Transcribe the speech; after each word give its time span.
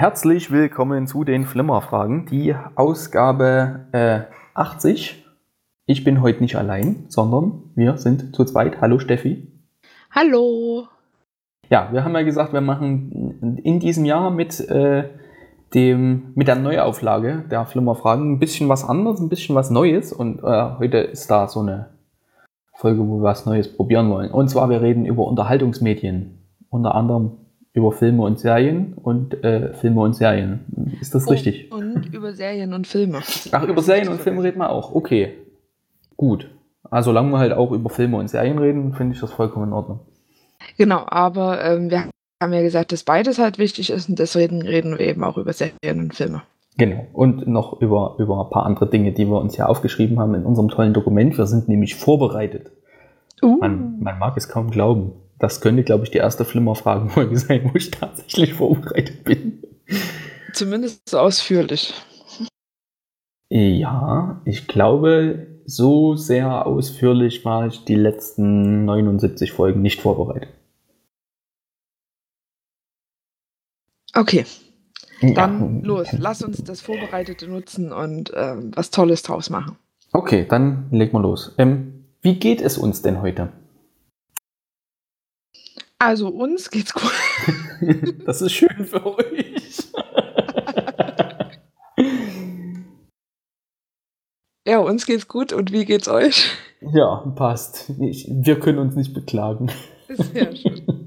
Herzlich 0.00 0.50
willkommen 0.50 1.06
zu 1.06 1.24
den 1.24 1.44
Flimmerfragen, 1.44 2.24
die 2.24 2.54
Ausgabe 2.74 3.80
äh, 3.92 4.20
80. 4.54 5.26
Ich 5.84 6.04
bin 6.04 6.22
heute 6.22 6.40
nicht 6.40 6.56
allein, 6.56 7.04
sondern 7.08 7.64
wir 7.74 7.98
sind 7.98 8.34
zu 8.34 8.46
zweit. 8.46 8.80
Hallo 8.80 8.98
Steffi. 8.98 9.46
Hallo. 10.10 10.86
Ja, 11.68 11.90
wir 11.92 12.02
haben 12.02 12.14
ja 12.14 12.22
gesagt, 12.22 12.54
wir 12.54 12.62
machen 12.62 13.60
in 13.62 13.78
diesem 13.78 14.06
Jahr 14.06 14.30
mit, 14.30 14.58
äh, 14.70 15.04
dem, 15.74 16.32
mit 16.34 16.48
der 16.48 16.56
Neuauflage 16.56 17.44
der 17.50 17.66
Flimmerfragen 17.66 18.32
ein 18.32 18.38
bisschen 18.38 18.70
was 18.70 18.88
anderes, 18.88 19.20
ein 19.20 19.28
bisschen 19.28 19.54
was 19.54 19.68
Neues. 19.68 20.14
Und 20.14 20.42
äh, 20.42 20.78
heute 20.78 20.96
ist 20.96 21.30
da 21.30 21.46
so 21.46 21.60
eine 21.60 21.90
Folge, 22.72 23.06
wo 23.06 23.18
wir 23.18 23.24
was 23.24 23.44
Neues 23.44 23.70
probieren 23.70 24.08
wollen. 24.08 24.30
Und 24.30 24.48
zwar, 24.48 24.70
wir 24.70 24.80
reden 24.80 25.04
über 25.04 25.26
Unterhaltungsmedien. 25.26 26.38
Unter 26.70 26.94
anderem 26.94 27.32
über 27.72 27.92
Filme 27.92 28.22
und 28.22 28.38
Serien 28.38 28.94
und 28.94 29.44
äh, 29.44 29.72
Filme 29.74 30.00
und 30.00 30.14
Serien. 30.14 30.60
Ist 31.00 31.14
das 31.14 31.26
Oh, 31.26 31.30
richtig? 31.30 31.70
Und 31.72 32.12
über 32.12 32.32
Serien 32.32 32.72
und 32.74 32.86
Filme. 32.86 33.20
Ach, 33.52 33.62
über 33.62 33.82
Serien 33.82 34.08
und 34.08 34.20
Filme 34.20 34.42
reden 34.42 34.58
wir 34.58 34.70
auch. 34.70 34.94
Okay. 34.94 35.34
Gut. 36.16 36.50
Also, 36.90 37.10
solange 37.10 37.30
wir 37.30 37.38
halt 37.38 37.52
auch 37.52 37.70
über 37.72 37.88
Filme 37.90 38.16
und 38.16 38.28
Serien 38.28 38.58
reden, 38.58 38.94
finde 38.94 39.14
ich 39.14 39.20
das 39.20 39.32
vollkommen 39.32 39.68
in 39.68 39.72
Ordnung. 39.72 40.00
Genau, 40.76 41.04
aber 41.06 41.62
ähm, 41.64 41.90
wir 41.90 42.04
haben 42.42 42.52
ja 42.52 42.62
gesagt, 42.62 42.92
dass 42.92 43.04
beides 43.04 43.38
halt 43.38 43.58
wichtig 43.58 43.90
ist 43.90 44.08
und 44.08 44.18
deswegen 44.18 44.62
reden 44.62 44.98
wir 44.98 45.06
eben 45.06 45.22
auch 45.22 45.36
über 45.38 45.52
Serien 45.52 46.00
und 46.00 46.14
Filme. 46.14 46.42
Genau. 46.76 47.06
Und 47.12 47.46
noch 47.46 47.80
über, 47.80 48.16
über 48.18 48.44
ein 48.44 48.50
paar 48.50 48.66
andere 48.66 48.88
Dinge, 48.88 49.12
die 49.12 49.26
wir 49.26 49.40
uns 49.40 49.56
ja 49.56 49.66
aufgeschrieben 49.66 50.18
haben 50.18 50.34
in 50.34 50.44
unserem 50.44 50.68
tollen 50.68 50.94
Dokument. 50.94 51.36
Wir 51.36 51.46
sind 51.46 51.68
nämlich 51.68 51.94
vorbereitet. 51.94 52.70
Uh, 53.42 53.58
Man, 53.58 54.00
man 54.00 54.18
mag 54.18 54.36
es 54.36 54.48
kaum 54.48 54.70
glauben. 54.70 55.12
Das 55.40 55.60
könnte, 55.60 55.82
glaube 55.82 56.04
ich, 56.04 56.10
die 56.10 56.18
erste 56.18 56.44
Flimmerfragenfolge 56.44 57.36
sein, 57.38 57.68
wo 57.72 57.76
ich 57.76 57.90
tatsächlich 57.90 58.54
vorbereitet 58.54 59.24
bin. 59.24 59.62
zumindest 60.52 61.08
so 61.08 61.18
ausführlich. 61.18 61.92
Ja, 63.52 64.40
ich 64.44 64.68
glaube, 64.68 65.48
so 65.66 66.14
sehr 66.14 66.66
ausführlich 66.66 67.44
war 67.44 67.66
ich 67.66 67.84
die 67.84 67.96
letzten 67.96 68.84
79 68.84 69.50
Folgen 69.52 69.82
nicht 69.82 70.00
vorbereitet. 70.00 70.50
Okay, 74.14 74.44
dann 75.20 75.80
Ja. 75.80 75.86
los. 75.86 76.08
Lass 76.18 76.42
uns 76.42 76.62
das 76.64 76.80
Vorbereitete 76.80 77.46
nutzen 77.48 77.92
und 77.92 78.32
ähm, 78.34 78.72
was 78.74 78.90
Tolles 78.90 79.22
draus 79.22 79.50
machen. 79.50 79.76
Okay, 80.12 80.46
dann 80.48 80.88
legen 80.90 81.12
wir 81.12 81.20
los. 81.20 81.54
Ähm, 81.58 82.04
wie 82.22 82.34
geht 82.38 82.60
es 82.60 82.76
uns 82.76 83.02
denn 83.02 83.22
heute? 83.22 83.48
Also 86.00 86.28
uns 86.28 86.70
geht's 86.70 86.94
gut. 86.94 87.12
Das 88.26 88.42
ist 88.42 88.52
schön 88.52 88.84
für 88.84 89.04
euch. 89.06 89.90
Ja, 94.66 94.78
uns 94.78 95.06
geht's 95.06 95.28
gut 95.28 95.52
und 95.52 95.72
wie 95.72 95.84
geht's 95.84 96.08
euch? 96.08 96.50
Ja, 96.80 97.16
passt. 97.36 97.90
Ich, 98.00 98.28
wir 98.30 98.60
können 98.60 98.78
uns 98.78 98.96
nicht 98.96 99.14
beklagen. 99.14 99.70
Sehr 100.08 100.56
schön. 100.56 100.82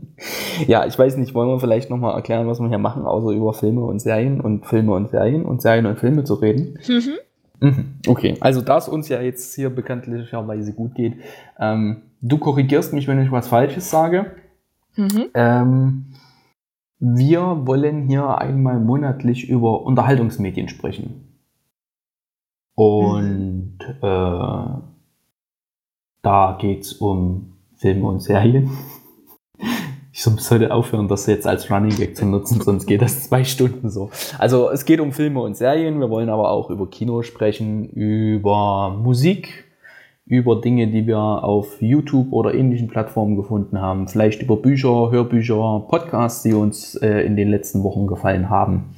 Ja, 0.67 0.85
ich 0.85 0.97
weiß 0.97 1.17
nicht, 1.17 1.33
wollen 1.33 1.49
wir 1.49 1.59
vielleicht 1.59 1.89
nochmal 1.89 2.15
erklären, 2.15 2.47
was 2.47 2.59
wir 2.61 2.69
hier 2.69 2.77
machen, 2.77 3.03
außer 3.03 3.31
über 3.31 3.53
Filme 3.53 3.83
und 3.83 3.99
Serien 3.99 4.39
und 4.39 4.65
Filme 4.65 4.93
und 4.93 5.09
Serien 5.09 5.43
und 5.43 5.61
Serien 5.61 5.85
und 5.85 5.99
Filme 5.99 6.23
zu 6.23 6.35
reden? 6.35 6.79
Mhm. 6.87 7.13
Mhm. 7.59 7.85
Okay, 8.07 8.37
also 8.39 8.61
da 8.61 8.77
es 8.77 8.87
uns 8.87 9.09
ja 9.09 9.21
jetzt 9.21 9.53
hier 9.55 9.69
bekanntlicherweise 9.69 10.71
gut 10.73 10.95
geht, 10.95 11.15
ähm, 11.59 12.03
du 12.21 12.37
korrigierst 12.37 12.93
mich, 12.93 13.07
wenn 13.09 13.21
ich 13.21 13.31
was 13.31 13.47
Falsches 13.47 13.89
sage. 13.89 14.31
Mhm. 14.95 15.29
Ähm, 15.33 16.05
wir 16.99 17.65
wollen 17.65 18.07
hier 18.07 18.37
einmal 18.37 18.79
monatlich 18.79 19.49
über 19.49 19.83
Unterhaltungsmedien 19.83 20.69
sprechen. 20.69 21.37
Und 22.75 23.79
äh, 24.01 24.67
da 26.21 26.57
geht 26.59 26.81
es 26.81 26.93
um 26.93 27.53
Filme 27.75 28.07
und 28.07 28.21
Serien. 28.21 28.71
Ich 30.15 30.21
sollte 30.21 30.71
aufhören, 30.71 31.07
das 31.07 31.25
jetzt 31.25 31.47
als 31.47 31.71
Running 31.71 31.97
Gag 31.97 32.15
zu 32.15 32.27
nutzen, 32.27 32.61
sonst 32.61 32.85
geht 32.85 33.01
das 33.01 33.23
zwei 33.23 33.43
Stunden 33.43 33.89
so. 33.89 34.11
Also 34.37 34.69
es 34.69 34.85
geht 34.85 34.99
um 34.99 35.11
Filme 35.11 35.41
und 35.41 35.57
Serien, 35.57 35.99
wir 35.99 36.11
wollen 36.11 36.29
aber 36.29 36.51
auch 36.51 36.69
über 36.69 36.87
Kino 36.87 37.23
sprechen, 37.23 37.89
über 37.89 38.91
Musik, 38.91 39.72
über 40.25 40.61
Dinge, 40.61 40.87
die 40.87 41.05
wir 41.05 41.17
auf 41.17 41.81
YouTube 41.81 42.31
oder 42.31 42.53
ähnlichen 42.53 42.87
Plattformen 42.87 43.35
gefunden 43.35 43.81
haben, 43.81 44.07
vielleicht 44.07 44.41
über 44.41 44.55
Bücher, 44.57 45.11
Hörbücher, 45.11 45.85
Podcasts, 45.89 46.43
die 46.43 46.53
uns 46.53 46.95
äh, 46.95 47.21
in 47.21 47.35
den 47.35 47.49
letzten 47.49 47.83
Wochen 47.83 48.07
gefallen 48.07 48.49
haben. 48.49 48.95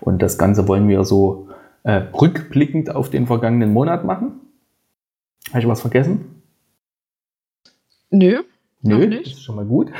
Und 0.00 0.22
das 0.22 0.38
Ganze 0.38 0.66
wollen 0.68 0.88
wir 0.88 1.04
so 1.04 1.48
äh, 1.82 2.02
rückblickend 2.14 2.94
auf 2.94 3.10
den 3.10 3.26
vergangenen 3.26 3.72
Monat 3.72 4.04
machen. 4.04 4.40
Habe 5.50 5.60
ich 5.60 5.68
was 5.68 5.80
vergessen? 5.80 6.42
Nö. 8.10 8.42
Nö, 8.82 9.08
das 9.08 9.28
ist 9.28 9.42
schon 9.44 9.56
mal 9.56 9.64
gut. 9.64 9.92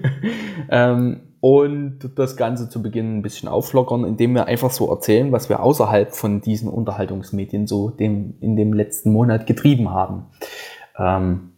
ähm, 0.70 1.20
und 1.40 2.10
das 2.16 2.36
Ganze 2.36 2.68
zu 2.68 2.82
Beginn 2.82 3.18
ein 3.18 3.22
bisschen 3.22 3.48
auflockern, 3.48 4.04
indem 4.04 4.34
wir 4.34 4.46
einfach 4.46 4.70
so 4.70 4.90
erzählen, 4.90 5.32
was 5.32 5.48
wir 5.48 5.62
außerhalb 5.62 6.14
von 6.14 6.40
diesen 6.40 6.68
Unterhaltungsmedien 6.68 7.66
so 7.66 7.90
dem, 7.90 8.34
in 8.40 8.56
dem 8.56 8.72
letzten 8.72 9.12
Monat 9.12 9.46
getrieben 9.46 9.90
haben. 9.90 10.26
Ähm, 10.98 11.52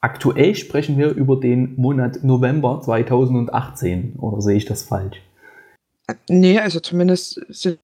aktuell 0.00 0.54
sprechen 0.54 0.96
wir 0.96 1.10
über 1.10 1.36
den 1.36 1.74
Monat 1.76 2.22
November 2.22 2.80
2018, 2.82 4.14
oder 4.18 4.40
sehe 4.40 4.56
ich 4.56 4.64
das 4.64 4.84
falsch? 4.84 5.20
Nee, 6.28 6.58
also 6.58 6.80
zumindest 6.80 7.40
sind 7.48 7.78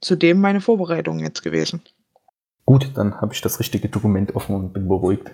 zu 0.00 0.16
dem 0.16 0.40
meine 0.40 0.60
Vorbereitungen 0.60 1.20
jetzt 1.20 1.42
gewesen. 1.42 1.82
Gut, 2.66 2.90
dann 2.94 3.20
habe 3.20 3.32
ich 3.32 3.40
das 3.40 3.58
richtige 3.60 3.88
Dokument 3.88 4.36
offen 4.36 4.54
und 4.54 4.72
bin 4.72 4.88
beruhigt. 4.88 5.30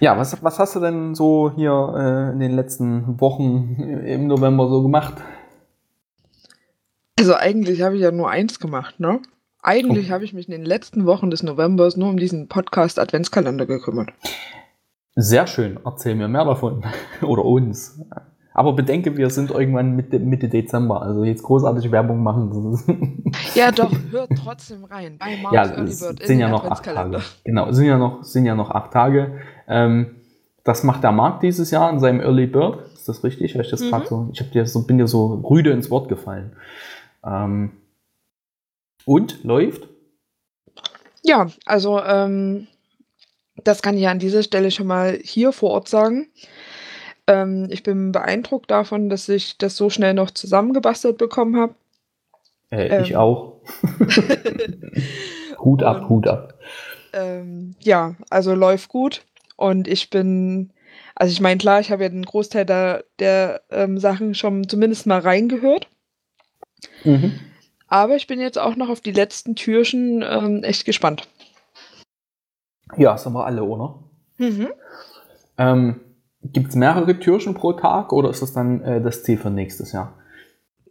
Ja, 0.00 0.18
was, 0.18 0.42
was 0.42 0.58
hast 0.58 0.76
du 0.76 0.80
denn 0.80 1.14
so 1.14 1.52
hier 1.54 1.94
äh, 1.96 2.32
in 2.32 2.40
den 2.40 2.52
letzten 2.52 3.20
Wochen 3.20 4.02
im 4.04 4.26
November 4.26 4.68
so 4.68 4.82
gemacht? 4.82 5.14
Also 7.18 7.34
eigentlich 7.34 7.82
habe 7.82 7.96
ich 7.96 8.02
ja 8.02 8.10
nur 8.10 8.30
eins 8.30 8.60
gemacht, 8.60 9.00
ne? 9.00 9.20
Eigentlich 9.62 10.10
habe 10.10 10.24
ich 10.24 10.32
mich 10.32 10.46
in 10.46 10.52
den 10.52 10.64
letzten 10.64 11.06
Wochen 11.06 11.30
des 11.30 11.42
Novembers 11.42 11.96
nur 11.96 12.08
um 12.08 12.18
diesen 12.18 12.46
Podcast 12.46 12.98
Adventskalender 13.00 13.66
gekümmert. 13.66 14.10
Sehr 15.16 15.46
schön, 15.46 15.80
erzähl 15.84 16.14
mir 16.14 16.28
mehr 16.28 16.44
davon. 16.44 16.84
Oder 17.22 17.44
uns. 17.44 17.98
Aber 18.52 18.74
bedenke, 18.74 19.16
wir 19.16 19.28
sind 19.30 19.50
irgendwann 19.50 19.96
Mitte, 19.96 20.18
Mitte 20.18 20.48
Dezember. 20.48 21.02
Also 21.02 21.24
jetzt 21.24 21.42
großartige 21.42 21.90
Werbung 21.92 22.22
machen. 22.22 23.12
Ja, 23.54 23.70
doch, 23.70 23.92
hört 24.10 24.30
trotzdem 24.42 24.84
rein. 24.84 25.16
Bei 25.18 25.36
Mars 25.42 25.54
ja, 25.54 25.62
Early 25.64 25.94
Bird 25.94 26.20
in 26.20 26.26
sind 26.26 26.38
ja 26.38 26.48
noch 26.48 26.64
acht. 26.70 26.84
Tage. 26.84 27.20
Genau, 27.44 27.68
es 27.68 27.76
sind 27.76 27.86
ja 27.86 27.98
noch, 27.98 28.22
sind 28.22 28.44
ja 28.46 28.54
noch 28.54 28.70
acht 28.70 28.92
Tage. 28.92 29.38
Ähm, 29.68 30.16
das 30.64 30.82
macht 30.82 31.04
der 31.04 31.12
Markt 31.12 31.42
dieses 31.42 31.70
Jahr 31.70 31.90
in 31.90 32.00
seinem 32.00 32.20
Early 32.20 32.46
Bird. 32.46 32.92
Ist 32.94 33.08
das 33.08 33.22
richtig? 33.22 33.54
Hab 33.54 33.62
ich 33.62 33.70
das 33.70 33.82
Mhm. 33.82 34.02
so, 34.06 34.28
ich 34.32 34.50
dir 34.50 34.66
so, 34.66 34.82
bin 34.82 34.98
dir 34.98 35.06
so 35.06 35.34
rüde 35.48 35.70
ins 35.70 35.90
Wort 35.90 36.08
gefallen. 36.08 36.56
Ähm, 37.24 37.72
und 39.04 39.44
läuft? 39.44 39.88
Ja, 41.22 41.48
also 41.64 42.02
ähm, 42.02 42.66
das 43.64 43.82
kann 43.82 43.96
ich 43.96 44.02
ja 44.02 44.10
an 44.10 44.18
dieser 44.18 44.42
Stelle 44.42 44.70
schon 44.70 44.86
mal 44.86 45.18
hier 45.22 45.52
vor 45.52 45.70
Ort 45.70 45.88
sagen. 45.88 46.28
Ähm, 47.26 47.68
ich 47.70 47.82
bin 47.82 48.12
beeindruckt 48.12 48.70
davon, 48.70 49.08
dass 49.08 49.28
ich 49.28 49.58
das 49.58 49.76
so 49.76 49.90
schnell 49.90 50.14
noch 50.14 50.30
zusammengebastelt 50.30 51.18
bekommen 51.18 51.56
habe. 51.56 51.74
Äh, 52.70 53.00
ich 53.02 53.10
Ähm. 53.12 53.16
auch. 53.16 53.60
Hut 55.58 55.82
ab, 55.82 56.08
Hut 56.08 56.26
ab. 56.28 56.54
Ähm, 57.12 57.74
ja, 57.80 58.14
also 58.30 58.54
läuft 58.54 58.88
gut. 58.88 59.24
Und 59.56 59.88
ich 59.88 60.10
bin, 60.10 60.72
also 61.14 61.32
ich 61.32 61.40
meine, 61.40 61.58
klar, 61.58 61.80
ich 61.80 61.90
habe 61.90 62.04
ja 62.04 62.08
den 62.08 62.24
Großteil 62.24 62.64
der, 62.64 63.04
der 63.18 63.62
ähm, 63.70 63.98
Sachen 63.98 64.34
schon 64.34 64.68
zumindest 64.68 65.06
mal 65.06 65.20
reingehört. 65.20 65.88
Mhm. 67.04 67.38
Aber 67.88 68.16
ich 68.16 68.26
bin 68.26 68.40
jetzt 68.40 68.58
auch 68.58 68.76
noch 68.76 68.88
auf 68.88 69.00
die 69.00 69.12
letzten 69.12 69.56
Türchen 69.56 70.22
ähm, 70.22 70.62
echt 70.62 70.84
gespannt. 70.84 71.28
Ja, 72.96 73.16
sind 73.16 73.32
wir 73.32 73.46
alle, 73.46 73.62
oder? 73.62 74.02
Mhm. 74.38 74.68
Ähm, 75.58 76.00
Gibt 76.52 76.68
es 76.68 76.76
mehrere 76.76 77.18
Türchen 77.18 77.54
pro 77.54 77.72
Tag 77.72 78.12
oder 78.12 78.30
ist 78.30 78.42
das 78.42 78.52
dann 78.52 78.82
äh, 78.82 79.00
das 79.00 79.22
Ziel 79.22 79.38
für 79.38 79.50
nächstes 79.50 79.92
Jahr? 79.92 80.14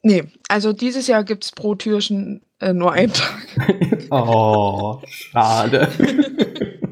Nee, 0.02 0.26
also 0.50 0.74
dieses 0.74 1.08
Jahr 1.08 1.24
gibt 1.24 1.46
es 1.46 1.52
pro 1.52 1.76
Türchen 1.76 2.42
äh, 2.60 2.74
nur 2.74 2.92
einen 2.92 3.14
Tag. 3.14 3.48
Oh, 4.12 5.02
schade. 5.08 5.90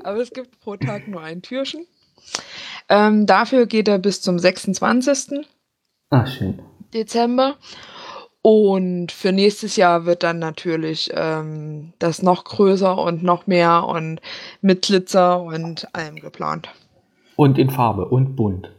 Aber 0.04 0.18
es 0.18 0.30
gibt 0.30 0.60
pro 0.60 0.76
Tag 0.76 1.08
nur 1.08 1.22
ein 1.22 1.42
Türchen. 1.42 1.86
Ähm, 2.88 3.26
dafür 3.26 3.66
geht 3.66 3.88
er 3.88 3.98
bis 3.98 4.20
zum 4.20 4.38
26. 4.38 5.46
Ah, 6.10 6.26
schön. 6.26 6.62
Dezember. 6.94 7.56
Und 8.40 9.12
für 9.12 9.32
nächstes 9.32 9.76
Jahr 9.76 10.06
wird 10.06 10.22
dann 10.22 10.38
natürlich 10.38 11.10
ähm, 11.12 11.92
das 11.98 12.22
noch 12.22 12.44
größer 12.44 12.96
und 12.96 13.22
noch 13.22 13.46
mehr 13.46 13.84
und 13.84 14.20
mit 14.60 14.82
Glitzer 14.82 15.42
und 15.42 15.94
allem 15.94 16.16
geplant. 16.16 16.68
Und 17.36 17.58
in 17.58 17.68
Farbe 17.68 18.06
und 18.06 18.36
bunt. 18.36 18.70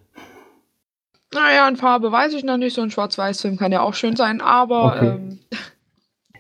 Naja, 1.34 1.68
in 1.68 1.76
Farbe 1.76 2.12
weiß 2.12 2.34
ich 2.34 2.44
noch 2.44 2.58
nicht. 2.58 2.74
So 2.74 2.82
ein 2.82 2.90
Schwarz-Weiß-Film 2.90 3.58
kann 3.58 3.72
ja 3.72 3.82
auch 3.82 3.94
schön 3.94 4.16
sein, 4.16 4.42
aber. 4.42 4.96
Okay. 4.96 5.08
Ähm, 5.08 5.40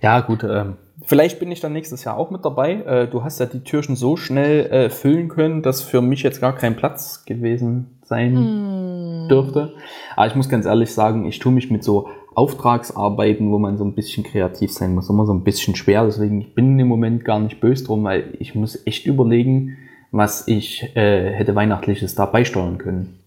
ja, 0.01 0.21
gut. 0.21 0.43
Ähm, 0.43 0.77
vielleicht 1.09 1.39
bin 1.39 1.51
ich 1.51 1.59
dann 1.59 1.73
nächstes 1.73 2.03
Jahr 2.03 2.17
auch 2.17 2.29
mit 2.29 2.45
dabei. 2.45 2.73
Äh, 2.75 3.07
du 3.07 3.23
hast 3.23 3.39
ja 3.39 3.47
die 3.47 3.63
Türchen 3.63 3.95
so 3.95 4.15
schnell 4.15 4.67
äh, 4.67 4.89
füllen 4.91 5.27
können, 5.27 5.63
dass 5.63 5.81
für 5.81 6.01
mich 6.01 6.21
jetzt 6.21 6.39
gar 6.39 6.55
kein 6.55 6.75
Platz 6.75 7.25
gewesen 7.25 7.99
sein 8.03 8.35
hm. 8.35 9.27
dürfte. 9.27 9.73
Aber 10.15 10.27
ich 10.27 10.35
muss 10.35 10.49
ganz 10.49 10.65
ehrlich 10.65 10.93
sagen, 10.93 11.25
ich 11.25 11.39
tue 11.39 11.51
mich 11.51 11.71
mit 11.71 11.83
so 11.83 12.07
Auftragsarbeiten, 12.35 13.51
wo 13.51 13.57
man 13.57 13.77
so 13.77 13.83
ein 13.83 13.95
bisschen 13.95 14.23
kreativ 14.23 14.71
sein 14.71 14.93
muss, 14.93 15.09
immer 15.09 15.25
so 15.25 15.33
ein 15.33 15.43
bisschen 15.43 15.75
schwer. 15.75 16.05
Deswegen 16.05 16.41
ich 16.41 16.53
bin 16.53 16.77
im 16.77 16.87
Moment 16.87 17.25
gar 17.25 17.39
nicht 17.39 17.59
böse 17.59 17.85
drum, 17.85 18.03
weil 18.03 18.35
ich 18.39 18.53
muss 18.53 18.85
echt 18.85 19.07
überlegen, 19.07 19.77
was 20.11 20.47
ich 20.47 20.95
äh, 20.95 21.33
hätte 21.33 21.55
Weihnachtliches 21.55 22.13
da 22.13 22.27
beisteuern 22.27 22.77
können. 22.77 23.19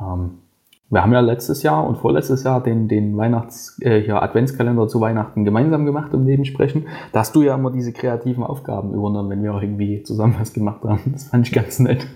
Ähm, 0.00 0.38
wir 0.88 1.02
haben 1.02 1.12
ja 1.12 1.20
letztes 1.20 1.62
Jahr 1.62 1.86
und 1.86 1.96
vorletztes 1.96 2.44
Jahr 2.44 2.62
den, 2.62 2.86
den 2.86 3.16
Weihnachts, 3.16 3.80
äh, 3.82 4.00
hier 4.00 4.22
Adventskalender 4.22 4.86
zu 4.86 5.00
Weihnachten 5.00 5.44
gemeinsam 5.44 5.84
gemacht 5.84 6.12
im 6.14 6.24
Nebensprechen. 6.24 6.86
Da 7.12 7.20
hast 7.20 7.34
du 7.34 7.42
ja 7.42 7.54
immer 7.56 7.72
diese 7.72 7.92
kreativen 7.92 8.44
Aufgaben 8.44 8.94
übernommen, 8.94 9.30
wenn 9.30 9.42
wir 9.42 9.54
auch 9.54 9.62
irgendwie 9.62 10.02
zusammen 10.04 10.36
was 10.38 10.52
gemacht 10.52 10.84
haben. 10.84 11.12
Das 11.12 11.24
fand 11.24 11.46
ich 11.46 11.52
ganz 11.52 11.80
nett. 11.80 12.06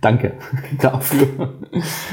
Danke 0.00 0.34
dafür. 0.80 1.54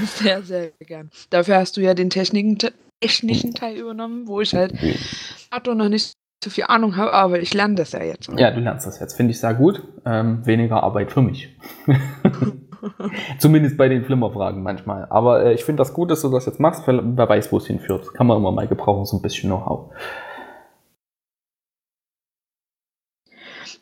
Sehr, 0.05 0.41
sehr 0.41 0.71
gern. 0.79 1.09
Dafür 1.29 1.57
hast 1.57 1.75
du 1.75 1.81
ja 1.81 1.93
den 1.93 2.09
technischen, 2.09 2.57
technischen 3.01 3.53
Teil 3.53 3.75
übernommen, 3.75 4.27
wo 4.27 4.39
ich 4.39 4.55
halt 4.55 4.73
okay. 4.73 5.75
noch 5.75 5.89
nicht 5.89 6.13
so 6.43 6.49
viel 6.49 6.65
Ahnung 6.67 6.95
habe, 6.95 7.13
aber 7.13 7.39
ich 7.39 7.53
lerne 7.53 7.75
das 7.75 7.91
ja 7.91 8.03
jetzt. 8.03 8.29
Ja, 8.37 8.51
du 8.51 8.59
lernst 8.61 8.87
das 8.87 8.99
jetzt. 8.99 9.15
Finde 9.15 9.31
ich 9.31 9.39
sehr 9.39 9.53
gut. 9.53 9.83
Ähm, 10.05 10.45
weniger 10.45 10.81
Arbeit 10.83 11.11
für 11.11 11.21
mich. 11.21 11.55
Zumindest 13.39 13.77
bei 13.77 13.87
den 13.89 14.03
Flimmerfragen 14.03 14.63
manchmal. 14.63 15.07
Aber 15.09 15.45
äh, 15.45 15.53
ich 15.53 15.63
finde 15.63 15.81
das 15.81 15.93
gut, 15.93 16.11
dass 16.11 16.21
du 16.21 16.29
das 16.29 16.45
jetzt 16.45 16.59
machst, 16.59 16.87
weil 16.87 17.01
wer 17.03 17.29
weiß, 17.29 17.51
wo 17.51 17.57
es 17.57 17.67
hinführt. 17.67 18.13
Kann 18.13 18.27
man 18.27 18.37
immer 18.37 18.51
mal 18.51 18.67
gebrauchen, 18.67 19.05
so 19.05 19.17
ein 19.17 19.21
bisschen 19.21 19.49
Know-how. 19.49 19.91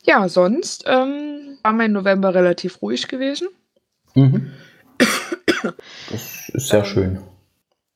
Ja, 0.04 0.28
sonst 0.28 0.84
ähm, 0.86 1.58
war 1.62 1.72
mein 1.72 1.92
November 1.92 2.34
relativ 2.34 2.82
ruhig 2.82 3.08
gewesen. 3.08 3.48
Mhm. 4.14 4.50
Das 6.10 6.48
ist 6.48 6.68
sehr 6.68 6.80
ähm, 6.80 6.84
schön. 6.84 7.18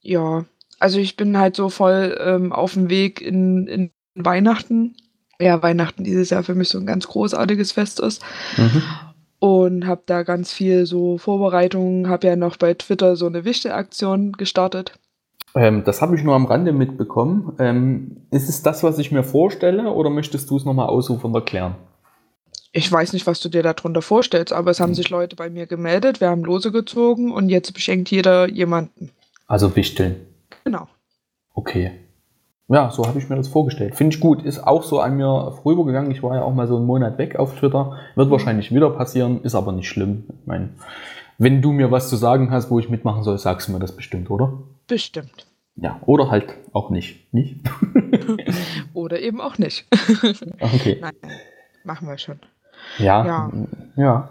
Ja, 0.00 0.44
also 0.78 1.00
ich 1.00 1.16
bin 1.16 1.36
halt 1.36 1.56
so 1.56 1.68
voll 1.68 2.16
ähm, 2.20 2.52
auf 2.52 2.74
dem 2.74 2.88
Weg 2.88 3.20
in, 3.20 3.66
in 3.66 3.90
Weihnachten. 4.14 4.94
Ja, 5.40 5.62
Weihnachten 5.64 6.04
dieses 6.04 6.30
Jahr 6.30 6.44
für 6.44 6.54
mich 6.54 6.68
so 6.68 6.78
ein 6.78 6.86
ganz 6.86 7.08
großartiges 7.08 7.72
Fest 7.72 7.98
ist. 7.98 8.22
Mhm. 8.56 8.82
Und 9.38 9.86
habe 9.86 10.02
da 10.06 10.22
ganz 10.22 10.52
viel 10.52 10.86
so 10.86 11.18
Vorbereitungen, 11.18 12.08
habe 12.08 12.26
ja 12.26 12.36
noch 12.36 12.56
bei 12.56 12.74
Twitter 12.74 13.16
so 13.16 13.26
eine 13.26 13.44
Wichte-Aktion 13.44 14.32
gestartet. 14.32 14.98
Ähm, 15.54 15.84
das 15.84 16.02
habe 16.02 16.16
ich 16.16 16.22
nur 16.22 16.34
am 16.34 16.46
Rande 16.46 16.72
mitbekommen. 16.72 17.54
Ähm, 17.58 18.16
ist 18.30 18.48
es 18.48 18.62
das, 18.62 18.82
was 18.82 18.98
ich 18.98 19.12
mir 19.12 19.24
vorstelle, 19.24 19.90
oder 19.90 20.10
möchtest 20.10 20.50
du 20.50 20.56
es 20.56 20.64
nochmal 20.64 20.88
ausrufend 20.88 21.34
erklären? 21.34 21.74
Ich 22.72 22.92
weiß 22.92 23.14
nicht, 23.14 23.26
was 23.26 23.40
du 23.40 23.48
dir 23.48 23.62
darunter 23.62 24.02
vorstellst, 24.02 24.52
aber 24.52 24.70
es 24.70 24.80
haben 24.80 24.94
sich 24.94 25.08
Leute 25.08 25.34
bei 25.34 25.48
mir 25.48 25.66
gemeldet, 25.66 26.20
wir 26.20 26.28
haben 26.28 26.44
Lose 26.44 26.72
gezogen 26.72 27.32
und 27.32 27.48
jetzt 27.48 27.72
beschenkt 27.72 28.10
jeder 28.10 28.48
jemanden. 28.48 29.10
Also 29.46 29.76
wichteln. 29.76 30.16
Genau. 30.64 30.86
Okay. 31.54 31.92
Ja, 32.68 32.90
so 32.90 33.06
habe 33.06 33.18
ich 33.18 33.28
mir 33.28 33.36
das 33.36 33.46
vorgestellt. 33.46 33.94
Finde 33.94 34.14
ich 34.16 34.20
gut. 34.20 34.42
Ist 34.42 34.58
auch 34.66 34.82
so 34.82 35.00
an 35.00 35.16
mir 35.16 35.52
vorübergegangen. 35.62 36.10
Ich 36.10 36.22
war 36.22 36.34
ja 36.34 36.42
auch 36.42 36.52
mal 36.52 36.66
so 36.66 36.76
einen 36.76 36.86
Monat 36.86 37.16
weg 37.16 37.36
auf 37.36 37.54
Twitter. 37.56 37.96
Wird 38.16 38.30
wahrscheinlich 38.30 38.74
wieder 38.74 38.90
passieren, 38.90 39.42
ist 39.42 39.54
aber 39.54 39.70
nicht 39.72 39.88
schlimm. 39.88 40.24
Ich 40.28 40.46
meine, 40.46 40.70
wenn 41.38 41.62
du 41.62 41.70
mir 41.70 41.92
was 41.92 42.08
zu 42.08 42.16
sagen 42.16 42.50
hast, 42.50 42.70
wo 42.70 42.80
ich 42.80 42.88
mitmachen 42.88 43.22
soll, 43.22 43.38
sagst 43.38 43.68
du 43.68 43.72
mir 43.72 43.78
das 43.78 43.92
bestimmt, 43.92 44.30
oder? 44.30 44.52
Bestimmt. 44.88 45.46
Ja, 45.76 46.00
oder 46.06 46.30
halt 46.30 46.54
auch 46.72 46.90
nicht. 46.90 47.32
Nicht? 47.32 47.60
oder 48.94 49.20
eben 49.20 49.40
auch 49.40 49.58
nicht. 49.58 49.86
okay. 50.60 50.98
Nein, 51.00 51.12
machen 51.84 52.08
wir 52.08 52.18
schon. 52.18 52.40
Ja. 52.98 53.26
Ja. 53.26 53.52
ja. 53.96 54.30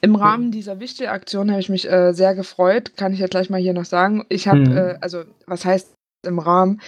Im 0.00 0.16
Rahmen 0.16 0.52
dieser 0.52 0.80
Wichtelaktion 0.80 1.50
habe 1.50 1.60
ich 1.60 1.68
mich 1.68 1.90
äh, 1.90 2.12
sehr 2.12 2.34
gefreut, 2.34 2.96
kann 2.96 3.12
ich 3.12 3.18
ja 3.18 3.26
gleich 3.26 3.50
mal 3.50 3.60
hier 3.60 3.72
noch 3.72 3.84
sagen. 3.84 4.24
Ich 4.28 4.48
habe, 4.48 4.58
mhm. 4.58 4.76
äh, 4.76 4.98
also 5.00 5.24
was 5.46 5.64
heißt 5.64 5.92
im 6.24 6.38
Rahmen 6.38 6.80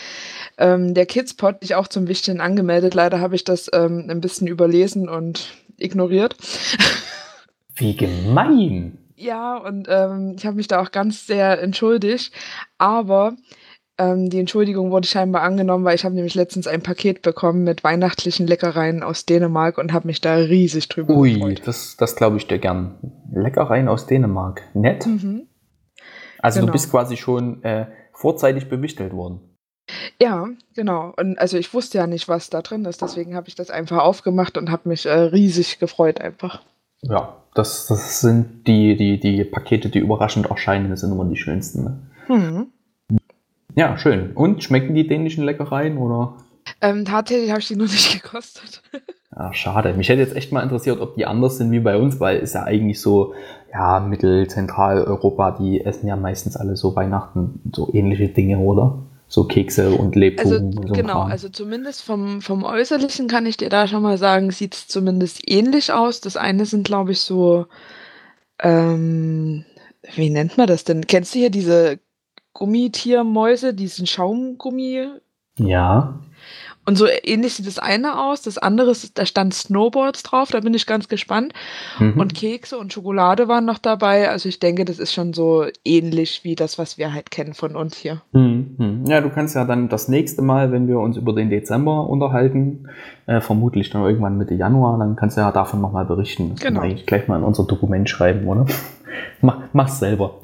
ähm, 0.59 0.95
der 0.95 1.07
Kidspot 1.07 1.63
dich 1.63 1.75
auch 1.75 1.89
zum 1.89 2.09
Wichteln 2.09 2.41
angemeldet. 2.41 2.95
Leider 2.95 3.21
habe 3.21 3.35
ich 3.35 3.45
das 3.45 3.71
ähm, 3.73 4.07
ein 4.09 4.21
bisschen 4.21 4.47
überlesen 4.47 5.09
und 5.09 5.55
ignoriert. 5.77 6.37
Wie 7.75 7.97
gemein. 7.97 8.99
Ja, 9.17 9.57
und 9.57 9.89
ähm, 9.91 10.35
ich 10.37 10.47
habe 10.47 10.57
mich 10.57 10.69
da 10.69 10.81
auch 10.81 10.93
ganz 10.93 11.27
sehr 11.27 11.61
entschuldigt. 11.61 12.33
Aber 12.79 13.37
ähm, 13.97 14.29
die 14.29 14.41
Entschuldigung 14.41 14.91
wurde 14.91 15.07
scheinbar 15.07 15.43
angenommen, 15.43 15.85
weil 15.85 15.95
ich 15.95 16.05
habe 16.05 16.15
nämlich 16.15 16.35
letztens 16.35 16.67
ein 16.67 16.83
Paket 16.83 17.23
bekommen 17.23 17.63
mit 17.63 17.85
weihnachtlichen 17.85 18.47
Leckereien 18.47 19.03
aus 19.03 19.25
Dänemark 19.25 19.79
und 19.79 19.93
habe 19.93 20.09
mich 20.09 20.21
da 20.21 20.35
riesig 20.35 20.89
drüber 20.89 21.15
Ui, 21.15 21.35
gefreut. 21.35 21.49
Ui, 21.49 21.65
das, 21.65 21.97
das 21.97 22.17
glaube 22.17 22.37
ich 22.37 22.47
dir 22.47 22.59
gern. 22.59 22.97
Leckereien 23.33 23.89
aus 23.89 24.07
Dänemark. 24.07 24.63
Nett. 24.75 25.07
Mhm. 25.07 25.47
Also 26.41 26.61
genau. 26.61 26.67
du 26.67 26.73
bist 26.73 26.91
quasi 26.91 27.17
schon 27.17 27.63
äh, 27.63 27.87
vorzeitig 28.15 28.69
bewichtelt 28.69 29.13
worden. 29.13 29.41
Ja, 30.21 30.49
genau. 30.75 31.13
Und 31.17 31.39
also 31.39 31.59
ich 31.59 31.75
wusste 31.75 31.99
ja 31.99 32.07
nicht, 32.07 32.29
was 32.29 32.49
da 32.49 32.63
drin 32.63 32.85
ist, 32.87 33.03
deswegen 33.03 33.35
habe 33.35 33.49
ich 33.49 33.55
das 33.55 33.71
einfach 33.71 33.99
aufgemacht 33.99 34.57
und 34.57 34.71
habe 34.71 34.89
mich 34.89 35.07
äh, 35.07 35.13
riesig 35.13 35.79
gefreut 35.79 36.21
einfach. 36.21 36.63
Ja, 37.03 37.37
das, 37.55 37.87
das 37.87 38.21
sind 38.21 38.67
die, 38.67 38.97
die, 38.97 39.21
die 39.21 39.45
Pakete, 39.45 39.91
die 39.91 39.99
überraschend 39.99 40.47
erscheinen, 40.47 40.91
das 40.91 41.01
sind 41.01 41.13
immer 41.13 41.27
die 41.27 41.37
schönsten. 41.37 41.85
Ne? 41.85 41.99
Mhm. 42.29 42.67
Ja, 43.75 43.99
schön. 43.99 44.33
Und 44.33 44.63
schmecken 44.63 44.95
die 44.95 45.07
dänischen 45.07 45.45
Leckereien 45.45 45.99
oder? 45.99 46.39
Ähm, 46.81 47.05
tatsächlich 47.05 47.51
habe 47.51 47.61
ich 47.61 47.69
die 47.69 47.77
noch 47.77 47.85
nicht 47.85 48.23
gekostet. 48.23 48.83
Ja, 49.37 49.53
schade. 49.53 49.95
Mich 49.95 50.09
hätte 50.09 50.21
jetzt 50.21 50.37
echt 50.37 50.53
mal 50.53 50.63
interessiert, 50.63 51.01
ob 51.01 51.17
die 51.17 51.27
anders 51.27 51.59
sind 51.59 51.73
wie 51.73 51.81
bei 51.81 51.97
uns, 51.97 52.21
weil 52.21 52.39
es 52.39 52.53
ja 52.53 52.63
eigentlich 52.63 53.01
so, 53.01 53.35
ja, 53.73 53.99
Mittel-Zentraleuropa, 54.01 55.53
die 55.53 55.85
essen 55.85 56.07
ja 56.07 56.17
meistens 56.17 56.57
alle 56.57 56.77
so 56.77 56.95
Weihnachten 56.95 57.61
so 57.73 57.89
ähnliche 57.93 58.29
Dinge, 58.29 58.59
oder? 58.59 58.99
So 59.27 59.45
Kekse 59.45 59.91
und 59.91 60.15
Lebkuchen 60.15 60.53
also, 60.53 60.65
und 60.65 60.89
so. 60.89 60.95
Genau, 60.95 61.23
Kram. 61.23 61.31
also 61.31 61.49
zumindest 61.49 62.03
vom, 62.03 62.41
vom 62.41 62.63
Äußerlichen 62.63 63.27
kann 63.27 63.47
ich 63.47 63.57
dir 63.57 63.71
da 63.71 63.89
schon 63.89 64.03
mal 64.03 64.19
sagen, 64.19 64.53
sieht 64.53 64.75
es 64.75 64.87
zumindest 64.87 65.41
ähnlich 65.51 65.93
aus. 65.93 66.21
Das 66.21 66.37
eine 66.37 66.67
sind, 66.67 66.87
glaube 66.87 67.13
ich, 67.13 67.21
so, 67.21 67.67
ähm, 68.61 69.65
wie 70.15 70.31
nennt 70.31 70.57
man 70.57 70.69
das 70.69 70.85
denn? 70.85 71.07
Kennst 71.07 71.35
du 71.35 71.41
hier 71.41 71.51
diese 71.51 71.99
Gummitiermäuse, 72.53 73.75
diesen 73.75 74.07
Schaumgummi? 74.07 75.09
Ja. 75.59 76.21
Und 76.87 76.97
so 76.97 77.07
ähnlich 77.23 77.55
sieht 77.55 77.67
das 77.67 77.79
eine 77.79 78.21
aus. 78.21 78.43
Das 78.43 78.59
andere, 78.59 78.91
ist, 78.91 79.19
da 79.19 79.25
stand 79.25 79.55
Snowboards 79.55 80.23
drauf, 80.23 80.51
da 80.51 80.61
bin 80.61 80.75
ich 80.75 80.87
ganz 80.87 81.09
gespannt. 81.09 81.53
Mhm. 81.99 82.21
Und 82.21 82.35
Kekse 82.35 82.79
und 82.79 82.93
Schokolade 82.93 83.49
waren 83.49 83.65
noch 83.65 83.79
dabei. 83.79 84.29
Also 84.29 84.49
ich 84.49 84.61
denke, 84.61 84.85
das 84.85 84.99
ist 84.99 85.13
schon 85.15 85.33
so 85.33 85.67
ähnlich 85.85 86.45
wie 86.45 86.55
das, 86.55 86.79
was 86.79 86.99
wir 86.99 87.13
halt 87.13 87.31
kennen 87.31 87.55
von 87.55 87.75
uns 87.75 87.97
hier. 87.97 88.21
Mhm. 88.33 89.05
Ja, 89.07 89.21
du 89.21 89.31
kannst 89.31 89.55
ja 89.55 89.65
dann 89.65 89.89
das 89.89 90.09
nächste 90.09 90.43
Mal, 90.43 90.73
wenn 90.73 90.87
wir 90.89 90.99
uns 90.99 91.17
über 91.17 91.33
den 91.33 91.51
Dezember 91.51 92.09
unterhalten, 92.09 92.89
äh, 93.27 93.41
vermutlich 93.41 93.91
dann 93.91 94.03
irgendwann 94.03 94.37
Mitte 94.37 94.55
Januar, 94.55 94.99
dann 94.99 95.17
kannst 95.17 95.37
du 95.37 95.41
ja 95.41 95.53
davon 95.53 95.81
nochmal 95.81 96.05
berichten. 96.05 96.51
Das 96.51 96.61
genau. 96.61 96.81
eigentlich 96.81 97.07
gleich 97.07 97.29
mal 97.29 97.39
in 97.39 97.45
unser 97.45 97.65
Dokument 97.65 98.09
schreiben, 98.09 98.47
oder? 98.47 98.67
Mach, 99.41 99.61
mach's 99.73 99.99
selber. 100.01 100.41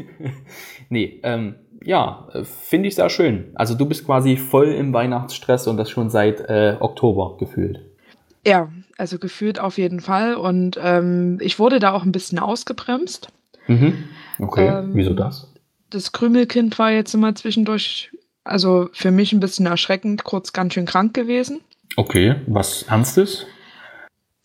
nee, 0.88 1.20
ähm, 1.22 1.54
ja, 1.84 2.28
äh, 2.32 2.44
finde 2.44 2.88
ich 2.88 2.94
sehr 2.94 3.10
schön. 3.10 3.50
Also 3.54 3.74
du 3.74 3.86
bist 3.86 4.06
quasi 4.06 4.36
voll 4.36 4.68
im 4.68 4.92
Weihnachtsstress 4.92 5.66
und 5.66 5.76
das 5.76 5.90
schon 5.90 6.10
seit 6.10 6.40
äh, 6.40 6.76
Oktober 6.80 7.36
gefühlt. 7.38 7.80
Ja, 8.46 8.70
also 8.98 9.18
gefühlt 9.18 9.60
auf 9.60 9.78
jeden 9.78 10.00
Fall. 10.00 10.34
Und 10.34 10.78
ähm, 10.82 11.38
ich 11.40 11.58
wurde 11.58 11.78
da 11.78 11.92
auch 11.92 12.04
ein 12.04 12.12
bisschen 12.12 12.38
ausgebremst. 12.38 13.28
Mhm. 13.66 14.04
Okay, 14.38 14.68
ähm, 14.68 14.90
wieso 14.94 15.14
das? 15.14 15.52
Das 15.90 16.12
Krümelkind 16.12 16.78
war 16.78 16.90
jetzt 16.90 17.14
immer 17.14 17.34
zwischendurch, 17.34 18.10
also 18.44 18.88
für 18.92 19.10
mich 19.10 19.32
ein 19.32 19.40
bisschen 19.40 19.66
erschreckend, 19.66 20.24
kurz 20.24 20.52
ganz 20.52 20.74
schön 20.74 20.86
krank 20.86 21.14
gewesen. 21.14 21.60
Okay, 21.96 22.36
was 22.46 22.84
Ernstes? 22.84 23.46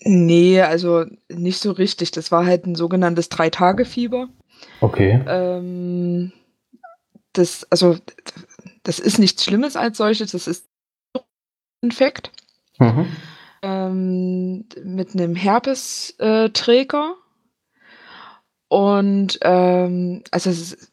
Nee, 0.01 0.61
also 0.61 1.05
nicht 1.29 1.59
so 1.59 1.71
richtig. 1.71 2.11
Das 2.11 2.31
war 2.31 2.45
halt 2.45 2.65
ein 2.65 2.75
sogenanntes 2.75 3.29
Drei-Tage-Fieber. 3.29 4.27
Okay. 4.81 5.21
Ähm, 5.27 6.31
das, 7.37 7.65
also, 7.69 7.97
das 8.83 8.99
ist 8.99 9.19
nichts 9.19 9.43
Schlimmes 9.43 9.75
als 9.75 9.97
solches, 9.97 10.31
das 10.31 10.47
ist 10.47 10.67
ein 11.13 11.21
Infekt. 11.81 12.31
Mhm. 12.79 13.07
Ähm, 13.61 14.65
mit 14.83 15.13
einem 15.13 15.35
Herpesträger. 15.35 17.15
Und 18.69 19.39
ähm, 19.41 20.23
also 20.31 20.49
es, 20.49 20.91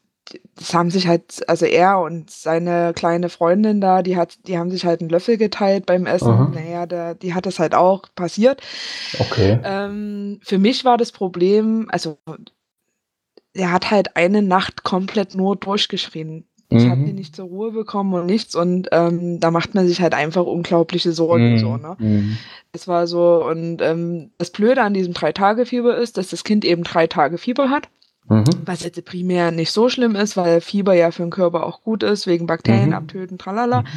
das 0.55 0.73
haben 0.73 0.89
sich 0.89 1.07
halt, 1.07 1.47
also 1.47 1.65
er 1.65 1.99
und 1.99 2.31
seine 2.31 2.93
kleine 2.93 3.29
Freundin 3.29 3.81
da, 3.81 4.01
die 4.01 4.17
hat, 4.17 4.47
die 4.47 4.57
haben 4.57 4.71
sich 4.71 4.85
halt 4.85 5.01
einen 5.01 5.09
Löffel 5.09 5.37
geteilt 5.37 5.85
beim 5.85 6.05
Essen. 6.05 6.31
Aha. 6.31 6.51
Naja, 6.53 6.85
der, 6.85 7.15
die 7.15 7.33
hat 7.33 7.45
das 7.45 7.59
halt 7.59 7.75
auch 7.75 8.03
passiert. 8.15 8.61
Okay. 9.19 9.59
Ähm, 9.63 10.39
für 10.43 10.57
mich 10.57 10.85
war 10.85 10.97
das 10.97 11.11
Problem, 11.11 11.87
also 11.89 12.17
er 13.55 13.71
hat 13.71 13.89
halt 13.89 14.15
eine 14.15 14.41
Nacht 14.41 14.83
komplett 14.83 15.33
nur 15.35 15.55
durchgeschrien. 15.55 16.45
Ich 16.69 16.83
mhm. 16.83 16.91
habe 16.91 17.01
ihn 17.01 17.15
nicht 17.15 17.35
zur 17.35 17.45
Ruhe 17.45 17.71
bekommen 17.71 18.13
und 18.13 18.25
nichts 18.25 18.55
und 18.55 18.89
ähm, 18.91 19.39
da 19.39 19.51
macht 19.51 19.75
man 19.75 19.87
sich 19.87 20.01
halt 20.01 20.13
einfach 20.13 20.45
unglaubliche 20.45 21.11
Sorgen. 21.11 21.53
Mhm. 21.53 21.59
So, 21.59 21.77
ne? 21.77 21.95
Mhm. 21.99 22.37
Das 22.71 22.87
war 22.87 23.07
so 23.07 23.45
und 23.45 23.81
ähm, 23.81 24.31
das 24.37 24.49
Blöde 24.49 24.81
an 24.81 24.93
diesem 24.93 25.13
Drei-Tage-Fieber 25.13 25.95
ist, 25.97 26.17
dass 26.17 26.29
das 26.29 26.43
Kind 26.43 26.65
eben 26.65 26.83
drei 26.83 27.07
Tage 27.07 27.37
Fieber 27.37 27.69
hat. 27.69 27.87
Mhm. 28.27 28.45
Was 28.65 28.83
jetzt 28.83 29.03
primär 29.05 29.51
nicht 29.51 29.71
so 29.71 29.89
schlimm 29.89 30.15
ist, 30.15 30.35
weil 30.35 30.59
Fieber 30.59 30.93
ja 30.95 31.11
für 31.11 31.21
den 31.21 31.29
Körper 31.29 31.65
auch 31.65 31.83
gut 31.83 32.01
ist, 32.01 32.25
wegen 32.25 32.47
Bakterien 32.47 32.87
mhm. 32.87 32.95
abtöten, 32.95 33.37
tralala. 33.37 33.81
Mhm. 33.81 33.87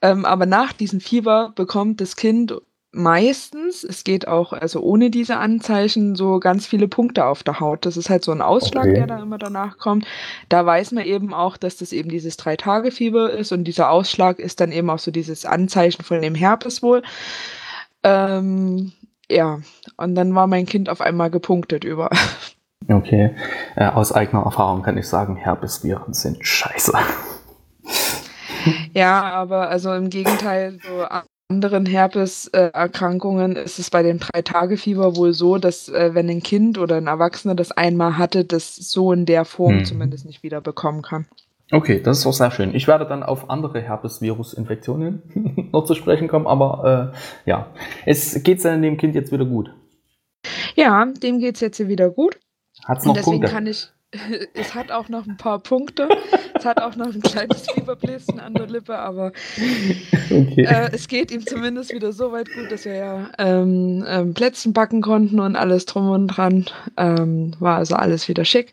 Ähm, 0.00 0.24
aber 0.24 0.46
nach 0.46 0.72
diesem 0.72 1.00
Fieber 1.00 1.52
bekommt 1.54 2.00
das 2.00 2.16
Kind 2.16 2.54
meistens, 2.92 3.84
es 3.84 4.04
geht 4.04 4.26
auch 4.28 4.52
also 4.52 4.80
ohne 4.80 5.10
diese 5.10 5.36
Anzeichen, 5.36 6.16
so 6.16 6.40
ganz 6.40 6.66
viele 6.66 6.88
Punkte 6.88 7.26
auf 7.26 7.42
der 7.42 7.60
Haut. 7.60 7.84
Das 7.86 7.96
ist 7.96 8.10
halt 8.10 8.24
so 8.24 8.32
ein 8.32 8.42
Ausschlag, 8.42 8.84
okay. 8.84 8.94
der 8.94 9.06
da 9.06 9.22
immer 9.22 9.38
danach 9.38 9.78
kommt. 9.78 10.06
Da 10.48 10.64
weiß 10.64 10.92
man 10.92 11.04
eben 11.04 11.34
auch, 11.34 11.56
dass 11.56 11.76
das 11.76 11.92
eben 11.92 12.08
dieses 12.08 12.36
Drei-Tage-Fieber 12.36 13.30
ist 13.30 13.52
und 13.52 13.64
dieser 13.64 13.90
Ausschlag 13.90 14.38
ist 14.38 14.60
dann 14.60 14.72
eben 14.72 14.90
auch 14.90 14.98
so 14.98 15.10
dieses 15.10 15.44
Anzeichen 15.44 16.02
von 16.02 16.22
dem 16.22 16.34
Herpes 16.34 16.82
wohl. 16.82 17.02
Ähm, 18.02 18.92
ja, 19.30 19.60
und 19.96 20.14
dann 20.14 20.34
war 20.34 20.46
mein 20.46 20.66
Kind 20.66 20.88
auf 20.88 21.00
einmal 21.00 21.30
gepunktet 21.30 21.84
über. 21.84 22.10
Okay, 22.90 23.34
äh, 23.76 23.86
aus 23.86 24.12
eigener 24.12 24.44
Erfahrung 24.44 24.82
kann 24.82 24.96
ich 24.96 25.06
sagen, 25.06 25.36
Herpesviren 25.36 26.14
sind 26.14 26.46
scheiße. 26.46 26.92
Ja, 28.94 29.24
aber 29.24 29.68
also 29.68 29.92
im 29.92 30.08
Gegenteil, 30.08 30.78
so 30.82 31.04
anderen 31.48 31.86
Herpeserkrankungen 31.86 33.56
ist 33.56 33.78
es 33.78 33.88
bei 33.88 34.02
dem 34.02 34.18
Drei-Tage-Fieber 34.18 35.16
wohl 35.16 35.32
so, 35.32 35.56
dass 35.56 35.88
äh, 35.88 36.14
wenn 36.14 36.28
ein 36.28 36.42
Kind 36.42 36.76
oder 36.76 36.96
ein 36.96 37.06
Erwachsener 37.06 37.54
das 37.54 37.72
einmal 37.72 38.18
hatte, 38.18 38.44
das 38.44 38.76
so 38.76 39.12
in 39.12 39.24
der 39.24 39.46
Form 39.46 39.78
hm. 39.78 39.84
zumindest 39.86 40.26
nicht 40.26 40.42
wieder 40.42 40.60
bekommen 40.60 41.00
kann. 41.00 41.26
Okay, 41.70 42.00
das 42.02 42.18
ist 42.18 42.26
auch 42.26 42.32
sehr 42.34 42.50
schön. 42.50 42.74
Ich 42.74 42.86
werde 42.86 43.06
dann 43.06 43.22
auf 43.22 43.50
andere 43.50 43.80
Herpesvirus-Infektionen 43.80 45.68
noch 45.72 45.84
zu 45.84 45.94
sprechen 45.94 46.28
kommen, 46.28 46.46
aber 46.46 47.12
äh, 47.14 47.48
ja, 47.50 47.70
es 48.04 48.42
geht 48.42 48.62
dann 48.64 48.82
dem 48.82 48.98
Kind 48.98 49.14
jetzt 49.14 49.32
wieder 49.32 49.44
gut. 49.44 49.70
Ja, 50.76 51.06
dem 51.22 51.38
geht 51.38 51.56
es 51.56 51.60
jetzt 51.60 51.86
wieder 51.88 52.10
gut. 52.10 52.38
Hat 52.84 52.98
es 52.98 53.04
noch 53.04 53.14
deswegen 53.14 53.38
Punkte? 53.40 53.52
kann 53.52 53.66
ich 53.66 53.90
es 54.54 54.74
hat 54.74 54.90
auch 54.90 55.10
noch 55.10 55.26
ein 55.26 55.36
paar 55.36 55.58
Punkte. 55.58 56.08
es 56.54 56.64
hat 56.64 56.80
auch 56.80 56.96
noch 56.96 57.14
ein 57.14 57.20
kleines 57.20 57.66
Fieberbläschen 57.70 58.40
an 58.40 58.54
der 58.54 58.66
Lippe, 58.66 58.98
aber 58.98 59.32
okay. 60.30 60.64
äh, 60.64 60.88
es 60.92 61.08
geht 61.08 61.30
ihm 61.30 61.46
zumindest 61.46 61.92
wieder 61.92 62.12
so 62.12 62.32
weit 62.32 62.48
gut, 62.54 62.72
dass 62.72 62.86
wir 62.86 62.94
ja 62.94 63.30
ähm, 63.38 64.04
ähm, 64.08 64.32
Plätzchen 64.32 64.72
backen 64.72 65.02
konnten 65.02 65.40
und 65.40 65.56
alles 65.56 65.84
drum 65.84 66.08
und 66.08 66.28
dran. 66.28 66.64
Ähm, 66.96 67.54
war 67.58 67.76
also 67.76 67.96
alles 67.96 68.28
wieder 68.28 68.46
schick. 68.46 68.72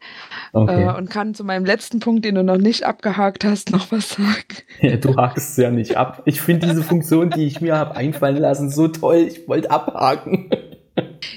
Okay. 0.54 0.84
Äh, 0.84 0.98
und 0.98 1.10
kann 1.10 1.34
zu 1.34 1.44
meinem 1.44 1.65
letzten 1.65 2.00
Punkt, 2.00 2.24
den 2.24 2.36
du 2.36 2.44
noch 2.44 2.58
nicht 2.58 2.86
abgehakt 2.86 3.44
hast, 3.44 3.72
noch 3.72 3.92
was 3.92 4.12
sagen. 4.12 4.34
Ja, 4.80 4.96
du 4.96 5.18
hakst 5.18 5.50
es 5.51 5.58
ja 5.58 5.70
nicht 5.70 5.98
ab. 5.98 6.22
Ich 6.25 6.39
finde 6.39 6.68
diese 6.68 6.84
Funktion, 6.84 7.30
die 7.30 7.46
ich 7.46 7.60
mir 7.60 7.77
habe 7.77 7.96
einfallen 7.98 8.38
lassen, 8.38 8.70
so 8.70 8.88
toll. 8.88 9.27
Ich 9.27 9.48
wollte 9.50 9.70
abhaken. 9.70 10.50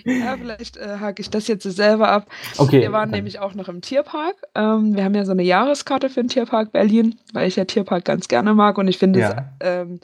Ja, 0.04 0.36
vielleicht 0.36 0.76
äh, 0.76 0.98
hake 1.00 1.20
ich 1.20 1.30
das 1.30 1.48
jetzt 1.48 1.64
selber 1.64 2.08
ab. 2.08 2.28
Okay. 2.56 2.80
Wir 2.80 2.92
waren 2.92 3.10
nämlich 3.10 3.40
auch 3.40 3.54
noch 3.54 3.68
im 3.68 3.80
Tierpark. 3.80 4.36
Ähm, 4.54 4.94
wir 4.96 5.04
haben 5.04 5.14
ja 5.14 5.24
so 5.24 5.32
eine 5.32 5.42
Jahreskarte 5.42 6.08
für 6.08 6.20
den 6.20 6.28
Tierpark 6.28 6.72
Berlin, 6.72 7.16
weil 7.32 7.48
ich 7.48 7.56
ja 7.56 7.64
Tierpark 7.64 8.04
ganz 8.04 8.28
gerne 8.28 8.54
mag 8.54 8.78
und 8.78 8.88
ich 8.88 8.98
finde, 8.98 9.20
ja. 9.20 9.50
ähm, 9.60 10.00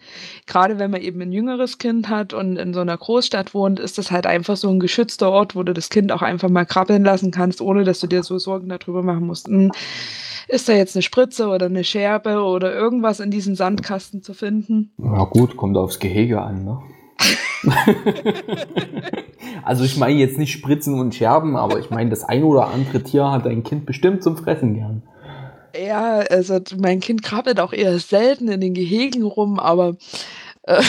gerade 0.47 0.79
wenn 0.79 0.91
man 0.91 1.00
eben 1.00 1.21
ein 1.21 1.33
jüngeres 1.33 1.79
Kind 1.79 2.09
hat 2.09 2.33
und 2.33 2.57
in 2.57 2.75
so 2.75 2.81
einer 2.81 2.97
Großstadt 2.97 3.55
wohnt, 3.55 3.81
ist 3.81 3.99
das 3.99 4.11
halt 4.11 4.26
einfach 4.26 4.57
so 4.57 4.69
ein 4.71 4.81
geschützter 4.81 5.31
Ort, 5.31 5.57
wo 5.57 5.62
du 5.62 5.73
das 5.73 5.91
Kind 5.91 6.12
auch 6.12 6.23
einfach 6.23 6.49
mal 6.49 6.64
krabbeln 6.64 7.05
lassen 7.05 7.31
kannst, 7.31 7.61
ohne 7.61 7.85
dass 7.85 8.00
du 8.00 8.07
dir 8.07 8.23
so 8.23 8.38
Sorgen 8.38 8.69
darüber 8.69 9.03
machen 9.03 9.26
musst. 9.26 9.49
Hm, 9.49 9.73
ist 10.49 10.69
da 10.69 10.75
jetzt 10.75 10.95
eine 10.95 11.03
Spritze 11.03 11.49
oder 11.49 11.67
eine 11.67 11.85
Scherbe 11.85 12.43
oder 12.43 12.73
irgendwas 12.75 13.21
in 13.21 13.31
diesem 13.31 13.55
Sandkasten 13.55 14.23
zu 14.23 14.35
finden? 14.35 14.93
Ja 14.99 15.25
gut, 15.25 15.57
kommt 15.57 15.76
aufs 15.76 15.99
Gehege 15.99 16.43
an, 16.43 16.64
ne? 16.64 16.83
also 19.64 19.85
ich 19.85 19.97
meine 19.97 20.19
jetzt 20.19 20.38
nicht 20.38 20.52
Spritzen 20.52 20.99
und 21.00 21.14
Scherben, 21.14 21.57
aber 21.57 21.78
ich 21.78 21.90
meine, 21.90 22.11
das 22.11 22.25
ein 22.25 22.43
oder 22.45 22.69
andere 22.69 23.02
Tier 23.02 23.31
hat 23.31 23.47
ein 23.47 23.62
Kind 23.64 23.87
bestimmt 23.87 24.23
zum 24.23 24.37
Fressen 24.37 24.75
gern. 24.75 25.02
Ja, 25.76 26.21
also 26.31 26.61
mein 26.78 27.00
Kind 27.00 27.23
krabbelt 27.23 27.59
auch 27.59 27.73
eher 27.73 27.99
selten 27.99 28.49
in 28.49 28.61
den 28.61 28.75
Gehegen 28.75 29.25
rum, 29.25 29.59
aber 29.59 29.97
äh, 30.62 30.83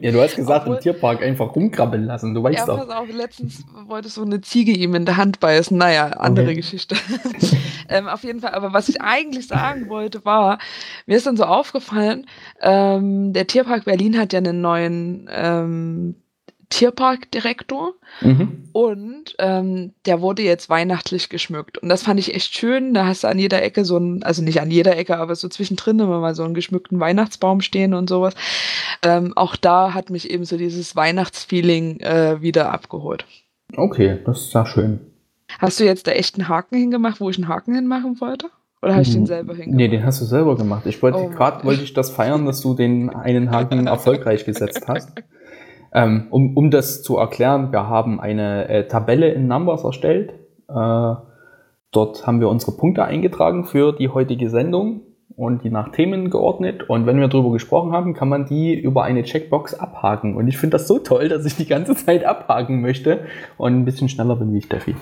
ja, 0.00 0.10
du 0.10 0.20
hast 0.20 0.34
gesagt, 0.34 0.62
Obwohl, 0.62 0.76
im 0.76 0.82
Tierpark 0.82 1.22
einfach 1.22 1.54
rumkrabbeln 1.54 2.04
lassen, 2.04 2.34
du 2.34 2.42
weißt 2.42 2.58
ja, 2.58 2.66
doch. 2.66 2.78
Ja, 2.78 2.84
pass 2.84 2.96
auf, 2.96 3.08
letztens 3.12 3.64
wollte 3.86 4.08
so 4.08 4.22
eine 4.22 4.40
Ziege 4.40 4.72
ihm 4.72 4.94
in 4.94 5.04
der 5.04 5.16
Hand 5.16 5.38
beißen. 5.38 5.76
Naja, 5.76 6.08
andere 6.08 6.46
okay. 6.46 6.56
Geschichte. 6.56 6.96
ähm, 7.88 8.08
auf 8.08 8.24
jeden 8.24 8.40
Fall, 8.40 8.52
aber 8.52 8.72
was 8.72 8.88
ich 8.88 9.00
eigentlich 9.00 9.46
sagen 9.46 9.88
wollte, 9.88 10.24
war, 10.24 10.58
mir 11.06 11.16
ist 11.16 11.26
dann 11.26 11.36
so 11.36 11.44
aufgefallen, 11.44 12.26
ähm, 12.60 13.32
der 13.32 13.46
Tierpark 13.46 13.84
Berlin 13.84 14.18
hat 14.18 14.32
ja 14.32 14.38
einen 14.38 14.60
neuen 14.60 15.28
ähm, 15.30 16.16
Tierparkdirektor 16.72 17.92
mhm. 18.22 18.64
und 18.72 19.34
ähm, 19.38 19.92
der 20.06 20.22
wurde 20.22 20.40
jetzt 20.40 20.70
weihnachtlich 20.70 21.28
geschmückt. 21.28 21.76
Und 21.76 21.90
das 21.90 22.04
fand 22.04 22.18
ich 22.18 22.34
echt 22.34 22.56
schön. 22.56 22.94
Da 22.94 23.04
hast 23.04 23.24
du 23.24 23.28
an 23.28 23.38
jeder 23.38 23.62
Ecke 23.62 23.84
so 23.84 23.98
ein, 23.98 24.22
also 24.22 24.42
nicht 24.42 24.58
an 24.62 24.70
jeder 24.70 24.96
Ecke, 24.96 25.18
aber 25.18 25.34
so 25.34 25.48
zwischendrin 25.48 25.98
immer 25.98 26.20
mal 26.20 26.34
so 26.34 26.44
einen 26.44 26.54
geschmückten 26.54 26.98
Weihnachtsbaum 26.98 27.60
stehen 27.60 27.92
und 27.92 28.08
sowas. 28.08 28.34
Ähm, 29.02 29.34
auch 29.36 29.54
da 29.54 29.92
hat 29.92 30.08
mich 30.08 30.30
eben 30.30 30.46
so 30.46 30.56
dieses 30.56 30.96
Weihnachtsfeeling 30.96 32.00
äh, 32.00 32.40
wieder 32.40 32.72
abgeholt. 32.72 33.26
Okay, 33.76 34.20
das 34.24 34.40
ist 34.40 34.54
ja 34.54 34.64
schön. 34.64 35.00
Hast 35.58 35.78
du 35.78 35.84
jetzt 35.84 36.06
da 36.06 36.12
echt 36.12 36.38
einen 36.38 36.48
Haken 36.48 36.78
hingemacht, 36.78 37.20
wo 37.20 37.28
ich 37.28 37.36
einen 37.36 37.48
Haken 37.48 37.74
hinmachen 37.74 38.18
wollte? 38.22 38.48
Oder 38.80 38.92
habe 38.92 39.02
ich 39.02 39.10
den 39.10 39.20
hm. 39.20 39.26
selber 39.26 39.54
hingemacht? 39.54 39.76
Nee, 39.76 39.88
den 39.88 40.06
hast 40.06 40.22
du 40.22 40.24
selber 40.24 40.56
gemacht. 40.56 40.86
Ich 40.86 41.02
wollte, 41.02 41.18
oh. 41.18 41.28
gerade 41.28 41.64
wollte 41.64 41.82
ich 41.82 41.92
das 41.92 42.08
feiern, 42.08 42.46
dass 42.46 42.62
du 42.62 42.72
den 42.72 43.10
einen 43.10 43.50
Haken 43.50 43.86
erfolgreich 43.86 44.46
gesetzt 44.46 44.88
hast. 44.88 45.10
Ähm, 45.94 46.28
um, 46.30 46.56
um 46.56 46.70
das 46.70 47.02
zu 47.02 47.18
erklären, 47.18 47.70
wir 47.72 47.88
haben 47.88 48.20
eine 48.20 48.68
äh, 48.68 48.88
Tabelle 48.88 49.30
in 49.32 49.46
Numbers 49.46 49.84
erstellt. 49.84 50.32
Äh, 50.68 51.14
dort 51.90 52.26
haben 52.26 52.40
wir 52.40 52.48
unsere 52.48 52.72
Punkte 52.72 53.04
eingetragen 53.04 53.64
für 53.64 53.92
die 53.92 54.08
heutige 54.08 54.48
Sendung 54.48 55.02
und 55.36 55.64
die 55.64 55.70
nach 55.70 55.92
Themen 55.92 56.30
geordnet. 56.30 56.88
Und 56.88 57.06
wenn 57.06 57.20
wir 57.20 57.28
darüber 57.28 57.52
gesprochen 57.52 57.92
haben, 57.92 58.14
kann 58.14 58.28
man 58.28 58.46
die 58.46 58.74
über 58.74 59.04
eine 59.04 59.22
Checkbox 59.22 59.74
abhaken. 59.74 60.34
Und 60.34 60.48
ich 60.48 60.56
finde 60.56 60.76
das 60.78 60.88
so 60.88 60.98
toll, 60.98 61.28
dass 61.28 61.44
ich 61.44 61.56
die 61.56 61.66
ganze 61.66 61.94
Zeit 61.94 62.24
abhaken 62.24 62.80
möchte 62.80 63.26
und 63.58 63.74
ein 63.74 63.84
bisschen 63.84 64.08
schneller 64.08 64.36
bin 64.36 64.52
wie 64.54 64.62
Steffi. 64.62 64.96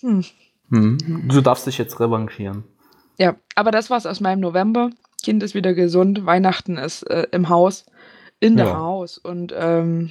Hm. 0.00 0.24
Hm. 0.70 0.98
Du 1.28 1.40
darfst 1.40 1.66
dich 1.66 1.78
jetzt 1.78 1.98
revanchieren. 1.98 2.64
Ja, 3.18 3.36
aber 3.54 3.70
das 3.70 3.90
war's 3.90 4.06
aus 4.06 4.20
meinem 4.20 4.40
November. 4.40 4.90
Kind 5.22 5.42
ist 5.42 5.54
wieder 5.54 5.74
gesund, 5.74 6.24
Weihnachten 6.24 6.78
ist 6.78 7.02
äh, 7.02 7.26
im 7.32 7.50
Haus 7.50 7.84
in 8.40 8.56
der 8.56 8.66
ja. 8.66 8.78
Haus. 8.78 9.18
Und 9.18 9.54
ähm, 9.56 10.10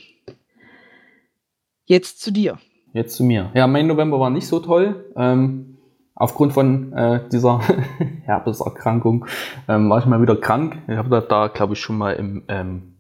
jetzt 1.86 2.22
zu 2.22 2.32
dir. 2.32 2.58
Jetzt 2.94 3.16
zu 3.16 3.24
mir. 3.24 3.52
Ja, 3.54 3.68
mein 3.68 3.88
November 3.88 4.20
war 4.20 4.30
nicht 4.30 4.48
so 4.48 4.60
toll. 4.60 5.12
Ähm, 5.16 5.78
aufgrund 6.16 6.54
von 6.54 6.94
äh, 6.94 7.28
dieser 7.32 7.62
Herpeserkrankung 8.24 9.26
ähm, 9.68 9.90
war 9.90 10.00
ich 10.00 10.06
mal 10.06 10.22
wieder 10.22 10.36
krank. 10.36 10.78
Ich 10.88 10.96
habe 10.96 11.10
da, 11.10 11.22
da 11.22 11.48
glaube 11.48 11.74
ich, 11.74 11.80
schon 11.80 11.98
mal 11.98 12.14
im, 12.14 12.44
ähm, 12.48 13.00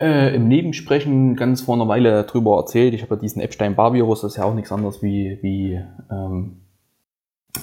äh, 0.00 0.34
im 0.34 0.48
Nebensprechen 0.48 1.36
ganz 1.36 1.62
vor 1.62 1.74
einer 1.74 1.88
Weile 1.88 2.24
drüber 2.24 2.56
erzählt. 2.58 2.94
Ich 2.94 3.02
habe 3.02 3.14
ja 3.14 3.20
diesen 3.20 3.42
Epstein-Barr-Virus, 3.42 4.22
das 4.22 4.32
ist 4.32 4.38
ja 4.38 4.44
auch 4.44 4.54
nichts 4.54 4.72
anderes 4.72 5.02
wie, 5.02 5.38
wie 5.42 5.80
ähm, 6.10 6.62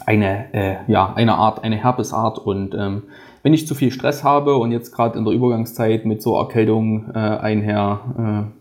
eine, 0.06 0.54
äh, 0.54 0.92
ja, 0.92 1.14
eine 1.14 1.36
Art, 1.36 1.64
eine 1.64 1.76
Herpesart 1.76 2.40
und 2.40 2.74
ähm, 2.74 3.04
wenn 3.44 3.54
ich 3.54 3.68
zu 3.68 3.76
viel 3.76 3.92
Stress 3.92 4.24
habe 4.24 4.56
und 4.58 4.72
jetzt 4.72 4.92
gerade 4.92 5.18
in 5.18 5.26
der 5.26 5.34
Übergangszeit 5.34 6.06
mit 6.06 6.22
so 6.22 6.38
Erkältung 6.38 7.10
äh, 7.14 7.18
einher 7.18 8.52
äh, 8.54 8.61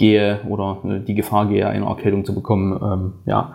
gehe 0.00 0.40
oder 0.48 0.78
äh, 0.84 1.00
die 1.00 1.14
Gefahr 1.14 1.46
gehe, 1.46 1.68
eine 1.68 1.84
Erkältung 1.84 2.24
zu 2.24 2.34
bekommen, 2.34 2.72
ähm, 2.82 3.12
ja, 3.26 3.54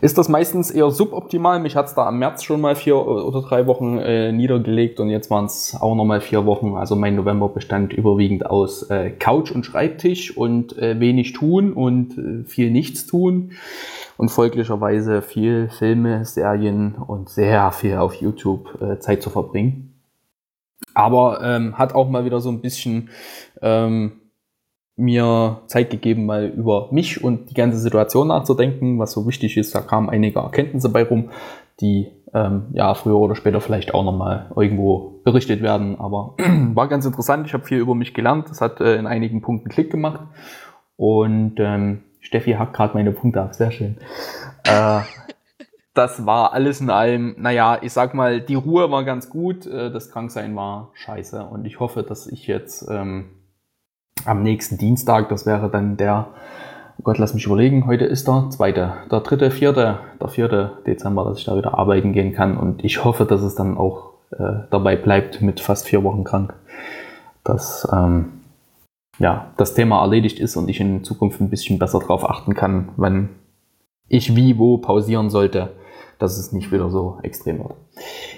ist 0.00 0.16
das 0.16 0.28
meistens 0.28 0.70
eher 0.70 0.90
suboptimal. 0.90 1.60
Mich 1.60 1.76
hat 1.76 1.86
es 1.86 1.94
da 1.94 2.08
im 2.08 2.18
März 2.18 2.42
schon 2.42 2.62
mal 2.62 2.74
vier 2.74 2.96
oder 2.96 3.42
drei 3.42 3.66
Wochen 3.66 3.98
äh, 3.98 4.32
niedergelegt 4.32 4.98
und 5.00 5.10
jetzt 5.10 5.30
waren 5.30 5.44
es 5.44 5.76
auch 5.78 5.94
nochmal 5.94 6.22
vier 6.22 6.46
Wochen. 6.46 6.76
Also 6.76 6.96
mein 6.96 7.14
November 7.14 7.48
bestand 7.50 7.92
überwiegend 7.92 8.46
aus 8.46 8.84
äh, 8.90 9.10
Couch 9.10 9.52
und 9.52 9.66
Schreibtisch 9.66 10.34
und 10.36 10.76
äh, 10.78 10.98
wenig 10.98 11.34
tun 11.34 11.74
und 11.74 12.16
äh, 12.18 12.44
viel 12.44 12.70
nichts 12.70 13.06
tun 13.06 13.52
und 14.16 14.30
folglicherweise 14.30 15.20
viel 15.20 15.68
Filme, 15.68 16.24
Serien 16.24 16.94
und 16.94 17.28
sehr 17.28 17.70
viel 17.70 17.98
auf 17.98 18.14
YouTube 18.14 18.80
äh, 18.80 18.98
Zeit 18.98 19.22
zu 19.22 19.28
verbringen. 19.28 20.00
Aber 20.94 21.40
ähm, 21.42 21.78
hat 21.78 21.94
auch 21.94 22.08
mal 22.08 22.24
wieder 22.24 22.40
so 22.40 22.50
ein 22.50 22.60
bisschen 22.60 23.10
ähm, 23.60 24.21
mir 24.96 25.62
Zeit 25.66 25.90
gegeben, 25.90 26.26
mal 26.26 26.46
über 26.46 26.88
mich 26.90 27.24
und 27.24 27.50
die 27.50 27.54
ganze 27.54 27.78
Situation 27.78 28.28
nachzudenken, 28.28 28.98
was 28.98 29.12
so 29.12 29.26
wichtig 29.26 29.56
ist. 29.56 29.74
Da 29.74 29.80
kamen 29.80 30.10
einige 30.10 30.40
Erkenntnisse 30.40 30.90
bei 30.90 31.02
rum, 31.02 31.30
die 31.80 32.08
ähm, 32.34 32.66
ja 32.72 32.94
früher 32.94 33.16
oder 33.16 33.34
später 33.34 33.60
vielleicht 33.60 33.94
auch 33.94 34.04
nochmal 34.04 34.50
irgendwo 34.54 35.20
berichtet 35.24 35.62
werden. 35.62 35.98
Aber 35.98 36.36
war 36.74 36.88
ganz 36.88 37.06
interessant. 37.06 37.46
Ich 37.46 37.54
habe 37.54 37.64
viel 37.64 37.78
über 37.78 37.94
mich 37.94 38.14
gelernt. 38.14 38.50
Das 38.50 38.60
hat 38.60 38.80
äh, 38.80 38.96
in 38.96 39.06
einigen 39.06 39.40
Punkten 39.40 39.68
Klick 39.68 39.90
gemacht. 39.90 40.20
Und 40.96 41.54
ähm, 41.58 42.02
Steffi 42.20 42.52
hackt 42.52 42.74
gerade 42.74 42.94
meine 42.94 43.12
Punkte 43.12 43.42
ab, 43.42 43.54
sehr 43.54 43.72
schön. 43.72 43.96
Äh, 44.64 45.00
das 45.94 46.26
war 46.26 46.52
alles 46.52 46.80
in 46.80 46.90
allem, 46.90 47.34
naja, 47.38 47.78
ich 47.82 47.92
sag 47.92 48.14
mal, 48.14 48.40
die 48.40 48.54
Ruhe 48.54 48.90
war 48.90 49.04
ganz 49.04 49.28
gut, 49.28 49.66
äh, 49.66 49.90
das 49.90 50.10
Kranksein 50.10 50.54
war 50.54 50.90
scheiße. 50.94 51.44
Und 51.44 51.64
ich 51.64 51.80
hoffe, 51.80 52.02
dass 52.02 52.26
ich 52.26 52.46
jetzt 52.46 52.88
ähm, 52.90 53.30
am 54.24 54.42
nächsten 54.42 54.78
Dienstag, 54.78 55.28
das 55.28 55.46
wäre 55.46 55.68
dann 55.68 55.96
der, 55.96 56.28
oh 56.98 57.02
Gott, 57.02 57.18
lass 57.18 57.34
mich 57.34 57.46
überlegen, 57.46 57.86
heute 57.86 58.04
ist 58.04 58.28
der 58.28 58.48
zweite, 58.50 58.94
der 59.10 59.20
dritte, 59.20 59.50
vierte, 59.50 59.98
der 60.20 60.28
vierte 60.28 60.72
Dezember, 60.86 61.24
dass 61.24 61.38
ich 61.38 61.44
da 61.44 61.56
wieder 61.56 61.78
arbeiten 61.78 62.12
gehen 62.12 62.32
kann. 62.32 62.56
Und 62.56 62.84
ich 62.84 63.04
hoffe, 63.04 63.24
dass 63.24 63.42
es 63.42 63.54
dann 63.54 63.76
auch 63.76 64.10
äh, 64.30 64.64
dabei 64.70 64.96
bleibt 64.96 65.42
mit 65.42 65.60
fast 65.60 65.88
vier 65.88 66.04
Wochen 66.04 66.24
krank. 66.24 66.54
Dass 67.44 67.88
ähm, 67.92 68.40
ja, 69.18 69.52
das 69.56 69.74
Thema 69.74 70.00
erledigt 70.00 70.38
ist 70.38 70.56
und 70.56 70.68
ich 70.68 70.80
in 70.80 71.04
Zukunft 71.04 71.40
ein 71.40 71.50
bisschen 71.50 71.78
besser 71.78 71.98
darauf 71.98 72.28
achten 72.28 72.54
kann, 72.54 72.90
wenn 72.96 73.30
ich 74.08 74.36
wie 74.36 74.58
wo 74.58 74.78
pausieren 74.78 75.30
sollte 75.30 75.70
dass 76.22 76.38
es 76.38 76.52
nicht 76.52 76.70
wieder 76.70 76.88
so 76.88 77.18
extrem 77.22 77.58
wird. 77.58 77.74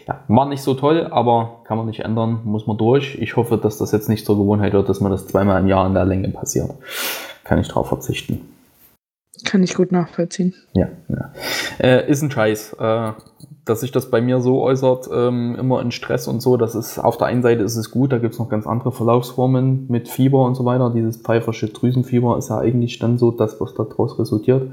Ja, 0.08 0.20
war 0.28 0.48
nicht 0.48 0.62
so 0.62 0.74
toll, 0.74 1.06
aber 1.10 1.60
kann 1.64 1.76
man 1.76 1.86
nicht 1.86 2.00
ändern, 2.00 2.40
muss 2.44 2.66
man 2.66 2.78
durch. 2.78 3.16
Ich 3.20 3.36
hoffe, 3.36 3.58
dass 3.58 3.78
das 3.78 3.92
jetzt 3.92 4.08
nicht 4.08 4.24
zur 4.24 4.36
Gewohnheit 4.36 4.72
wird, 4.72 4.88
dass 4.88 5.00
mir 5.00 5.10
das 5.10 5.26
zweimal 5.26 5.60
im 5.60 5.68
Jahr 5.68 5.86
in 5.86 5.94
der 5.94 6.04
Länge 6.04 6.28
passiert. 6.30 6.70
Kann 7.44 7.58
ich 7.58 7.68
darauf 7.68 7.88
verzichten. 7.88 8.40
Kann 9.44 9.62
ich 9.62 9.74
gut 9.74 9.92
nachvollziehen. 9.92 10.54
Ja, 10.72 10.88
ja. 11.08 11.32
Äh, 11.78 12.10
ist 12.10 12.22
ein 12.22 12.30
Scheiß. 12.30 12.74
Äh, 12.78 13.12
dass 13.66 13.80
sich 13.80 13.92
das 13.92 14.10
bei 14.10 14.20
mir 14.20 14.40
so 14.40 14.62
äußert, 14.62 15.08
ähm, 15.12 15.56
immer 15.58 15.80
in 15.80 15.90
Stress 15.90 16.28
und 16.28 16.40
so, 16.40 16.56
das 16.56 16.74
ist 16.74 16.98
auf 16.98 17.16
der 17.16 17.28
einen 17.28 17.42
Seite 17.42 17.62
ist 17.62 17.76
es 17.76 17.90
gut, 17.90 18.12
da 18.12 18.18
gibt 18.18 18.34
es 18.34 18.38
noch 18.38 18.50
ganz 18.50 18.66
andere 18.66 18.92
Verlaufsformen 18.92 19.86
mit 19.88 20.08
Fieber 20.08 20.44
und 20.44 20.54
so 20.54 20.66
weiter. 20.66 20.90
Dieses 20.94 21.16
pfeifersche 21.16 21.68
Drüsenfieber 21.68 22.36
ist 22.36 22.50
ja 22.50 22.58
eigentlich 22.58 22.98
dann 22.98 23.16
so 23.16 23.30
das, 23.30 23.60
was 23.60 23.74
daraus 23.74 24.18
resultiert. 24.18 24.70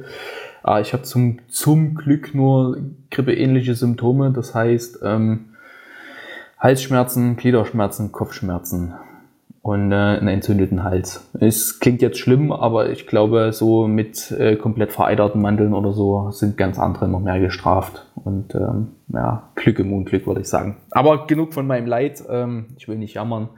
Ah, 0.64 0.80
ich 0.80 0.94
habe 0.94 1.04
zum, 1.04 1.40
zum 1.50 1.96
Glück 1.96 2.36
nur 2.36 2.78
grippeähnliche 3.10 3.76
Symptome, 3.76 4.32
das 4.32 4.54
heißt 4.54 5.00
ähm, 5.04 5.46
Halsschmerzen, 6.60 7.36
Gliederschmerzen, 7.38 8.12
Kopfschmerzen 8.12 8.94
und 9.64 9.92
äh, 9.92 9.96
einen 9.96 10.28
entzündeten 10.28 10.84
Hals. 10.84 11.30
Es 11.40 11.80
klingt 11.80 12.02
jetzt 12.02 12.20
schlimm, 12.20 12.52
aber 12.52 12.90
ich 12.90 13.06
glaube, 13.06 13.54
so 13.54 13.88
mit 13.88 14.32
äh, 14.32 14.56
komplett 14.56 14.92
vereiterten 14.92 15.42
Mandeln 15.42 15.74
oder 15.74 15.94
so 15.94 16.32
sind 16.32 16.58
ganz 16.58 16.80
andere 16.80 17.08
noch 17.08 17.20
mehr 17.20 17.40
gestraft. 17.40 18.06
Und 18.16 18.56
ähm, 18.56 18.90
ja, 19.10 19.50
Glück 19.56 19.80
im 19.80 19.94
Unglück, 19.94 20.26
würde 20.26 20.42
ich 20.42 20.48
sagen. 20.48 20.78
Aber 20.92 21.28
genug 21.28 21.54
von 21.54 21.68
meinem 21.68 21.86
Leid. 21.88 22.24
Ähm, 22.30 22.68
ich 22.78 22.88
will 22.88 22.98
nicht 22.98 23.16
jammern. 23.16 23.50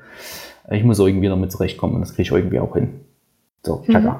Ich 0.70 0.84
muss 0.84 1.00
irgendwie 1.00 1.28
damit 1.28 1.52
zurechtkommen 1.52 1.96
und 1.96 2.02
das 2.02 2.16
kriege 2.16 2.24
ich 2.24 2.32
irgendwie 2.32 2.60
auch 2.60 2.74
hin. 2.74 3.02
So, 3.66 3.82
tschakka. 3.88 4.12
Mhm. 4.12 4.20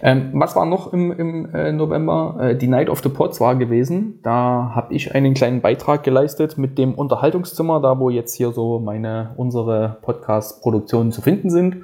Ähm, 0.00 0.30
was 0.34 0.54
war 0.54 0.64
noch 0.64 0.92
im, 0.92 1.10
im 1.10 1.52
äh, 1.52 1.72
November? 1.72 2.36
Äh, 2.40 2.56
die 2.56 2.68
Night 2.68 2.88
of 2.88 3.02
the 3.02 3.08
Pots 3.08 3.40
war 3.40 3.56
gewesen. 3.56 4.20
Da 4.22 4.70
habe 4.76 4.94
ich 4.94 5.12
einen 5.12 5.34
kleinen 5.34 5.60
Beitrag 5.60 6.04
geleistet 6.04 6.56
mit 6.56 6.78
dem 6.78 6.94
Unterhaltungszimmer, 6.94 7.80
da 7.80 7.98
wo 7.98 8.10
jetzt 8.10 8.34
hier 8.34 8.52
so 8.52 8.78
meine, 8.78 9.34
unsere 9.36 9.98
Podcast-Produktionen 10.02 11.10
zu 11.10 11.20
finden 11.20 11.50
sind. 11.50 11.82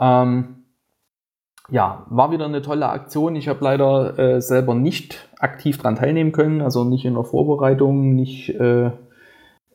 Ähm, 0.00 0.64
ja, 1.70 2.06
war 2.10 2.32
wieder 2.32 2.46
eine 2.46 2.62
tolle 2.62 2.88
Aktion. 2.88 3.36
Ich 3.36 3.46
habe 3.46 3.62
leider 3.62 4.18
äh, 4.18 4.40
selber 4.40 4.74
nicht 4.74 5.28
aktiv 5.38 5.78
dran 5.78 5.94
teilnehmen 5.94 6.32
können, 6.32 6.60
also 6.60 6.82
nicht 6.82 7.04
in 7.04 7.14
der 7.14 7.24
Vorbereitung, 7.24 8.16
nicht 8.16 8.50
äh, 8.50 8.90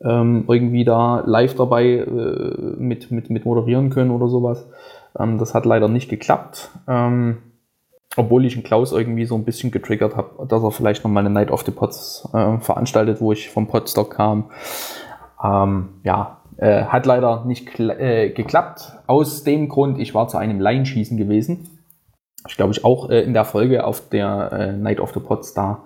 ähm, 0.02 0.44
irgendwie 0.48 0.84
da 0.84 1.22
live 1.24 1.54
dabei 1.54 1.84
äh, 1.84 2.74
mit, 2.76 3.10
mit, 3.10 3.30
mit 3.30 3.46
moderieren 3.46 3.88
können 3.88 4.10
oder 4.10 4.28
sowas. 4.28 4.66
Ähm, 5.18 5.38
das 5.38 5.54
hat 5.54 5.66
leider 5.66 5.88
nicht 5.88 6.08
geklappt. 6.08 6.70
Ähm, 6.88 7.38
obwohl 8.16 8.44
ich 8.44 8.54
den 8.54 8.62
Klaus 8.62 8.92
irgendwie 8.92 9.24
so 9.24 9.34
ein 9.34 9.44
bisschen 9.44 9.70
getriggert 9.70 10.16
habe, 10.16 10.46
dass 10.46 10.62
er 10.62 10.70
vielleicht 10.70 11.02
noch 11.04 11.10
mal 11.10 11.20
eine 11.20 11.30
Night 11.30 11.50
of 11.50 11.62
the 11.62 11.70
Pots 11.70 12.28
äh, 12.34 12.58
veranstaltet, 12.58 13.20
wo 13.20 13.32
ich 13.32 13.50
vom 13.50 13.68
Podstock 13.68 14.10
kam. 14.14 14.50
Ähm, 15.42 16.00
ja, 16.04 16.42
äh, 16.58 16.84
hat 16.84 17.06
leider 17.06 17.44
nicht 17.44 17.78
äh, 17.80 18.30
geklappt. 18.30 18.92
Aus 19.06 19.44
dem 19.44 19.68
Grund, 19.68 19.98
ich 19.98 20.14
war 20.14 20.28
zu 20.28 20.36
einem 20.36 20.60
Laienschießen 20.60 21.16
gewesen. 21.16 21.78
Ich 22.46 22.56
glaube, 22.56 22.72
ich 22.72 22.84
auch 22.84 23.08
äh, 23.08 23.22
in 23.22 23.32
der 23.32 23.44
Folge 23.44 23.84
auf 23.84 24.08
der 24.08 24.52
äh, 24.52 24.72
Night 24.72 25.00
of 25.00 25.14
the 25.14 25.20
Pots 25.20 25.54
da 25.54 25.84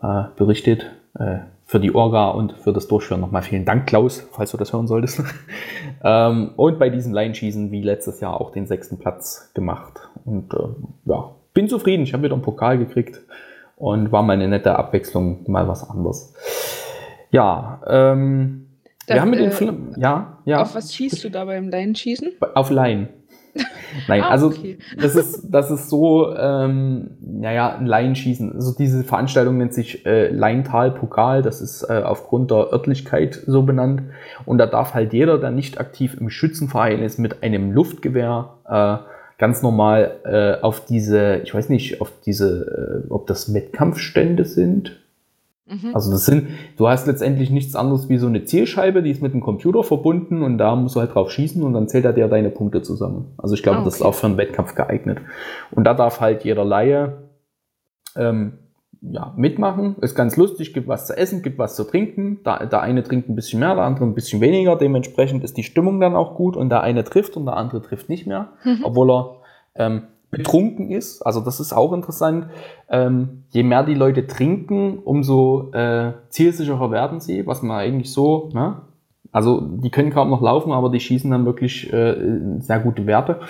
äh, 0.00 0.24
berichtet. 0.36 0.86
Äh, 1.68 1.70
für 1.70 1.80
die 1.80 1.94
Orga 1.94 2.30
und 2.30 2.52
für 2.52 2.72
das 2.72 2.88
Durchführen 2.88 3.20
nochmal 3.20 3.42
vielen 3.42 3.64
Dank, 3.64 3.86
Klaus, 3.86 4.26
falls 4.32 4.50
du 4.52 4.56
das 4.56 4.72
hören 4.72 4.86
solltest. 4.86 5.22
ähm, 6.02 6.52
und 6.56 6.78
bei 6.78 6.88
diesem 6.88 7.12
Laienschießen 7.12 7.70
wie 7.70 7.82
letztes 7.82 8.20
Jahr 8.20 8.40
auch 8.40 8.50
den 8.50 8.66
sechsten 8.66 8.98
Platz 8.98 9.50
gemacht. 9.54 10.08
Und 10.24 10.52
äh, 10.54 10.58
ja, 11.04 11.34
bin 11.54 11.68
zufrieden. 11.68 12.02
Ich 12.02 12.12
habe 12.12 12.22
wieder 12.22 12.34
einen 12.34 12.42
Pokal 12.42 12.78
gekriegt 12.78 13.20
und 13.76 14.10
war 14.12 14.22
mal 14.22 14.32
eine 14.32 14.48
nette 14.48 14.76
Abwechslung, 14.76 15.44
mal 15.46 15.68
was 15.68 15.88
anderes. 15.88 16.34
Ja, 17.30 17.80
ähm, 17.86 18.68
das, 19.06 19.16
wir 19.16 19.20
haben 19.20 19.30
mit 19.30 19.40
äh, 19.40 19.42
den 19.42 19.52
Film. 19.52 19.94
Ja, 19.98 20.38
ja. 20.44 20.62
Auf 20.62 20.74
was 20.74 20.94
schießt 20.94 21.22
du 21.24 21.30
da 21.30 21.44
beim 21.44 21.68
Laienschießen? 21.68 22.32
Auf 22.54 22.70
Laien. 22.70 23.08
Nein, 24.08 24.22
ah, 24.22 24.30
also 24.30 24.48
okay. 24.48 24.78
das 25.00 25.16
ist 25.16 25.48
das 25.50 25.70
ist 25.70 25.90
so, 25.90 26.34
ähm, 26.36 27.10
naja, 27.20 27.76
ein 27.76 27.86
Laienschießen. 27.86 28.54
Also 28.54 28.74
diese 28.76 29.04
Veranstaltung 29.04 29.58
nennt 29.58 29.74
sich 29.74 30.06
äh, 30.06 30.28
Laiental-Pokal. 30.28 31.42
Das 31.42 31.60
ist 31.60 31.82
äh, 31.88 32.02
aufgrund 32.04 32.50
der 32.50 32.72
Örtlichkeit 32.72 33.42
so 33.46 33.62
benannt. 33.62 34.02
Und 34.44 34.58
da 34.58 34.66
darf 34.66 34.94
halt 34.94 35.12
jeder, 35.12 35.38
der 35.38 35.50
nicht 35.50 35.80
aktiv 35.80 36.16
im 36.20 36.30
Schützenverein 36.30 37.02
ist, 37.02 37.18
mit 37.18 37.42
einem 37.42 37.72
Luftgewehr 37.72 38.54
äh, 38.68 38.96
ganz 39.38 39.62
normal 39.62 40.16
äh, 40.24 40.62
auf 40.62 40.84
diese, 40.84 41.36
ich 41.36 41.54
weiß 41.54 41.68
nicht, 41.68 42.00
auf 42.00 42.12
diese, 42.26 43.04
äh, 43.06 43.10
ob 43.10 43.26
das 43.26 43.54
Wettkampfstände 43.54 44.44
sind 44.44 44.96
Mhm. 45.68 45.94
Also 45.94 46.10
das 46.10 46.24
sind, 46.24 46.48
du 46.76 46.88
hast 46.88 47.06
letztendlich 47.06 47.50
nichts 47.50 47.76
anderes 47.76 48.08
wie 48.08 48.18
so 48.18 48.26
eine 48.26 48.44
Zielscheibe, 48.44 49.02
die 49.02 49.10
ist 49.10 49.22
mit 49.22 49.34
dem 49.34 49.40
Computer 49.40 49.84
verbunden 49.84 50.42
und 50.42 50.58
da 50.58 50.74
musst 50.74 50.96
du 50.96 51.00
halt 51.00 51.14
drauf 51.14 51.30
schießen 51.30 51.62
und 51.62 51.72
dann 51.74 51.88
zählt 51.88 52.04
er 52.04 52.12
dir 52.12 52.28
deine 52.28 52.50
Punkte 52.50 52.82
zusammen. 52.82 53.32
Also 53.36 53.54
ich 53.54 53.62
glaube, 53.62 53.78
ah, 53.78 53.80
okay. 53.80 53.88
das 53.88 53.96
ist 53.96 54.02
auch 54.02 54.14
für 54.14 54.26
einen 54.26 54.38
Wettkampf 54.38 54.74
geeignet. 54.74 55.18
Und 55.70 55.84
da 55.84 55.94
darf 55.94 56.20
halt 56.20 56.44
jeder 56.44 56.64
Laie 56.64 57.28
ähm, 58.16 58.54
ja, 59.00 59.32
mitmachen. 59.36 59.96
Ist 60.00 60.14
ganz 60.14 60.36
lustig, 60.36 60.74
gibt 60.74 60.88
was 60.88 61.06
zu 61.06 61.16
essen, 61.16 61.42
gibt 61.42 61.58
was 61.58 61.76
zu 61.76 61.84
trinken. 61.84 62.40
Da, 62.44 62.66
der 62.66 62.80
eine 62.80 63.02
trinkt 63.02 63.28
ein 63.28 63.36
bisschen 63.36 63.60
mehr, 63.60 63.74
der 63.74 63.84
andere 63.84 64.04
ein 64.04 64.14
bisschen 64.14 64.40
weniger. 64.40 64.76
Dementsprechend 64.76 65.44
ist 65.44 65.56
die 65.56 65.62
Stimmung 65.62 66.00
dann 66.00 66.16
auch 66.16 66.34
gut 66.34 66.56
und 66.56 66.70
der 66.70 66.82
eine 66.82 67.04
trifft 67.04 67.36
und 67.36 67.46
der 67.46 67.56
andere 67.56 67.82
trifft 67.82 68.08
nicht 68.08 68.26
mehr, 68.26 68.52
mhm. 68.64 68.80
obwohl 68.82 69.10
er 69.10 69.36
ähm, 69.76 70.02
betrunken 70.30 70.90
ist. 70.90 71.22
Also 71.22 71.40
das 71.40 71.60
ist 71.60 71.72
auch 71.72 71.92
interessant. 71.92 72.46
Ähm, 72.90 73.44
je 73.50 73.62
mehr 73.62 73.82
die 73.82 73.94
Leute 73.94 74.26
trinken, 74.26 74.98
umso 74.98 75.70
äh, 75.72 76.12
zielsicherer 76.28 76.90
werden 76.90 77.20
sie, 77.20 77.46
was 77.46 77.62
man 77.62 77.78
eigentlich 77.78 78.12
so, 78.12 78.50
ne? 78.52 78.82
also 79.32 79.60
die 79.60 79.90
können 79.90 80.10
kaum 80.10 80.30
noch 80.30 80.42
laufen, 80.42 80.72
aber 80.72 80.90
die 80.90 81.00
schießen 81.00 81.30
dann 81.30 81.44
wirklich 81.44 81.92
äh, 81.92 82.16
sehr 82.58 82.80
gute 82.80 83.06
Werte. 83.06 83.40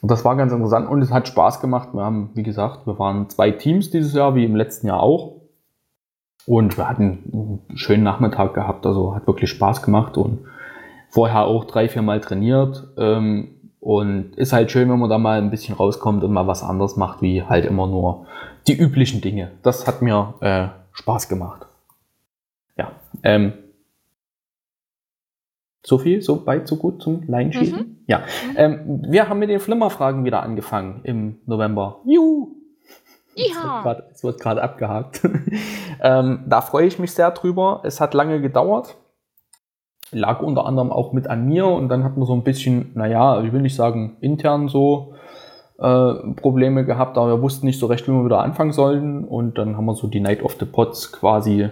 Und 0.00 0.10
das 0.10 0.24
war 0.24 0.36
ganz 0.36 0.52
interessant 0.52 0.88
und 0.88 1.00
es 1.00 1.12
hat 1.12 1.28
Spaß 1.28 1.60
gemacht. 1.60 1.90
Wir 1.92 2.02
haben, 2.02 2.30
wie 2.34 2.42
gesagt, 2.42 2.86
wir 2.86 2.98
waren 2.98 3.28
zwei 3.28 3.52
Teams 3.52 3.90
dieses 3.90 4.14
Jahr, 4.14 4.34
wie 4.34 4.44
im 4.44 4.56
letzten 4.56 4.88
Jahr 4.88 5.00
auch. 5.00 5.42
Und 6.44 6.76
wir 6.76 6.88
hatten 6.88 7.62
einen 7.70 7.76
schönen 7.76 8.02
Nachmittag 8.02 8.52
gehabt, 8.54 8.84
also 8.84 9.14
hat 9.14 9.28
wirklich 9.28 9.50
Spaß 9.50 9.82
gemacht 9.82 10.16
und 10.16 10.40
vorher 11.08 11.44
auch 11.44 11.66
drei, 11.66 11.88
vier 11.88 12.02
Mal 12.02 12.20
trainiert. 12.20 12.88
Ähm, 12.96 13.61
und 13.82 14.36
ist 14.36 14.52
halt 14.52 14.70
schön, 14.70 14.88
wenn 14.88 15.00
man 15.00 15.10
da 15.10 15.18
mal 15.18 15.38
ein 15.38 15.50
bisschen 15.50 15.74
rauskommt 15.74 16.22
und 16.22 16.32
mal 16.32 16.46
was 16.46 16.62
anderes 16.62 16.94
macht, 16.96 17.20
wie 17.20 17.42
halt 17.42 17.64
immer 17.66 17.88
nur 17.88 18.26
die 18.68 18.78
üblichen 18.78 19.20
Dinge. 19.20 19.50
Das 19.64 19.88
hat 19.88 20.02
mir 20.02 20.34
äh, 20.40 20.68
Spaß 20.92 21.28
gemacht. 21.28 21.66
Ja. 22.76 22.92
Ähm, 23.24 23.54
so 25.84 25.98
viel, 25.98 26.22
so 26.22 26.46
weit, 26.46 26.68
so 26.68 26.76
gut 26.76 27.02
zum 27.02 27.24
Leinschießen. 27.26 27.76
Mhm. 27.76 27.96
Ja. 28.06 28.18
Mhm. 28.18 28.54
Ähm, 28.56 29.02
wir 29.08 29.28
haben 29.28 29.40
mit 29.40 29.50
den 29.50 29.58
Flimmerfragen 29.58 30.24
wieder 30.24 30.44
angefangen 30.44 31.00
im 31.02 31.40
November. 31.46 32.02
Juhu! 32.06 32.54
Ja. 33.34 34.00
Es 34.12 34.22
wird 34.22 34.38
gerade 34.38 34.62
abgehakt. 34.62 35.22
ähm, 36.00 36.44
da 36.46 36.60
freue 36.60 36.86
ich 36.86 37.00
mich 37.00 37.10
sehr 37.10 37.32
drüber. 37.32 37.80
Es 37.82 38.00
hat 38.00 38.14
lange 38.14 38.40
gedauert 38.40 38.96
lag 40.12 40.42
unter 40.42 40.66
anderem 40.66 40.92
auch 40.92 41.12
mit 41.12 41.28
an 41.28 41.46
mir 41.46 41.66
und 41.66 41.88
dann 41.88 42.04
hat 42.04 42.16
man 42.16 42.26
so 42.26 42.34
ein 42.34 42.42
bisschen, 42.42 42.92
naja, 42.94 43.42
ich 43.42 43.52
will 43.52 43.62
nicht 43.62 43.74
sagen 43.74 44.16
intern 44.20 44.68
so 44.68 45.14
äh, 45.78 46.12
Probleme 46.36 46.84
gehabt, 46.84 47.18
aber 47.18 47.28
wir 47.28 47.42
wussten 47.42 47.66
nicht 47.66 47.78
so 47.78 47.86
recht, 47.86 48.06
wie 48.06 48.12
wir 48.12 48.24
wieder 48.24 48.40
anfangen 48.40 48.72
sollten 48.72 49.24
und 49.24 49.58
dann 49.58 49.76
haben 49.76 49.86
wir 49.86 49.94
so 49.94 50.06
die 50.06 50.20
Night 50.20 50.42
of 50.42 50.56
the 50.60 50.66
Pots 50.66 51.12
quasi 51.12 51.70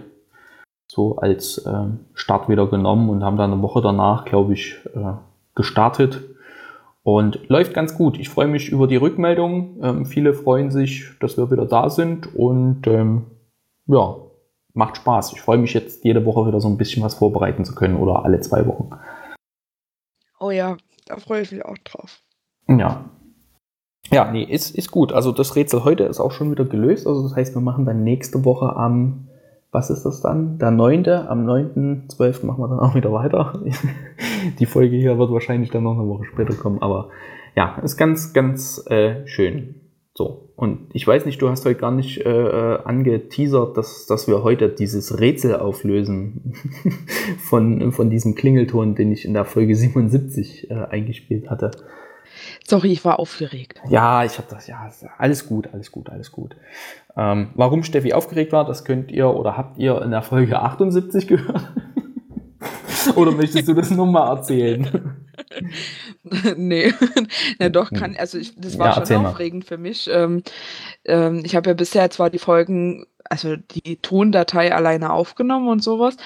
so 0.88 1.16
als 1.16 1.59
äh, 1.59 1.85
Start 2.14 2.48
wieder 2.48 2.66
genommen 2.66 3.11
und 3.11 3.22
haben 3.22 3.37
dann 3.37 3.53
eine 3.53 3.62
Woche 3.62 3.81
danach, 3.81 4.24
glaube 4.24 4.55
ich, 4.55 4.76
äh, 4.94 5.12
gestartet 5.55 6.20
und 7.03 7.48
läuft 7.48 7.74
ganz 7.74 7.94
gut. 7.94 8.18
Ich 8.18 8.29
freue 8.29 8.48
mich 8.48 8.70
über 8.70 8.87
die 8.87 8.96
Rückmeldung. 8.96 9.79
Ähm, 9.83 10.07
viele 10.07 10.35
freuen 10.35 10.70
sich, 10.70 11.11
dass 11.20 11.37
wir 11.37 11.50
wieder 11.50 11.66
da 11.66 11.90
sind 11.90 12.35
und 12.35 12.87
ähm, 12.87 13.26
ja, 13.87 14.16
macht 14.80 14.96
Spaß. 14.96 15.34
Ich 15.34 15.42
freue 15.42 15.58
mich 15.58 15.74
jetzt 15.74 16.04
jede 16.04 16.24
Woche 16.24 16.46
wieder 16.46 16.58
so 16.58 16.68
ein 16.68 16.78
bisschen 16.78 17.02
was 17.02 17.14
vorbereiten 17.14 17.64
zu 17.66 17.74
können 17.74 17.96
oder 17.96 18.24
alle 18.24 18.40
zwei 18.40 18.66
Wochen. 18.66 18.90
Oh 20.40 20.50
ja, 20.50 20.78
da 21.06 21.18
freue 21.18 21.42
ich 21.42 21.52
mich 21.52 21.64
auch 21.64 21.76
drauf. 21.84 22.20
Ja. 22.66 23.04
Ja, 24.10 24.32
nee, 24.32 24.42
ist, 24.42 24.74
ist 24.74 24.90
gut. 24.90 25.12
Also 25.12 25.32
das 25.32 25.54
Rätsel 25.54 25.84
heute 25.84 26.04
ist 26.04 26.18
auch 26.18 26.32
schon 26.32 26.50
wieder 26.50 26.64
gelöst. 26.64 27.06
Also 27.06 27.22
das 27.22 27.36
heißt, 27.36 27.54
wir 27.54 27.60
machen 27.60 27.84
dann 27.84 28.02
nächste 28.02 28.44
Woche 28.46 28.74
am, 28.74 29.28
was 29.70 29.90
ist 29.90 30.04
das 30.04 30.22
dann? 30.22 30.58
Der 30.58 30.70
9. 30.70 31.06
Am 31.08 31.46
9.12. 31.46 32.46
machen 32.46 32.62
wir 32.62 32.68
dann 32.68 32.80
auch 32.80 32.94
wieder 32.94 33.12
weiter. 33.12 33.62
Die 34.58 34.66
Folge 34.66 34.96
hier 34.96 35.18
wird 35.18 35.30
wahrscheinlich 35.30 35.70
dann 35.70 35.82
noch 35.82 35.92
eine 35.92 36.08
Woche 36.08 36.24
später 36.24 36.54
kommen. 36.54 36.80
Aber 36.80 37.10
ja, 37.54 37.78
ist 37.84 37.98
ganz, 37.98 38.32
ganz 38.32 38.82
äh, 38.86 39.26
schön. 39.26 39.74
So, 40.14 40.49
und 40.61 40.90
ich 40.92 41.07
weiß 41.07 41.25
nicht, 41.25 41.40
du 41.40 41.49
hast 41.49 41.64
heute 41.64 41.81
gar 41.81 41.90
nicht 41.90 42.18
äh, 42.18 42.31
äh 42.31 42.83
angeteasert, 42.85 43.79
dass, 43.79 44.05
dass 44.05 44.29
wir 44.29 44.42
heute 44.42 44.68
dieses 44.68 45.18
Rätsel 45.18 45.57
auflösen 45.57 46.53
von, 47.49 47.92
von 47.92 48.11
diesem 48.11 48.35
Klingelton, 48.35 48.94
den 48.94 49.11
ich 49.11 49.25
in 49.25 49.33
der 49.33 49.46
Folge 49.46 49.75
77 49.75 50.70
äh, 50.70 50.75
eingespielt 50.75 51.49
hatte. 51.49 51.70
Sorry, 52.68 52.92
ich 52.92 53.03
war 53.07 53.18
aufgeregt. 53.18 53.81
Ja, 53.88 54.23
ich 54.23 54.37
habe 54.37 54.49
das, 54.51 54.66
ja, 54.66 54.90
alles 55.16 55.46
gut, 55.46 55.70
alles 55.73 55.90
gut, 55.92 56.11
alles 56.11 56.31
gut. 56.31 56.55
Ähm, 57.16 57.49
warum 57.55 57.83
Steffi 57.83 58.12
aufgeregt 58.12 58.53
war, 58.53 58.66
das 58.66 58.85
könnt 58.85 59.11
ihr 59.11 59.35
oder 59.35 59.57
habt 59.57 59.79
ihr 59.79 60.03
in 60.03 60.11
der 60.11 60.20
Folge 60.20 60.61
78 60.61 61.27
gehört. 61.27 61.73
oder 63.16 63.33
möchtest 63.33 63.66
du 63.66 63.73
das 63.73 63.90
nochmal 63.90 64.37
erzählen? 64.37 65.14
nee, 66.57 66.92
na 67.59 67.68
doch, 67.68 67.90
kann, 67.90 68.16
also 68.16 68.38
ich, 68.38 68.55
das 68.57 68.79
war 68.79 68.96
ja, 68.96 69.07
schon 69.07 69.26
aufregend 69.26 69.64
mal. 69.64 69.68
für 69.68 69.79
mich. 69.79 70.09
Ähm, 70.12 70.42
ähm, 71.05 71.42
ich 71.44 71.57
habe 71.57 71.70
ja 71.70 71.74
bisher 71.74 72.11
zwar 72.11 72.31
die 72.31 72.38
Folgen, 72.38 73.07
also 73.24 73.57
die 73.57 73.96
Tondatei 73.96 74.74
alleine 74.74 75.12
aufgenommen 75.12 75.68
und 75.68 75.83
sowas, 75.83 76.16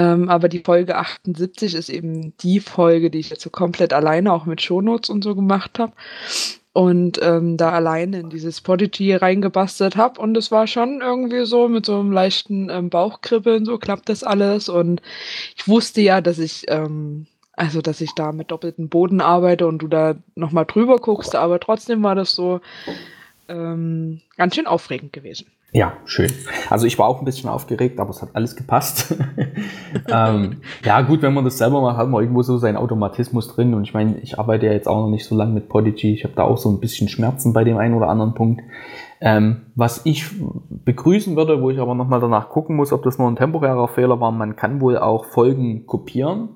ähm, 0.00 0.28
aber 0.30 0.48
die 0.48 0.60
Folge 0.60 0.96
78 0.96 1.74
ist 1.74 1.90
eben 1.90 2.36
die 2.38 2.60
Folge, 2.60 3.10
die 3.10 3.18
ich 3.18 3.30
jetzt 3.30 3.42
so 3.42 3.50
komplett 3.50 3.92
alleine 3.92 4.32
auch 4.32 4.46
mit 4.46 4.62
Shownotes 4.62 5.10
und 5.10 5.22
so 5.22 5.34
gemacht 5.34 5.78
habe. 5.78 5.92
Und 6.72 7.18
ähm, 7.20 7.56
da 7.56 7.72
alleine 7.72 8.20
in 8.20 8.30
dieses 8.30 8.60
Podigy 8.60 9.14
reingebastelt 9.14 9.96
habe. 9.96 10.20
Und 10.20 10.36
es 10.36 10.50
war 10.50 10.66
schon 10.68 11.00
irgendwie 11.02 11.44
so 11.44 11.68
mit 11.68 11.84
so 11.84 11.98
einem 11.98 12.12
leichten 12.12 12.70
ähm, 12.70 12.88
Bauchkribbeln, 12.88 13.64
so 13.64 13.76
klappt 13.76 14.08
das 14.08 14.22
alles. 14.22 14.68
Und 14.68 15.02
ich 15.56 15.66
wusste 15.68 16.00
ja, 16.00 16.20
dass 16.20 16.38
ich, 16.38 16.64
ähm, 16.68 17.26
also 17.60 17.82
dass 17.82 18.00
ich 18.00 18.14
da 18.14 18.32
mit 18.32 18.50
doppeltem 18.50 18.88
Boden 18.88 19.20
arbeite 19.20 19.66
und 19.66 19.80
du 19.80 19.86
da 19.86 20.14
nochmal 20.34 20.64
drüber 20.64 20.96
guckst, 20.96 21.36
aber 21.36 21.60
trotzdem 21.60 22.02
war 22.02 22.14
das 22.14 22.32
so 22.32 22.62
ähm, 23.48 24.22
ganz 24.38 24.54
schön 24.54 24.66
aufregend 24.66 25.12
gewesen. 25.12 25.46
Ja, 25.70 25.92
schön. 26.06 26.32
Also 26.70 26.86
ich 26.86 26.98
war 26.98 27.06
auch 27.06 27.18
ein 27.18 27.26
bisschen 27.26 27.50
aufgeregt, 27.50 28.00
aber 28.00 28.10
es 28.10 28.22
hat 28.22 28.30
alles 28.32 28.56
gepasst. 28.56 29.14
ähm, 30.08 30.62
ja, 30.86 31.02
gut, 31.02 31.20
wenn 31.20 31.34
man 31.34 31.44
das 31.44 31.58
selber 31.58 31.82
macht, 31.82 31.98
hat 31.98 32.08
man 32.08 32.22
irgendwo 32.22 32.42
so 32.42 32.56
seinen 32.56 32.78
Automatismus 32.78 33.54
drin. 33.54 33.74
Und 33.74 33.84
ich 33.84 33.92
meine, 33.92 34.18
ich 34.20 34.38
arbeite 34.38 34.66
ja 34.66 34.72
jetzt 34.72 34.88
auch 34.88 35.02
noch 35.02 35.10
nicht 35.10 35.26
so 35.26 35.36
lange 35.36 35.52
mit 35.52 35.68
Podigy. 35.68 36.14
Ich 36.14 36.24
habe 36.24 36.34
da 36.34 36.44
auch 36.44 36.56
so 36.56 36.70
ein 36.70 36.80
bisschen 36.80 37.08
Schmerzen 37.08 37.52
bei 37.52 37.62
dem 37.62 37.76
einen 37.76 37.94
oder 37.94 38.08
anderen 38.08 38.34
Punkt. 38.34 38.62
Ähm, 39.20 39.66
was 39.76 40.00
ich 40.04 40.24
begrüßen 40.70 41.36
würde, 41.36 41.60
wo 41.60 41.70
ich 41.70 41.78
aber 41.78 41.94
nochmal 41.94 42.20
danach 42.20 42.48
gucken 42.48 42.74
muss, 42.74 42.90
ob 42.90 43.02
das 43.02 43.18
nur 43.18 43.30
ein 43.30 43.36
temporärer 43.36 43.86
Fehler 43.86 44.18
war, 44.18 44.32
man 44.32 44.56
kann 44.56 44.80
wohl 44.80 44.96
auch 44.96 45.26
Folgen 45.26 45.86
kopieren. 45.86 46.48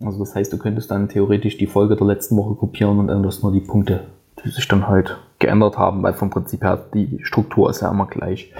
Also 0.00 0.18
das 0.18 0.34
heißt, 0.34 0.52
du 0.52 0.58
könntest 0.58 0.90
dann 0.90 1.08
theoretisch 1.08 1.56
die 1.56 1.66
Folge 1.66 1.96
der 1.96 2.06
letzten 2.06 2.36
Woche 2.36 2.54
kopieren 2.54 2.98
und 2.98 3.08
änderst 3.08 3.42
nur 3.42 3.52
die 3.52 3.60
Punkte 3.60 4.04
die 4.42 4.50
sich 4.50 4.68
dann 4.68 4.88
halt 4.88 5.16
geändert 5.38 5.78
haben, 5.78 6.02
weil 6.02 6.14
vom 6.14 6.30
Prinzip 6.30 6.62
her 6.62 6.84
die 6.92 7.20
Struktur 7.22 7.70
ist 7.70 7.80
ja 7.80 7.90
immer 7.90 8.06
gleich. 8.06 8.52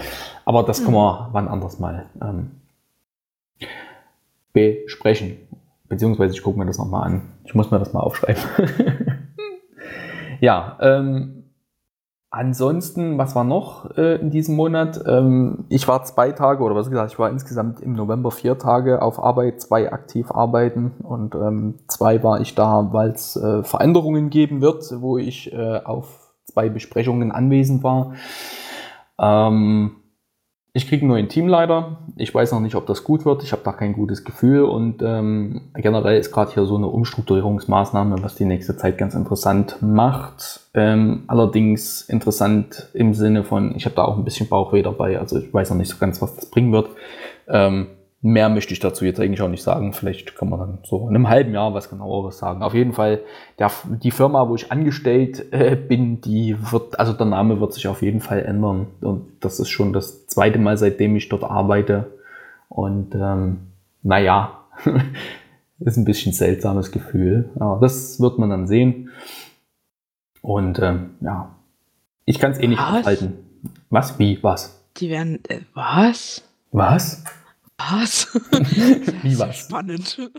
Aber 0.44 0.62
das 0.62 0.80
mhm. 0.80 0.84
können 0.84 0.96
wir 0.96 1.28
wann 1.32 1.48
anders 1.48 1.78
mal 1.78 2.06
ähm, 2.22 2.50
besprechen. 4.52 5.36
Beziehungsweise 5.88 6.34
ich 6.34 6.42
gucke 6.42 6.58
mir 6.58 6.66
das 6.66 6.78
nochmal 6.78 7.06
an. 7.06 7.22
Ich 7.44 7.54
muss 7.54 7.70
mir 7.70 7.78
das 7.78 7.92
mal 7.92 8.00
aufschreiben. 8.00 8.42
ja, 10.40 10.78
ähm, 10.80 11.43
Ansonsten, 12.36 13.16
was 13.16 13.36
war 13.36 13.44
noch 13.44 13.96
äh, 13.96 14.16
in 14.16 14.32
diesem 14.32 14.56
Monat? 14.56 15.00
Ähm, 15.06 15.66
ich 15.68 15.86
war 15.86 16.02
zwei 16.02 16.32
Tage, 16.32 16.64
oder 16.64 16.74
was 16.74 16.90
gesagt, 16.90 17.12
ich 17.12 17.18
war 17.20 17.30
insgesamt 17.30 17.78
im 17.78 17.92
November 17.92 18.32
vier 18.32 18.58
Tage 18.58 19.02
auf 19.02 19.22
Arbeit, 19.22 19.60
zwei 19.60 19.92
aktiv 19.92 20.32
arbeiten 20.32 20.90
und 21.04 21.36
ähm, 21.36 21.76
zwei 21.86 22.24
war 22.24 22.40
ich 22.40 22.56
da, 22.56 22.88
weil 22.90 23.10
es 23.10 23.36
äh, 23.36 23.62
Veränderungen 23.62 24.30
geben 24.30 24.62
wird, 24.62 25.00
wo 25.00 25.16
ich 25.16 25.52
äh, 25.52 25.78
auf 25.84 26.32
zwei 26.42 26.70
Besprechungen 26.70 27.30
anwesend 27.30 27.84
war. 27.84 28.14
Ähm, 29.16 29.92
ich 30.76 30.88
kriege 30.88 31.02
einen 31.02 31.10
neuen 31.10 31.28
Teamleiter. 31.28 31.98
Ich 32.16 32.34
weiß 32.34 32.50
noch 32.50 32.58
nicht, 32.58 32.74
ob 32.74 32.84
das 32.86 33.04
gut 33.04 33.24
wird. 33.24 33.44
Ich 33.44 33.52
habe 33.52 33.62
da 33.64 33.72
kein 33.72 33.92
gutes 33.92 34.24
Gefühl. 34.24 34.64
Und 34.64 35.02
ähm, 35.02 35.70
generell 35.76 36.18
ist 36.18 36.32
gerade 36.32 36.52
hier 36.52 36.66
so 36.66 36.76
eine 36.76 36.88
Umstrukturierungsmaßnahme, 36.88 38.16
was 38.24 38.34
die 38.34 38.44
nächste 38.44 38.76
Zeit 38.76 38.98
ganz 38.98 39.14
interessant 39.14 39.76
macht. 39.80 40.62
Ähm, 40.74 41.22
allerdings 41.28 42.02
interessant 42.02 42.88
im 42.92 43.14
Sinne 43.14 43.44
von, 43.44 43.76
ich 43.76 43.84
habe 43.84 43.94
da 43.94 44.04
auch 44.04 44.16
ein 44.16 44.24
bisschen 44.24 44.48
Bauchweh 44.48 44.82
dabei. 44.82 45.20
Also 45.20 45.38
ich 45.38 45.54
weiß 45.54 45.70
noch 45.70 45.76
nicht 45.76 45.90
so 45.90 45.96
ganz, 45.98 46.20
was 46.20 46.34
das 46.34 46.46
bringen 46.50 46.72
wird. 46.72 46.90
Ähm, 47.46 47.86
Mehr 48.26 48.48
möchte 48.48 48.72
ich 48.72 48.80
dazu 48.80 49.04
jetzt 49.04 49.20
eigentlich 49.20 49.42
auch 49.42 49.50
nicht 49.50 49.62
sagen. 49.62 49.92
Vielleicht 49.92 50.34
kann 50.34 50.48
man 50.48 50.58
dann 50.58 50.78
so 50.82 51.02
in 51.10 51.14
einem 51.14 51.28
halben 51.28 51.52
Jahr 51.52 51.74
was 51.74 51.90
genaueres 51.90 52.38
sagen. 52.38 52.62
Auf 52.62 52.72
jeden 52.72 52.94
Fall, 52.94 53.20
der, 53.58 53.70
die 54.02 54.10
Firma, 54.10 54.48
wo 54.48 54.54
ich 54.54 54.72
angestellt 54.72 55.52
äh, 55.52 55.76
bin, 55.76 56.22
die 56.22 56.56
wird, 56.72 56.98
also 56.98 57.12
der 57.12 57.26
Name 57.26 57.60
wird 57.60 57.74
sich 57.74 57.86
auf 57.86 58.00
jeden 58.00 58.22
Fall 58.22 58.40
ändern. 58.40 58.86
Und 59.02 59.26
das 59.40 59.60
ist 59.60 59.68
schon 59.68 59.92
das 59.92 60.26
zweite 60.26 60.58
Mal, 60.58 60.78
seitdem 60.78 61.14
ich 61.16 61.28
dort 61.28 61.44
arbeite. 61.44 62.12
Und 62.70 63.14
ähm, 63.14 63.58
naja, 64.02 64.58
ist 65.80 65.98
ein 65.98 66.06
bisschen 66.06 66.32
seltsames 66.32 66.92
Gefühl. 66.92 67.50
Aber 67.56 67.78
das 67.78 68.20
wird 68.20 68.38
man 68.38 68.48
dann 68.48 68.66
sehen. 68.66 69.10
Und 70.40 70.78
ähm, 70.78 71.10
ja, 71.20 71.56
ich 72.24 72.38
kann 72.38 72.52
es 72.52 72.58
eh 72.58 72.68
nicht 72.68 72.80
was? 72.80 73.00
aufhalten. 73.00 73.34
Was? 73.90 74.18
Wie? 74.18 74.42
Was? 74.42 74.82
Die 74.96 75.10
werden. 75.10 75.40
Äh, 75.46 75.60
was? 75.74 76.42
Was? 76.72 77.22
Was? 77.78 78.34
Wie 79.22 79.38
was? 79.38 79.56
Spannend. 79.56 80.30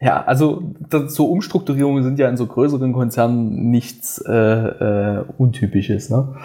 Ja, 0.00 0.22
also 0.24 0.74
das, 0.88 1.14
so 1.14 1.26
Umstrukturierungen 1.26 2.02
sind 2.02 2.18
ja 2.18 2.28
in 2.28 2.36
so 2.36 2.46
größeren 2.46 2.92
Konzernen 2.92 3.70
nichts 3.70 4.18
äh, 4.26 4.32
äh, 4.32 5.24
Untypisches. 5.38 6.10
Ne? 6.10 6.36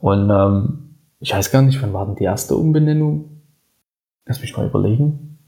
Und 0.00 0.30
ähm, 0.30 0.96
ich 1.20 1.32
weiß 1.32 1.50
gar 1.50 1.62
nicht, 1.62 1.80
wann 1.82 1.92
war 1.92 2.06
denn 2.06 2.16
die 2.16 2.24
erste 2.24 2.56
Umbenennung? 2.56 3.42
Lass 4.26 4.40
mich 4.40 4.56
mal 4.56 4.66
überlegen. 4.66 5.38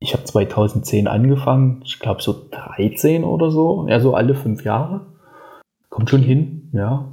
Ich 0.00 0.12
habe 0.12 0.24
2010 0.24 1.08
angefangen, 1.08 1.82
ich 1.84 1.98
glaube 1.98 2.22
so 2.22 2.48
13 2.50 3.24
oder 3.24 3.50
so, 3.50 3.86
ja 3.88 3.98
so 3.98 4.14
alle 4.14 4.36
fünf 4.36 4.64
Jahre. 4.64 5.06
Kommt 5.88 6.10
schon 6.10 6.22
hin, 6.22 6.70
ja. 6.72 7.08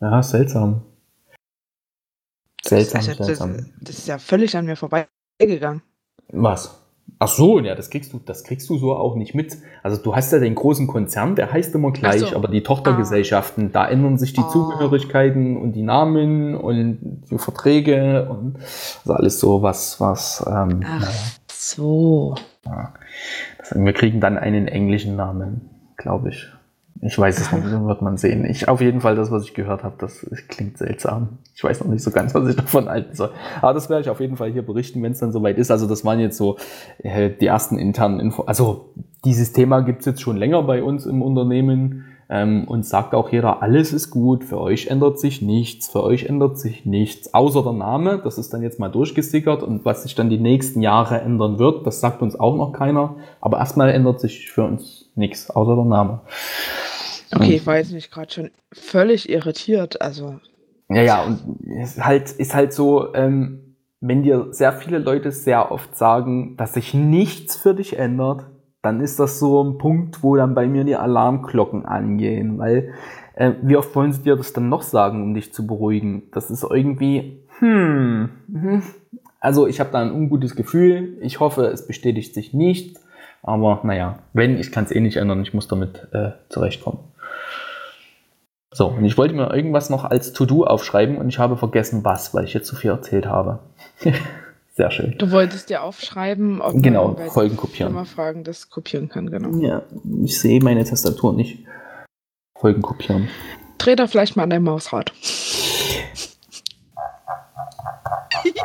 Ja, 0.00 0.22
seltsam. 0.22 0.82
Seltsam, 2.64 3.06
das, 3.06 3.26
seltsam. 3.26 3.56
Das, 3.56 3.66
das, 3.80 3.98
ist 3.98 4.08
ja 4.08 4.18
völlig 4.18 4.56
an 4.56 4.66
mir 4.66 4.76
vorbeigegangen. 4.76 5.82
Was? 6.32 6.80
Ach 7.18 7.28
so, 7.28 7.58
ja, 7.58 7.74
das 7.74 7.90
kriegst 7.90 8.12
du, 8.12 8.20
das 8.24 8.44
kriegst 8.44 8.70
du 8.70 8.78
so 8.78 8.94
auch 8.94 9.16
nicht 9.16 9.34
mit. 9.34 9.58
Also 9.82 10.00
du 10.00 10.14
hast 10.14 10.32
ja 10.32 10.38
den 10.38 10.54
großen 10.54 10.86
Konzern, 10.86 11.34
der 11.34 11.52
heißt 11.52 11.74
immer 11.74 11.90
gleich, 11.92 12.20
so. 12.20 12.36
aber 12.36 12.48
die 12.48 12.62
Tochtergesellschaften, 12.62 13.66
ah. 13.66 13.70
da 13.72 13.88
ändern 13.88 14.16
sich 14.16 14.32
die 14.32 14.40
oh. 14.40 14.48
Zugehörigkeiten 14.48 15.56
und 15.56 15.72
die 15.72 15.82
Namen 15.82 16.54
und 16.54 17.26
die 17.30 17.38
Verträge 17.38 18.28
und 18.30 18.56
also 19.00 19.12
alles 19.14 19.40
so 19.40 19.62
was, 19.62 20.00
was. 20.00 20.44
Ähm, 20.46 20.80
Ach 20.84 21.00
naja. 21.00 21.12
so. 21.50 22.36
Ja. 22.64 22.94
Das, 23.58 23.74
wir 23.74 23.92
kriegen 23.92 24.20
dann 24.20 24.38
einen 24.38 24.68
englischen 24.68 25.16
Namen, 25.16 25.68
glaube 25.96 26.30
ich. 26.30 26.46
Ich 27.02 27.18
weiß 27.18 27.40
es 27.40 27.50
nicht, 27.50 27.64
wird 27.64 28.02
man 28.02 28.18
sehen. 28.18 28.44
Ich, 28.44 28.68
auf 28.68 28.82
jeden 28.82 29.00
Fall, 29.00 29.16
das, 29.16 29.30
was 29.30 29.44
ich 29.44 29.54
gehört 29.54 29.84
habe, 29.84 29.94
das 29.98 30.26
klingt 30.48 30.76
seltsam. 30.76 31.38
Ich 31.54 31.64
weiß 31.64 31.80
noch 31.80 31.90
nicht 31.90 32.02
so 32.02 32.10
ganz, 32.10 32.34
was 32.34 32.46
ich 32.48 32.56
davon 32.56 32.88
halten 32.88 33.14
soll. 33.14 33.30
Aber 33.62 33.72
das 33.72 33.88
werde 33.88 34.02
ich 34.02 34.10
auf 34.10 34.20
jeden 34.20 34.36
Fall 34.36 34.52
hier 34.52 34.62
berichten, 34.62 35.02
wenn 35.02 35.12
es 35.12 35.18
dann 35.18 35.32
soweit 35.32 35.56
ist. 35.56 35.70
Also 35.70 35.86
das 35.86 36.04
waren 36.04 36.20
jetzt 36.20 36.36
so 36.36 36.58
äh, 36.98 37.30
die 37.30 37.46
ersten 37.46 37.78
internen 37.78 38.20
Info. 38.20 38.42
Also 38.42 38.90
dieses 39.24 39.52
Thema 39.52 39.80
gibt 39.80 40.00
es 40.00 40.06
jetzt 40.06 40.20
schon 40.20 40.36
länger 40.36 40.62
bei 40.62 40.82
uns 40.82 41.06
im 41.06 41.22
Unternehmen 41.22 42.04
ähm, 42.30 42.64
und 42.68 42.86
sagt 42.86 43.12
auch 43.14 43.30
jeder, 43.30 43.60
alles 43.60 43.92
ist 43.92 44.10
gut, 44.10 44.44
für 44.44 44.60
euch 44.60 44.86
ändert 44.86 45.18
sich 45.18 45.42
nichts, 45.42 45.88
für 45.88 46.04
euch 46.04 46.24
ändert 46.24 46.60
sich 46.60 46.86
nichts, 46.86 47.34
außer 47.34 47.64
der 47.64 47.72
Name. 47.72 48.20
Das 48.22 48.38
ist 48.38 48.54
dann 48.54 48.62
jetzt 48.62 48.78
mal 48.78 48.88
durchgesickert 48.88 49.64
und 49.64 49.84
was 49.84 50.04
sich 50.04 50.14
dann 50.14 50.30
die 50.30 50.38
nächsten 50.38 50.80
Jahre 50.80 51.20
ändern 51.20 51.58
wird, 51.58 51.86
das 51.86 52.00
sagt 52.00 52.22
uns 52.22 52.38
auch 52.38 52.56
noch 52.56 52.72
keiner. 52.72 53.16
Aber 53.40 53.58
erstmal 53.58 53.90
ändert 53.90 54.20
sich 54.20 54.50
für 54.50 54.62
uns 54.62 55.10
nichts, 55.16 55.50
außer 55.50 55.74
der 55.74 55.84
Name. 55.84 56.20
Okay, 57.34 57.56
ich 57.56 57.66
war 57.66 57.76
jetzt 57.76 57.92
mich 57.92 58.10
gerade 58.10 58.32
schon 58.32 58.50
völlig 58.72 59.28
irritiert. 59.28 60.00
Also. 60.00 60.36
Ja, 60.88 61.02
ja, 61.02 61.24
und 61.24 61.60
ist 61.66 62.04
halt, 62.04 62.30
ist 62.30 62.54
halt 62.54 62.72
so, 62.72 63.12
ähm, 63.14 63.76
wenn 64.00 64.22
dir 64.22 64.48
sehr 64.52 64.72
viele 64.72 64.98
Leute 64.98 65.32
sehr 65.32 65.72
oft 65.72 65.96
sagen, 65.96 66.56
dass 66.56 66.74
sich 66.74 66.94
nichts 66.94 67.56
für 67.56 67.74
dich 67.74 67.98
ändert, 67.98 68.46
dann 68.82 69.00
ist 69.00 69.18
das 69.18 69.38
so 69.38 69.62
ein 69.62 69.78
Punkt, 69.78 70.22
wo 70.22 70.36
dann 70.36 70.54
bei 70.54 70.66
mir 70.66 70.84
die 70.84 70.96
Alarmglocken 70.96 71.84
angehen, 71.84 72.58
weil 72.58 72.92
äh, 73.34 73.52
wie 73.62 73.76
oft 73.76 73.94
wollen 73.94 74.12
sie 74.12 74.22
dir 74.22 74.36
das 74.36 74.52
dann 74.52 74.68
noch 74.68 74.82
sagen, 74.82 75.22
um 75.22 75.34
dich 75.34 75.52
zu 75.52 75.66
beruhigen? 75.66 76.24
Das 76.32 76.50
ist 76.50 76.64
irgendwie, 76.64 77.42
hm, 77.58 78.30
mhm. 78.46 78.82
also 79.38 79.66
ich 79.66 79.80
habe 79.80 79.90
da 79.92 80.00
ein 80.00 80.12
ungutes 80.12 80.56
Gefühl. 80.56 81.18
Ich 81.20 81.40
hoffe, 81.40 81.66
es 81.66 81.86
bestätigt 81.86 82.34
sich 82.34 82.54
nicht. 82.54 82.98
Aber 83.42 83.80
naja, 83.84 84.18
wenn, 84.32 84.58
ich 84.58 84.70
kann 84.72 84.84
es 84.84 84.90
eh 84.90 85.00
nicht 85.00 85.16
ändern, 85.16 85.42
ich 85.42 85.54
muss 85.54 85.68
damit 85.68 86.08
äh, 86.12 86.32
zurechtkommen. 86.48 86.98
So, 88.72 88.88
und 88.88 89.04
ich 89.04 89.18
wollte 89.18 89.34
mir 89.34 89.52
irgendwas 89.52 89.90
noch 89.90 90.04
als 90.04 90.32
To-Do 90.32 90.64
aufschreiben 90.64 91.16
und 91.16 91.28
ich 91.28 91.38
habe 91.38 91.56
vergessen, 91.56 92.04
was, 92.04 92.34
weil 92.34 92.44
ich 92.44 92.54
jetzt 92.54 92.68
zu 92.68 92.76
viel 92.76 92.90
erzählt 92.90 93.26
habe. 93.26 93.58
Sehr 94.80 94.90
schön. 94.90 95.14
Du 95.18 95.30
wolltest 95.30 95.68
dir 95.68 95.82
aufschreiben, 95.82 96.62
ob 96.62 96.82
genau, 96.82 97.08
man 97.08 97.28
Folgen 97.28 97.54
kopieren. 97.54 97.92
Mal 97.92 98.06
fragen, 98.06 98.44
das 98.44 98.70
kopieren 98.70 99.10
kann, 99.10 99.30
genau. 99.30 99.58
Ja, 99.58 99.82
ich 100.24 100.40
sehe 100.40 100.62
meine 100.62 100.82
Tastatur 100.84 101.34
nicht. 101.34 101.66
Folgen 102.58 102.80
kopieren. 102.80 103.28
Dreh 103.76 103.94
da 103.94 104.06
vielleicht 104.06 104.36
mal 104.36 104.44
an 104.44 104.48
dein 104.48 104.62
Mausrad. 104.62 105.12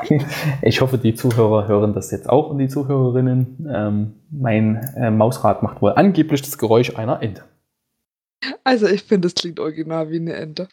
ich 0.62 0.80
hoffe, 0.80 0.97
die 0.97 1.15
Zuhörer 1.15 1.67
hören 1.67 1.93
das 1.93 2.12
jetzt 2.12 2.30
auch 2.30 2.49
und 2.49 2.60
die 2.60 2.69
Zuhörerinnen. 2.69 3.69
Ähm, 3.69 4.13
mein 4.32 4.89
äh, 4.95 5.12
Mausrad 5.12 5.63
macht 5.63 5.82
wohl 5.82 5.91
angeblich 5.97 6.41
das 6.41 6.58
Geräusch 6.58 6.95
einer 6.95 7.21
Ente. 7.21 7.43
Also 8.63 8.88
ich 8.88 9.04
finde, 9.04 9.28
es 9.28 9.36
klingt 9.36 9.60
original 9.60 10.10
wie 10.12 10.21
eine 10.21 10.36
Ente. 10.36 10.69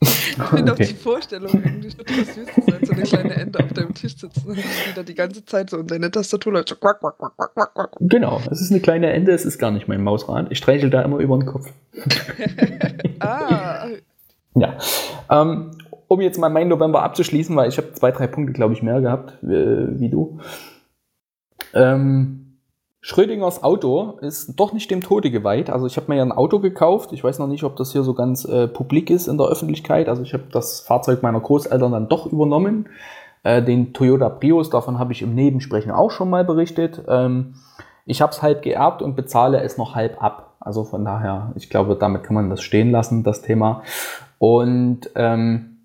Ich 0.00 0.08
finde 0.08 0.72
okay. 0.72 0.84
auch 0.84 0.88
die 0.88 0.94
Vorstellung 0.94 1.64
eigentlich 1.64 1.96
total 1.96 2.24
süß, 2.24 2.46
dass 2.66 2.88
so 2.88 2.92
eine 2.92 3.02
kleine 3.02 3.34
Ente 3.34 3.58
auf 3.58 3.72
deinem 3.72 3.94
Tisch 3.94 4.16
sitzen 4.16 4.48
und 4.48 4.56
die 4.56 4.94
da 4.94 5.02
die 5.02 5.14
ganze 5.14 5.44
Zeit 5.44 5.70
so 5.70 5.78
in 5.78 5.88
deine 5.88 6.10
Tastatur 6.10 6.52
läuft. 6.52 6.68
So 6.68 6.76
quack, 6.76 7.00
quack, 7.00 7.18
quack, 7.18 7.36
quack, 7.36 7.74
quack. 7.74 7.90
Genau, 8.00 8.40
es 8.50 8.60
ist 8.60 8.70
eine 8.70 8.80
kleine 8.80 9.12
Ente, 9.12 9.32
es 9.32 9.44
ist 9.44 9.58
gar 9.58 9.72
nicht 9.72 9.88
mein 9.88 10.02
Mausrad. 10.02 10.46
Ich 10.50 10.58
streichel 10.58 10.90
da 10.90 11.02
immer 11.02 11.18
über 11.18 11.36
den 11.36 11.46
Kopf. 11.46 11.72
ah. 13.20 13.88
Ja. 14.54 14.78
Ähm, 15.30 15.72
um 16.06 16.20
jetzt 16.20 16.38
mal 16.38 16.48
meinen 16.48 16.68
November 16.68 17.02
abzuschließen, 17.02 17.54
weil 17.56 17.68
ich 17.68 17.76
habe 17.76 17.92
zwei, 17.92 18.12
drei 18.12 18.28
Punkte, 18.28 18.52
glaube 18.52 18.74
ich, 18.74 18.82
mehr 18.82 19.00
gehabt, 19.00 19.42
äh, 19.42 19.98
wie 19.98 20.08
du. 20.08 20.38
Ähm, 21.74 22.47
Schrödingers 23.00 23.62
Auto 23.62 24.18
ist 24.20 24.58
doch 24.58 24.72
nicht 24.72 24.90
dem 24.90 25.00
Tode 25.00 25.30
geweiht. 25.30 25.70
Also 25.70 25.86
ich 25.86 25.96
habe 25.96 26.10
mir 26.10 26.16
ja 26.16 26.24
ein 26.24 26.32
Auto 26.32 26.58
gekauft. 26.58 27.12
Ich 27.12 27.22
weiß 27.22 27.38
noch 27.38 27.46
nicht, 27.46 27.62
ob 27.62 27.76
das 27.76 27.92
hier 27.92 28.02
so 28.02 28.12
ganz 28.12 28.44
äh, 28.44 28.66
publik 28.66 29.10
ist 29.10 29.28
in 29.28 29.38
der 29.38 29.46
Öffentlichkeit. 29.46 30.08
Also 30.08 30.22
ich 30.22 30.32
habe 30.32 30.44
das 30.50 30.80
Fahrzeug 30.80 31.22
meiner 31.22 31.40
Großeltern 31.40 31.92
dann 31.92 32.08
doch 32.08 32.26
übernommen. 32.26 32.88
Äh, 33.44 33.62
den 33.62 33.92
Toyota 33.92 34.28
Prius, 34.28 34.68
davon 34.70 34.98
habe 34.98 35.12
ich 35.12 35.22
im 35.22 35.34
Nebensprechen 35.34 35.92
auch 35.92 36.10
schon 36.10 36.28
mal 36.28 36.44
berichtet. 36.44 37.02
Ähm, 37.06 37.54
ich 38.04 38.20
habe 38.20 38.32
es 38.32 38.42
halt 38.42 38.62
geerbt 38.62 39.00
und 39.00 39.14
bezahle 39.14 39.62
es 39.62 39.78
noch 39.78 39.94
halb 39.94 40.20
ab. 40.22 40.56
Also 40.58 40.82
von 40.82 41.04
daher, 41.04 41.52
ich 41.54 41.70
glaube, 41.70 41.94
damit 41.94 42.24
kann 42.24 42.34
man 42.34 42.50
das 42.50 42.62
stehen 42.62 42.90
lassen, 42.90 43.22
das 43.22 43.42
Thema. 43.42 43.82
Und 44.38 45.10
ähm, 45.14 45.78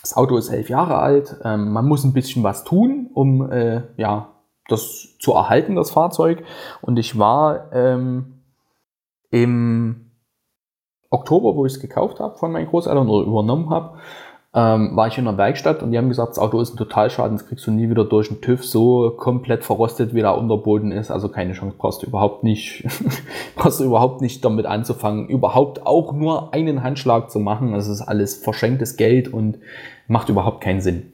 das 0.00 0.16
Auto 0.16 0.36
ist 0.38 0.48
elf 0.48 0.70
Jahre 0.70 0.98
alt. 0.98 1.36
Ähm, 1.44 1.70
man 1.70 1.86
muss 1.86 2.04
ein 2.04 2.14
bisschen 2.14 2.42
was 2.42 2.64
tun, 2.64 3.10
um 3.12 3.50
äh, 3.50 3.82
ja, 3.96 4.28
das 4.68 5.16
zu 5.18 5.32
erhalten, 5.32 5.76
das 5.76 5.90
Fahrzeug. 5.90 6.44
Und 6.82 6.98
ich 6.98 7.18
war 7.18 7.72
ähm, 7.72 8.42
im 9.30 10.10
Oktober, 11.10 11.54
wo 11.54 11.66
ich 11.66 11.74
es 11.74 11.80
gekauft 11.80 12.20
habe 12.20 12.36
von 12.36 12.52
meinen 12.52 12.68
Großeltern 12.68 13.08
oder 13.08 13.26
übernommen 13.26 13.70
habe, 13.70 13.98
ähm, 14.54 14.96
war 14.96 15.06
ich 15.06 15.18
in 15.18 15.26
der 15.26 15.36
Werkstatt 15.36 15.82
und 15.82 15.92
die 15.92 15.98
haben 15.98 16.08
gesagt, 16.08 16.30
das 16.30 16.38
Auto 16.38 16.58
ist 16.60 16.72
ein 16.72 16.78
Totalschaden, 16.78 17.36
das 17.36 17.46
kriegst 17.46 17.66
du 17.66 17.70
nie 17.70 17.90
wieder 17.90 18.06
durch 18.06 18.28
den 18.28 18.40
TÜV 18.40 18.64
so 18.64 19.10
komplett 19.10 19.64
verrostet, 19.64 20.14
wie 20.14 20.22
der 20.22 20.36
Unterboden 20.36 20.92
ist. 20.92 21.10
Also 21.10 21.28
keine 21.28 21.52
Chance, 21.52 21.76
brauchst 21.76 22.02
du 22.02 22.06
überhaupt 22.06 22.42
nicht, 22.42 22.86
brauchst 23.56 23.80
du 23.80 23.84
überhaupt 23.84 24.22
nicht 24.22 24.42
damit 24.44 24.64
anzufangen, 24.64 25.28
überhaupt 25.28 25.86
auch 25.86 26.12
nur 26.14 26.54
einen 26.54 26.82
Handschlag 26.82 27.30
zu 27.30 27.38
machen. 27.38 27.72
Das 27.72 27.86
ist 27.86 28.00
alles 28.00 28.34
verschenktes 28.42 28.96
Geld 28.96 29.30
und 29.30 29.58
macht 30.08 30.30
überhaupt 30.30 30.62
keinen 30.62 30.80
Sinn. 30.80 31.12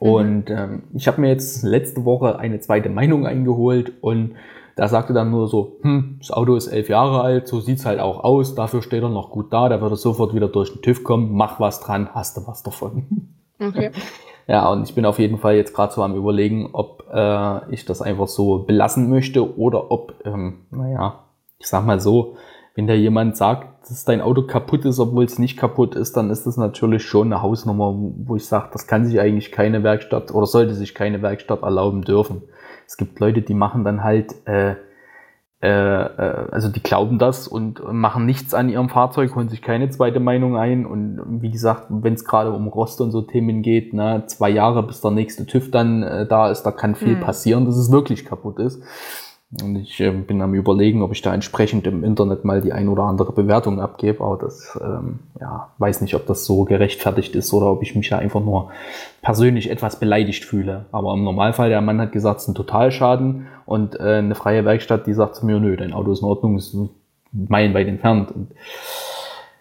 Mhm. 0.00 0.08
Und 0.08 0.50
ähm, 0.50 0.82
ich 0.94 1.08
habe 1.08 1.20
mir 1.20 1.28
jetzt 1.28 1.62
letzte 1.62 2.04
Woche 2.04 2.38
eine 2.38 2.60
zweite 2.60 2.88
Meinung 2.88 3.26
eingeholt 3.26 3.92
und 4.00 4.34
da 4.76 4.86
sagte 4.86 5.12
dann 5.12 5.32
nur 5.32 5.48
so, 5.48 5.78
hm, 5.82 6.18
das 6.20 6.30
Auto 6.30 6.54
ist 6.54 6.68
elf 6.68 6.88
Jahre 6.88 7.22
alt, 7.22 7.48
so 7.48 7.58
sieht's 7.58 7.84
halt 7.84 7.98
auch 7.98 8.22
aus, 8.22 8.54
dafür 8.54 8.80
steht 8.80 9.02
er 9.02 9.08
noch 9.08 9.30
gut 9.30 9.52
da, 9.52 9.68
da 9.68 9.80
wird 9.80 9.92
er 9.92 9.96
sofort 9.96 10.34
wieder 10.34 10.46
durch 10.46 10.72
den 10.72 10.82
TÜV 10.82 11.02
kommen, 11.02 11.32
mach 11.32 11.58
was 11.58 11.80
dran, 11.80 12.10
hast 12.14 12.36
du 12.36 12.46
was 12.46 12.62
davon. 12.62 13.06
Okay. 13.60 13.90
Ja, 14.46 14.70
und 14.70 14.88
ich 14.88 14.94
bin 14.94 15.04
auf 15.04 15.18
jeden 15.18 15.38
Fall 15.38 15.56
jetzt 15.56 15.74
gerade 15.74 15.92
so 15.92 16.00
am 16.04 16.14
überlegen, 16.14 16.70
ob 16.72 17.04
äh, 17.12 17.74
ich 17.74 17.84
das 17.86 18.00
einfach 18.00 18.28
so 18.28 18.60
belassen 18.60 19.10
möchte 19.10 19.58
oder 19.58 19.90
ob, 19.90 20.14
ähm, 20.24 20.60
naja, 20.70 21.24
ich 21.58 21.66
sag 21.66 21.84
mal 21.84 21.98
so, 21.98 22.36
wenn 22.78 22.86
da 22.86 22.94
jemand 22.94 23.36
sagt, 23.36 23.90
dass 23.90 24.04
dein 24.04 24.20
Auto 24.20 24.42
kaputt 24.42 24.84
ist, 24.84 25.00
obwohl 25.00 25.24
es 25.24 25.40
nicht 25.40 25.58
kaputt 25.58 25.96
ist, 25.96 26.16
dann 26.16 26.30
ist 26.30 26.46
das 26.46 26.56
natürlich 26.56 27.02
schon 27.02 27.32
eine 27.32 27.42
Hausnummer, 27.42 27.92
wo 27.92 28.36
ich 28.36 28.46
sage, 28.46 28.68
das 28.72 28.86
kann 28.86 29.04
sich 29.04 29.18
eigentlich 29.18 29.50
keine 29.50 29.82
Werkstatt 29.82 30.30
oder 30.30 30.46
sollte 30.46 30.74
sich 30.74 30.94
keine 30.94 31.20
Werkstatt 31.20 31.62
erlauben 31.62 32.02
dürfen. 32.02 32.42
Es 32.86 32.96
gibt 32.96 33.18
Leute, 33.18 33.42
die 33.42 33.54
machen 33.54 33.82
dann 33.82 34.04
halt, 34.04 34.32
äh, 34.46 34.76
äh, 35.60 35.66
äh, 35.68 36.46
also 36.52 36.68
die 36.68 36.80
glauben 36.80 37.18
das 37.18 37.48
und 37.48 37.82
machen 37.92 38.26
nichts 38.26 38.54
an 38.54 38.68
ihrem 38.68 38.88
Fahrzeug, 38.88 39.34
holen 39.34 39.48
sich 39.48 39.60
keine 39.60 39.90
zweite 39.90 40.20
Meinung 40.20 40.56
ein. 40.56 40.86
Und 40.86 41.20
wie 41.42 41.50
gesagt, 41.50 41.86
wenn 41.88 42.14
es 42.14 42.24
gerade 42.24 42.52
um 42.52 42.68
Rost 42.68 43.00
und 43.00 43.10
so 43.10 43.22
Themen 43.22 43.62
geht, 43.62 43.92
ne, 43.92 44.22
zwei 44.26 44.50
Jahre 44.50 44.84
bis 44.84 45.00
der 45.00 45.10
nächste 45.10 45.46
TÜV 45.46 45.72
dann 45.72 46.04
äh, 46.04 46.28
da 46.28 46.48
ist, 46.48 46.62
da 46.62 46.70
kann 46.70 46.94
viel 46.94 47.16
mhm. 47.16 47.22
passieren, 47.22 47.64
dass 47.64 47.76
es 47.76 47.90
wirklich 47.90 48.24
kaputt 48.24 48.60
ist. 48.60 48.80
Und 49.50 49.76
ich 49.76 49.98
äh, 50.00 50.10
bin 50.10 50.42
am 50.42 50.52
überlegen, 50.52 51.00
ob 51.00 51.12
ich 51.12 51.22
da 51.22 51.32
entsprechend 51.32 51.86
im 51.86 52.04
Internet 52.04 52.44
mal 52.44 52.60
die 52.60 52.72
ein 52.72 52.88
oder 52.88 53.04
andere 53.04 53.32
Bewertung 53.32 53.80
abgebe. 53.80 54.22
Aber 54.22 54.36
das, 54.36 54.78
ähm, 54.82 55.20
ja, 55.40 55.70
weiß 55.78 56.02
nicht, 56.02 56.14
ob 56.14 56.26
das 56.26 56.44
so 56.44 56.64
gerechtfertigt 56.64 57.34
ist 57.34 57.52
oder 57.54 57.72
ob 57.72 57.82
ich 57.82 57.94
mich 57.94 58.10
da 58.10 58.18
einfach 58.18 58.40
nur 58.40 58.70
persönlich 59.22 59.70
etwas 59.70 59.98
beleidigt 59.98 60.44
fühle. 60.44 60.84
Aber 60.92 61.14
im 61.14 61.24
Normalfall, 61.24 61.70
der 61.70 61.80
Mann 61.80 62.00
hat 62.00 62.12
gesagt, 62.12 62.40
es 62.40 62.42
ist 62.42 62.48
ein 62.48 62.54
Totalschaden 62.56 63.46
und 63.64 63.98
äh, 63.98 64.18
eine 64.18 64.34
freie 64.34 64.66
Werkstatt, 64.66 65.06
die 65.06 65.14
sagt 65.14 65.36
zu 65.36 65.46
mir, 65.46 65.58
nö, 65.58 65.76
dein 65.76 65.94
Auto 65.94 66.12
ist 66.12 66.20
in 66.20 66.28
Ordnung, 66.28 66.58
ist 66.58 66.76
meilenweit 67.32 67.88
entfernt. 67.88 68.30
Und 68.32 68.50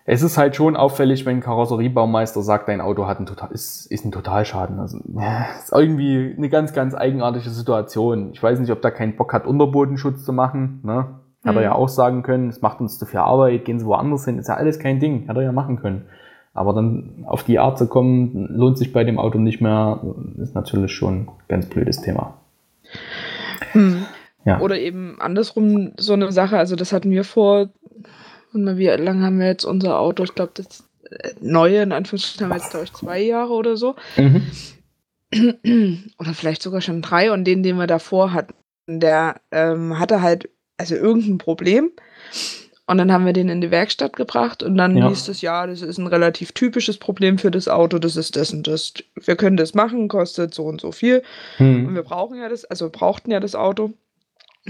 es 0.10 0.22
ist 0.22 0.38
halt 0.38 0.56
schon 0.56 0.78
auffällig, 0.78 1.26
wenn 1.26 1.38
ein 1.38 1.42
Karosseriebaumeister 1.42 2.42
sagt, 2.42 2.70
dein 2.70 2.80
Auto 2.80 3.08
hat 3.08 3.20
ein 3.20 3.26
total, 3.26 3.52
ist, 3.52 3.88
ist 3.88 4.06
ein 4.06 4.14
Totalschaden. 4.14 4.80
Also 4.80 5.00
ist 5.00 5.74
irgendwie 5.74 6.34
eine 6.36 6.48
ganz, 6.48 6.72
ganz 6.72 6.96
eigenartige 6.96 7.50
Situation. 7.50 8.32
Ich 8.32 8.42
weiß 8.42 8.58
nicht, 8.60 8.72
ob 8.72 8.82
da 8.82 8.90
keinen 8.90 9.18
Bock 9.18 9.34
hat, 9.34 9.46
Unterbodenschutz 9.46 10.24
zu 10.24 10.32
machen. 10.32 10.80
Ne? 10.84 11.08
Hat 11.44 11.52
mhm. 11.52 11.58
er 11.58 11.62
ja 11.62 11.72
auch 11.74 11.90
sagen 11.90 12.24
können, 12.24 12.48
es 12.48 12.62
macht 12.62 12.80
uns 12.80 12.98
zu 12.98 13.06
viel 13.06 13.20
Arbeit, 13.20 13.66
gehen 13.66 13.80
Sie 13.80 13.86
woanders 13.86 14.24
hin, 14.24 14.40
ist 14.40 14.48
ja 14.48 14.56
alles 14.56 14.80
kein 14.80 15.02
Ding, 15.02 15.28
hat 15.28 15.36
er 15.36 15.44
ja 15.44 15.52
machen 15.52 15.76
können. 15.76 16.06
Aber 16.54 16.74
dann 16.74 17.26
auf 17.28 17.44
die 17.44 17.60
Art 17.60 17.78
zu 17.78 17.88
kommen, 17.88 18.48
lohnt 18.50 18.78
sich 18.78 18.94
bei 18.94 19.04
dem 19.04 19.20
Auto 19.20 19.40
nicht 19.40 19.60
mehr, 19.60 20.00
ist 20.38 20.56
natürlich 20.56 20.94
schon 20.94 21.14
ein 21.14 21.30
ganz 21.50 21.66
blödes 21.66 22.02
Thema. 22.02 22.36
Hm. 23.74 24.06
Ja. 24.46 24.62
Oder 24.62 24.80
eben 24.80 25.18
andersrum 25.20 25.92
so 25.98 26.14
eine 26.14 26.32
Sache, 26.32 26.58
also 26.58 26.78
das 26.78 26.94
hatten 26.94 27.12
wir 27.12 27.26
vor 27.26 27.68
und 28.54 28.64
mal, 28.64 28.78
wie 28.78 28.88
lange 28.88 29.26
haben 29.26 29.40
wir 29.40 29.48
jetzt 29.48 29.66
unser 29.66 30.00
Auto? 30.00 30.24
Ich 30.24 30.36
glaube, 30.36 30.52
das 30.56 30.84
äh, 31.10 31.32
neue, 31.42 31.82
in 31.82 31.92
Anführungsstrichen, 31.92 32.46
haben 32.46 32.52
wir 32.52 32.62
jetzt, 32.62 32.72
glaube 32.72 32.86
ich, 32.86 32.94
zwei 32.94 33.22
Jahre 33.22 33.54
oder 33.54 33.78
so. 33.78 33.96
Mhm. 34.16 34.44
Oder 36.20 36.34
vielleicht 36.34 36.62
sogar 36.62 36.80
schon 36.80 37.02
drei. 37.02 37.34
Und 37.34 37.44
den, 37.44 37.62
den 37.62 37.76
wir 37.76 37.86
davor 37.86 38.32
hatten, 38.32 38.54
der 38.88 39.42
ähm, 39.52 40.00
hatte 40.00 40.22
halt, 40.22 40.50
also 40.78 40.96
irgendein 40.96 41.38
Problem. 41.38 41.92
Und 42.86 42.98
dann 42.98 43.12
haben 43.12 43.26
wir 43.26 43.34
den 43.34 43.50
in 43.50 43.60
die 43.60 43.70
Werkstatt 43.70 44.16
gebracht 44.16 44.64
und 44.64 44.78
dann 44.78 44.96
ja. 44.96 45.10
hieß 45.10 45.28
es, 45.28 45.42
ja, 45.42 45.68
das 45.68 45.82
ist 45.82 45.98
ein 45.98 46.08
relativ 46.08 46.54
typisches 46.54 46.98
Problem 46.98 47.38
für 47.38 47.52
das 47.52 47.68
Auto, 47.68 48.00
das 48.00 48.16
ist 48.16 48.38
das 48.38 48.54
und 48.54 48.66
das. 48.66 48.94
Wir 49.16 49.36
können 49.36 49.58
das 49.58 49.74
machen, 49.74 50.08
kostet 50.08 50.54
so 50.54 50.64
und 50.64 50.80
so 50.80 50.94
viel. 50.94 51.22
Mhm. 51.60 51.88
Und 51.88 51.96
wir 51.96 52.04
brauchen 52.04 52.38
ja 52.38 52.48
das, 52.48 52.64
also 52.64 52.90
brauchten 52.90 53.30
ja 53.30 53.42
das 53.42 53.56
Auto 53.56 53.94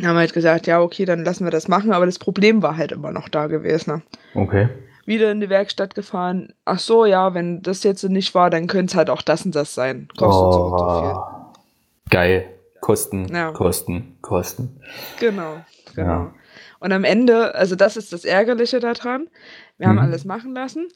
haben 0.05 0.15
wir 0.15 0.19
halt 0.19 0.33
gesagt, 0.33 0.67
ja, 0.67 0.81
okay, 0.81 1.05
dann 1.05 1.23
lassen 1.23 1.43
wir 1.43 1.51
das 1.51 1.67
machen, 1.67 1.91
aber 1.91 2.05
das 2.05 2.19
Problem 2.19 2.61
war 2.61 2.77
halt 2.77 2.91
immer 2.91 3.11
noch 3.11 3.29
da 3.29 3.47
gewesen. 3.47 3.91
Ne? 3.91 4.01
Okay. 4.35 4.69
Wieder 5.05 5.31
in 5.31 5.41
die 5.41 5.49
Werkstatt 5.49 5.95
gefahren. 5.95 6.53
Ach 6.65 6.79
so, 6.79 7.05
ja, 7.05 7.33
wenn 7.33 7.61
das 7.61 7.83
jetzt 7.83 8.03
nicht 8.03 8.35
war, 8.35 8.49
dann 8.49 8.67
könnte 8.67 8.91
es 8.91 8.95
halt 8.95 9.09
auch 9.09 9.21
das 9.21 9.45
und 9.45 9.55
das 9.55 9.73
sein. 9.73 10.09
Kostet 10.17 10.47
oh, 10.47 10.51
so 10.51 10.63
und 10.63 10.79
so 10.79 11.01
viel. 11.01 12.09
Geil. 12.09 12.45
Kosten, 12.79 13.27
ja. 13.33 13.51
Kosten, 13.51 14.17
Kosten. 14.21 14.79
Genau, 15.19 15.57
genau. 15.95 16.09
Ja. 16.09 16.33
Und 16.79 16.91
am 16.91 17.03
Ende, 17.03 17.55
also 17.55 17.75
das 17.75 17.97
ist 17.97 18.13
das 18.13 18.23
Ärgerliche 18.23 18.79
daran. 18.79 19.29
Wir 19.77 19.87
mhm. 19.87 19.91
haben 19.91 19.99
alles 19.99 20.25
machen 20.25 20.53
lassen. 20.53 20.87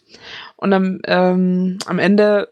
Und 0.56 0.74
am, 0.74 1.00
ähm, 1.06 1.80
am 1.88 2.00
Ende 2.00 2.50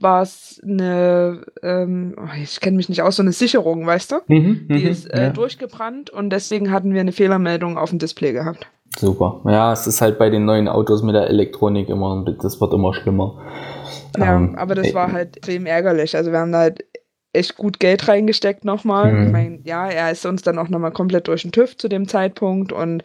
war 0.00 0.22
es 0.22 0.60
eine, 0.62 1.44
ähm, 1.62 2.14
oh, 2.18 2.28
ich 2.42 2.60
kenne 2.60 2.76
mich 2.76 2.88
nicht 2.88 3.02
aus, 3.02 3.16
so 3.16 3.22
eine 3.22 3.32
Sicherung, 3.32 3.86
weißt 3.86 4.12
du? 4.12 4.16
Mhm, 4.26 4.68
die 4.68 4.84
mhm, 4.84 4.88
ist 4.88 5.06
äh, 5.06 5.24
ja. 5.24 5.30
durchgebrannt 5.30 6.10
und 6.10 6.30
deswegen 6.30 6.70
hatten 6.70 6.94
wir 6.94 7.00
eine 7.00 7.12
Fehlermeldung 7.12 7.78
auf 7.78 7.90
dem 7.90 7.98
Display 7.98 8.32
gehabt. 8.32 8.66
Super. 8.96 9.40
Ja, 9.44 9.72
es 9.72 9.86
ist 9.86 10.00
halt 10.00 10.18
bei 10.18 10.30
den 10.30 10.44
neuen 10.44 10.66
Autos 10.66 11.02
mit 11.02 11.14
der 11.14 11.28
Elektronik 11.28 11.88
immer, 11.88 12.24
das 12.40 12.60
wird 12.60 12.72
immer 12.72 12.94
schlimmer. 12.94 13.40
Ja, 14.16 14.36
ähm, 14.36 14.54
aber 14.56 14.74
das 14.74 14.94
war 14.94 15.12
halt 15.12 15.36
extrem 15.36 15.66
ärgerlich. 15.66 16.16
Also 16.16 16.32
wir 16.32 16.38
haben 16.38 16.52
da 16.52 16.58
halt 16.58 16.84
echt 17.32 17.56
gut 17.56 17.78
Geld 17.78 18.08
reingesteckt 18.08 18.64
nochmal. 18.64 19.12
Mhm. 19.12 19.26
Ich 19.26 19.32
meine, 19.32 19.58
ja, 19.64 19.88
er 19.88 20.10
ist 20.10 20.24
uns 20.26 20.42
dann 20.42 20.58
auch 20.58 20.68
nochmal 20.68 20.92
komplett 20.92 21.28
durch 21.28 21.42
den 21.42 21.52
TÜV 21.52 21.76
zu 21.76 21.88
dem 21.88 22.08
Zeitpunkt 22.08 22.72
und 22.72 23.02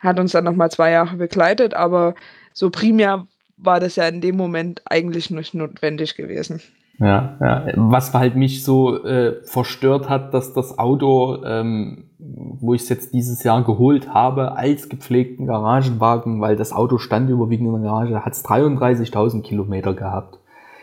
hat 0.00 0.18
uns 0.18 0.32
dann 0.32 0.44
nochmal 0.44 0.70
zwei 0.70 0.90
Jahre 0.90 1.16
begleitet, 1.16 1.74
aber 1.74 2.14
so 2.52 2.70
primär 2.70 3.26
war 3.62 3.80
das 3.80 3.96
ja 3.96 4.08
in 4.08 4.20
dem 4.20 4.36
Moment 4.36 4.82
eigentlich 4.86 5.30
nicht 5.30 5.54
notwendig 5.54 6.16
gewesen. 6.16 6.60
Ja, 6.98 7.36
ja. 7.40 7.66
Was 7.76 8.12
halt 8.12 8.36
mich 8.36 8.62
so 8.62 9.02
äh, 9.04 9.42
verstört 9.44 10.10
hat, 10.10 10.34
dass 10.34 10.52
das 10.52 10.78
Auto, 10.78 11.42
ähm, 11.44 12.10
wo 12.18 12.74
ich 12.74 12.82
es 12.82 12.88
jetzt 12.90 13.14
dieses 13.14 13.42
Jahr 13.42 13.64
geholt 13.64 14.12
habe, 14.12 14.52
als 14.56 14.90
gepflegten 14.90 15.46
Garagenwagen, 15.46 16.42
weil 16.42 16.56
das 16.56 16.72
Auto 16.72 16.98
stand 16.98 17.30
überwiegend 17.30 17.68
in 17.68 17.82
der 17.82 17.90
Garage, 17.90 18.24
hat 18.24 18.34
es 18.34 18.44
33.000 18.44 19.42
Kilometer 19.42 19.94
gehabt. 19.94 20.40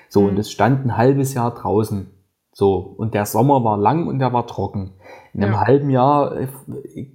So, 0.09 0.21
mhm. 0.21 0.29
und 0.29 0.39
es 0.39 0.51
stand 0.51 0.85
ein 0.85 0.97
halbes 0.97 1.35
Jahr 1.35 1.53
draußen. 1.53 2.07
So, 2.51 2.77
und 2.97 3.13
der 3.13 3.27
Sommer 3.27 3.63
war 3.63 3.77
lang 3.77 4.07
und 4.07 4.17
der 4.17 4.33
war 4.33 4.47
trocken. 4.47 4.93
In 5.37 5.43
einem 5.43 5.53
ja. 5.53 5.67
halben 5.67 5.89
Jahr 5.91 6.35
äh, 6.35 6.47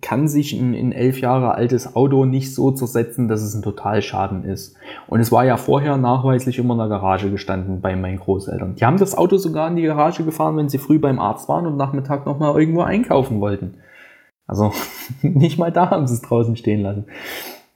kann 0.01 0.29
sich 0.29 0.53
ein, 0.53 0.75
ein 0.75 0.93
elf 0.93 1.21
Jahre 1.21 1.55
altes 1.55 1.97
Auto 1.97 2.25
nicht 2.25 2.55
so 2.55 2.71
zersetzen, 2.71 3.27
dass 3.27 3.43
es 3.43 3.53
ein 3.55 3.63
Totalschaden 3.63 4.45
ist. 4.45 4.77
Und 5.09 5.19
es 5.19 5.33
war 5.33 5.45
ja 5.45 5.57
vorher 5.57 5.97
nachweislich 5.97 6.57
immer 6.61 6.75
in 6.75 6.79
der 6.79 6.89
Garage 6.89 7.33
gestanden 7.33 7.81
bei 7.81 7.97
meinen 7.97 8.21
Großeltern. 8.21 8.77
Die 8.77 8.85
haben 8.85 8.99
das 8.99 9.19
Auto 9.19 9.39
sogar 9.39 9.67
in 9.67 9.75
die 9.75 9.83
Garage 9.83 10.23
gefahren, 10.23 10.57
wenn 10.57 10.69
sie 10.69 10.79
früh 10.79 11.01
beim 11.01 11.19
Arzt 11.19 11.49
waren 11.49 11.67
und 11.67 11.77
Nachmittag 11.77 12.25
nochmal 12.25 12.57
irgendwo 12.61 12.83
einkaufen 12.83 13.41
wollten. 13.41 13.79
Also 14.47 14.73
nicht 15.23 15.59
mal 15.59 15.73
da 15.73 15.91
haben 15.91 16.07
sie 16.07 16.15
es 16.15 16.23
draußen 16.23 16.55
stehen 16.55 16.83
lassen. 16.83 17.07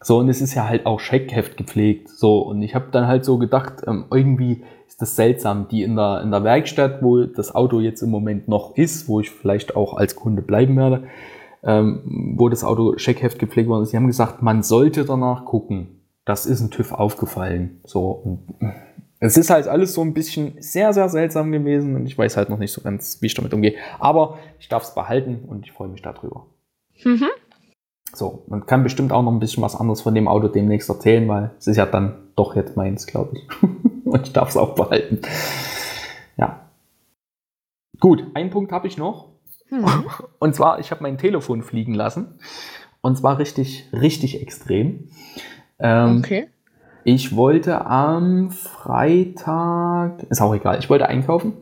So, 0.01 0.19
und 0.19 0.29
es 0.29 0.41
ist 0.41 0.55
ja 0.55 0.69
halt 0.69 0.87
auch 0.87 1.01
Scheckheft 1.01 1.57
gepflegt. 1.57 2.09
So, 2.09 2.39
und 2.39 2.63
ich 2.63 2.77
habe 2.77 2.87
dann 2.93 3.09
halt 3.09 3.25
so 3.25 3.39
gedacht, 3.39 3.83
ähm, 3.89 4.05
irgendwie 4.13 4.63
ist 4.97 5.03
das 5.03 5.17
seltsam. 5.17 5.69
Die 5.69 5.83
in 5.83 5.97
der, 5.97 6.23
in 6.23 6.31
der 6.31 6.43
Werkstatt, 6.43 7.03
wo 7.03 7.25
das 7.25 7.55
Auto 7.55 7.81
jetzt 7.81 8.01
im 8.01 8.11
Moment 8.11 8.49
noch 8.49 8.77
ist, 8.77 9.09
wo 9.09 9.21
ich 9.21 9.31
vielleicht 9.31 9.77
auch 9.77 9.95
als 9.95 10.17
Kunde 10.17 10.41
bleiben 10.41 10.77
werde, 10.77 11.05
ähm, 11.63 12.35
wo 12.37 12.49
das 12.49 12.65
Auto 12.65 12.97
Scheckheft 12.97 13.39
gepflegt 13.39 13.69
worden 13.69 13.83
ist, 13.83 13.93
die 13.93 13.97
haben 13.97 14.07
gesagt, 14.07 14.41
man 14.41 14.63
sollte 14.63 15.05
danach 15.05 15.45
gucken. 15.45 16.01
Das 16.25 16.47
ist 16.47 16.61
ein 16.61 16.71
TÜV 16.71 16.93
aufgefallen. 16.93 17.81
So, 17.85 18.11
und 18.11 18.41
es 19.21 19.37
ist 19.37 19.51
halt 19.51 19.69
alles 19.69 19.93
so 19.93 20.01
ein 20.01 20.15
bisschen 20.15 20.55
sehr, 20.61 20.93
sehr 20.93 21.09
seltsam 21.11 21.53
gewesen 21.53 21.95
und 21.95 22.07
ich 22.07 22.17
weiß 22.17 22.37
halt 22.37 22.49
noch 22.49 22.59
nicht 22.59 22.73
so 22.73 22.81
ganz, 22.81 23.21
wie 23.21 23.27
ich 23.27 23.35
damit 23.35 23.53
umgehe. 23.53 23.75
Aber 23.99 24.39
ich 24.59 24.69
darf 24.69 24.83
es 24.83 24.95
behalten 24.95 25.45
und 25.47 25.67
ich 25.67 25.73
freue 25.73 25.89
mich 25.89 26.03
darüber. 26.03 26.47
Mhm. 27.05 27.27
So, 28.15 28.45
man 28.47 28.65
kann 28.65 28.83
bestimmt 28.83 29.13
auch 29.13 29.23
noch 29.23 29.33
ein 29.33 29.41
bisschen 29.41 29.63
was 29.63 29.77
anderes 29.77 30.01
von 30.01 30.15
dem 30.15 30.27
Auto 30.27 30.49
demnächst 30.49 30.89
erzählen, 30.89 31.29
weil 31.29 31.51
es 31.59 31.67
ist 31.67 31.77
ja 31.77 31.85
dann 31.85 32.15
doch 32.35 32.57
jetzt 32.57 32.77
meins, 32.77 33.07
glaube 33.07 33.37
ich. 33.37 33.47
Und 34.11 34.27
ich 34.27 34.33
darf 34.33 34.51
es 34.51 34.57
auch 34.57 34.75
behalten. 34.75 35.21
Ja. 36.37 36.61
Gut, 37.99 38.25
einen 38.35 38.51
Punkt 38.51 38.71
habe 38.71 38.87
ich 38.87 38.97
noch. 38.97 39.31
Hm. 39.69 39.85
Und 40.39 40.55
zwar, 40.55 40.79
ich 40.79 40.91
habe 40.93 41.03
mein 41.03 41.19
Telefon 41.19 41.63
fliegen 41.63 41.93
lassen. 41.93 42.39
Und 43.01 43.19
zwar 43.19 43.39
richtig, 43.39 43.89
richtig 43.93 44.41
extrem. 44.41 45.09
Ähm, 45.79 46.19
okay. 46.19 46.49
Ich 47.05 47.37
wollte 47.37 47.87
am 47.87 48.51
Freitag, 48.51 50.23
ist 50.25 50.41
auch 50.41 50.55
egal, 50.55 50.79
ich 50.79 50.91
wollte 50.91 51.09
einkaufen. 51.09 51.53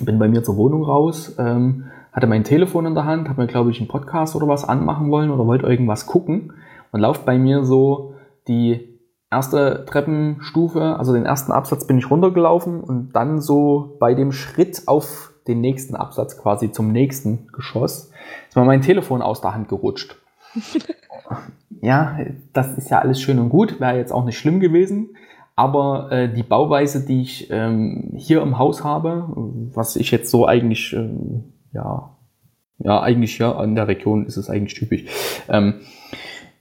Bin 0.00 0.18
bei 0.18 0.28
mir 0.28 0.42
zur 0.42 0.56
Wohnung 0.56 0.82
raus. 0.82 1.36
Ähm, 1.38 1.84
hatte 2.12 2.26
mein 2.26 2.44
Telefon 2.44 2.86
in 2.86 2.94
der 2.94 3.04
Hand, 3.04 3.28
habe 3.28 3.42
mir, 3.42 3.46
glaube 3.48 3.70
ich, 3.70 3.78
einen 3.80 3.88
Podcast 3.88 4.34
oder 4.34 4.48
was 4.48 4.64
anmachen 4.64 5.10
wollen 5.10 5.30
oder 5.30 5.46
wollte 5.46 5.66
irgendwas 5.66 6.06
gucken 6.06 6.52
und 6.90 7.00
lauft 7.00 7.24
bei 7.24 7.38
mir 7.38 7.64
so 7.64 8.14
die 8.48 8.93
erste 9.34 9.84
Treppenstufe, 9.86 10.96
also 10.96 11.12
den 11.12 11.26
ersten 11.26 11.52
Absatz 11.52 11.86
bin 11.86 11.98
ich 11.98 12.10
runtergelaufen 12.10 12.80
und 12.80 13.12
dann 13.12 13.40
so 13.40 13.96
bei 13.98 14.14
dem 14.14 14.32
Schritt 14.32 14.84
auf 14.86 15.32
den 15.46 15.60
nächsten 15.60 15.94
Absatz 15.94 16.38
quasi 16.38 16.72
zum 16.72 16.92
nächsten 16.92 17.48
Geschoss 17.52 18.10
ist 18.48 18.56
mir 18.56 18.64
mein 18.64 18.80
Telefon 18.80 19.20
aus 19.20 19.40
der 19.40 19.54
Hand 19.54 19.68
gerutscht. 19.68 20.16
ja, 21.82 22.18
das 22.52 22.78
ist 22.78 22.90
ja 22.90 23.00
alles 23.00 23.20
schön 23.20 23.38
und 23.38 23.48
gut, 23.50 23.80
wäre 23.80 23.98
jetzt 23.98 24.12
auch 24.12 24.24
nicht 24.24 24.38
schlimm 24.38 24.60
gewesen. 24.60 25.16
Aber 25.56 26.10
äh, 26.10 26.32
die 26.32 26.42
Bauweise, 26.42 27.04
die 27.04 27.22
ich 27.22 27.48
ähm, 27.50 28.12
hier 28.16 28.42
im 28.42 28.58
Haus 28.58 28.82
habe, 28.82 29.26
was 29.74 29.96
ich 29.96 30.10
jetzt 30.10 30.30
so 30.30 30.46
eigentlich 30.46 30.92
ähm, 30.92 31.52
ja, 31.72 32.14
ja, 32.78 33.00
eigentlich 33.00 33.38
ja, 33.38 33.62
in 33.62 33.74
der 33.74 33.88
Region 33.88 34.26
ist 34.26 34.36
es 34.36 34.50
eigentlich 34.50 34.74
typisch. 34.74 35.04
Ähm, 35.48 35.74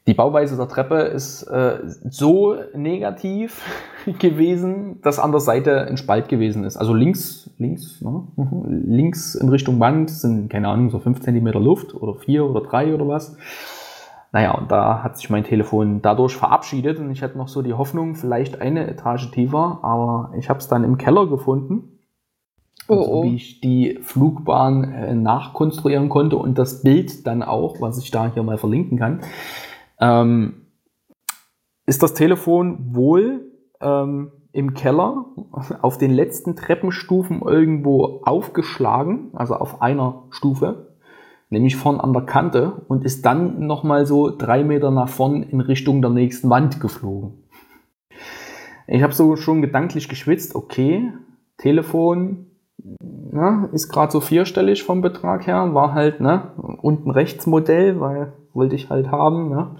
die 0.05 0.13
Bauweise 0.13 0.57
der 0.57 0.67
Treppe 0.67 0.97
ist 0.97 1.43
äh, 1.43 1.79
so 2.09 2.55
negativ 2.75 3.61
gewesen, 4.19 5.01
dass 5.01 5.19
an 5.19 5.31
der 5.31 5.39
Seite 5.39 5.85
ein 5.85 5.97
Spalt 5.97 6.27
gewesen 6.27 6.63
ist. 6.65 6.77
Also 6.77 6.93
links, 6.93 7.49
links, 7.57 8.01
ne? 8.01 8.23
links 8.67 9.35
in 9.35 9.49
Richtung 9.49 9.79
Wand 9.79 10.09
sind, 10.09 10.49
keine 10.49 10.67
Ahnung, 10.67 10.89
so 10.89 10.99
fünf 10.99 11.21
Zentimeter 11.21 11.59
Luft 11.59 11.93
oder 11.93 12.15
vier 12.15 12.45
oder 12.45 12.61
drei 12.61 12.93
oder 12.93 13.07
was. 13.07 13.37
Naja, 14.33 14.51
und 14.55 14.71
da 14.71 15.03
hat 15.03 15.17
sich 15.17 15.29
mein 15.29 15.43
Telefon 15.43 16.01
dadurch 16.01 16.35
verabschiedet 16.35 16.99
und 16.99 17.11
ich 17.11 17.21
hatte 17.21 17.37
noch 17.37 17.47
so 17.47 17.61
die 17.61 17.73
Hoffnung, 17.73 18.15
vielleicht 18.15 18.61
eine 18.61 18.87
Etage 18.87 19.29
tiefer, 19.31 19.79
aber 19.83 20.33
ich 20.37 20.49
habe 20.49 20.59
es 20.59 20.67
dann 20.67 20.83
im 20.83 20.97
Keller 20.97 21.27
gefunden 21.27 21.93
Oh, 22.87 22.95
also, 22.95 23.11
oh. 23.11 23.23
wie 23.23 23.35
ich 23.35 23.61
die 23.61 23.99
Flugbahn 24.01 24.83
äh, 24.83 25.15
nachkonstruieren 25.15 26.09
konnte 26.09 26.35
und 26.35 26.57
das 26.57 26.81
Bild 26.83 27.25
dann 27.25 27.41
auch, 27.41 27.79
was 27.79 27.97
ich 27.97 28.11
da 28.11 28.29
hier 28.33 28.43
mal 28.43 28.57
verlinken 28.57 28.97
kann, 28.97 29.21
ähm, 30.03 30.67
ist 31.85 32.03
das 32.03 32.13
Telefon 32.13 32.93
wohl 32.93 33.51
ähm, 33.79 34.31
im 34.51 34.73
Keller 34.73 35.25
auf 35.81 35.97
den 35.97 36.11
letzten 36.11 36.55
Treppenstufen 36.55 37.41
irgendwo 37.41 38.21
aufgeschlagen, 38.23 39.31
also 39.33 39.55
auf 39.55 39.81
einer 39.81 40.23
Stufe, 40.29 40.95
nämlich 41.49 41.75
vorn 41.77 41.99
an 41.99 42.13
der 42.13 42.23
Kante 42.23 42.83
und 42.87 43.05
ist 43.05 43.25
dann 43.25 43.65
nochmal 43.65 44.05
so 44.05 44.29
drei 44.29 44.63
Meter 44.63 44.91
nach 44.91 45.09
vorn 45.09 45.41
in 45.41 45.61
Richtung 45.61 46.01
der 46.01 46.11
nächsten 46.11 46.49
Wand 46.49 46.79
geflogen. 46.79 47.43
Ich 48.87 49.01
habe 49.01 49.13
so 49.13 49.37
schon 49.37 49.61
gedanklich 49.61 50.09
geschwitzt, 50.09 50.55
okay, 50.55 51.13
Telefon 51.57 52.47
ne, 52.77 53.69
ist 53.71 53.89
gerade 53.89 54.11
so 54.11 54.19
vierstellig 54.19 54.83
vom 54.83 55.01
Betrag 55.01 55.47
her, 55.47 55.73
war 55.73 55.93
halt 55.93 56.19
ne, 56.19 56.51
unten 56.81 57.09
rechts 57.09 57.47
Modell, 57.47 57.99
weil 58.01 58.33
wollte 58.53 58.75
ich 58.75 58.89
halt 58.89 59.11
haben. 59.11 59.49
Ne. 59.49 59.75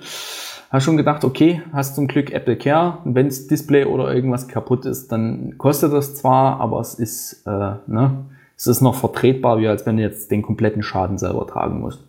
Habe 0.69 0.81
schon 0.81 0.97
gedacht, 0.97 1.23
okay, 1.23 1.61
hast 1.71 1.95
zum 1.95 2.07
Glück 2.07 2.31
Apple 2.31 2.57
Care. 2.57 2.97
Wenn 3.03 3.27
das 3.27 3.47
Display 3.47 3.85
oder 3.85 4.13
irgendwas 4.13 4.47
kaputt 4.47 4.85
ist, 4.85 5.11
dann 5.11 5.57
kostet 5.57 5.93
das 5.93 6.15
zwar, 6.15 6.59
aber 6.59 6.79
es 6.79 6.95
ist, 6.95 7.43
äh, 7.45 7.75
ne, 7.87 8.25
es 8.57 8.67
ist 8.67 8.81
noch 8.81 8.95
vertretbar, 8.95 9.59
wie 9.59 9.67
als 9.67 9.85
wenn 9.85 9.97
du 9.97 10.03
jetzt 10.03 10.31
den 10.31 10.41
kompletten 10.41 10.81
Schaden 10.81 11.17
selber 11.17 11.45
tragen 11.45 11.79
musst. 11.79 12.07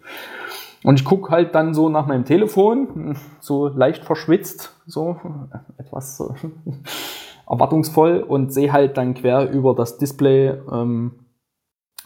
Und 0.85 1.01
ich 1.01 1.05
gucke 1.05 1.31
halt 1.31 1.55
dann 1.55 1.73
so 1.73 1.89
nach 1.89 2.07
meinem 2.07 2.27
Telefon, 2.27 3.17
so 3.41 3.69
leicht 3.69 4.05
verschwitzt, 4.05 4.77
so 4.87 5.17
etwas 5.79 6.23
erwartungsvoll 7.49 8.21
und 8.21 8.53
sehe 8.53 8.73
halt 8.73 8.97
dann 8.97 9.15
quer 9.15 9.51
über 9.51 9.75
das 9.75 9.97
Display, 9.99 10.59
ähm, 10.71 11.13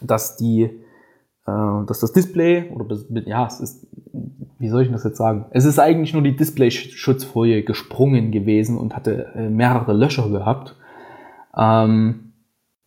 dass 0.01 0.37
die, 0.37 0.63
äh, 0.63 1.85
dass 1.85 1.99
das 1.99 2.13
Display 2.13 2.69
oder 2.71 2.97
ja, 3.25 3.45
es 3.47 3.59
ist, 3.59 3.87
wie 4.59 4.69
soll 4.69 4.83
ich 4.83 4.91
das 4.91 5.05
jetzt 5.05 5.17
sagen? 5.17 5.45
Es 5.51 5.65
ist 5.65 5.79
eigentlich 5.79 6.13
nur 6.13 6.21
die 6.21 6.35
Display-Schutzfolie 6.35 7.63
gesprungen 7.63 8.31
gewesen 8.31 8.77
und 8.77 8.95
hatte 8.95 9.27
äh, 9.35 9.49
mehrere 9.49 9.93
Löcher 9.93 10.29
gehabt. 10.29 10.75
Ähm, 11.57 12.33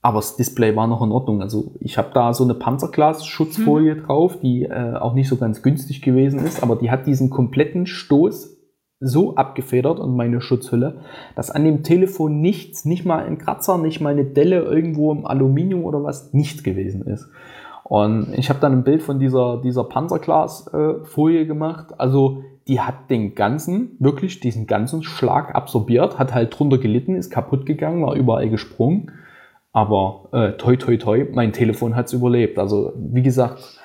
aber 0.03 0.19
das 0.19 0.37
Display 0.37 0.77
war 0.77 0.87
noch 0.87 1.03
in 1.03 1.13
Ordnung. 1.13 1.41
Also 1.41 1.75
ich 1.81 1.97
habe 1.97 2.11
da 2.13 2.35
so 2.35 2.45
eine 2.45 2.55
Panzerglas-Schutzfolie 2.55 3.95
mhm. 3.95 4.03
drauf, 4.03 4.39
die 4.41 4.65
äh, 4.65 4.97
auch 4.97 5.15
nicht 5.15 5.29
so 5.29 5.37
ganz 5.37 5.63
günstig 5.63 6.03
gewesen 6.03 6.45
ist, 6.45 6.63
aber 6.63 6.77
die 6.77 6.91
hat 6.91 7.07
diesen 7.07 7.31
kompletten 7.31 7.87
Stoß 7.87 8.59
so 9.01 9.35
abgefedert 9.35 9.99
und 9.99 10.15
meine 10.15 10.41
Schutzhülle, 10.41 11.01
dass 11.35 11.51
an 11.51 11.65
dem 11.65 11.83
Telefon 11.83 12.41
nichts, 12.41 12.85
nicht 12.85 13.05
mal 13.05 13.25
ein 13.25 13.39
Kratzer, 13.39 13.79
nicht 13.79 14.01
mal 14.01 14.11
eine 14.11 14.25
Delle 14.25 14.63
irgendwo 14.63 15.11
im 15.11 15.27
Aluminium 15.27 15.85
oder 15.85 16.05
was, 16.05 16.33
nichts 16.33 16.63
gewesen 16.63 17.03
ist. 17.07 17.29
Und 17.93 18.33
ich 18.39 18.49
habe 18.49 18.59
dann 18.59 18.73
ein 18.73 18.85
Bild 18.85 19.03
von 19.03 19.19
dieser, 19.19 19.61
dieser 19.63 19.85
Panzerglasfolie 19.85 21.43
äh, 21.43 21.45
gemacht. 21.45 21.89
Also 21.99 22.43
die 22.67 22.81
hat 22.81 23.11
den 23.11 23.35
ganzen, 23.35 23.99
wirklich 23.99 24.41
diesen 24.41 24.67
ganzen 24.67 25.03
Schlag 25.03 25.55
absorbiert, 25.55 26.19
hat 26.19 26.33
halt 26.33 26.59
drunter 26.59 26.79
gelitten, 26.79 27.17
ist 27.17 27.29
kaputt 27.29 27.67
gegangen, 27.67 28.03
war 28.03 28.15
überall 28.15 28.49
gesprungen. 28.49 29.13
Aber 29.73 30.31
äh, 30.33 30.53
toi 30.53 30.77
toi 30.77 30.97
toi, 30.97 31.27
mein 31.35 31.53
Telefon 31.53 31.95
hat's 31.95 32.15
überlebt. 32.15 32.59
Also 32.59 32.95
wie 32.97 33.21
gesagt, 33.21 33.82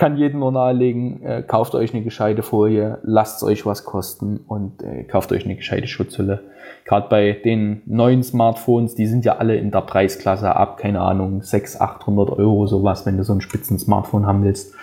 kann 0.00 0.16
jedem 0.16 0.40
nur 0.40 0.50
nahelegen, 0.50 1.22
äh, 1.22 1.42
kauft 1.42 1.74
euch 1.74 1.92
eine 1.92 2.02
gescheite 2.02 2.42
Folie, 2.42 2.98
lasst 3.02 3.42
euch 3.42 3.66
was 3.66 3.84
kosten 3.84 4.40
und 4.48 4.82
äh, 4.82 5.04
kauft 5.04 5.30
euch 5.30 5.44
eine 5.44 5.56
gescheite 5.56 5.88
Schutzhülle. 5.88 6.40
Gerade 6.86 7.10
bei 7.10 7.32
den 7.32 7.82
neuen 7.84 8.22
Smartphones, 8.22 8.94
die 8.94 9.06
sind 9.06 9.26
ja 9.26 9.36
alle 9.36 9.56
in 9.56 9.70
der 9.70 9.82
Preisklasse 9.82 10.56
ab, 10.56 10.78
keine 10.78 11.02
Ahnung, 11.02 11.42
600, 11.42 12.00
800 12.00 12.30
Euro 12.30 12.66
sowas, 12.66 13.04
wenn 13.04 13.18
du 13.18 13.24
so 13.24 13.34
ein 13.34 13.42
spitzen 13.42 13.78
Smartphone 13.78 14.24
haben 14.24 14.42
willst. 14.42 14.74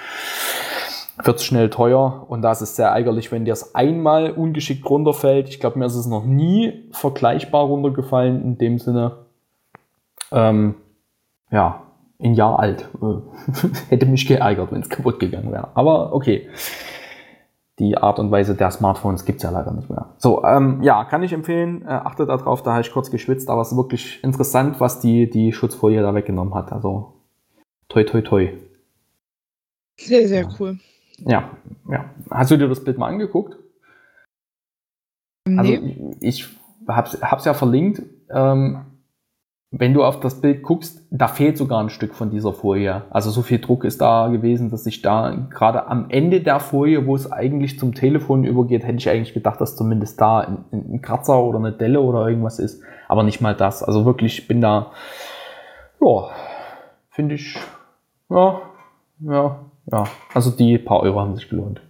Wird 1.24 1.41
schnell 1.41 1.72
teuer 1.72 2.28
und 2.30 2.43
das 2.43 2.61
ist 2.61 2.76
sehr 2.76 2.89
ärgerlich, 2.89 3.32
wenn 3.32 3.43
dir 3.43 3.53
es 3.53 3.74
einmal 3.74 4.30
ungeschickt 4.30 4.88
runterfällt. 4.88 5.49
Ich 5.49 5.59
glaube, 5.59 5.80
mir 5.80 5.88
ist 5.88 5.95
es 5.95 6.05
noch 6.05 6.26
nie 6.26 6.91
vergleichbar 6.91 7.63
runtergefallen 7.65 8.43
in 8.43 8.57
dem 8.59 8.78
Sinne. 8.78 9.13
Ähm, 10.32 10.76
ja, 11.49 11.86
ein 12.20 12.34
Jahr 12.34 12.59
alt. 12.59 12.89
Hätte 13.89 14.05
mich 14.05 14.28
geärgert, 14.28 14.72
wenn 14.72 14.82
es 14.82 14.89
kaputt 14.89 15.20
gegangen 15.20 15.51
wäre. 15.51 15.70
Aber 15.76 16.13
okay. 16.13 16.49
die 17.80 17.97
Art 17.97 18.20
und 18.20 18.32
Weise 18.32 18.55
der 18.55 18.72
Smartphones 18.72 19.26
gibt 19.26 19.38
es 19.38 19.43
ja 19.43 19.51
leider 19.51 19.72
nicht 19.72 19.89
mehr. 19.89 20.13
So, 20.18 20.43
ähm, 20.43 20.82
ja, 20.82 21.05
kann 21.05 21.22
ich 21.24 21.34
empfehlen. 21.34 21.84
Äh, 21.84 21.89
achtet 21.89 22.30
darauf, 22.30 22.63
da 22.63 22.72
habe 22.72 22.82
ich 22.82 22.91
kurz 22.91 23.11
geschwitzt, 23.11 23.49
aber 23.49 23.61
es 23.61 23.72
ist 23.72 23.78
wirklich 23.78 24.24
interessant, 24.24 24.80
was 24.80 24.99
die, 24.99 25.30
die 25.30 25.53
Schutzfolie 25.53 26.01
da 26.01 26.13
weggenommen 26.15 26.55
hat. 26.55 26.72
Also, 26.72 27.13
toi, 27.88 28.03
toi, 28.03 28.22
toi. 28.22 28.53
Sehr, 29.99 30.28
sehr 30.28 30.47
cool. 30.59 30.80
Ja, 31.20 31.51
ja. 31.89 32.05
Hast 32.30 32.51
du 32.51 32.57
dir 32.57 32.68
das 32.68 32.84
Bild 32.84 32.97
mal 32.97 33.07
angeguckt? 33.07 33.57
Also, 35.45 35.61
nee. 35.61 35.78
Also, 35.78 36.15
ich 36.20 36.47
hab's, 36.88 37.22
hab's 37.22 37.45
ja 37.45 37.53
verlinkt. 37.53 38.01
Ähm, 38.30 38.86
wenn 39.72 39.93
du 39.93 40.03
auf 40.03 40.22
das 40.22 40.39
Bild 40.39 40.63
guckst, 40.63 41.05
da 41.11 41.28
fehlt 41.28 41.57
sogar 41.57 41.84
ein 41.84 41.89
Stück 41.89 42.15
von 42.15 42.30
dieser 42.30 42.53
Folie. 42.53 43.03
Also 43.09 43.32
so 43.32 43.41
viel 43.41 43.59
Druck 43.59 43.84
ist 43.84 43.99
da 43.99 44.30
gewesen, 44.30 44.70
dass 44.70 44.86
ich 44.86 45.01
da 45.01 45.47
gerade 45.49 45.88
am 45.88 46.09
Ende 46.09 46.39
der 46.39 46.61
Folie, 46.61 47.05
wo 47.05 47.15
es 47.15 47.30
eigentlich 47.30 47.78
zum 47.78 47.93
Telefon 47.93 48.45
übergeht, 48.45 48.86
hätte 48.86 48.97
ich 48.97 49.09
eigentlich 49.09 49.34
gedacht, 49.34 49.59
dass 49.59 49.76
zumindest 49.76 50.22
da 50.22 50.39
ein, 50.39 50.65
ein 50.72 51.01
Kratzer 51.01 51.43
oder 51.43 51.59
eine 51.59 51.74
Delle 51.74 51.99
oder 51.99 52.28
irgendwas 52.28 52.59
ist. 52.59 52.82
Aber 53.09 53.24
nicht 53.24 53.41
mal 53.41 53.55
das. 53.55 53.84
Also 53.84 54.05
wirklich, 54.05 54.39
ich 54.39 54.47
bin 54.47 54.61
da, 54.61 54.91
ja, 55.99 56.30
finde 57.09 57.36
ich, 57.36 57.57
ja, 58.30 58.61
ja, 59.20 59.59
ja. 59.91 60.03
Also 60.34 60.51
die 60.51 60.78
paar 60.78 61.01
Euro 61.01 61.20
haben 61.20 61.36
sich 61.36 61.49
gelohnt. 61.49 61.82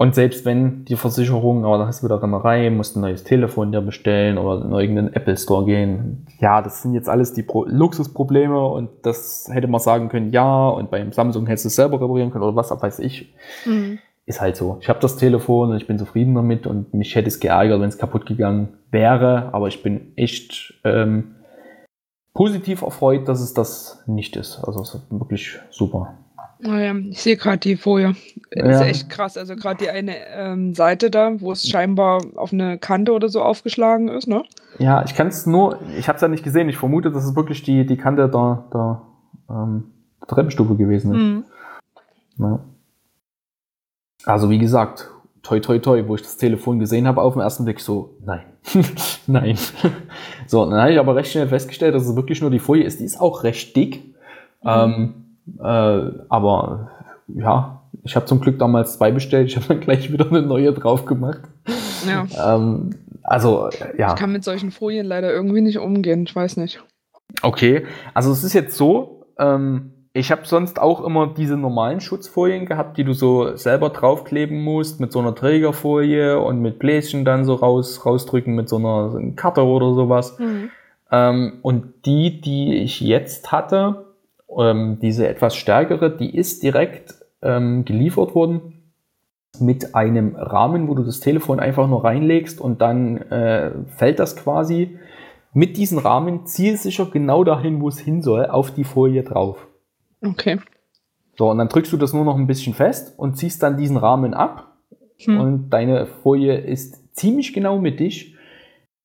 Und 0.00 0.14
selbst 0.14 0.46
wenn 0.46 0.86
die 0.86 0.96
Versicherung, 0.96 1.66
aber 1.66 1.76
da 1.76 1.86
hast 1.86 2.00
du 2.00 2.06
wieder 2.06 2.22
Rennerei, 2.22 2.70
musst 2.70 2.96
ein 2.96 3.02
neues 3.02 3.22
Telefon 3.22 3.70
dir 3.70 3.82
bestellen 3.82 4.38
oder 4.38 4.64
in 4.64 4.72
irgendeinen 4.72 5.12
Apple 5.12 5.36
Store 5.36 5.66
gehen. 5.66 6.26
Ja, 6.38 6.62
das 6.62 6.80
sind 6.80 6.94
jetzt 6.94 7.06
alles 7.06 7.34
die 7.34 7.42
Pro 7.42 7.66
Luxusprobleme 7.66 8.66
und 8.66 8.88
das 9.02 9.50
hätte 9.52 9.68
man 9.68 9.78
sagen 9.78 10.08
können, 10.08 10.32
ja, 10.32 10.70
und 10.70 10.90
beim 10.90 11.12
Samsung 11.12 11.46
hättest 11.46 11.66
du 11.66 11.68
es 11.68 11.76
selber 11.76 12.00
reparieren 12.00 12.30
können 12.30 12.44
oder 12.44 12.56
was 12.56 12.70
weiß 12.70 13.00
ich. 13.00 13.34
Mhm. 13.66 13.98
Ist 14.24 14.40
halt 14.40 14.56
so. 14.56 14.78
Ich 14.80 14.88
habe 14.88 15.00
das 15.00 15.18
Telefon 15.18 15.68
und 15.68 15.76
ich 15.76 15.86
bin 15.86 15.98
zufrieden 15.98 16.34
damit 16.34 16.66
und 16.66 16.94
mich 16.94 17.14
hätte 17.14 17.28
es 17.28 17.38
geärgert, 17.38 17.78
wenn 17.82 17.90
es 17.90 17.98
kaputt 17.98 18.24
gegangen 18.24 18.78
wäre, 18.90 19.52
aber 19.52 19.68
ich 19.68 19.82
bin 19.82 20.14
echt 20.16 20.80
ähm, 20.82 21.34
positiv 22.32 22.80
erfreut, 22.80 23.28
dass 23.28 23.42
es 23.42 23.52
das 23.52 24.02
nicht 24.06 24.34
ist. 24.36 24.64
Also 24.64 24.80
es 24.80 24.94
ist 24.94 25.10
wirklich 25.10 25.58
super. 25.68 26.14
Naja, 26.62 26.94
ich 26.94 27.22
sehe 27.22 27.36
gerade 27.36 27.58
die 27.58 27.76
Folie. 27.76 28.14
Ja. 28.54 28.64
Ist 28.64 28.80
echt 28.82 29.10
krass. 29.10 29.36
Also 29.36 29.56
gerade 29.56 29.84
die 29.84 29.90
eine 29.90 30.14
ähm, 30.34 30.74
Seite 30.74 31.10
da, 31.10 31.40
wo 31.40 31.52
es 31.52 31.66
scheinbar 31.66 32.20
auf 32.36 32.52
eine 32.52 32.78
Kante 32.78 33.12
oder 33.12 33.28
so 33.28 33.42
aufgeschlagen 33.42 34.08
ist, 34.08 34.28
ne? 34.28 34.42
Ja, 34.78 35.04
ich 35.04 35.14
kann 35.14 35.28
es 35.28 35.46
nur, 35.46 35.78
ich 35.96 36.08
habe 36.08 36.16
es 36.16 36.22
ja 36.22 36.28
nicht 36.28 36.44
gesehen. 36.44 36.68
Ich 36.68 36.76
vermute, 36.76 37.10
dass 37.10 37.24
es 37.24 37.34
wirklich 37.36 37.62
die, 37.62 37.86
die 37.86 37.96
Kante 37.96 38.28
der, 38.28 38.64
der, 38.72 39.02
ähm, 39.48 39.84
Treppenstufe 40.26 40.76
gewesen 40.76 41.14
ist. 41.14 41.18
Mhm. 41.18 41.44
Ja. 42.38 42.60
Also 44.24 44.50
wie 44.50 44.58
gesagt, 44.58 45.10
toi 45.42 45.60
toi 45.60 45.78
toi, 45.78 46.06
wo 46.06 46.14
ich 46.14 46.22
das 46.22 46.36
Telefon 46.36 46.78
gesehen 46.78 47.06
habe 47.06 47.22
auf 47.22 47.34
den 47.34 47.42
ersten 47.42 47.64
Blick 47.64 47.80
so, 47.80 48.16
nein, 48.24 48.42
nein. 49.26 49.58
so, 50.46 50.68
dann 50.68 50.80
habe 50.80 50.92
ich 50.92 50.98
aber 50.98 51.16
recht 51.16 51.32
schnell 51.32 51.48
festgestellt, 51.48 51.94
dass 51.94 52.06
es 52.06 52.16
wirklich 52.16 52.40
nur 52.40 52.50
die 52.50 52.58
Folie 52.58 52.84
ist. 52.84 53.00
Die 53.00 53.04
ist 53.04 53.20
auch 53.20 53.44
recht 53.44 53.74
dick. 53.76 54.04
Mhm. 54.62 54.70
Ähm, 54.70 55.14
äh, 55.58 56.10
aber 56.28 56.90
ja, 57.28 57.82
ich 58.02 58.16
habe 58.16 58.26
zum 58.26 58.40
Glück 58.40 58.58
damals 58.58 58.94
zwei 58.98 59.10
bestellt. 59.10 59.48
Ich 59.48 59.56
habe 59.56 59.66
dann 59.68 59.80
gleich 59.80 60.12
wieder 60.12 60.26
eine 60.28 60.42
neue 60.42 60.72
drauf 60.72 61.04
gemacht. 61.06 61.40
Ja. 62.06 62.54
Ähm, 62.54 62.90
also, 63.22 63.68
ja. 63.96 64.10
Ich 64.10 64.16
kann 64.16 64.32
mit 64.32 64.44
solchen 64.44 64.70
Folien 64.70 65.06
leider 65.06 65.32
irgendwie 65.32 65.60
nicht 65.60 65.78
umgehen. 65.78 66.24
Ich 66.26 66.34
weiß 66.34 66.56
nicht. 66.56 66.82
Okay, 67.42 67.86
also 68.14 68.32
es 68.32 68.42
ist 68.42 68.54
jetzt 68.54 68.76
so, 68.76 69.26
ähm, 69.38 69.92
ich 70.12 70.32
habe 70.32 70.42
sonst 70.44 70.80
auch 70.80 71.04
immer 71.04 71.28
diese 71.28 71.56
normalen 71.56 72.00
Schutzfolien 72.00 72.66
gehabt, 72.66 72.96
die 72.98 73.04
du 73.04 73.12
so 73.12 73.56
selber 73.56 73.90
draufkleben 73.90 74.60
musst, 74.60 74.98
mit 74.98 75.12
so 75.12 75.20
einer 75.20 75.34
Trägerfolie 75.34 76.40
und 76.40 76.60
mit 76.60 76.80
Bläschen 76.80 77.24
dann 77.24 77.44
so 77.44 77.54
raus, 77.54 78.04
rausdrücken 78.04 78.54
mit 78.54 78.68
so 78.68 78.76
einer, 78.76 79.10
so 79.10 79.18
einer 79.18 79.32
Karte 79.32 79.64
oder 79.64 79.94
sowas. 79.94 80.36
Mhm. 80.38 80.70
Ähm, 81.12 81.58
und 81.62 82.06
die, 82.06 82.40
die 82.40 82.74
ich 82.78 83.00
jetzt 83.00 83.52
hatte, 83.52 84.09
ähm, 84.58 84.98
diese 85.00 85.28
etwas 85.28 85.56
stärkere, 85.56 86.10
die 86.10 86.34
ist 86.36 86.62
direkt 86.62 87.14
ähm, 87.42 87.84
geliefert 87.84 88.34
worden 88.34 88.74
mit 89.58 89.94
einem 89.94 90.36
Rahmen, 90.36 90.88
wo 90.88 90.94
du 90.94 91.02
das 91.02 91.20
Telefon 91.20 91.60
einfach 91.60 91.88
nur 91.88 92.04
reinlegst 92.04 92.60
und 92.60 92.80
dann 92.80 93.18
äh, 93.18 93.72
fällt 93.96 94.18
das 94.18 94.36
quasi 94.36 94.98
mit 95.52 95.76
diesem 95.76 95.98
Rahmen 95.98 96.46
zielsicher 96.46 97.06
genau 97.06 97.42
dahin, 97.44 97.80
wo 97.80 97.88
es 97.88 97.98
hin 97.98 98.22
soll, 98.22 98.46
auf 98.46 98.70
die 98.70 98.84
Folie 98.84 99.22
drauf. 99.24 99.66
Okay. 100.22 100.58
So, 101.36 101.50
und 101.50 101.58
dann 101.58 101.68
drückst 101.68 101.92
du 101.92 101.96
das 101.96 102.12
nur 102.12 102.24
noch 102.24 102.36
ein 102.36 102.46
bisschen 102.46 102.74
fest 102.74 103.14
und 103.18 103.36
ziehst 103.36 103.62
dann 103.62 103.76
diesen 103.76 103.96
Rahmen 103.96 104.34
ab 104.34 104.76
hm. 105.18 105.40
und 105.40 105.70
deine 105.70 106.06
Folie 106.06 106.58
ist 106.58 107.16
ziemlich 107.16 107.52
genau 107.52 107.78
mittig 107.78 108.36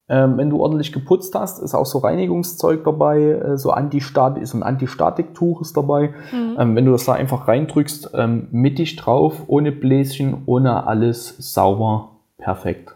ähm, 0.07 0.37
wenn 0.37 0.51
du 0.51 0.61
ordentlich 0.61 0.93
geputzt 0.93 1.33
hast, 1.33 1.61
ist 1.63 1.73
auch 1.73 1.85
so 1.85 1.97
Reinigungszeug 1.97 2.83
dabei, 2.83 3.21
äh, 3.21 3.57
so 3.57 3.71
Antistat 3.71 4.37
ist 4.37 4.53
ein 4.53 4.61
Antistatiktuch 4.61 5.61
ist 5.61 5.75
dabei. 5.75 6.13
Mhm. 6.31 6.57
Ähm, 6.59 6.75
wenn 6.75 6.85
du 6.85 6.91
das 6.91 7.05
da 7.05 7.13
einfach 7.13 7.47
reindrückst, 7.47 8.11
ähm, 8.13 8.47
mittig 8.51 8.97
drauf, 8.97 9.43
ohne 9.47 9.71
Bläschen, 9.71 10.43
ohne 10.45 10.85
alles 10.85 11.35
sauber, 11.39 12.11
perfekt. 12.37 12.95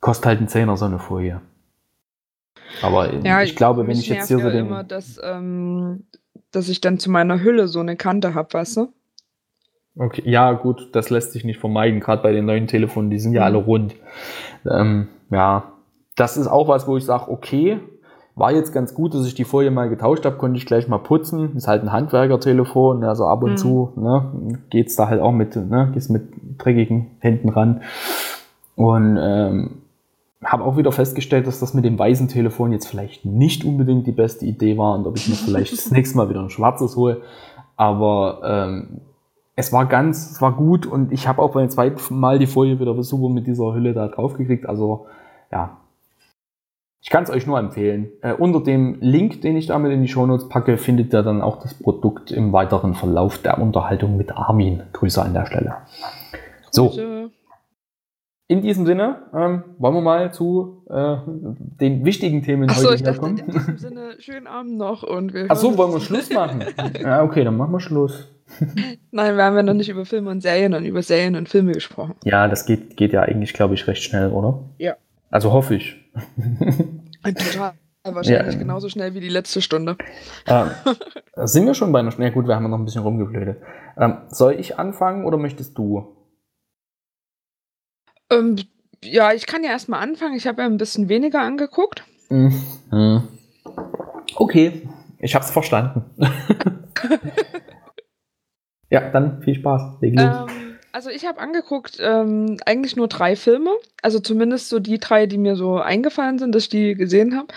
Kostet 0.00 0.26
halt 0.26 0.40
ein 0.40 0.48
Zehner 0.48 0.78
so 0.78 0.86
eine 0.86 0.98
Folie. 0.98 1.42
Aber 2.80 3.12
ja, 3.22 3.42
ich, 3.42 3.50
ich 3.50 3.56
glaube, 3.56 3.86
wenn 3.86 3.98
ich 3.98 4.08
jetzt 4.08 4.28
hier 4.28 4.38
so 4.38 4.48
den. 4.48 4.66
immer, 4.66 4.82
dass, 4.82 5.20
ähm, 5.22 6.04
dass 6.52 6.70
ich 6.70 6.80
dann 6.80 6.98
zu 6.98 7.10
meiner 7.10 7.42
Hülle 7.42 7.68
so 7.68 7.80
eine 7.80 7.96
Kante 7.96 8.34
habe, 8.34 8.54
weißt 8.54 8.78
du? 8.78 8.92
Okay, 9.98 10.22
ja, 10.24 10.52
gut, 10.52 10.88
das 10.92 11.10
lässt 11.10 11.32
sich 11.32 11.44
nicht 11.44 11.60
vermeiden, 11.60 12.00
gerade 12.00 12.22
bei 12.22 12.32
den 12.32 12.46
neuen 12.46 12.66
Telefonen, 12.66 13.10
die 13.10 13.18
sind 13.18 13.34
ja 13.34 13.42
mhm. 13.42 13.46
alle 13.46 13.56
rund. 13.58 13.96
Ähm, 14.64 15.08
ja, 15.30 15.72
das 16.16 16.36
ist 16.36 16.46
auch 16.46 16.68
was, 16.68 16.86
wo 16.86 16.96
ich 16.96 17.04
sage, 17.04 17.30
okay, 17.30 17.80
war 18.34 18.52
jetzt 18.52 18.72
ganz 18.72 18.94
gut, 18.94 19.14
dass 19.14 19.26
ich 19.26 19.34
die 19.34 19.44
Folie 19.44 19.70
mal 19.70 19.88
getauscht 19.88 20.24
habe, 20.24 20.36
konnte 20.36 20.56
ich 20.56 20.66
gleich 20.66 20.88
mal 20.88 20.98
putzen. 20.98 21.56
Ist 21.56 21.68
halt 21.68 21.82
ein 21.82 21.92
Handwerkertelefon, 21.92 23.04
also 23.04 23.26
ab 23.26 23.42
und 23.42 23.52
mhm. 23.52 23.56
zu 23.56 23.92
ne, 23.96 24.58
geht's 24.70 24.96
da 24.96 25.08
halt 25.08 25.20
auch 25.20 25.32
mit, 25.32 25.56
ne, 25.56 25.90
geht's 25.92 26.08
mit 26.08 26.22
dreckigen 26.58 27.08
Händen 27.20 27.48
ran. 27.50 27.82
Und 28.76 29.18
ähm, 29.20 29.82
habe 30.42 30.64
auch 30.64 30.76
wieder 30.76 30.90
festgestellt, 30.90 31.46
dass 31.46 31.60
das 31.60 31.74
mit 31.74 31.84
dem 31.84 31.98
weißen 31.98 32.28
Telefon 32.28 32.72
jetzt 32.72 32.86
vielleicht 32.86 33.26
nicht 33.26 33.64
unbedingt 33.64 34.06
die 34.06 34.12
beste 34.12 34.46
Idee 34.46 34.78
war 34.78 34.94
und 34.94 35.06
ob 35.06 35.16
ich 35.16 35.28
mir 35.28 35.34
vielleicht 35.44 35.72
das 35.72 35.90
nächste 35.90 36.16
Mal 36.16 36.30
wieder 36.30 36.40
ein 36.40 36.50
schwarzes 36.50 36.96
hole. 36.96 37.20
Aber 37.76 38.40
ähm, 38.44 39.00
es 39.56 39.72
war 39.72 39.86
ganz, 39.86 40.30
es 40.30 40.40
war 40.40 40.52
gut 40.52 40.86
und 40.86 41.12
ich 41.12 41.28
habe 41.28 41.42
auch 41.42 41.52
beim 41.52 41.68
zweiten 41.68 42.18
Mal 42.18 42.38
die 42.38 42.46
Folie 42.46 42.80
wieder 42.80 43.00
super 43.02 43.28
mit 43.28 43.46
dieser 43.46 43.74
Hülle 43.74 43.92
da 43.92 44.08
drauf 44.08 44.34
gekriegt. 44.34 44.66
Also 44.66 45.06
ja, 45.50 45.80
ich 47.02 47.08
kann 47.08 47.24
es 47.24 47.30
euch 47.30 47.46
nur 47.46 47.58
empfehlen. 47.58 48.10
Äh, 48.20 48.34
unter 48.34 48.62
dem 48.62 48.98
Link, 49.00 49.40
den 49.40 49.56
ich 49.56 49.66
damit 49.66 49.90
in 49.92 50.02
die 50.02 50.08
Shownotes 50.08 50.48
packe, 50.48 50.76
findet 50.76 51.14
ihr 51.14 51.22
dann 51.22 51.40
auch 51.40 51.62
das 51.62 51.74
Produkt 51.74 52.30
im 52.30 52.52
weiteren 52.52 52.94
Verlauf 52.94 53.38
der 53.38 53.58
Unterhaltung 53.58 54.16
mit 54.16 54.36
Armin. 54.36 54.82
Grüße 54.92 55.22
an 55.22 55.32
der 55.32 55.46
Stelle. 55.46 55.76
So. 56.70 57.30
In 58.48 58.62
diesem 58.62 58.84
Sinne 58.84 59.22
ähm, 59.32 59.62
wollen 59.78 59.94
wir 59.94 60.00
mal 60.00 60.32
zu 60.32 60.82
äh, 60.90 61.16
den 61.26 62.04
wichtigen 62.04 62.42
Themen 62.42 62.68
Ach 62.68 62.74
so, 62.74 62.88
heute 62.88 62.96
ich 62.96 63.02
dachte, 63.04 63.20
kommen. 63.20 63.38
In 63.38 63.50
diesem 63.50 63.78
Sinne, 63.78 64.14
schönen 64.18 64.48
Abend 64.48 64.76
noch 64.76 65.04
und 65.04 65.32
wir 65.32 65.48
Achso, 65.50 65.78
wollen 65.78 65.92
wir 65.92 66.00
Schluss 66.00 66.30
machen? 66.30 66.64
ja, 67.00 67.22
okay, 67.22 67.44
dann 67.44 67.56
machen 67.56 67.72
wir 67.72 67.80
Schluss. 67.80 68.28
Nein, 69.12 69.36
wir 69.36 69.44
haben 69.44 69.54
ja 69.54 69.62
noch 69.62 69.74
nicht 69.74 69.88
über 69.88 70.04
Filme 70.04 70.30
und 70.30 70.40
Serien 70.42 70.74
und 70.74 70.84
über 70.84 71.00
Serien 71.00 71.36
und 71.36 71.48
Filme 71.48 71.72
gesprochen. 71.72 72.16
Ja, 72.24 72.48
das 72.48 72.66
geht, 72.66 72.96
geht 72.96 73.12
ja 73.12 73.22
eigentlich, 73.22 73.52
glaube 73.54 73.74
ich, 73.74 73.86
recht 73.86 74.02
schnell, 74.02 74.30
oder? 74.32 74.58
Ja. 74.78 74.96
Also 75.30 75.52
hoffe 75.52 75.76
ich. 75.76 75.96
Total. 77.22 77.74
Wahrscheinlich 78.02 78.54
ja. 78.54 78.58
genauso 78.58 78.88
schnell 78.88 79.14
wie 79.14 79.20
die 79.20 79.28
letzte 79.28 79.60
Stunde. 79.60 79.96
Ähm, 80.46 80.70
sind 81.36 81.66
wir 81.66 81.74
schon 81.74 81.92
bei 81.92 82.00
einer 82.00 82.10
Schnell? 82.10 82.32
Gut, 82.32 82.46
wir 82.46 82.56
haben 82.56 82.68
noch 82.68 82.78
ein 82.78 82.84
bisschen 82.84 83.02
rumgeblödet. 83.02 83.58
Ähm, 83.96 84.18
soll 84.28 84.54
ich 84.54 84.78
anfangen 84.78 85.24
oder 85.24 85.36
möchtest 85.36 85.76
du? 85.76 86.16
Ähm, 88.30 88.56
ja, 89.04 89.32
ich 89.32 89.46
kann 89.46 89.62
ja 89.62 89.70
erstmal 89.70 90.02
anfangen. 90.02 90.34
Ich 90.34 90.46
habe 90.46 90.62
ja 90.62 90.68
ein 90.68 90.78
bisschen 90.78 91.08
weniger 91.08 91.40
angeguckt. 91.40 92.04
Mhm. 92.30 93.28
Okay, 94.36 94.88
ich 95.18 95.34
habe 95.34 95.44
es 95.44 95.50
verstanden. 95.50 96.04
Ja, 98.90 99.08
dann 99.10 99.40
viel 99.42 99.54
Spaß. 99.54 99.98
Ähm, 100.02 100.69
also 100.92 101.10
ich 101.10 101.26
habe 101.26 101.40
angeguckt 101.40 101.98
ähm, 102.00 102.56
eigentlich 102.66 102.96
nur 102.96 103.08
drei 103.08 103.36
Filme, 103.36 103.70
also 104.02 104.18
zumindest 104.20 104.68
so 104.68 104.78
die 104.78 104.98
drei, 104.98 105.26
die 105.26 105.38
mir 105.38 105.56
so 105.56 105.78
eingefallen 105.78 106.38
sind, 106.38 106.54
dass 106.54 106.64
ich 106.64 106.68
die 106.68 106.94
gesehen 106.94 107.36
habe. 107.36 107.48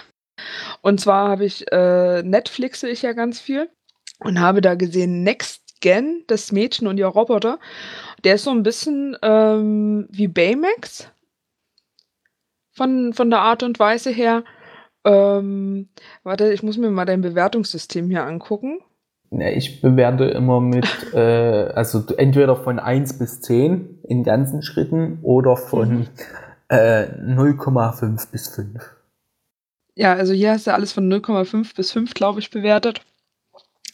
Und 0.81 0.99
zwar 0.99 1.29
habe 1.29 1.45
ich 1.45 1.71
äh, 1.71 2.23
Netflixe 2.23 2.89
ich 2.89 3.01
ja 3.01 3.13
ganz 3.13 3.39
viel 3.39 3.69
und 4.19 4.39
habe 4.39 4.61
da 4.61 4.75
gesehen 4.75 5.23
Next 5.23 5.61
Gen, 5.81 6.23
das 6.27 6.51
Mädchen 6.51 6.87
und 6.87 6.97
ihr 6.97 7.07
Roboter. 7.07 7.59
Der 8.23 8.35
ist 8.35 8.45
so 8.45 8.51
ein 8.51 8.63
bisschen 8.63 9.17
ähm, 9.21 10.07
wie 10.09 10.27
Baymax 10.27 11.09
von, 12.71 13.13
von 13.13 13.29
der 13.29 13.39
Art 13.39 13.63
und 13.63 13.79
Weise 13.79 14.09
her. 14.09 14.43
Ähm, 15.03 15.89
warte, 16.23 16.53
ich 16.53 16.63
muss 16.63 16.77
mir 16.77 16.89
mal 16.89 17.05
dein 17.05 17.21
Bewertungssystem 17.21 18.09
hier 18.09 18.23
angucken. 18.23 18.79
Ja, 19.39 19.49
ich 19.49 19.81
bewerte 19.81 20.25
immer 20.25 20.59
mit, 20.61 20.87
äh, 21.13 21.19
also 21.73 22.03
entweder 22.17 22.55
von 22.55 22.79
1 22.79 23.17
bis 23.19 23.41
10 23.41 23.99
in 24.03 24.23
ganzen 24.23 24.61
Schritten 24.61 25.19
oder 25.21 25.57
von 25.57 25.99
mhm. 25.99 26.07
äh, 26.69 27.03
0,5 27.03 28.31
bis 28.31 28.49
5. 28.49 28.95
Ja, 29.95 30.13
also 30.13 30.33
hier 30.33 30.51
hast 30.51 30.67
du 30.67 30.73
alles 30.73 30.91
von 30.91 31.11
0,5 31.11 31.75
bis 31.75 31.91
5, 31.91 32.13
glaube 32.13 32.39
ich, 32.39 32.49
bewertet. 32.49 33.01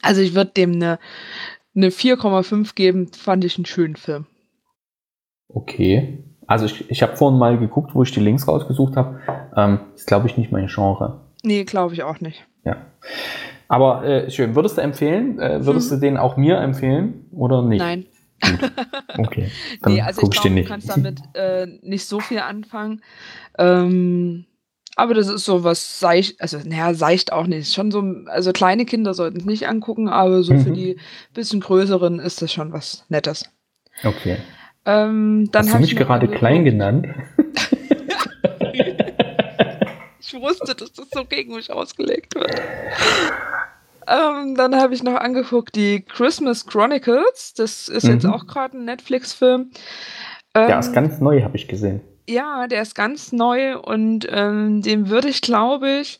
Also 0.01 0.21
ich 0.21 0.33
würde 0.33 0.51
dem 0.51 0.73
eine, 0.73 0.99
eine 1.75 1.89
4,5 1.89 2.73
geben, 2.75 3.11
fand 3.13 3.43
ich 3.43 3.57
einen 3.57 3.65
schönen 3.65 3.95
Film. 3.95 4.25
Okay. 5.49 6.23
Also 6.47 6.65
ich, 6.65 6.89
ich 6.89 7.03
habe 7.03 7.15
vorhin 7.15 7.37
mal 7.37 7.57
geguckt, 7.57 7.93
wo 7.93 8.03
ich 8.03 8.11
die 8.11 8.19
Links 8.19 8.47
rausgesucht 8.47 8.95
habe. 8.95 9.19
Ähm, 9.55 9.79
ist, 9.95 10.07
glaube 10.07 10.27
ich, 10.27 10.37
nicht 10.37 10.51
mein 10.51 10.67
Genre. 10.67 11.21
Nee, 11.43 11.63
glaube 11.63 11.93
ich 11.93 12.03
auch 12.03 12.19
nicht. 12.21 12.45
Ja. 12.63 12.77
Aber 13.69 14.03
äh, 14.03 14.29
schön. 14.31 14.55
Würdest 14.55 14.77
du 14.77 14.81
empfehlen? 14.81 15.39
Äh, 15.39 15.65
würdest 15.65 15.91
hm. 15.91 15.99
du 15.99 16.05
den 16.05 16.17
auch 16.17 16.35
mir 16.35 16.57
empfehlen 16.57 17.27
oder 17.31 17.61
nicht? 17.61 17.79
Nein. 17.79 18.05
Okay. 19.17 19.51
Dann 19.81 19.93
nee, 19.93 20.01
also 20.01 20.21
ich 20.21 20.29
glaube, 20.29 20.49
du 20.55 20.63
kannst 20.63 20.89
damit 20.89 21.19
äh, 21.33 21.67
nicht 21.81 22.05
so 22.05 22.21
viel 22.21 22.39
anfangen. 22.39 23.01
Ähm, 23.57 24.45
aber 24.95 25.13
das 25.13 25.27
ist 25.27 25.43
so 25.43 25.65
was 25.65 25.99
seicht, 25.99 26.39
also 26.39 26.57
naja, 26.63 26.93
seicht 26.93 27.33
auch 27.33 27.47
nicht. 27.47 27.73
Schon 27.73 27.91
so, 27.91 28.01
also 28.27 28.53
kleine 28.53 28.85
Kinder 28.85 29.13
sollten 29.13 29.39
es 29.39 29.45
nicht 29.45 29.67
angucken, 29.67 30.07
aber 30.07 30.41
so 30.43 30.53
mhm. 30.53 30.61
für 30.61 30.71
die 30.71 30.97
bisschen 31.33 31.59
größeren 31.59 32.19
ist 32.19 32.41
das 32.41 32.53
schon 32.53 32.71
was 32.71 33.05
Nettes. 33.09 33.43
Okay. 34.05 34.37
Ähm, 34.85 35.49
dann 35.51 35.65
Hast 35.65 35.75
du 35.75 35.79
mich 35.79 35.95
gerade 35.97 36.29
klein 36.29 36.63
genannt? 36.63 37.07
ich 40.31 40.41
wusste, 40.41 40.75
dass 40.75 40.93
das 40.93 41.07
so 41.11 41.25
gegen 41.25 41.55
mich 41.55 41.71
ausgelegt 41.71 42.35
wird. 42.35 42.61
Ähm, 44.07 44.55
dann 44.55 44.75
habe 44.75 44.93
ich 44.93 45.03
noch 45.03 45.15
angeguckt 45.15 45.75
die 45.75 46.01
Christmas 46.01 46.65
Chronicles. 46.65 47.53
Das 47.55 47.87
ist 47.87 48.05
mhm. 48.05 48.13
jetzt 48.13 48.25
auch 48.25 48.47
gerade 48.47 48.77
ein 48.77 48.85
Netflix-Film. 48.85 49.71
Ähm, 50.55 50.67
der 50.67 50.79
ist 50.79 50.93
ganz 50.93 51.19
neu, 51.19 51.43
habe 51.43 51.57
ich 51.57 51.67
gesehen. 51.67 52.01
Ja, 52.27 52.67
der 52.67 52.81
ist 52.81 52.95
ganz 52.95 53.31
neu 53.31 53.77
und 53.77 54.27
ähm, 54.29 54.81
dem 54.81 55.09
würde 55.09 55.29
ich, 55.29 55.41
glaube 55.41 55.99
ich, 55.99 56.19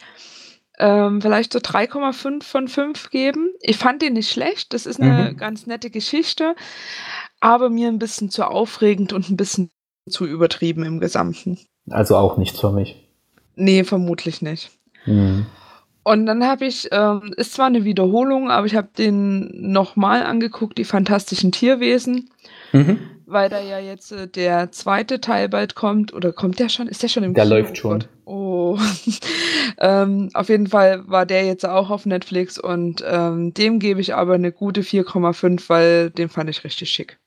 ähm, 0.78 1.22
vielleicht 1.22 1.53
so 1.53 1.60
3,5 1.60 2.43
von 2.43 2.68
5 2.68 3.10
geben. 3.10 3.49
Ich 3.62 3.78
fand 3.78 4.01
den 4.01 4.14
nicht 4.14 4.32
schlecht. 4.32 4.74
Das 4.74 4.86
ist 4.86 4.99
eine 4.99 5.32
mhm. 5.32 5.38
ganz 5.38 5.66
nette 5.66 5.89
Geschichte, 5.89 6.55
aber 7.39 7.70
mir 7.70 7.88
ein 7.88 7.99
bisschen 7.99 8.30
zu 8.30 8.45
aufregend 8.45 9.14
und 9.14 9.30
ein 9.30 9.38
bisschen 9.38 9.72
zu 10.10 10.26
übertrieben 10.26 10.84
im 10.84 10.99
Gesamten. 10.99 11.60
Also 11.89 12.16
auch 12.16 12.38
nichts 12.38 12.60
für 12.60 12.72
mich. 12.72 13.09
Nee, 13.56 13.84
vermutlich 13.84 14.41
nicht. 14.41 14.72
Mhm. 15.06 15.45
Und 16.04 16.26
dann 16.26 16.43
habe 16.43 16.66
ich, 16.66 16.88
ähm, 16.91 17.34
ist 17.38 17.54
zwar 17.54 17.68
eine 17.68 17.84
Wiederholung, 17.84 18.50
aber 18.50 18.66
ich 18.66 18.76
habe 18.76 18.88
den 18.97 19.72
nochmal 19.72 20.24
angeguckt, 20.24 20.78
die 20.78 20.86
fantastischen 20.86 21.52
Tierwesen. 21.52 22.30
Mhm. 22.72 23.00
Weil 23.26 23.50
da 23.50 23.60
ja 23.62 23.78
jetzt 23.78 24.12
äh, 24.12 24.28
der 24.28 24.72
zweite 24.72 25.22
Teil 25.22 25.50
bald 25.50 25.76
kommt. 25.76 26.14
Oder 26.14 26.34
kommt 26.34 26.60
der 26.60 26.70
schon? 26.70 26.88
Ist 26.88 27.04
der 27.04 27.10
schon 27.10 27.24
im 27.24 27.36
Der 27.36 27.43
Kino? 27.43 27.56
läuft 27.58 27.78
schon. 27.78 28.06
Oh. 28.26 28.80
ähm, 29.80 30.30
auf 30.34 30.50
jeden 30.50 30.68
Fall 30.68 31.08
war 31.08 31.28
der 31.28 31.45
jetzt 31.45 31.68
auch 31.68 31.91
auf 31.91 32.08
Netflix 32.08 32.58
und 32.58 33.04
ähm, 33.08 33.54
dem 33.54 33.78
gebe 33.78 34.02
ich 34.02 34.16
aber 34.16 34.34
eine 34.34 34.52
gute 34.52 34.82
4,5, 34.82 35.70
weil 35.70 36.10
den 36.10 36.30
fand 36.30 36.50
ich 36.50 36.64
richtig 36.64 36.89
schick. 36.89 37.20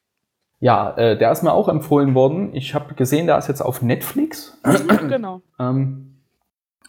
Ja, 0.59 0.97
äh, 0.97 1.17
der 1.17 1.31
ist 1.31 1.43
mir 1.43 1.53
auch 1.53 1.69
empfohlen 1.69 2.15
worden. 2.15 2.51
Ich 2.55 2.75
habe 2.75 2.95
gesehen, 2.95 3.27
der 3.27 3.39
ist 3.39 3.49
jetzt 3.49 3.61
auf 3.61 3.83
Netflix. 3.83 4.59
genau. 5.09 5.43
ähm, 5.59 6.12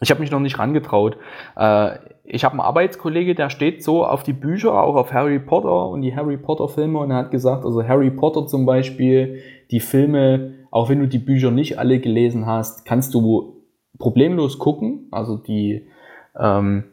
ich 0.01 0.11
habe 0.11 0.19
mich 0.19 0.31
noch 0.31 0.39
nicht 0.39 0.59
rangetraut. 0.59 1.17
Äh, 1.55 1.97
ich 2.25 2.43
habe 2.43 2.53
einen 2.53 2.61
Arbeitskollege, 2.61 3.35
der 3.35 3.49
steht 3.49 3.83
so 3.83 4.05
auf 4.05 4.23
die 4.23 4.33
Bücher, 4.33 4.81
auch 4.81 4.95
auf 4.95 5.13
Harry 5.13 5.39
Potter 5.39 5.89
und 5.89 6.01
die 6.01 6.15
Harry 6.15 6.37
Potter 6.37 6.69
Filme 6.69 6.99
und 6.99 7.11
er 7.11 7.17
hat 7.17 7.31
gesagt, 7.31 7.65
also 7.65 7.83
Harry 7.85 8.11
Potter 8.11 8.47
zum 8.47 8.65
Beispiel, 8.65 9.39
die 9.71 9.79
Filme, 9.79 10.53
auch 10.71 10.89
wenn 10.89 10.99
du 10.99 11.07
die 11.07 11.19
Bücher 11.19 11.51
nicht 11.51 11.79
alle 11.79 11.99
gelesen 11.99 12.45
hast, 12.45 12.85
kannst 12.85 13.13
du 13.13 13.63
problemlos 13.99 14.57
gucken. 14.57 15.07
Also 15.11 15.37
die, 15.37 15.87
ähm, 16.39 16.85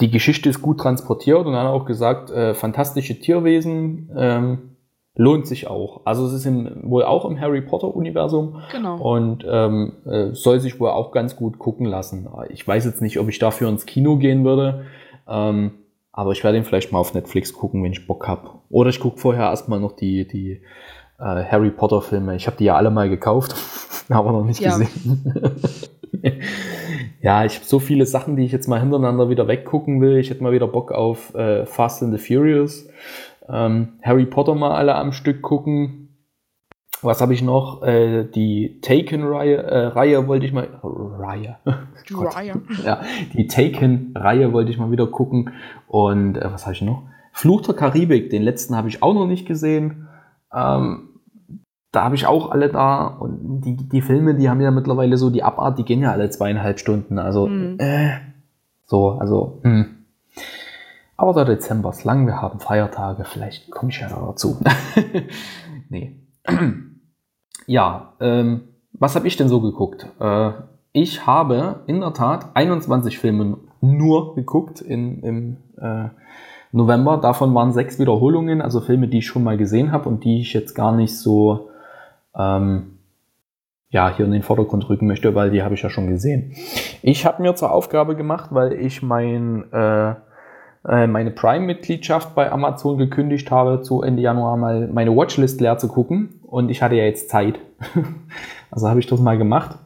die 0.00 0.10
Geschichte 0.10 0.48
ist 0.48 0.60
gut 0.60 0.80
transportiert 0.80 1.46
und 1.46 1.52
dann 1.52 1.56
hat 1.56 1.66
er 1.66 1.72
auch 1.72 1.86
gesagt, 1.86 2.30
äh, 2.30 2.54
fantastische 2.54 3.18
Tierwesen, 3.18 4.10
ähm, 4.16 4.73
lohnt 5.16 5.46
sich 5.46 5.68
auch. 5.68 6.00
Also 6.04 6.26
es 6.26 6.32
ist 6.32 6.46
im, 6.46 6.68
wohl 6.82 7.04
auch 7.04 7.24
im 7.24 7.40
Harry 7.40 7.60
Potter 7.60 7.94
Universum 7.94 8.60
genau. 8.72 8.96
und 8.96 9.44
ähm, 9.48 9.92
äh, 10.06 10.32
soll 10.32 10.60
sich 10.60 10.80
wohl 10.80 10.90
auch 10.90 11.12
ganz 11.12 11.36
gut 11.36 11.58
gucken 11.58 11.86
lassen. 11.86 12.28
Ich 12.50 12.66
weiß 12.66 12.84
jetzt 12.84 13.00
nicht, 13.00 13.18
ob 13.20 13.28
ich 13.28 13.38
dafür 13.38 13.68
ins 13.68 13.86
Kino 13.86 14.16
gehen 14.16 14.44
würde, 14.44 14.86
ähm, 15.28 15.72
aber 16.12 16.32
ich 16.32 16.42
werde 16.42 16.58
ihn 16.58 16.64
vielleicht 16.64 16.92
mal 16.92 16.98
auf 16.98 17.14
Netflix 17.14 17.52
gucken, 17.52 17.82
wenn 17.82 17.92
ich 17.92 18.06
Bock 18.06 18.26
habe. 18.26 18.50
Oder 18.70 18.90
ich 18.90 19.00
gucke 19.00 19.18
vorher 19.18 19.44
erstmal 19.44 19.80
noch 19.80 19.92
die, 19.92 20.26
die 20.26 20.62
äh, 21.18 21.44
Harry 21.44 21.70
Potter 21.70 22.02
Filme. 22.02 22.34
Ich 22.34 22.46
habe 22.46 22.56
die 22.56 22.64
ja 22.64 22.76
alle 22.76 22.90
mal 22.90 23.08
gekauft, 23.08 23.54
aber 24.08 24.32
noch 24.32 24.44
nicht 24.44 24.60
ja. 24.60 24.76
gesehen. 24.76 25.60
ja, 27.20 27.44
ich 27.44 27.56
habe 27.56 27.66
so 27.66 27.78
viele 27.78 28.06
Sachen, 28.06 28.36
die 28.36 28.44
ich 28.44 28.52
jetzt 28.52 28.68
mal 28.68 28.80
hintereinander 28.80 29.28
wieder 29.28 29.46
weggucken 29.46 30.00
will. 30.00 30.18
Ich 30.18 30.30
hätte 30.30 30.42
mal 30.42 30.52
wieder 30.52 30.66
Bock 30.66 30.90
auf 30.90 31.34
äh, 31.34 31.66
Fast 31.66 32.02
and 32.02 32.16
the 32.16 32.18
Furious 32.18 32.88
ähm, 33.48 33.94
Harry 34.02 34.26
Potter 34.26 34.54
mal 34.54 34.74
alle 34.74 34.94
am 34.94 35.12
Stück 35.12 35.42
gucken. 35.42 36.00
Was 37.02 37.20
habe 37.20 37.34
ich 37.34 37.42
noch? 37.42 37.82
Äh, 37.82 38.24
die 38.24 38.80
Taken-Reihe 38.80 39.56
äh, 39.56 39.86
Reihe 39.88 40.26
wollte 40.26 40.46
ich 40.46 40.52
mal. 40.52 40.68
Reihe. 40.82 41.56
Reihe. 42.10 42.62
ja, 42.84 43.02
die 43.34 43.46
Taken-Reihe 43.46 44.52
wollte 44.52 44.70
ich 44.70 44.78
mal 44.78 44.90
wieder 44.90 45.06
gucken. 45.06 45.50
Und 45.86 46.36
äh, 46.36 46.52
was 46.52 46.64
habe 46.64 46.74
ich 46.74 46.82
noch? 46.82 47.02
Fluch 47.32 47.62
der 47.62 47.74
Karibik, 47.74 48.30
den 48.30 48.42
letzten 48.42 48.76
habe 48.76 48.88
ich 48.88 49.02
auch 49.02 49.12
noch 49.12 49.26
nicht 49.26 49.46
gesehen. 49.46 50.08
Ähm, 50.54 51.08
da 51.94 52.04
habe 52.04 52.14
ich 52.14 52.26
auch 52.26 52.50
alle 52.50 52.68
da. 52.68 53.06
Und 53.06 53.60
die, 53.62 53.76
die 53.76 54.00
Filme, 54.00 54.34
die 54.34 54.48
haben 54.48 54.60
ja 54.60 54.70
mittlerweile 54.70 55.16
so 55.16 55.30
die 55.30 55.42
Abart, 55.42 55.78
die 55.78 55.84
gehen 55.84 56.00
ja 56.00 56.12
alle 56.12 56.30
zweieinhalb 56.30 56.78
Stunden. 56.78 57.18
Also, 57.18 57.46
mhm. 57.46 57.76
äh, 57.78 58.12
so, 58.86 59.10
also, 59.12 59.60
hm. 59.62 59.93
Aber 61.16 61.32
der 61.32 61.44
Dezember 61.44 61.90
ist 61.90 62.04
lang, 62.04 62.26
wir 62.26 62.40
haben 62.40 62.60
Feiertage, 62.60 63.24
vielleicht 63.24 63.70
komme 63.70 63.90
ich 63.90 64.00
ja 64.00 64.08
dazu. 64.08 64.58
nee. 65.88 66.20
ja, 67.66 68.14
ähm, 68.20 68.68
was 68.92 69.14
habe 69.14 69.28
ich 69.28 69.36
denn 69.36 69.48
so 69.48 69.60
geguckt? 69.60 70.06
Äh, 70.18 70.50
ich 70.92 71.26
habe 71.26 71.82
in 71.86 72.00
der 72.00 72.12
Tat 72.12 72.50
21 72.54 73.18
Filme 73.18 73.58
nur 73.80 74.34
geguckt 74.34 74.80
in, 74.80 75.20
im 75.22 75.56
äh, 75.78 76.08
November. 76.72 77.18
Davon 77.18 77.54
waren 77.54 77.72
sechs 77.72 77.98
Wiederholungen, 77.98 78.60
also 78.60 78.80
Filme, 78.80 79.08
die 79.08 79.18
ich 79.18 79.26
schon 79.26 79.44
mal 79.44 79.56
gesehen 79.56 79.92
habe 79.92 80.08
und 80.08 80.24
die 80.24 80.40
ich 80.40 80.52
jetzt 80.52 80.74
gar 80.74 80.94
nicht 80.94 81.16
so 81.16 81.70
ähm, 82.36 82.98
ja, 83.90 84.12
hier 84.14 84.24
in 84.24 84.32
den 84.32 84.42
Vordergrund 84.42 84.88
rücken 84.88 85.06
möchte, 85.06 85.36
weil 85.36 85.50
die 85.50 85.62
habe 85.62 85.74
ich 85.74 85.82
ja 85.82 85.88
schon 85.88 86.08
gesehen. 86.08 86.52
Ich 87.02 87.24
habe 87.24 87.42
mir 87.42 87.54
zur 87.54 87.70
Aufgabe 87.70 88.16
gemacht, 88.16 88.50
weil 88.52 88.72
ich 88.72 89.02
mein 89.02 89.70
äh, 89.72 90.14
meine 90.84 91.30
Prime-Mitgliedschaft 91.30 92.34
bei 92.34 92.52
Amazon 92.52 92.98
gekündigt 92.98 93.50
habe, 93.50 93.80
zu 93.80 94.02
Ende 94.02 94.20
Januar 94.20 94.58
mal 94.58 94.88
meine 94.88 95.16
Watchlist 95.16 95.60
leer 95.60 95.78
zu 95.78 95.88
gucken. 95.88 96.40
Und 96.42 96.68
ich 96.68 96.82
hatte 96.82 96.94
ja 96.94 97.04
jetzt 97.04 97.30
Zeit. 97.30 97.58
also 98.70 98.88
habe 98.88 99.00
ich 99.00 99.06
das 99.06 99.18
mal 99.18 99.38
gemacht. 99.38 99.78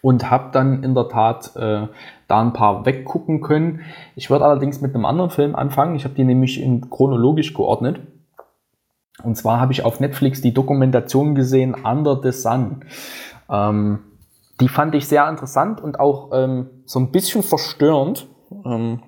Und 0.00 0.30
habe 0.30 0.50
dann 0.52 0.82
in 0.82 0.94
der 0.94 1.08
Tat 1.08 1.54
äh, 1.56 1.86
da 2.26 2.40
ein 2.40 2.52
paar 2.52 2.86
weggucken 2.86 3.40
können. 3.40 3.80
Ich 4.16 4.30
würde 4.30 4.44
allerdings 4.44 4.80
mit 4.80 4.94
einem 4.94 5.04
anderen 5.04 5.30
Film 5.30 5.54
anfangen. 5.54 5.94
Ich 5.94 6.04
habe 6.04 6.14
die 6.14 6.24
nämlich 6.24 6.60
in 6.60 6.90
chronologisch 6.90 7.54
geordnet. 7.54 8.00
Und 9.22 9.36
zwar 9.36 9.60
habe 9.60 9.72
ich 9.72 9.84
auf 9.84 10.00
Netflix 10.00 10.40
die 10.40 10.54
Dokumentation 10.54 11.34
gesehen 11.34 11.74
Under 11.74 12.20
the 12.22 12.32
Sun. 12.32 12.84
Ähm, 13.48 14.00
die 14.60 14.68
fand 14.68 14.94
ich 14.94 15.06
sehr 15.06 15.28
interessant 15.28 15.80
und 15.80 16.00
auch 16.00 16.30
ähm, 16.32 16.66
so 16.84 16.98
ein 16.98 17.10
bisschen 17.10 17.42
verstörend. 17.42 18.26
Ähm, 18.64 19.02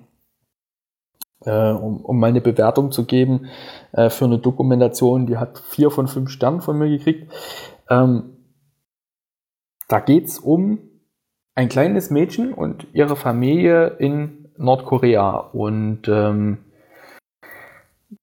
äh, 1.45 1.71
um, 1.71 2.01
um 2.05 2.19
meine 2.19 2.41
Bewertung 2.41 2.91
zu 2.91 3.05
geben 3.05 3.47
äh, 3.91 4.09
für 4.09 4.25
eine 4.25 4.39
Dokumentation, 4.39 5.25
die 5.25 5.37
hat 5.37 5.59
vier 5.59 5.91
von 5.91 6.07
fünf 6.07 6.29
Sternen 6.29 6.61
von 6.61 6.77
mir 6.77 6.89
gekriegt. 6.89 7.31
Ähm, 7.89 8.37
da 9.87 9.99
geht's 9.99 10.39
um 10.39 10.79
ein 11.55 11.69
kleines 11.69 12.09
Mädchen 12.09 12.53
und 12.53 12.87
ihre 12.93 13.15
Familie 13.15 13.87
in 13.99 14.49
Nordkorea. 14.57 15.37
Und 15.37 16.07
ähm, 16.07 16.59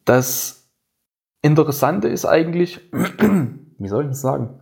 das 0.04 0.70
Interessante 1.42 2.08
ist 2.08 2.24
eigentlich, 2.24 2.80
wie 2.92 3.88
soll 3.88 4.04
ich 4.04 4.10
das 4.10 4.20
sagen? 4.20 4.57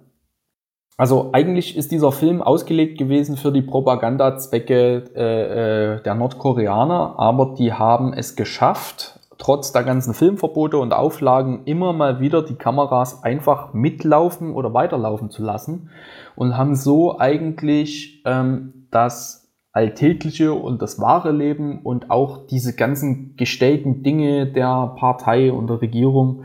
Also 0.97 1.30
eigentlich 1.32 1.76
ist 1.76 1.92
dieser 1.92 2.11
Film 2.11 2.40
ausgelegt 2.40 2.99
gewesen 2.99 3.36
für 3.36 3.53
die 3.53 3.61
Propagandazwecke 3.61 5.05
äh, 5.14 5.97
äh, 5.97 6.03
der 6.03 6.14
Nordkoreaner, 6.14 7.18
aber 7.18 7.55
die 7.59 7.74
haben 7.74 8.14
es 8.14 8.34
geschafft, 8.34 9.20
trotz 9.36 9.72
der 9.72 9.84
ganzen 9.84 10.14
Filmverbote 10.14 10.78
und 10.78 10.94
Auflagen 10.94 11.64
immer 11.66 11.92
mal 11.92 12.20
wieder 12.20 12.42
die 12.42 12.55
Kameras 12.55 13.22
einfach 13.22 13.74
mitlaufen 13.74 14.55
oder 14.55 14.72
weiterlaufen 14.72 15.28
zu 15.28 15.42
lassen 15.42 15.90
und 16.34 16.57
haben 16.57 16.74
so 16.74 17.18
eigentlich 17.18 18.22
ähm, 18.24 18.86
das 18.90 19.53
Alltägliche 19.72 20.55
und 20.55 20.80
das 20.80 20.99
wahre 20.99 21.32
Leben 21.32 21.82
und 21.82 22.11
auch 22.11 22.47
diese 22.47 22.74
ganzen 22.74 23.36
gestellten 23.36 24.03
Dinge 24.03 24.47
der 24.47 24.94
Partei 24.97 25.53
und 25.53 25.66
der 25.66 25.82
Regierung 25.82 26.44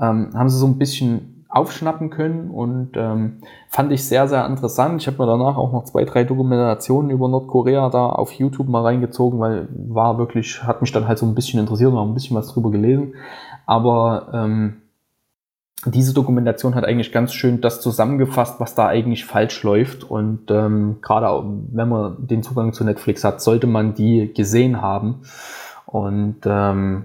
ähm, 0.00 0.30
haben 0.34 0.48
sie 0.48 0.58
so 0.58 0.66
ein 0.66 0.76
bisschen 0.76 1.35
aufschnappen 1.56 2.10
können 2.10 2.50
und 2.50 2.90
ähm, 2.96 3.38
fand 3.68 3.90
ich 3.90 4.04
sehr, 4.04 4.28
sehr 4.28 4.46
interessant. 4.46 5.00
Ich 5.00 5.06
habe 5.06 5.18
mir 5.18 5.26
danach 5.26 5.56
auch 5.56 5.72
noch 5.72 5.84
zwei, 5.84 6.04
drei 6.04 6.24
Dokumentationen 6.24 7.10
über 7.10 7.28
Nordkorea 7.28 7.88
da 7.88 8.06
auf 8.06 8.32
YouTube 8.32 8.68
mal 8.68 8.82
reingezogen, 8.82 9.40
weil 9.40 9.68
war 9.70 10.18
wirklich, 10.18 10.62
hat 10.62 10.82
mich 10.82 10.92
dann 10.92 11.08
halt 11.08 11.18
so 11.18 11.26
ein 11.26 11.34
bisschen 11.34 11.58
interessiert 11.58 11.92
und 11.92 11.98
auch 11.98 12.06
ein 12.06 12.14
bisschen 12.14 12.36
was 12.36 12.48
drüber 12.48 12.70
gelesen. 12.70 13.14
Aber 13.64 14.28
ähm, 14.34 14.82
diese 15.86 16.12
Dokumentation 16.12 16.74
hat 16.74 16.84
eigentlich 16.84 17.12
ganz 17.12 17.32
schön 17.32 17.60
das 17.60 17.80
zusammengefasst, 17.80 18.60
was 18.60 18.74
da 18.74 18.86
eigentlich 18.86 19.24
falsch 19.24 19.62
läuft. 19.62 20.04
Und 20.04 20.50
ähm, 20.50 20.98
gerade 21.00 21.42
wenn 21.72 21.88
man 21.88 22.26
den 22.26 22.42
Zugang 22.42 22.74
zu 22.74 22.84
Netflix 22.84 23.24
hat, 23.24 23.40
sollte 23.40 23.66
man 23.66 23.94
die 23.94 24.32
gesehen 24.34 24.82
haben. 24.82 25.22
Und 25.86 26.40
ähm, 26.44 27.04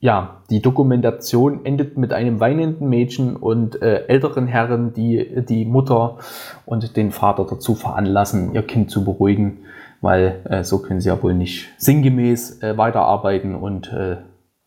ja, 0.00 0.40
die 0.48 0.62
Dokumentation 0.62 1.66
endet 1.66 1.98
mit 1.98 2.14
einem 2.14 2.40
weinenden 2.40 2.88
Mädchen 2.88 3.36
und 3.36 3.80
äh, 3.82 4.06
älteren 4.06 4.46
Herren, 4.46 4.94
die 4.94 5.44
die 5.44 5.66
Mutter 5.66 6.16
und 6.64 6.96
den 6.96 7.12
Vater 7.12 7.46
dazu 7.48 7.74
veranlassen, 7.74 8.54
ihr 8.54 8.62
Kind 8.62 8.90
zu 8.90 9.04
beruhigen, 9.04 9.58
weil 10.00 10.40
äh, 10.48 10.64
so 10.64 10.78
können 10.78 11.02
sie 11.02 11.10
ja 11.10 11.22
wohl 11.22 11.34
nicht 11.34 11.68
sinngemäß 11.76 12.62
äh, 12.62 12.78
weiterarbeiten 12.78 13.54
und 13.54 13.92
äh, 13.92 14.16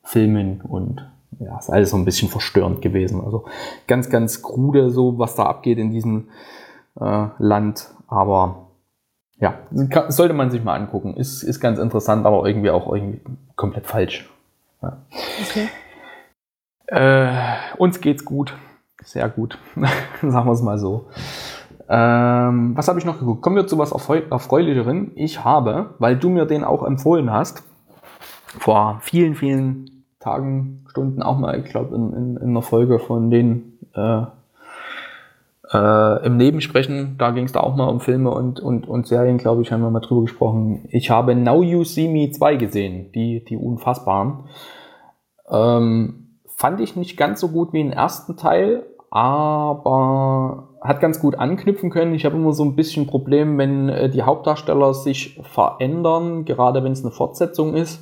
filmen 0.03 0.61
und 0.61 1.09
ja, 1.39 1.57
ist 1.57 1.71
alles 1.71 1.89
so 1.89 1.97
ein 1.97 2.05
bisschen 2.05 2.29
verstörend 2.29 2.83
gewesen. 2.83 3.19
Also 3.23 3.45
ganz, 3.87 4.11
ganz 4.11 4.43
krude, 4.43 4.91
so 4.91 5.17
was 5.17 5.33
da 5.33 5.45
abgeht 5.47 5.79
in 5.79 5.89
diesem 5.89 6.29
äh, 6.99 7.27
Land. 7.39 7.89
Aber 8.07 8.67
ja, 9.39 9.55
sollte 10.09 10.35
man 10.35 10.51
sich 10.51 10.63
mal 10.63 10.75
angucken. 10.75 11.15
Ist, 11.15 11.41
ist 11.41 11.59
ganz 11.59 11.79
interessant, 11.79 12.27
aber 12.27 12.45
irgendwie 12.45 12.69
auch 12.69 12.93
irgendwie 12.93 13.19
komplett 13.55 13.87
falsch. 13.87 14.29
Ja. 14.83 14.97
Okay. 15.41 15.69
Äh, 16.87 17.77
uns 17.77 18.01
geht's 18.01 18.25
gut. 18.25 18.53
Sehr 19.03 19.29
gut. 19.29 19.57
Sagen 20.21 20.45
wir 20.47 20.51
es 20.51 20.61
mal 20.61 20.77
so. 20.77 21.07
Ähm, 21.89 22.75
was 22.75 22.87
habe 22.87 22.99
ich 22.99 23.05
noch 23.05 23.19
geguckt? 23.19 23.41
Kommen 23.41 23.55
wir 23.55 23.67
zu 23.67 23.77
was 23.77 23.91
Erfreulicheren. 23.91 25.11
Ich 25.15 25.43
habe, 25.43 25.95
weil 25.99 26.17
du 26.17 26.29
mir 26.29 26.45
den 26.45 26.63
auch 26.63 26.83
empfohlen 26.83 27.31
hast, 27.31 27.63
vor 28.59 28.99
vielen, 29.01 29.35
vielen 29.35 30.05
Tagen, 30.19 30.85
Stunden 30.89 31.23
auch 31.23 31.37
mal, 31.37 31.59
ich 31.59 31.65
glaube, 31.65 31.95
in, 31.95 32.13
in, 32.13 32.37
in 32.37 32.49
einer 32.49 32.61
Folge 32.61 32.99
von 32.99 33.29
den 33.29 33.79
äh, 33.93 34.25
äh, 35.73 36.25
im 36.25 36.37
Nebensprechen, 36.37 37.15
da 37.17 37.31
ging 37.31 37.45
es 37.45 37.51
da 37.51 37.61
auch 37.61 37.75
mal 37.75 37.87
um 37.87 37.99
Filme 37.99 38.31
und, 38.31 38.59
und, 38.59 38.87
und 38.87 39.07
Serien, 39.07 39.37
glaube 39.37 39.61
ich, 39.61 39.71
haben 39.71 39.81
wir 39.81 39.89
mal 39.89 39.99
drüber 39.99 40.21
gesprochen. 40.21 40.87
Ich 40.91 41.09
habe 41.09 41.35
Now 41.35 41.63
You 41.63 41.83
See 41.83 42.07
Me 42.07 42.31
2 42.31 42.55
gesehen, 42.55 43.11
die, 43.13 43.43
die 43.43 43.57
Unfassbaren. 43.57 44.45
Ähm, 45.49 46.37
fand 46.55 46.79
ich 46.79 46.95
nicht 46.95 47.17
ganz 47.17 47.39
so 47.39 47.49
gut 47.49 47.73
wie 47.73 47.83
den 47.83 47.91
ersten 47.91 48.37
Teil, 48.37 48.85
aber 49.09 50.69
hat 50.81 50.99
ganz 50.99 51.19
gut 51.19 51.35
anknüpfen 51.35 51.89
können. 51.89 52.13
Ich 52.13 52.25
habe 52.25 52.35
immer 52.35 52.53
so 52.53 52.63
ein 52.63 52.75
bisschen 52.75 53.07
Problem, 53.07 53.57
wenn 53.57 53.89
äh, 53.89 54.09
die 54.09 54.23
Hauptdarsteller 54.23 54.93
sich 54.93 55.39
verändern, 55.43 56.45
gerade 56.45 56.83
wenn 56.83 56.91
es 56.91 57.03
eine 57.03 57.11
Fortsetzung 57.11 57.73
ist 57.73 57.99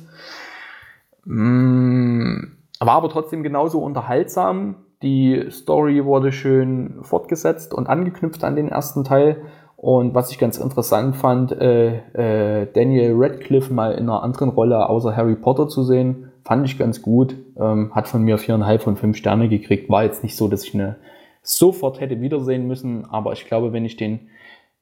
Mm, 1.24 2.56
war 2.80 2.94
aber 2.94 3.08
trotzdem 3.08 3.42
genauso 3.42 3.80
unterhaltsam. 3.80 4.76
Die 5.02 5.46
Story 5.50 6.04
wurde 6.04 6.32
schön 6.32 6.98
fortgesetzt 7.02 7.74
und 7.74 7.88
angeknüpft 7.88 8.44
an 8.44 8.56
den 8.56 8.68
ersten 8.68 9.04
Teil. 9.04 9.42
Und 9.76 10.14
was 10.14 10.30
ich 10.30 10.38
ganz 10.38 10.58
interessant 10.58 11.16
fand, 11.16 11.50
äh, 11.52 11.96
äh, 12.14 12.68
Daniel 12.72 13.14
Radcliffe 13.16 13.74
mal 13.74 13.92
in 13.92 14.04
einer 14.04 14.22
anderen 14.22 14.50
Rolle 14.50 14.88
außer 14.88 15.16
Harry 15.16 15.34
Potter 15.34 15.66
zu 15.66 15.82
sehen, 15.82 16.30
fand 16.44 16.64
ich 16.66 16.78
ganz 16.78 17.02
gut. 17.02 17.34
Ähm, 17.56 17.92
hat 17.92 18.06
von 18.06 18.22
mir 18.22 18.38
viereinhalb 18.38 18.82
von 18.82 18.96
fünf 18.96 19.16
Sterne 19.16 19.48
gekriegt. 19.48 19.90
War 19.90 20.04
jetzt 20.04 20.22
nicht 20.22 20.36
so, 20.36 20.46
dass 20.46 20.64
ich 20.64 20.74
eine 20.74 20.96
sofort 21.42 22.00
hätte 22.00 22.20
wiedersehen 22.20 22.68
müssen, 22.68 23.04
aber 23.10 23.32
ich 23.32 23.46
glaube, 23.46 23.72
wenn 23.72 23.84
ich 23.84 23.96
den 23.96 24.28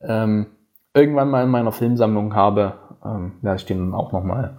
ähm, 0.03 0.47
irgendwann 0.93 1.31
mal 1.31 1.45
in 1.45 1.51
meiner 1.51 1.73
Filmsammlung 1.73 2.35
habe, 2.35 2.75
ähm, 3.03 3.33
werde 3.41 3.57
ich 3.57 3.64
den 3.64 3.95
auch 3.95 4.12
nochmal 4.12 4.59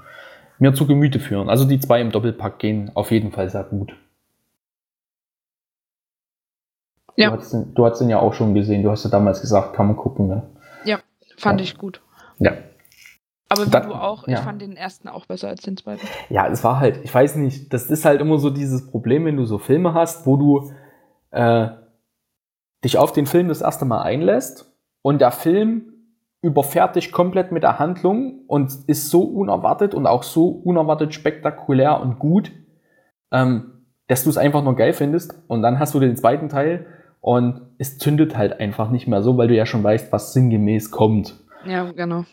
mir 0.57 0.73
zu 0.73 0.87
Gemüte 0.87 1.19
führen. 1.19 1.49
Also 1.49 1.65
die 1.65 1.79
zwei 1.79 2.01
im 2.01 2.11
Doppelpack 2.11 2.57
gehen 2.57 2.91
auf 2.95 3.11
jeden 3.11 3.31
Fall 3.31 3.49
sehr 3.49 3.63
gut. 3.63 3.93
Ja. 7.15 7.31
Du 7.31 7.37
hast, 7.37 7.53
den, 7.53 7.73
du 7.73 7.85
hast 7.85 7.99
den 7.99 8.09
ja 8.09 8.19
auch 8.19 8.33
schon 8.33 8.53
gesehen. 8.53 8.83
Du 8.83 8.91
hast 8.91 9.03
ja 9.03 9.09
damals 9.09 9.41
gesagt, 9.41 9.73
kann 9.73 9.87
man 9.87 9.97
gucken. 9.97 10.27
Ne? 10.27 10.43
Ja, 10.85 10.99
fand 11.37 11.59
ja. 11.59 11.65
ich 11.65 11.77
gut. 11.77 12.01
Ja. 12.39 12.53
Aber 13.49 13.65
wie 13.65 13.69
da, 13.69 13.81
du 13.81 13.93
auch, 13.93 14.27
ja. 14.27 14.37
ich 14.37 14.39
fand 14.39 14.61
den 14.61 14.77
ersten 14.77 15.09
auch 15.09 15.25
besser 15.25 15.49
als 15.49 15.61
den 15.61 15.75
zweiten. 15.75 16.07
Ja, 16.29 16.47
es 16.47 16.63
war 16.63 16.79
halt, 16.79 17.01
ich 17.03 17.13
weiß 17.13 17.35
nicht, 17.35 17.73
das 17.73 17.91
ist 17.91 18.05
halt 18.05 18.21
immer 18.21 18.37
so 18.37 18.49
dieses 18.49 18.89
Problem, 18.89 19.25
wenn 19.25 19.35
du 19.35 19.43
so 19.43 19.57
Filme 19.57 19.93
hast, 19.93 20.25
wo 20.25 20.37
du 20.37 20.71
äh, 21.31 21.67
dich 22.83 22.97
auf 22.97 23.11
den 23.11 23.25
Film 23.25 23.49
das 23.49 23.61
erste 23.61 23.83
Mal 23.83 24.03
einlässt 24.03 24.73
und 25.01 25.19
der 25.19 25.31
Film 25.31 25.91
überfährt 26.41 26.95
dich 26.95 27.11
komplett 27.11 27.51
mit 27.51 27.63
der 27.63 27.77
Handlung 27.77 28.45
und 28.47 28.71
ist 28.87 29.09
so 29.09 29.21
unerwartet 29.23 29.93
und 29.93 30.07
auch 30.07 30.23
so 30.23 30.47
unerwartet 30.47 31.13
spektakulär 31.13 31.99
und 32.01 32.19
gut, 32.19 32.51
ähm, 33.31 33.85
dass 34.07 34.23
du 34.23 34.29
es 34.29 34.37
einfach 34.37 34.63
nur 34.63 34.75
geil 34.75 34.93
findest. 34.93 35.35
Und 35.47 35.61
dann 35.61 35.77
hast 35.77 35.93
du 35.93 35.99
den 35.99 36.15
zweiten 36.15 36.49
Teil 36.49 36.87
und 37.21 37.61
es 37.77 37.97
zündet 37.97 38.37
halt 38.37 38.59
einfach 38.59 38.91
nicht 38.91 39.07
mehr 39.07 39.21
so, 39.21 39.37
weil 39.37 39.47
du 39.47 39.55
ja 39.55 39.65
schon 39.65 39.83
weißt, 39.83 40.11
was 40.11 40.33
sinngemäß 40.33 40.91
kommt. 40.91 41.35
Ja, 41.65 41.91
genau. 41.91 42.25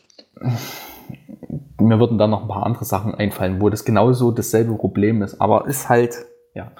Mir 1.80 2.00
würden 2.00 2.18
dann 2.18 2.30
noch 2.30 2.42
ein 2.42 2.48
paar 2.48 2.66
andere 2.66 2.84
Sachen 2.84 3.14
einfallen, 3.14 3.60
wo 3.60 3.68
das 3.68 3.84
genauso 3.84 4.32
dasselbe 4.32 4.74
Problem 4.74 5.22
ist. 5.22 5.40
Aber 5.40 5.66
ist 5.66 5.88
halt, 5.88 6.16
ja 6.54 6.72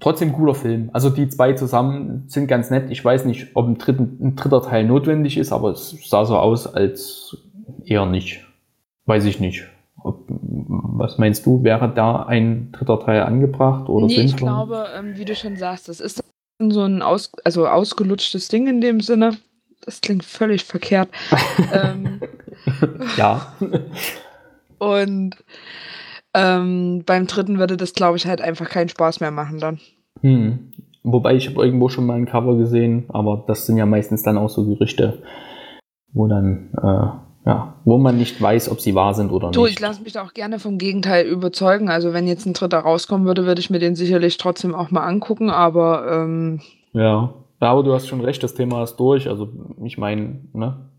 trotzdem 0.00 0.32
cooler 0.32 0.54
Film. 0.54 0.90
Also 0.92 1.10
die 1.10 1.28
zwei 1.28 1.52
zusammen 1.52 2.24
sind 2.26 2.48
ganz 2.48 2.70
nett. 2.70 2.90
Ich 2.90 3.04
weiß 3.04 3.24
nicht, 3.26 3.48
ob 3.54 3.66
ein, 3.66 3.78
dritten, 3.78 4.18
ein 4.20 4.36
dritter 4.36 4.62
Teil 4.62 4.84
notwendig 4.84 5.36
ist, 5.36 5.52
aber 5.52 5.70
es 5.70 5.96
sah 6.08 6.24
so 6.24 6.36
aus, 6.36 6.66
als 6.66 7.36
eher 7.84 8.06
nicht. 8.06 8.44
Weiß 9.06 9.24
ich 9.26 9.40
nicht. 9.40 9.64
Ob, 10.02 10.24
was 10.28 11.18
meinst 11.18 11.44
du, 11.46 11.62
wäre 11.62 11.92
da 11.94 12.22
ein 12.22 12.72
dritter 12.72 13.00
Teil 13.00 13.22
angebracht 13.22 13.88
oder 13.88 14.06
nee, 14.06 14.16
sinnvoll? 14.16 14.34
Ich 14.34 14.36
glaube, 14.36 14.86
ähm, 14.96 15.16
wie 15.16 15.24
du 15.24 15.34
schon 15.34 15.56
sagst, 15.56 15.88
das 15.88 16.00
ist 16.00 16.24
so 16.68 16.82
ein 16.82 17.00
aus, 17.00 17.32
also 17.44 17.66
ausgelutschtes 17.66 18.48
Ding 18.48 18.66
in 18.66 18.80
dem 18.80 19.00
Sinne. 19.00 19.38
Das 19.84 20.00
klingt 20.02 20.24
völlig 20.24 20.64
verkehrt. 20.64 21.08
ähm, 21.72 22.20
ja. 23.16 23.54
Und 24.78 25.36
ähm, 26.34 27.02
beim 27.06 27.26
dritten 27.26 27.58
würde 27.58 27.76
das, 27.76 27.94
glaube 27.94 28.16
ich, 28.16 28.26
halt 28.26 28.40
einfach 28.40 28.68
keinen 28.68 28.88
Spaß 28.88 29.20
mehr 29.20 29.30
machen 29.30 29.58
dann. 29.58 29.80
Hm. 30.20 30.72
Wobei 31.02 31.34
ich 31.34 31.48
habe 31.48 31.64
irgendwo 31.64 31.88
schon 31.88 32.04
mal 32.06 32.16
ein 32.16 32.26
Cover 32.26 32.56
gesehen, 32.58 33.06
aber 33.08 33.44
das 33.46 33.64
sind 33.66 33.78
ja 33.78 33.86
meistens 33.86 34.22
dann 34.22 34.36
auch 34.36 34.50
so 34.50 34.66
Gerüchte, 34.66 35.22
wo 36.12 36.26
dann, 36.26 36.70
äh, 36.76 37.29
ja, 37.46 37.74
wo 37.84 37.98
man 37.98 38.18
nicht 38.18 38.40
weiß, 38.40 38.70
ob 38.70 38.80
sie 38.80 38.94
wahr 38.94 39.14
sind 39.14 39.32
oder 39.32 39.50
du, 39.50 39.62
nicht. 39.62 39.74
Ich 39.74 39.80
lasse 39.80 40.02
mich 40.02 40.12
da 40.12 40.24
auch 40.24 40.34
gerne 40.34 40.58
vom 40.58 40.78
Gegenteil 40.78 41.26
überzeugen. 41.26 41.88
Also 41.88 42.12
wenn 42.12 42.26
jetzt 42.26 42.46
ein 42.46 42.52
dritter 42.52 42.80
rauskommen 42.80 43.26
würde, 43.26 43.46
würde 43.46 43.60
ich 43.60 43.70
mir 43.70 43.78
den 43.78 43.94
sicherlich 43.94 44.36
trotzdem 44.36 44.74
auch 44.74 44.90
mal 44.90 45.04
angucken, 45.04 45.50
aber 45.50 46.06
ähm, 46.10 46.60
ja. 46.92 47.32
aber 47.60 47.82
du 47.82 47.94
hast 47.94 48.08
schon 48.08 48.20
recht, 48.20 48.42
das 48.42 48.54
Thema 48.54 48.82
ist 48.82 48.96
durch. 48.96 49.28
Also 49.28 49.48
ich 49.82 49.96
meine, 49.96 50.40
ne? 50.52 50.90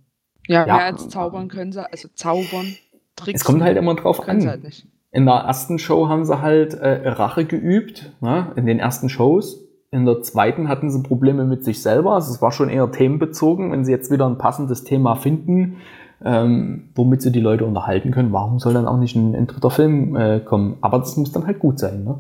Ja, 0.48 0.66
ja, 0.66 0.76
mehr 0.78 0.86
als 0.86 1.10
zaubern 1.10 1.48
können 1.48 1.72
sie, 1.72 1.89
also 1.89 2.08
zaubern. 2.16 2.76
Tricks. 3.16 3.42
Es 3.42 3.46
kommt 3.46 3.62
halt 3.62 3.78
immer 3.78 3.96
drauf 3.96 4.28
an. 4.28 4.48
Halt 4.48 4.86
in 5.12 5.26
der 5.26 5.36
ersten 5.36 5.78
Show 5.78 6.08
haben 6.08 6.26
sie 6.26 6.42
halt 6.42 6.74
äh, 6.74 7.10
Rache 7.10 7.46
geübt, 7.46 8.14
ne? 8.22 8.54
in 8.56 8.66
den 8.66 8.80
ersten 8.80 9.10
Shows. 9.10 9.68
In 9.92 10.06
der 10.06 10.22
zweiten 10.22 10.70
hatten 10.70 10.89
sie 10.89 11.04
Probleme 11.04 11.44
mit 11.44 11.66
sich 11.66 11.82
selber. 11.82 12.14
Also 12.14 12.34
es 12.34 12.42
war 12.42 12.54
schon 12.54 12.70
eher 12.70 12.89
themenbezogen. 12.92 13.74
Wenn 13.74 13.84
sie 13.84 13.92
jetzt 13.92 14.10
wieder 14.10 14.26
ein 14.26 14.38
passendes 14.38 14.86
Thema 14.86 15.16
finden, 15.16 15.78
ähm, 16.24 16.89
womit 16.95 17.22
sie 17.22 17.32
die 17.32 17.39
Leute 17.39 17.65
unterhalten 17.65 18.11
können, 18.11 18.32
warum 18.32 18.59
soll 18.59 18.74
dann 18.74 18.88
auch 18.88 18.97
nicht 18.97 19.15
ein, 19.15 19.36
ein 19.36 19.47
dritter 19.47 19.72
Film 19.72 20.15
äh, 20.15 20.39
kommen? 20.39 20.78
Aber 20.82 20.99
das 20.99 21.17
muss 21.17 21.32
dann 21.32 21.47
halt 21.47 21.59
gut 21.59 21.80
sein. 21.80 22.03
Ne? 22.03 22.19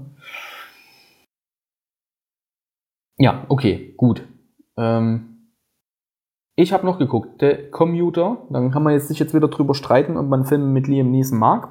Ja, 3.17 3.45
okay, 3.49 3.93
gut. 3.97 4.23
Ähm, 4.77 5.31
ich 6.55 6.73
habe 6.73 6.85
noch 6.85 6.99
geguckt, 6.99 7.41
der 7.41 7.69
Commuter. 7.71 8.37
Dann 8.49 8.71
kann 8.71 8.83
man 8.83 8.93
jetzt 8.93 9.09
nicht 9.09 9.19
jetzt 9.19 9.33
wieder 9.33 9.47
drüber 9.47 9.73
streiten, 9.73 10.17
ob 10.17 10.27
man 10.27 10.45
Filme 10.45 10.65
mit 10.65 10.87
Liam 10.87 11.11
Neeson 11.11 11.37
mag. 11.37 11.69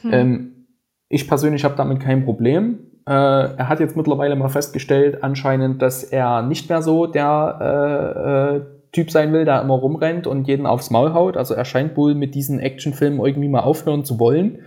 Hm. 0.00 0.12
Ähm, 0.12 0.66
ich 1.08 1.28
persönlich 1.28 1.64
habe 1.64 1.76
damit 1.76 2.00
kein 2.00 2.24
Problem. 2.24 2.78
Äh, 3.06 3.12
er 3.12 3.68
hat 3.68 3.80
jetzt 3.80 3.96
mittlerweile 3.96 4.34
mal 4.36 4.48
festgestellt, 4.48 5.22
anscheinend, 5.22 5.82
dass 5.82 6.04
er 6.04 6.42
nicht 6.42 6.68
mehr 6.68 6.80
so 6.80 7.06
der 7.06 7.58
äh, 7.60 8.56
äh, 8.56 8.73
Typ 8.94 9.10
sein 9.10 9.32
will, 9.32 9.44
der 9.44 9.60
immer 9.60 9.74
rumrennt 9.74 10.28
und 10.28 10.46
jeden 10.46 10.66
aufs 10.66 10.90
Maul 10.90 11.12
haut. 11.14 11.36
Also 11.36 11.52
er 11.52 11.64
scheint 11.64 11.96
wohl 11.96 12.14
mit 12.14 12.36
diesen 12.36 12.60
Actionfilmen 12.60 13.18
irgendwie 13.18 13.48
mal 13.48 13.60
aufhören 13.60 14.04
zu 14.04 14.20
wollen. 14.20 14.60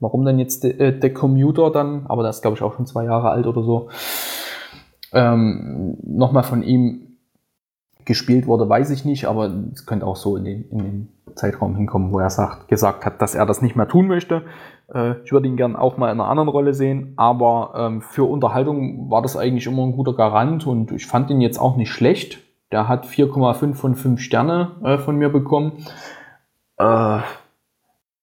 Warum 0.00 0.24
dann 0.24 0.40
jetzt 0.40 0.64
der 0.64 0.80
äh, 0.80 0.98
de 0.98 1.10
Commuter 1.10 1.70
dann, 1.70 2.06
aber 2.06 2.24
das 2.24 2.36
ist 2.36 2.42
glaube 2.42 2.56
ich 2.56 2.62
auch 2.62 2.74
schon 2.74 2.86
zwei 2.86 3.04
Jahre 3.04 3.30
alt 3.30 3.46
oder 3.46 3.62
so, 3.62 3.88
ähm, 5.12 5.96
nochmal 6.02 6.42
von 6.42 6.64
ihm 6.64 7.18
gespielt 8.04 8.48
wurde, 8.48 8.68
weiß 8.68 8.90
ich 8.90 9.04
nicht, 9.04 9.26
aber 9.26 9.52
es 9.72 9.86
könnte 9.86 10.06
auch 10.06 10.16
so 10.16 10.36
in 10.36 10.44
den, 10.44 10.68
in 10.70 10.78
den 10.78 11.08
Zeitraum 11.36 11.76
hinkommen, 11.76 12.10
wo 12.10 12.18
er 12.18 12.30
sagt, 12.30 12.66
gesagt 12.66 13.04
hat, 13.04 13.22
dass 13.22 13.36
er 13.36 13.46
das 13.46 13.62
nicht 13.62 13.76
mehr 13.76 13.86
tun 13.86 14.08
möchte. 14.08 14.42
Äh, 14.92 15.22
ich 15.22 15.30
würde 15.30 15.46
ihn 15.46 15.56
gern 15.56 15.76
auch 15.76 15.98
mal 15.98 16.10
in 16.10 16.20
einer 16.20 16.28
anderen 16.28 16.48
Rolle 16.48 16.74
sehen, 16.74 17.12
aber 17.16 17.74
ähm, 17.76 18.02
für 18.02 18.24
Unterhaltung 18.24 19.08
war 19.08 19.22
das 19.22 19.36
eigentlich 19.36 19.66
immer 19.66 19.84
ein 19.84 19.92
guter 19.92 20.14
Garant 20.14 20.66
und 20.66 20.90
ich 20.90 21.06
fand 21.06 21.30
ihn 21.30 21.40
jetzt 21.40 21.58
auch 21.58 21.76
nicht 21.76 21.90
schlecht. 21.92 22.40
Der 22.70 22.88
hat 22.88 23.06
4,5 23.06 23.74
von 23.74 23.94
5 23.94 24.20
Sterne 24.20 24.72
äh, 24.82 24.98
von 24.98 25.16
mir 25.16 25.30
bekommen. 25.30 25.84
Äh, 26.78 27.20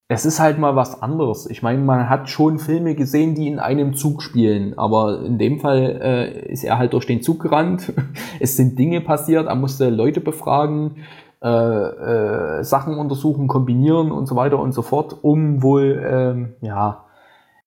es 0.07 0.25
ist 0.25 0.39
halt 0.39 0.59
mal 0.59 0.75
was 0.75 1.01
anderes. 1.01 1.49
Ich 1.49 1.63
meine, 1.63 1.79
man 1.81 2.09
hat 2.09 2.29
schon 2.29 2.59
Filme 2.59 2.93
gesehen, 2.93 3.33
die 3.33 3.47
in 3.47 3.57
einem 3.57 3.95
Zug 3.95 4.21
spielen, 4.21 4.77
aber 4.77 5.23
in 5.23 5.39
dem 5.39 5.59
Fall 5.59 5.99
äh, 6.01 6.51
ist 6.51 6.63
er 6.63 6.77
halt 6.77 6.93
durch 6.93 7.07
den 7.07 7.23
Zug 7.23 7.41
gerannt. 7.41 7.91
es 8.39 8.55
sind 8.55 8.77
Dinge 8.77 9.01
passiert, 9.01 9.47
er 9.47 9.55
musste 9.55 9.89
Leute 9.89 10.21
befragen, 10.21 10.97
äh, 11.43 11.47
äh, 11.47 12.63
Sachen 12.63 12.97
untersuchen, 12.97 13.47
kombinieren 13.47 14.11
und 14.11 14.27
so 14.27 14.35
weiter 14.35 14.59
und 14.59 14.73
so 14.73 14.83
fort, 14.83 15.17
um 15.23 15.63
wohl, 15.63 16.03
ähm, 16.07 16.53
ja, 16.61 17.05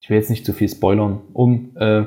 ich 0.00 0.08
will 0.08 0.16
jetzt 0.16 0.30
nicht 0.30 0.46
zu 0.46 0.52
viel 0.52 0.68
spoilern, 0.68 1.20
um 1.32 1.76
äh, 1.76 2.04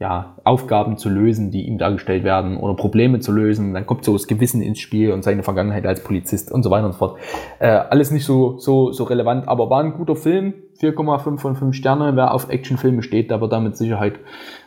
ja, 0.00 0.36
Aufgaben 0.44 0.96
zu 0.96 1.08
lösen, 1.08 1.50
die 1.50 1.66
ihm 1.66 1.76
dargestellt 1.76 2.22
werden 2.22 2.56
oder 2.56 2.74
Probleme 2.74 3.18
zu 3.18 3.32
lösen. 3.32 3.74
Dann 3.74 3.84
kommt 3.84 4.04
so 4.04 4.12
das 4.12 4.28
Gewissen 4.28 4.62
ins 4.62 4.78
Spiel 4.78 5.12
und 5.12 5.24
seine 5.24 5.42
Vergangenheit 5.42 5.86
als 5.86 6.04
Polizist 6.04 6.52
und 6.52 6.62
so 6.62 6.70
weiter 6.70 6.86
und 6.86 6.92
so 6.92 6.98
fort. 6.98 7.18
Äh, 7.58 7.68
alles 7.68 8.12
nicht 8.12 8.24
so, 8.24 8.58
so, 8.58 8.92
so 8.92 9.04
relevant, 9.04 9.48
aber 9.48 9.70
war 9.70 9.82
ein 9.82 9.94
guter 9.94 10.14
Film. 10.14 10.54
4,5 10.80 11.38
von 11.38 11.56
5 11.56 11.74
Sterne. 11.74 12.14
Wer 12.14 12.32
auf 12.32 12.48
Actionfilme 12.48 13.02
steht, 13.02 13.30
der 13.30 13.40
wird 13.40 13.52
da 13.52 13.58
mit 13.58 13.76
Sicherheit 13.76 14.20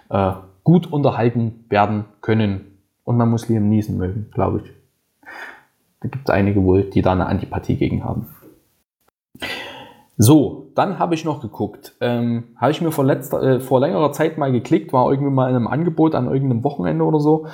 äh, 0.10 0.34
gut 0.64 0.92
unterhalten 0.92 1.64
werden 1.70 2.06
können. 2.20 2.80
Und 3.06 3.16
man 3.16 3.30
muss 3.30 3.48
Liam 3.48 3.70
Neeson 3.70 3.98
mögen, 3.98 4.30
glaube 4.34 4.64
ich. 4.66 4.74
Da 6.02 6.10
gibt 6.10 6.28
es 6.28 6.34
einige 6.34 6.62
wohl, 6.64 6.84
die 6.84 7.02
da 7.02 7.14
eine 7.14 7.28
Antipathie 7.28 7.78
gegen 7.78 8.04
haben. 8.04 8.28
So, 10.18 10.61
dann 10.76 11.00
habe 11.00 11.16
ich 11.16 11.26
noch 11.26 11.42
geguckt. 11.42 11.96
Ähm, 12.02 12.56
habe 12.58 12.72
ich 12.72 12.82
mir 12.82 12.92
vor, 12.92 13.06
letzter, 13.06 13.42
äh, 13.42 13.60
vor 13.60 13.80
längerer 13.80 14.12
Zeit 14.12 14.38
mal 14.38 14.52
geklickt, 14.52 14.94
war 14.94 15.10
irgendwie 15.10 15.32
mal 15.32 15.50
in 15.50 15.56
einem 15.56 15.68
Angebot 15.68 16.16
an 16.16 16.28
irgendeinem 16.28 16.64
Wochenende 16.64 17.04
oder 17.04 17.20
so. 17.20 17.48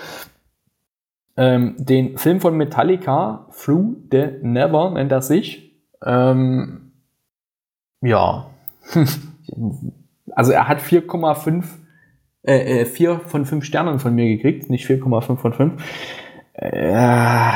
Ähm, 1.36 1.76
den 1.78 2.18
Film 2.18 2.40
von 2.40 2.58
Metallica, 2.58 3.48
Through 3.52 3.96
the 4.12 4.28
Never, 4.42 4.92
nennt 4.92 5.12
er 5.12 5.22
sich. 5.22 5.80
Ähm, 6.04 6.94
ja. 8.02 8.50
also 10.32 10.52
er 10.52 10.68
hat 10.68 10.80
4,5 10.80 11.64
äh, 12.44 12.86
4 12.86 13.10
äh, 13.10 13.20
von 13.20 13.46
5 13.46 13.66
Sternen 13.66 14.00
von 14.00 14.16
mir 14.16 14.28
gekriegt, 14.28 14.70
nicht 14.70 14.88
4,5 14.88 15.38
von 15.38 15.54
5. 15.54 15.84
Äh, 16.54 17.52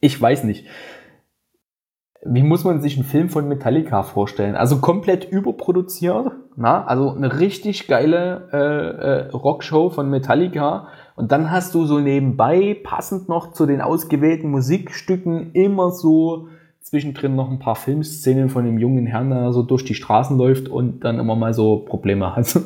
ich 0.00 0.20
weiß 0.20 0.44
nicht 0.44 0.66
wie 2.28 2.42
muss 2.42 2.64
man 2.64 2.80
sich 2.80 2.96
einen 2.96 3.04
Film 3.04 3.28
von 3.28 3.48
Metallica 3.48 4.02
vorstellen? 4.02 4.56
Also 4.56 4.78
komplett 4.78 5.24
überproduziert, 5.24 6.32
na? 6.56 6.84
also 6.84 7.10
eine 7.10 7.38
richtig 7.38 7.86
geile 7.86 8.48
äh, 8.52 8.56
äh, 8.56 9.30
Rockshow 9.30 9.90
von 9.90 10.10
Metallica. 10.10 10.88
Und 11.14 11.32
dann 11.32 11.50
hast 11.50 11.74
du 11.74 11.86
so 11.86 11.98
nebenbei, 11.98 12.76
passend 12.82 13.28
noch 13.28 13.52
zu 13.52 13.66
den 13.66 13.80
ausgewählten 13.80 14.50
Musikstücken, 14.50 15.52
immer 15.52 15.90
so 15.90 16.48
zwischendrin 16.80 17.34
noch 17.34 17.50
ein 17.50 17.58
paar 17.58 17.76
Filmszenen 17.76 18.48
von 18.48 18.64
dem 18.64 18.78
jungen 18.78 19.06
Herrn, 19.06 19.30
der 19.30 19.52
so 19.52 19.62
durch 19.62 19.84
die 19.84 19.94
Straßen 19.94 20.38
läuft 20.38 20.68
und 20.68 21.04
dann 21.04 21.18
immer 21.18 21.34
mal 21.34 21.52
so 21.52 21.78
Probleme 21.78 22.36
hat. 22.36 22.60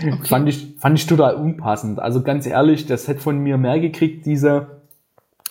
Okay. 0.00 0.28
Fand, 0.28 0.48
ich, 0.48 0.76
fand 0.78 0.98
ich 0.98 1.06
total 1.06 1.34
unpassend. 1.34 1.98
Also 1.98 2.22
ganz 2.22 2.46
ehrlich, 2.46 2.86
das 2.86 3.08
hätte 3.08 3.20
von 3.20 3.38
mir 3.38 3.58
mehr 3.58 3.80
gekriegt, 3.80 4.26
diese 4.26 4.77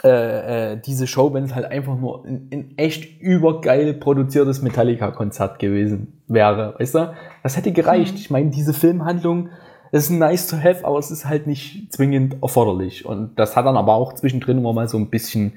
äh, 0.03 0.73
äh, 0.73 0.77
diese 0.85 1.07
Show, 1.07 1.33
wenn 1.33 1.45
es 1.45 1.55
halt 1.55 1.65
einfach 1.65 1.97
nur 1.97 2.23
ein, 2.25 2.49
ein 2.51 2.77
echt 2.77 3.19
übergeil 3.19 3.93
produziertes 3.95 4.61
Metallica-Konzert 4.61 5.57
gewesen 5.57 6.21
wäre, 6.27 6.75
weißt 6.77 6.95
du? 6.95 7.13
Das 7.41 7.57
hätte 7.57 7.71
gereicht. 7.71 8.13
Mhm. 8.13 8.19
Ich 8.19 8.29
meine, 8.29 8.49
diese 8.51 8.73
Filmhandlung 8.73 9.49
ist 9.91 10.09
nice 10.09 10.47
to 10.47 10.57
have, 10.57 10.85
aber 10.85 10.99
es 10.99 11.09
ist 11.09 11.25
halt 11.25 11.47
nicht 11.47 11.91
zwingend 11.91 12.37
erforderlich. 12.43 13.05
Und 13.05 13.39
das 13.39 13.55
hat 13.55 13.65
dann 13.65 13.77
aber 13.77 13.93
auch 13.93 14.13
zwischendrin 14.13 14.59
immer 14.59 14.73
mal 14.73 14.87
so 14.87 14.97
ein 14.97 15.09
bisschen, 15.09 15.53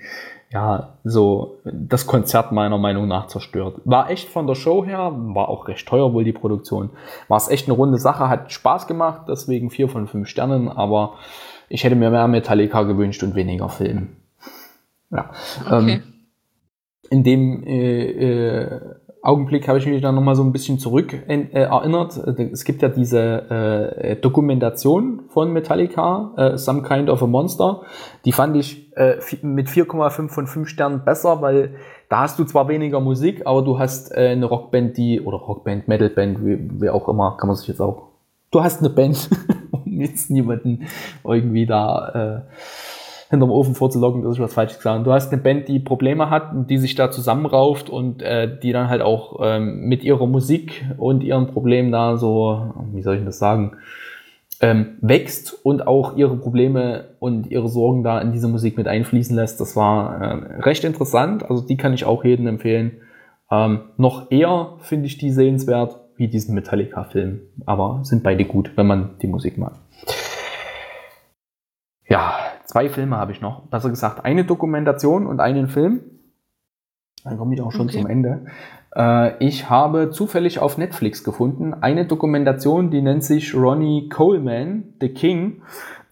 ja, 0.50 0.94
so 1.04 1.58
das 1.64 2.06
Konzert 2.06 2.52
meiner 2.52 2.78
Meinung 2.78 3.08
nach 3.08 3.26
zerstört. 3.26 3.80
War 3.84 4.08
echt 4.08 4.28
von 4.28 4.46
der 4.46 4.54
Show 4.54 4.86
her, 4.86 5.12
war 5.14 5.48
auch 5.48 5.68
recht 5.68 5.86
teuer 5.86 6.14
wohl 6.14 6.24
die 6.24 6.32
Produktion. 6.32 6.90
War 7.28 7.36
es 7.36 7.48
echt 7.48 7.66
eine 7.68 7.76
runde 7.76 7.98
Sache, 7.98 8.28
hat 8.28 8.52
Spaß 8.52 8.86
gemacht, 8.86 9.22
deswegen 9.28 9.68
vier 9.68 9.88
von 9.88 10.06
fünf 10.06 10.28
Sternen, 10.28 10.68
aber 10.68 11.14
ich 11.68 11.84
hätte 11.84 11.96
mir 11.96 12.10
mehr 12.10 12.26
Metallica 12.26 12.82
gewünscht 12.82 13.22
und 13.22 13.34
weniger 13.34 13.68
Film. 13.68 14.16
Ja. 15.10 15.30
Okay. 15.66 15.92
Ähm, 15.92 16.02
in 17.10 17.24
dem 17.24 17.64
äh, 17.64 18.62
äh, 18.62 18.80
Augenblick 19.22 19.68
habe 19.68 19.78
ich 19.78 19.86
mich 19.86 20.00
dann 20.00 20.14
nochmal 20.14 20.34
so 20.34 20.42
ein 20.42 20.52
bisschen 20.52 20.78
zurück 20.78 21.12
äh, 21.12 21.46
erinnert. 21.52 22.16
Es 22.16 22.64
gibt 22.64 22.80
ja 22.80 22.88
diese 22.88 23.50
äh, 23.50 24.16
Dokumentation 24.16 25.24
von 25.28 25.52
Metallica, 25.52 26.32
äh, 26.36 26.56
Some 26.56 26.82
Kind 26.82 27.10
of 27.10 27.22
a 27.22 27.26
Monster. 27.26 27.82
Die 28.24 28.32
fand 28.32 28.56
ich 28.56 28.96
äh, 28.96 29.16
mit 29.42 29.68
4,5 29.68 30.28
von 30.28 30.46
5 30.46 30.68
Sternen 30.68 31.04
besser, 31.04 31.42
weil 31.42 31.74
da 32.08 32.20
hast 32.20 32.38
du 32.38 32.44
zwar 32.44 32.68
weniger 32.68 33.00
Musik, 33.00 33.46
aber 33.46 33.62
du 33.62 33.78
hast 33.78 34.10
äh, 34.12 34.30
eine 34.30 34.46
Rockband, 34.46 34.96
die, 34.96 35.20
oder 35.20 35.36
Rockband, 35.36 35.86
Metalband, 35.86 36.44
wie, 36.44 36.80
wie 36.80 36.88
auch 36.88 37.08
immer, 37.08 37.36
kann 37.36 37.48
man 37.48 37.56
sich 37.56 37.68
jetzt 37.68 37.80
auch. 37.80 38.08
Du 38.50 38.62
hast 38.62 38.80
eine 38.80 38.90
Band, 38.90 39.28
um 39.70 40.00
jetzt 40.00 40.30
niemanden 40.30 40.86
irgendwie 41.24 41.66
da 41.66 42.44
äh, 42.46 42.52
hinterm 43.30 43.50
Ofen 43.50 43.74
vorzulocken, 43.74 44.22
das 44.22 44.32
ist 44.32 44.40
was 44.40 44.52
falsch 44.52 44.76
gesagt. 44.76 45.06
Du 45.06 45.12
hast 45.12 45.32
eine 45.32 45.40
Band, 45.40 45.68
die 45.68 45.78
Probleme 45.78 46.30
hat 46.30 46.52
und 46.52 46.68
die 46.68 46.78
sich 46.78 46.96
da 46.96 47.10
zusammenrauft 47.10 47.88
und 47.88 48.22
äh, 48.22 48.58
die 48.60 48.72
dann 48.72 48.88
halt 48.88 49.02
auch 49.02 49.38
ähm, 49.42 49.82
mit 49.82 50.02
ihrer 50.02 50.26
Musik 50.26 50.84
und 50.98 51.22
ihren 51.22 51.46
Problemen 51.46 51.92
da 51.92 52.16
so, 52.16 52.74
wie 52.92 53.02
soll 53.02 53.18
ich 53.18 53.24
das 53.24 53.38
sagen, 53.38 53.76
ähm, 54.60 54.98
wächst 55.00 55.64
und 55.64 55.86
auch 55.86 56.16
ihre 56.16 56.36
Probleme 56.36 57.04
und 57.20 57.46
ihre 57.46 57.68
Sorgen 57.68 58.02
da 58.02 58.20
in 58.20 58.32
diese 58.32 58.48
Musik 58.48 58.76
mit 58.76 58.88
einfließen 58.88 59.34
lässt. 59.34 59.60
Das 59.60 59.76
war 59.76 60.20
äh, 60.20 60.60
recht 60.62 60.84
interessant. 60.84 61.48
Also 61.48 61.62
die 61.62 61.76
kann 61.76 61.94
ich 61.94 62.04
auch 62.04 62.24
jedem 62.24 62.48
empfehlen. 62.48 63.00
Ähm, 63.50 63.82
noch 63.96 64.30
eher 64.30 64.74
finde 64.80 65.06
ich 65.06 65.18
die 65.18 65.30
sehenswert 65.30 66.00
wie 66.16 66.28
diesen 66.28 66.54
Metallica-Film. 66.54 67.40
Aber 67.64 68.00
sind 68.02 68.22
beide 68.22 68.44
gut, 68.44 68.72
wenn 68.76 68.86
man 68.86 69.10
die 69.22 69.28
Musik 69.28 69.56
mag. 69.56 69.74
Ja, 72.08 72.49
Zwei 72.70 72.88
Filme 72.88 73.16
habe 73.16 73.32
ich 73.32 73.40
noch. 73.40 73.62
Besser 73.62 73.90
gesagt, 73.90 74.24
eine 74.24 74.44
Dokumentation 74.44 75.26
und 75.26 75.40
einen 75.40 75.66
Film. 75.66 76.02
Dann 77.24 77.36
komme 77.36 77.52
ich 77.52 77.60
auch 77.62 77.72
schon 77.72 77.88
okay. 77.88 77.98
zum 77.98 78.06
Ende. 78.06 78.44
Äh, 78.94 79.44
ich 79.44 79.68
habe 79.68 80.10
zufällig 80.12 80.60
auf 80.60 80.78
Netflix 80.78 81.24
gefunden 81.24 81.74
eine 81.74 82.06
Dokumentation, 82.06 82.92
die 82.92 83.02
nennt 83.02 83.24
sich 83.24 83.56
Ronnie 83.56 84.08
Coleman, 84.08 84.94
The 85.00 85.08
King. 85.08 85.62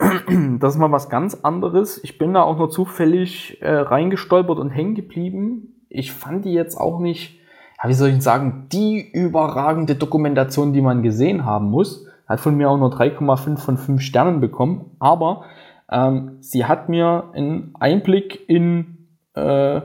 Das 0.58 0.74
ist 0.74 0.80
mal 0.80 0.90
was 0.90 1.08
ganz 1.08 1.36
anderes. 1.44 2.02
Ich 2.02 2.18
bin 2.18 2.34
da 2.34 2.42
auch 2.42 2.58
nur 2.58 2.70
zufällig 2.70 3.62
äh, 3.62 3.72
reingestolpert 3.72 4.58
und 4.58 4.70
hängen 4.70 4.96
geblieben. 4.96 5.84
Ich 5.88 6.10
fand 6.12 6.44
die 6.44 6.52
jetzt 6.52 6.74
auch 6.76 6.98
nicht, 6.98 7.38
ja, 7.80 7.88
wie 7.88 7.94
soll 7.94 8.08
ich 8.08 8.22
sagen, 8.22 8.66
die 8.72 9.08
überragende 9.12 9.94
Dokumentation, 9.94 10.72
die 10.72 10.80
man 10.80 11.04
gesehen 11.04 11.44
haben 11.44 11.70
muss. 11.70 12.04
Hat 12.26 12.40
von 12.40 12.56
mir 12.56 12.68
auch 12.68 12.78
nur 12.78 12.90
3,5 12.90 13.58
von 13.58 13.76
5 13.76 14.02
Sternen 14.02 14.40
bekommen. 14.40 14.96
Aber 14.98 15.44
ähm, 15.90 16.38
sie 16.40 16.64
hat 16.64 16.88
mir 16.88 17.30
einen 17.32 17.74
Einblick 17.78 18.48
in 18.48 19.08
äh, 19.34 19.80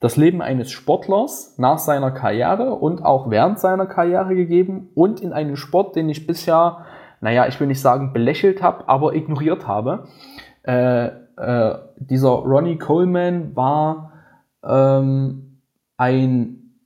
das 0.00 0.16
Leben 0.16 0.40
eines 0.40 0.70
Sportlers 0.70 1.58
nach 1.58 1.78
seiner 1.78 2.10
Karriere 2.10 2.74
und 2.74 3.04
auch 3.04 3.30
während 3.30 3.58
seiner 3.58 3.86
Karriere 3.86 4.34
gegeben 4.34 4.90
und 4.94 5.20
in 5.20 5.32
einen 5.32 5.56
Sport, 5.56 5.94
den 5.94 6.08
ich 6.08 6.26
bisher, 6.26 6.86
naja, 7.20 7.46
ich 7.46 7.60
will 7.60 7.66
nicht 7.66 7.82
sagen 7.82 8.12
belächelt 8.14 8.62
habe, 8.62 8.88
aber 8.88 9.14
ignoriert 9.14 9.66
habe. 9.66 10.08
Äh, 10.62 11.10
äh, 11.36 11.78
dieser 11.96 12.30
Ronnie 12.30 12.78
Coleman 12.78 13.54
war 13.54 14.12
ähm, 14.64 15.60
ein 15.98 16.76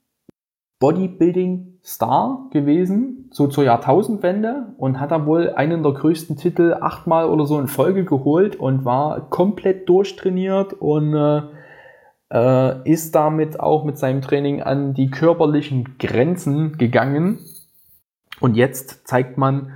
Bodybuilding 0.80 1.73
Star 1.84 2.48
gewesen, 2.50 3.28
so 3.30 3.46
zur 3.46 3.64
Jahrtausendwende 3.64 4.74
und 4.78 5.00
hat 5.00 5.10
da 5.10 5.26
wohl 5.26 5.50
einen 5.50 5.82
der 5.82 5.92
größten 5.92 6.36
Titel 6.36 6.74
achtmal 6.80 7.28
oder 7.28 7.44
so 7.44 7.60
in 7.60 7.66
Folge 7.66 8.06
geholt 8.06 8.56
und 8.56 8.86
war 8.86 9.28
komplett 9.28 9.86
durchtrainiert 9.88 10.72
und 10.72 11.14
äh, 11.14 11.42
äh, 12.32 12.90
ist 12.90 13.14
damit 13.14 13.60
auch 13.60 13.84
mit 13.84 13.98
seinem 13.98 14.22
Training 14.22 14.62
an 14.62 14.94
die 14.94 15.10
körperlichen 15.10 15.98
Grenzen 15.98 16.78
gegangen. 16.78 17.38
Und 18.40 18.56
jetzt 18.56 19.06
zeigt 19.06 19.36
man 19.36 19.74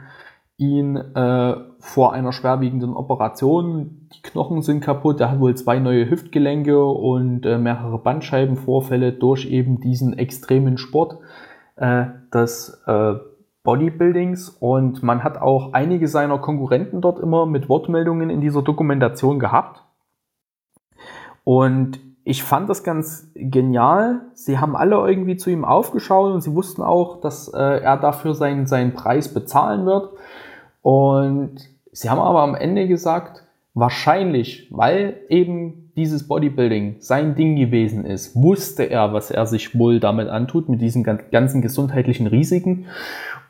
ihn 0.57 0.97
äh, 0.97 1.57
vor 1.79 2.15
einer 2.15 2.33
schwerwiegenden 2.33 2.95
Operation. 2.95 4.09
Die 4.15 4.23
Knochen 4.23 4.63
sind 4.63 4.81
kaputt, 4.81 5.21
er 5.21 5.33
hat 5.33 5.41
wohl 5.41 5.55
zwei 5.57 5.79
neue 5.79 6.09
Hüftgelenke 6.09 6.83
und 6.83 7.45
äh, 7.45 7.59
mehrere 7.59 7.99
Bandscheibenvorfälle 7.99 9.13
durch 9.13 9.45
eben 9.45 9.81
diesen 9.81 10.19
extremen 10.19 10.79
Sport 10.79 11.19
äh, 11.79 12.07
das 12.31 12.83
äh, 12.87 13.15
Bodybuildings 13.63 14.49
und 14.49 15.03
man 15.03 15.23
hat 15.23 15.39
auch 15.41 15.73
einige 15.73 16.09
seiner 16.09 16.39
Konkurrenten 16.39 17.01
dort 17.01 17.19
immer 17.19 17.47
mit 17.47 17.69
Wortmeldungen 17.69 18.31
in 18.31 18.41
dieser 18.41 18.63
Dokumentation 18.63 19.39
gehabt. 19.39 19.83
Und 21.45 22.01
ich 22.25 22.43
fand 22.43 22.69
das 22.69 22.85
ganz 22.85 23.31
genial. 23.35 24.21
Sie 24.35 24.59
haben 24.59 24.77
alle 24.77 24.97
irgendwie 24.97 25.37
zu 25.37 25.51
ihm 25.51 25.65
aufgeschaut 25.65 26.33
und 26.33 26.43
sie 26.43 26.55
wussten 26.55 26.83
auch, 26.83 27.21
dass 27.21 27.49
äh, 27.49 27.59
er 27.59 27.97
dafür 27.97 28.35
seinen, 28.35 28.67
seinen 28.67 28.93
Preis 28.93 29.33
bezahlen 29.33 29.87
wird. 29.87 30.11
Und 30.83 31.57
sie 31.91 32.11
haben 32.11 32.21
aber 32.21 32.43
am 32.43 32.55
Ende 32.55 32.87
gesagt, 32.87 33.45
wahrscheinlich, 33.73 34.69
weil 34.71 35.21
eben 35.29 35.88
dieses 35.99 36.29
Bodybuilding 36.29 36.97
sein 37.01 37.35
Ding 37.35 37.57
gewesen 37.57 38.05
ist, 38.05 38.37
wusste 38.37 38.85
er, 38.85 39.13
was 39.13 39.31
er 39.33 39.47
sich 39.47 39.77
wohl 39.77 39.99
damit 39.99 40.29
antut, 40.29 40.69
mit 40.69 40.81
diesen 40.81 41.03
ganzen 41.03 41.61
gesundheitlichen 41.61 42.29
Risiken. 42.29 42.87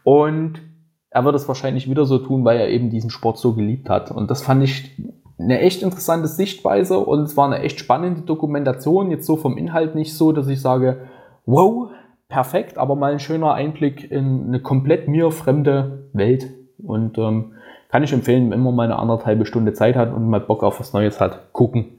Und 0.03 0.63
er 1.11 1.25
wird 1.25 1.35
es 1.35 1.47
wahrscheinlich 1.47 1.91
wieder 1.91 2.07
so 2.07 2.19
tun, 2.19 2.45
weil 2.45 2.59
er 2.59 2.71
eben 2.71 2.89
diesen 2.89 3.11
Sport 3.11 3.37
so 3.39 3.55
geliebt 3.55 3.91
hat. 3.91 4.11
Und 4.11 4.31
das 4.31 4.43
fand 4.43 4.65
ich 4.65 4.97
eine 5.39 5.61
echt 5.61 5.83
interessante 5.83 6.27
Sichtweise 6.27 6.99
und 6.99 7.23
es 7.23 7.37
war 7.37 7.47
eine 7.47 7.63
echt 7.63 7.79
spannende 7.79 8.23
Dokumentation. 8.23 9.11
Jetzt 9.11 9.27
so 9.27 9.37
vom 9.37 9.59
Inhalt 9.59 9.95
nicht 9.95 10.17
so, 10.17 10.33
dass 10.33 10.49
ich 10.49 10.61
sage, 10.61 11.03
wow, 11.45 11.91
perfekt, 12.29 12.79
aber 12.79 12.97
mal 12.97 13.13
ein 13.13 13.21
schöner 13.21 13.53
Einblick 13.53 14.11
in 14.11 14.47
eine 14.49 14.61
komplett 14.61 15.07
mir 15.07 15.31
fremde 15.31 16.09
Welt. 16.15 16.49
Und 16.83 17.19
ähm, 17.19 17.53
kann 17.91 18.03
ich 18.03 18.13
empfehlen, 18.13 18.51
wenn 18.51 18.63
man 18.63 18.75
mal 18.75 18.85
eine 18.85 18.99
anderthalbe 18.99 19.47
Stunde 19.47 19.73
Zeit 19.75 19.97
hat 19.97 20.13
und 20.13 20.29
mal 20.29 20.41
Bock 20.41 20.63
auf 20.63 20.81
was 20.81 20.93
Neues 20.93 21.21
hat, 21.21 21.53
gucken. 21.53 21.98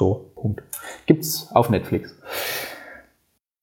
So, 0.00 0.32
Punkt. 0.34 0.62
Gibt's 1.04 1.50
auf 1.52 1.68
Netflix. 1.68 2.18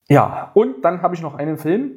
Ja, 0.08 0.52
und 0.54 0.84
dann 0.84 1.02
habe 1.02 1.16
ich 1.16 1.20
noch 1.20 1.34
einen 1.34 1.58
Film, 1.58 1.90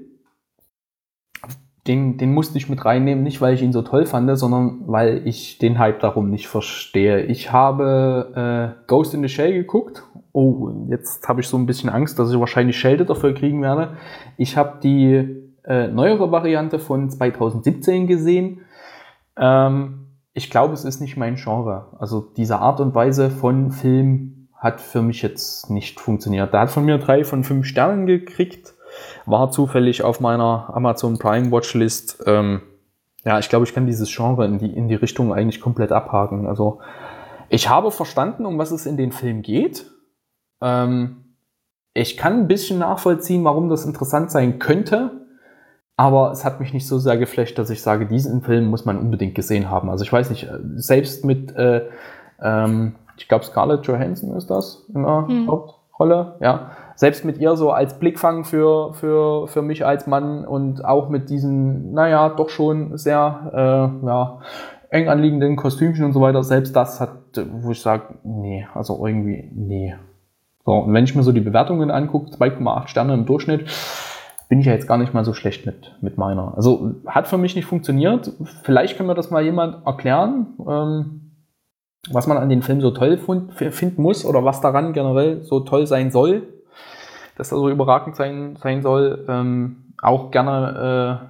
den, 1.85 2.17
den 2.17 2.33
musste 2.33 2.57
ich 2.57 2.67
mit 2.67 2.83
reinnehmen, 2.83 3.23
nicht 3.23 3.39
weil 3.39 3.53
ich 3.53 3.61
ihn 3.61 3.71
so 3.71 3.83
toll 3.83 4.07
fand, 4.07 4.35
sondern 4.39 4.87
weil 4.87 5.27
ich 5.27 5.59
den 5.59 5.77
Hype 5.77 5.99
darum 5.99 6.31
nicht 6.31 6.47
verstehe. 6.47 7.21
Ich 7.25 7.51
habe 7.51 8.73
äh, 8.81 8.87
Ghost 8.87 9.13
in 9.13 9.21
the 9.21 9.29
Shell 9.29 9.53
geguckt. 9.53 10.01
Oh, 10.31 10.71
jetzt 10.89 11.29
habe 11.29 11.41
ich 11.41 11.47
so 11.47 11.55
ein 11.57 11.67
bisschen 11.67 11.91
Angst, 11.91 12.17
dass 12.17 12.31
ich 12.31 12.39
wahrscheinlich 12.39 12.79
Schelte 12.79 13.05
dafür 13.05 13.35
kriegen 13.35 13.61
werde. 13.61 13.95
Ich 14.37 14.57
habe 14.57 14.79
die 14.81 15.51
äh, 15.65 15.87
neuere 15.87 16.31
Variante 16.31 16.79
von 16.79 17.11
2017 17.11 18.07
gesehen. 18.07 18.61
Ähm, 19.37 20.01
ich 20.33 20.49
glaube, 20.49 20.73
es 20.73 20.85
ist 20.85 21.01
nicht 21.01 21.17
mein 21.17 21.35
Genre. 21.35 21.95
Also 21.99 22.21
diese 22.21 22.59
Art 22.59 22.79
und 22.79 22.95
Weise 22.95 23.29
von 23.29 23.71
Film 23.71 24.30
hat 24.61 24.79
für 24.79 25.01
mich 25.01 25.21
jetzt 25.21 25.69
nicht 25.69 25.99
funktioniert. 25.99 26.53
Da 26.53 26.61
hat 26.61 26.71
von 26.71 26.85
mir 26.85 26.97
drei 26.97 27.25
von 27.25 27.43
fünf 27.43 27.65
Sternen 27.65 28.05
gekriegt 28.05 28.73
war 29.25 29.51
zufällig 29.51 30.03
auf 30.03 30.19
meiner 30.19 30.71
Amazon 30.73 31.17
Prime 31.17 31.51
Watchlist. 31.51 32.23
Ähm, 32.25 32.61
ja, 33.23 33.39
ich 33.39 33.49
glaube, 33.49 33.65
ich 33.65 33.73
kann 33.73 33.85
dieses 33.85 34.13
Genre 34.13 34.45
in 34.45 34.57
die, 34.57 34.73
in 34.75 34.87
die 34.87 34.95
Richtung 34.95 35.33
eigentlich 35.33 35.61
komplett 35.61 35.91
abhaken. 35.91 36.47
Also 36.47 36.79
ich 37.49 37.69
habe 37.69 37.91
verstanden, 37.91 38.45
um 38.45 38.57
was 38.57 38.71
es 38.71 38.85
in 38.85 38.97
den 38.97 39.11
Film 39.11 39.41
geht. 39.41 39.85
Ähm, 40.61 41.35
ich 41.93 42.17
kann 42.17 42.39
ein 42.39 42.47
bisschen 42.47 42.79
nachvollziehen, 42.79 43.43
warum 43.43 43.69
das 43.69 43.85
interessant 43.85 44.31
sein 44.31 44.59
könnte. 44.59 45.11
Aber 45.97 46.31
es 46.31 46.45
hat 46.45 46.59
mich 46.59 46.73
nicht 46.73 46.87
so 46.87 46.97
sehr 46.97 47.17
geflecht, 47.17 47.59
dass 47.59 47.69
ich 47.69 47.81
sage, 47.81 48.07
diesen 48.07 48.41
Film 48.41 48.65
muss 48.65 48.85
man 48.85 48.97
unbedingt 48.97 49.35
gesehen 49.35 49.69
haben. 49.69 49.89
Also 49.89 50.03
ich 50.03 50.11
weiß 50.11 50.29
nicht, 50.31 50.45
äh, 50.45 50.57
selbst 50.75 51.25
mit, 51.25 51.55
äh, 51.55 51.89
ähm, 52.41 52.95
ich 53.21 53.27
glaube 53.27 53.45
Scarlett 53.45 53.85
Johansson 53.85 54.35
ist 54.35 54.49
das 54.49 54.85
in 54.93 55.03
der 55.03 55.27
hm. 55.27 55.47
Hauptrolle, 55.47 56.35
ja 56.41 56.71
selbst 57.01 57.25
mit 57.25 57.39
ihr 57.39 57.55
so 57.55 57.71
als 57.71 57.97
Blickfang 57.97 58.43
für, 58.43 58.93
für, 58.93 59.47
für 59.47 59.63
mich 59.63 59.83
als 59.83 60.05
Mann 60.05 60.45
und 60.45 60.85
auch 60.85 61.09
mit 61.09 61.31
diesen, 61.31 61.93
naja, 61.93 62.29
doch 62.29 62.49
schon 62.49 62.95
sehr 62.95 63.51
äh, 63.51 64.05
ja, 64.05 64.39
eng 64.91 65.09
anliegenden 65.09 65.55
Kostümchen 65.55 66.05
und 66.05 66.13
so 66.13 66.21
weiter, 66.21 66.43
selbst 66.43 66.75
das 66.75 67.01
hat, 67.01 67.09
wo 67.53 67.71
ich 67.71 67.81
sage, 67.81 68.03
nee, 68.23 68.67
also 68.75 69.03
irgendwie, 69.03 69.49
nee. 69.55 69.95
So, 70.63 70.73
und 70.73 70.93
wenn 70.93 71.05
ich 71.05 71.15
mir 71.15 71.23
so 71.23 71.31
die 71.31 71.41
Bewertungen 71.41 71.89
angucke, 71.89 72.29
2,8 72.29 72.87
Sterne 72.87 73.15
im 73.15 73.25
Durchschnitt, 73.25 73.67
bin 74.47 74.59
ich 74.59 74.67
ja 74.67 74.73
jetzt 74.73 74.87
gar 74.87 74.99
nicht 74.99 75.11
mal 75.11 75.25
so 75.25 75.33
schlecht 75.33 75.65
mit, 75.65 75.95
mit 76.01 76.19
meiner. 76.19 76.53
Also 76.55 76.97
hat 77.07 77.27
für 77.27 77.39
mich 77.39 77.55
nicht 77.55 77.65
funktioniert. 77.65 78.31
Vielleicht 78.61 78.95
kann 78.95 79.07
mir 79.07 79.15
das 79.15 79.31
mal 79.31 79.43
jemand 79.43 79.87
erklären, 79.87 80.53
ähm, 80.69 81.20
was 82.09 82.27
man 82.27 82.37
an 82.37 82.49
den 82.49 82.63
Film 82.63 82.81
so 82.81 82.91
toll 82.91 83.17
finden 83.17 84.01
muss 84.01 84.25
oder 84.25 84.43
was 84.43 84.61
daran 84.61 84.93
generell 84.93 85.43
so 85.43 85.59
toll 85.59 85.85
sein 85.85 86.11
soll 86.11 86.47
dass 87.41 87.51
er 87.51 87.57
so 87.57 87.69
überragend 87.69 88.15
sein, 88.15 88.55
sein 88.57 88.83
soll. 88.83 89.25
Ähm, 89.27 89.93
auch 90.01 90.29
gerne 90.29 91.21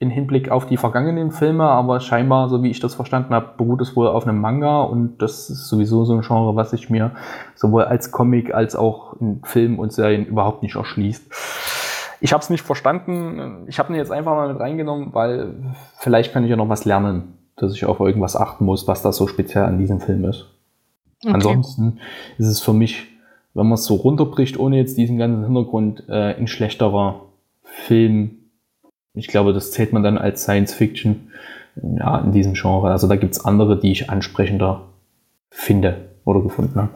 äh, 0.00 0.04
in 0.04 0.10
Hinblick 0.10 0.50
auf 0.50 0.66
die 0.66 0.76
vergangenen 0.76 1.32
Filme, 1.32 1.64
aber 1.64 2.00
scheinbar, 2.00 2.48
so 2.48 2.62
wie 2.62 2.70
ich 2.70 2.80
das 2.80 2.94
verstanden 2.94 3.34
habe, 3.34 3.54
beruht 3.56 3.82
es 3.82 3.94
wohl 3.94 4.06
auf 4.06 4.26
einem 4.26 4.40
Manga 4.40 4.80
und 4.82 5.18
das 5.18 5.50
ist 5.50 5.68
sowieso 5.68 6.04
so 6.04 6.14
ein 6.14 6.22
Genre, 6.22 6.56
was 6.56 6.70
sich 6.70 6.88
mir 6.88 7.12
sowohl 7.54 7.84
als 7.84 8.10
Comic 8.10 8.54
als 8.54 8.76
auch 8.76 9.20
in 9.20 9.42
Filmen 9.44 9.78
und 9.78 9.92
Serien 9.92 10.24
überhaupt 10.24 10.62
nicht 10.62 10.76
erschließt. 10.76 11.30
Ich 12.20 12.32
habe 12.32 12.42
es 12.42 12.50
nicht 12.50 12.64
verstanden. 12.64 13.64
Ich 13.68 13.78
habe 13.78 13.92
ihn 13.92 13.96
jetzt 13.96 14.10
einfach 14.10 14.34
mal 14.34 14.48
mit 14.52 14.60
reingenommen, 14.60 15.14
weil 15.14 15.54
vielleicht 15.98 16.32
kann 16.32 16.44
ich 16.44 16.50
ja 16.50 16.56
noch 16.56 16.68
was 16.68 16.84
lernen, 16.84 17.37
dass 17.60 17.74
ich 17.74 17.84
auf 17.84 18.00
irgendwas 18.00 18.36
achten 18.36 18.64
muss, 18.64 18.86
was 18.86 19.02
da 19.02 19.12
so 19.12 19.26
speziell 19.26 19.64
an 19.64 19.78
diesem 19.78 20.00
Film 20.00 20.24
ist. 20.24 20.46
Okay. 21.24 21.34
Ansonsten 21.34 21.98
ist 22.38 22.46
es 22.46 22.60
für 22.60 22.72
mich 22.72 23.08
wenn 23.58 23.66
man 23.66 23.74
es 23.74 23.84
so 23.84 23.96
runterbricht, 23.96 24.56
ohne 24.58 24.76
jetzt 24.76 24.96
diesen 24.96 25.18
ganzen 25.18 25.44
Hintergrund, 25.44 26.04
äh, 26.08 26.34
ein 26.36 26.46
schlechterer 26.46 27.22
Film. 27.64 28.38
Ich 29.14 29.26
glaube, 29.26 29.52
das 29.52 29.72
zählt 29.72 29.92
man 29.92 30.04
dann 30.04 30.16
als 30.16 30.42
Science 30.42 30.72
Fiction 30.72 31.32
ja, 31.74 32.18
in 32.18 32.30
diesem 32.30 32.54
Genre. 32.54 32.90
Also 32.90 33.08
da 33.08 33.16
gibt 33.16 33.34
es 33.34 33.44
andere, 33.44 33.78
die 33.78 33.90
ich 33.90 34.10
ansprechender 34.10 34.82
finde 35.50 36.08
oder 36.24 36.40
gefunden 36.40 36.78
habe. 36.78 36.90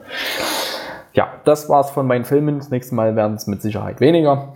Ja, 1.14 1.32
das 1.44 1.68
war's 1.68 1.90
von 1.90 2.06
meinen 2.06 2.24
Filmen. 2.24 2.58
Das 2.58 2.70
nächste 2.70 2.94
Mal 2.94 3.16
werden 3.16 3.34
es 3.34 3.48
mit 3.48 3.60
Sicherheit 3.60 4.00
weniger. 4.00 4.54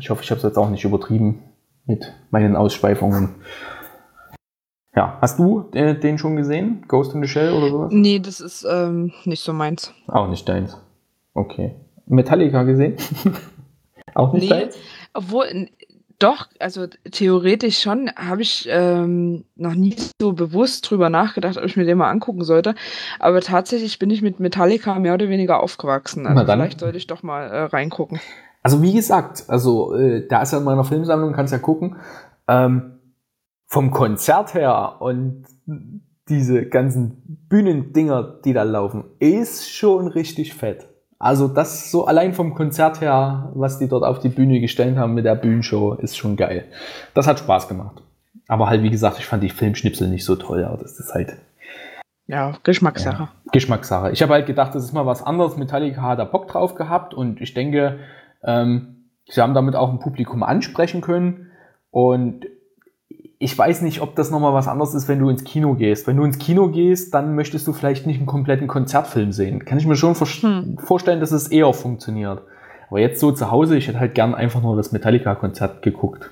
Ich 0.00 0.10
hoffe, 0.10 0.24
ich 0.24 0.30
habe 0.30 0.38
es 0.38 0.44
jetzt 0.44 0.58
auch 0.58 0.70
nicht 0.70 0.84
übertrieben 0.84 1.44
mit 1.86 2.12
meinen 2.30 2.56
Ausschweifungen. 2.56 3.36
Ja, 4.94 5.18
hast 5.20 5.38
du 5.38 5.70
äh, 5.72 5.98
den 5.98 6.18
schon 6.18 6.36
gesehen? 6.36 6.84
Ghost 6.86 7.14
in 7.14 7.22
the 7.22 7.28
Shell 7.28 7.52
oder 7.52 7.70
sowas? 7.70 7.92
Nee, 7.92 8.18
das 8.18 8.40
ist 8.40 8.66
ähm, 8.70 9.12
nicht 9.24 9.42
so 9.42 9.52
meins. 9.52 9.92
Auch 10.06 10.28
nicht 10.28 10.46
deins. 10.48 10.78
Okay. 11.34 11.76
Metallica 12.06 12.62
gesehen? 12.64 12.96
Auch 14.14 14.34
nicht 14.34 14.50
nee, 14.50 14.68
obwohl, 15.14 15.68
doch, 16.18 16.48
also 16.60 16.86
theoretisch 17.10 17.80
schon, 17.80 18.10
habe 18.16 18.42
ich 18.42 18.68
ähm, 18.70 19.44
noch 19.56 19.74
nie 19.74 19.96
so 20.20 20.32
bewusst 20.32 20.88
drüber 20.90 21.10
nachgedacht, 21.10 21.56
ob 21.56 21.64
ich 21.64 21.76
mir 21.76 21.84
den 21.84 21.98
mal 21.98 22.10
angucken 22.10 22.44
sollte. 22.44 22.74
Aber 23.18 23.40
tatsächlich 23.40 23.98
bin 23.98 24.10
ich 24.10 24.22
mit 24.22 24.38
Metallica 24.38 24.98
mehr 24.98 25.14
oder 25.14 25.28
weniger 25.28 25.60
aufgewachsen. 25.60 26.26
Also 26.26 26.44
vielleicht 26.44 26.80
sollte 26.80 26.98
ich 26.98 27.06
doch 27.06 27.22
mal 27.22 27.44
äh, 27.46 27.62
reingucken. 27.64 28.20
Also 28.62 28.82
wie 28.82 28.92
gesagt, 28.92 29.44
also 29.48 29.94
äh, 29.94 30.26
da 30.28 30.42
ist 30.42 30.52
ja 30.52 30.58
in 30.58 30.64
meiner 30.64 30.84
Filmsammlung, 30.84 31.32
kannst 31.32 31.52
ja 31.52 31.58
gucken. 31.58 31.96
Ähm, 32.46 32.91
vom 33.72 33.90
Konzert 33.90 34.52
her 34.52 34.96
und 35.00 35.46
diese 36.28 36.66
ganzen 36.66 37.38
Bühnendinger, 37.48 38.40
die 38.44 38.52
da 38.52 38.64
laufen, 38.64 39.04
ist 39.18 39.70
schon 39.70 40.08
richtig 40.08 40.52
fett. 40.52 40.90
Also 41.18 41.48
das 41.48 41.90
so 41.90 42.04
allein 42.04 42.34
vom 42.34 42.52
Konzert 42.52 43.00
her, 43.00 43.50
was 43.54 43.78
die 43.78 43.88
dort 43.88 44.04
auf 44.04 44.18
die 44.18 44.28
Bühne 44.28 44.60
gestellt 44.60 44.98
haben 44.98 45.14
mit 45.14 45.24
der 45.24 45.36
Bühnenshow, 45.36 45.94
ist 45.94 46.18
schon 46.18 46.36
geil. 46.36 46.66
Das 47.14 47.26
hat 47.26 47.38
Spaß 47.38 47.66
gemacht. 47.66 48.02
Aber 48.46 48.68
halt, 48.68 48.82
wie 48.82 48.90
gesagt, 48.90 49.18
ich 49.18 49.24
fand 49.24 49.42
die 49.42 49.48
Filmschnipsel 49.48 50.06
nicht 50.10 50.26
so 50.26 50.36
toll, 50.36 50.64
aber 50.64 50.76
das 50.76 51.00
ist 51.00 51.14
halt. 51.14 51.38
Ja, 52.26 52.52
Geschmackssache. 52.64 53.22
Ja, 53.22 53.52
Geschmackssache. 53.52 54.10
Ich 54.10 54.20
habe 54.20 54.34
halt 54.34 54.44
gedacht, 54.44 54.74
das 54.74 54.84
ist 54.84 54.92
mal 54.92 55.06
was 55.06 55.22
anderes. 55.22 55.56
Metallica 55.56 56.02
hat 56.02 56.18
da 56.18 56.24
Bock 56.24 56.46
drauf 56.46 56.74
gehabt 56.74 57.14
und 57.14 57.40
ich 57.40 57.54
denke, 57.54 58.00
ähm, 58.44 59.06
sie 59.30 59.40
haben 59.40 59.54
damit 59.54 59.76
auch 59.76 59.90
ein 59.90 59.98
Publikum 59.98 60.42
ansprechen 60.42 61.00
können. 61.00 61.46
Und 61.90 62.44
ich 63.42 63.58
weiß 63.58 63.82
nicht, 63.82 64.00
ob 64.00 64.14
das 64.14 64.30
nochmal 64.30 64.54
was 64.54 64.68
anderes 64.68 64.94
ist, 64.94 65.08
wenn 65.08 65.18
du 65.18 65.28
ins 65.28 65.42
Kino 65.42 65.74
gehst. 65.74 66.06
Wenn 66.06 66.16
du 66.16 66.22
ins 66.22 66.38
Kino 66.38 66.68
gehst, 66.68 67.12
dann 67.12 67.34
möchtest 67.34 67.66
du 67.66 67.72
vielleicht 67.72 68.06
nicht 68.06 68.18
einen 68.18 68.26
kompletten 68.26 68.68
Konzertfilm 68.68 69.32
sehen. 69.32 69.64
Kann 69.64 69.78
ich 69.78 69.86
mir 69.86 69.96
schon 69.96 70.14
hm. 70.14 70.78
vorstellen, 70.78 71.18
dass 71.18 71.32
es 71.32 71.48
eher 71.48 71.72
funktioniert. 71.72 72.42
Aber 72.88 73.00
jetzt 73.00 73.18
so 73.18 73.32
zu 73.32 73.50
Hause, 73.50 73.76
ich 73.76 73.88
hätte 73.88 73.98
halt 73.98 74.14
gern 74.14 74.36
einfach 74.36 74.62
nur 74.62 74.76
das 74.76 74.92
Metallica-Konzert 74.92 75.82
geguckt. 75.82 76.30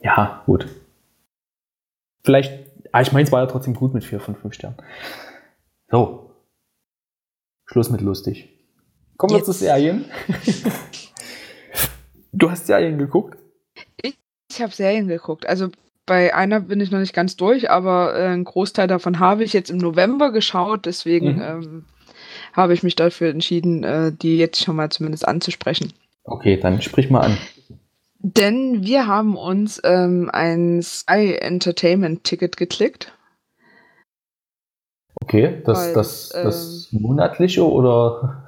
Ja, 0.00 0.44
gut. 0.46 0.68
Vielleicht, 2.22 2.70
ah, 2.92 3.00
ich 3.00 3.10
meine, 3.10 3.24
es 3.24 3.32
war 3.32 3.40
ja 3.40 3.46
trotzdem 3.46 3.74
gut 3.74 3.94
mit 3.94 4.04
4 4.04 4.20
von 4.20 4.36
5 4.36 4.54
Sternen. 4.54 4.76
So. 5.90 6.30
Schluss 7.66 7.90
mit 7.90 8.00
lustig. 8.00 8.48
Kommen 9.16 9.34
wir 9.34 9.42
zu 9.42 9.50
Serien. 9.50 10.04
du 12.32 12.48
hast 12.48 12.68
Serien 12.68 12.96
geguckt? 12.96 13.38
Ich 14.54 14.62
habe 14.62 14.72
Serien 14.72 15.08
geguckt. 15.08 15.48
Also 15.48 15.68
bei 16.06 16.34
einer 16.34 16.60
bin 16.60 16.80
ich 16.80 16.90
noch 16.90 17.00
nicht 17.00 17.14
ganz 17.14 17.36
durch, 17.36 17.70
aber 17.70 18.14
äh, 18.16 18.26
einen 18.26 18.44
Großteil 18.44 18.86
davon 18.86 19.18
habe 19.18 19.42
ich 19.42 19.52
jetzt 19.52 19.70
im 19.70 19.78
November 19.78 20.32
geschaut. 20.32 20.86
Deswegen 20.86 21.36
mhm. 21.36 21.42
ähm, 21.42 21.84
habe 22.52 22.74
ich 22.74 22.82
mich 22.82 22.94
dafür 22.94 23.30
entschieden, 23.30 23.84
äh, 23.84 24.12
die 24.12 24.36
jetzt 24.36 24.62
schon 24.62 24.76
mal 24.76 24.90
zumindest 24.90 25.26
anzusprechen. 25.26 25.92
Okay, 26.24 26.58
dann 26.58 26.80
sprich 26.82 27.10
mal 27.10 27.20
an. 27.20 27.38
Denn 28.18 28.84
wir 28.84 29.06
haben 29.06 29.36
uns 29.36 29.80
ähm, 29.84 30.30
ein 30.32 30.82
Sky 30.82 31.34
Entertainment 31.34 32.24
Ticket 32.24 32.56
geklickt. 32.56 33.12
Okay, 35.22 35.62
das, 35.64 35.88
Weil, 35.88 35.94
das, 35.94 36.28
das 36.30 36.88
ähm, 36.92 37.00
monatliche 37.02 37.68
oder 37.68 38.43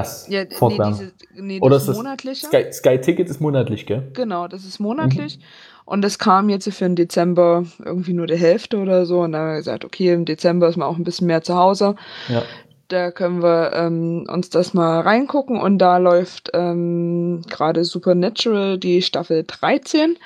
das 0.00 0.28
ja, 0.28 0.44
fortwährend? 0.50 1.12
Nee, 1.34 1.42
nee, 1.42 1.60
oder 1.60 1.76
das, 1.76 1.86
das 1.86 1.96
monatliche. 1.96 2.46
Sky, 2.46 2.72
Sky 2.72 3.00
Ticket 3.00 3.28
ist 3.28 3.40
monatlich, 3.40 3.86
gell? 3.86 4.08
Genau, 4.14 4.48
das 4.48 4.64
ist 4.64 4.78
monatlich. 4.78 5.38
Mhm. 5.38 5.42
Und 5.84 6.02
das 6.02 6.18
kam 6.18 6.48
jetzt 6.48 6.72
für 6.72 6.84
den 6.84 6.94
Dezember 6.94 7.64
irgendwie 7.84 8.12
nur 8.12 8.26
die 8.26 8.36
Hälfte 8.36 8.78
oder 8.78 9.06
so. 9.06 9.22
Und 9.22 9.32
dann 9.32 9.40
haben 9.40 9.48
wir 9.50 9.56
gesagt, 9.56 9.84
okay, 9.84 10.12
im 10.12 10.24
Dezember 10.24 10.68
ist 10.68 10.76
man 10.76 10.86
auch 10.86 10.96
ein 10.96 11.04
bisschen 11.04 11.26
mehr 11.26 11.42
zu 11.42 11.56
Hause. 11.56 11.96
Ja. 12.28 12.42
Da 12.88 13.10
können 13.10 13.42
wir 13.42 13.72
ähm, 13.74 14.24
uns 14.28 14.50
das 14.50 14.72
mal 14.72 15.00
reingucken. 15.00 15.60
Und 15.60 15.78
da 15.78 15.98
läuft 15.98 16.50
ähm, 16.54 17.42
gerade 17.48 17.84
Supernatural 17.84 18.78
die 18.78 19.02
Staffel 19.02 19.44
13. 19.44 20.16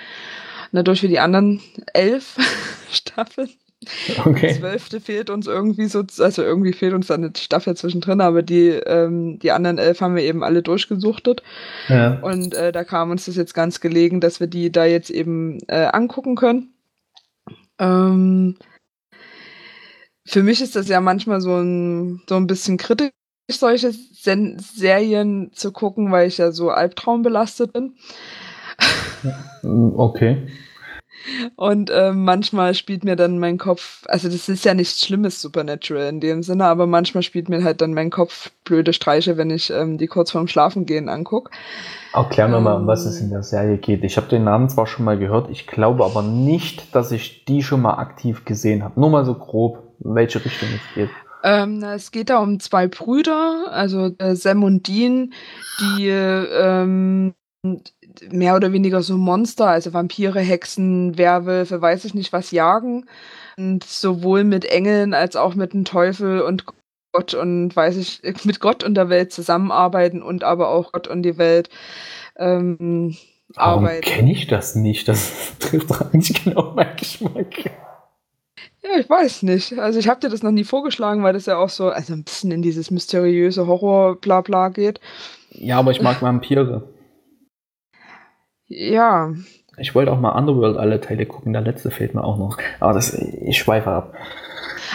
Dadurch 0.72 1.02
wie 1.02 1.08
die 1.08 1.20
anderen 1.20 1.60
elf 1.92 2.36
Staffeln. 2.90 3.48
Okay. 4.24 4.48
Die 4.48 4.60
zwölfte 4.60 5.00
fehlt 5.00 5.30
uns 5.30 5.46
irgendwie 5.46 5.86
so, 5.86 6.04
also 6.18 6.42
irgendwie 6.42 6.72
fehlt 6.72 6.94
uns 6.94 7.08
dann 7.08 7.24
eine 7.24 7.32
Staffel 7.36 7.76
zwischendrin, 7.76 8.20
aber 8.20 8.42
die, 8.42 8.68
ähm, 8.68 9.38
die 9.38 9.50
anderen 9.50 9.78
elf 9.78 10.00
haben 10.00 10.16
wir 10.16 10.22
eben 10.22 10.42
alle 10.42 10.62
durchgesuchtet. 10.62 11.42
Ja. 11.88 12.18
Und 12.20 12.54
äh, 12.54 12.72
da 12.72 12.84
kam 12.84 13.10
uns 13.10 13.26
das 13.26 13.36
jetzt 13.36 13.54
ganz 13.54 13.80
gelegen, 13.80 14.20
dass 14.20 14.40
wir 14.40 14.46
die 14.46 14.70
da 14.72 14.84
jetzt 14.84 15.10
eben 15.10 15.58
äh, 15.68 15.86
angucken 15.86 16.36
können. 16.36 16.74
Ähm, 17.78 18.56
für 20.26 20.42
mich 20.42 20.60
ist 20.62 20.76
das 20.76 20.88
ja 20.88 21.00
manchmal 21.00 21.40
so 21.40 21.56
ein, 21.56 22.22
so 22.28 22.36
ein 22.36 22.46
bisschen 22.46 22.78
kritisch, 22.78 23.10
solche 23.50 23.92
Sen 23.92 24.58
Serien 24.58 25.50
zu 25.52 25.72
gucken, 25.72 26.10
weil 26.10 26.28
ich 26.28 26.38
ja 26.38 26.50
so 26.50 26.70
albtraumbelastet 26.70 27.72
bin. 27.72 27.94
Okay. 29.62 30.48
Und 31.56 31.90
äh, 31.90 32.12
manchmal 32.12 32.74
spielt 32.74 33.04
mir 33.04 33.16
dann 33.16 33.38
mein 33.38 33.58
Kopf, 33.58 34.04
also 34.08 34.28
das 34.28 34.48
ist 34.48 34.64
ja 34.64 34.74
nichts 34.74 35.04
Schlimmes, 35.04 35.40
Supernatural 35.40 36.08
in 36.08 36.20
dem 36.20 36.42
Sinne, 36.42 36.66
aber 36.66 36.86
manchmal 36.86 37.22
spielt 37.22 37.48
mir 37.48 37.64
halt 37.64 37.80
dann 37.80 37.94
mein 37.94 38.10
Kopf 38.10 38.50
blöde 38.64 38.92
Streiche, 38.92 39.36
wenn 39.36 39.50
ich 39.50 39.70
ähm, 39.70 39.98
die 39.98 40.06
kurz 40.06 40.30
vorm 40.30 40.48
Schlafengehen 40.48 41.08
angucke. 41.08 41.50
Erklär 42.12 42.48
mir 42.48 42.58
ähm, 42.58 42.64
mal, 42.64 42.74
um 42.74 42.86
was 42.86 43.04
es 43.04 43.20
in 43.20 43.30
der 43.30 43.42
Serie 43.42 43.78
geht. 43.78 44.04
Ich 44.04 44.16
habe 44.16 44.28
den 44.28 44.44
Namen 44.44 44.68
zwar 44.68 44.86
schon 44.86 45.04
mal 45.04 45.18
gehört, 45.18 45.50
ich 45.50 45.66
glaube 45.66 46.04
aber 46.04 46.22
nicht, 46.22 46.94
dass 46.94 47.12
ich 47.12 47.44
die 47.44 47.62
schon 47.62 47.82
mal 47.82 47.94
aktiv 47.94 48.44
gesehen 48.44 48.84
habe. 48.84 49.00
Nur 49.00 49.10
mal 49.10 49.24
so 49.24 49.34
grob 49.34 49.94
in 50.04 50.14
welche 50.14 50.44
Richtung 50.44 50.68
es 50.74 50.94
geht. 50.94 51.10
Ähm, 51.42 51.82
es 51.82 52.10
geht 52.10 52.30
da 52.30 52.38
um 52.38 52.58
zwei 52.58 52.88
Brüder, 52.88 53.66
also 53.70 54.10
äh, 54.18 54.34
Sam 54.34 54.64
und 54.64 54.88
Dean, 54.88 55.34
die 55.78 56.08
ähm, 56.08 57.34
mehr 58.30 58.56
oder 58.56 58.72
weniger 58.72 59.02
so 59.02 59.16
Monster, 59.16 59.68
also 59.68 59.92
Vampire, 59.92 60.40
Hexen, 60.40 61.18
Werwölfe, 61.18 61.80
weiß 61.80 62.04
ich 62.04 62.14
nicht 62.14 62.32
was 62.32 62.50
jagen. 62.50 63.06
Und 63.56 63.84
sowohl 63.84 64.44
mit 64.44 64.64
Engeln 64.64 65.14
als 65.14 65.36
auch 65.36 65.54
mit 65.54 65.72
dem 65.72 65.84
Teufel 65.84 66.40
und 66.40 66.64
Gott 67.12 67.34
und 67.34 67.74
weiß 67.74 67.96
ich, 67.96 68.20
mit 68.44 68.60
Gott 68.60 68.82
und 68.82 68.94
der 68.94 69.08
Welt 69.08 69.32
zusammenarbeiten 69.32 70.22
und 70.22 70.42
aber 70.42 70.68
auch 70.68 70.92
Gott 70.92 71.06
und 71.06 71.22
die 71.22 71.38
Welt 71.38 71.68
ähm, 72.36 73.16
Warum 73.54 73.84
arbeiten. 73.84 74.02
kenne 74.02 74.32
ich 74.32 74.46
das 74.46 74.74
nicht? 74.74 75.06
Das 75.06 75.56
trifft 75.58 75.92
eigentlich 76.00 76.44
genau 76.44 76.72
meinen 76.74 76.96
Geschmack. 76.96 77.70
Ja, 78.82 78.98
ich 78.98 79.08
weiß 79.08 79.44
nicht. 79.44 79.78
Also 79.78 79.98
ich 79.98 80.08
habe 80.08 80.20
dir 80.20 80.28
das 80.28 80.42
noch 80.42 80.50
nie 80.50 80.64
vorgeschlagen, 80.64 81.22
weil 81.22 81.32
das 81.32 81.46
ja 81.46 81.56
auch 81.56 81.70
so 81.70 81.88
also 81.88 82.12
ein 82.12 82.24
bisschen 82.24 82.50
in 82.50 82.62
dieses 82.62 82.90
mysteriöse 82.90 83.66
Horror-Blabla 83.66 84.68
geht. 84.70 85.00
Ja, 85.50 85.78
aber 85.78 85.92
ich 85.92 86.02
mag 86.02 86.20
Vampire. 86.20 86.88
Ja. 88.66 89.32
Ich 89.76 89.94
wollte 89.94 90.12
auch 90.12 90.20
mal 90.20 90.38
Underworld 90.38 90.76
alle 90.76 91.00
Teile 91.00 91.26
gucken, 91.26 91.52
der 91.52 91.62
letzte 91.62 91.90
fehlt 91.90 92.14
mir 92.14 92.24
auch 92.24 92.38
noch. 92.38 92.58
Aber 92.80 92.92
das, 92.92 93.14
ich 93.14 93.58
schweife 93.58 93.90
ab. 93.90 94.14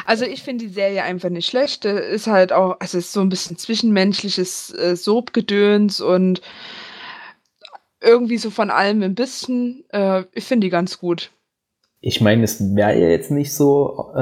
Also 0.06 0.26
ich 0.26 0.44
finde 0.44 0.66
die 0.66 0.72
Serie 0.72 1.04
einfach 1.04 1.30
nicht 1.30 1.48
schlecht. 1.48 1.86
Ist 1.86 2.28
halt 2.28 2.54
auch, 2.54 2.78
also 2.80 2.98
es 2.98 3.06
ist 3.06 3.14
so 3.14 3.22
ein 3.22 3.30
bisschen 3.30 3.58
zwischenmenschliches 3.58 4.74
äh, 4.74 4.96
Soap-Gedöns 4.96 6.02
und 6.02 6.42
irgendwie 8.02 8.38
so 8.38 8.50
von 8.50 8.70
allem 8.70 9.04
ein 9.04 9.16
bisschen. 9.16 9.84
Äh, 9.90 10.24
ich 10.34 10.46
finde 10.46 10.68
die 10.68 10.72
ganz 10.72 11.00
gut. 11.00 11.32
Ich 12.02 12.22
meine, 12.22 12.44
es 12.44 12.76
wäre 12.76 12.98
ja 12.98 13.10
jetzt 13.10 13.30
nicht 13.30 13.54
so, 13.54 14.14
äh, 14.16 14.22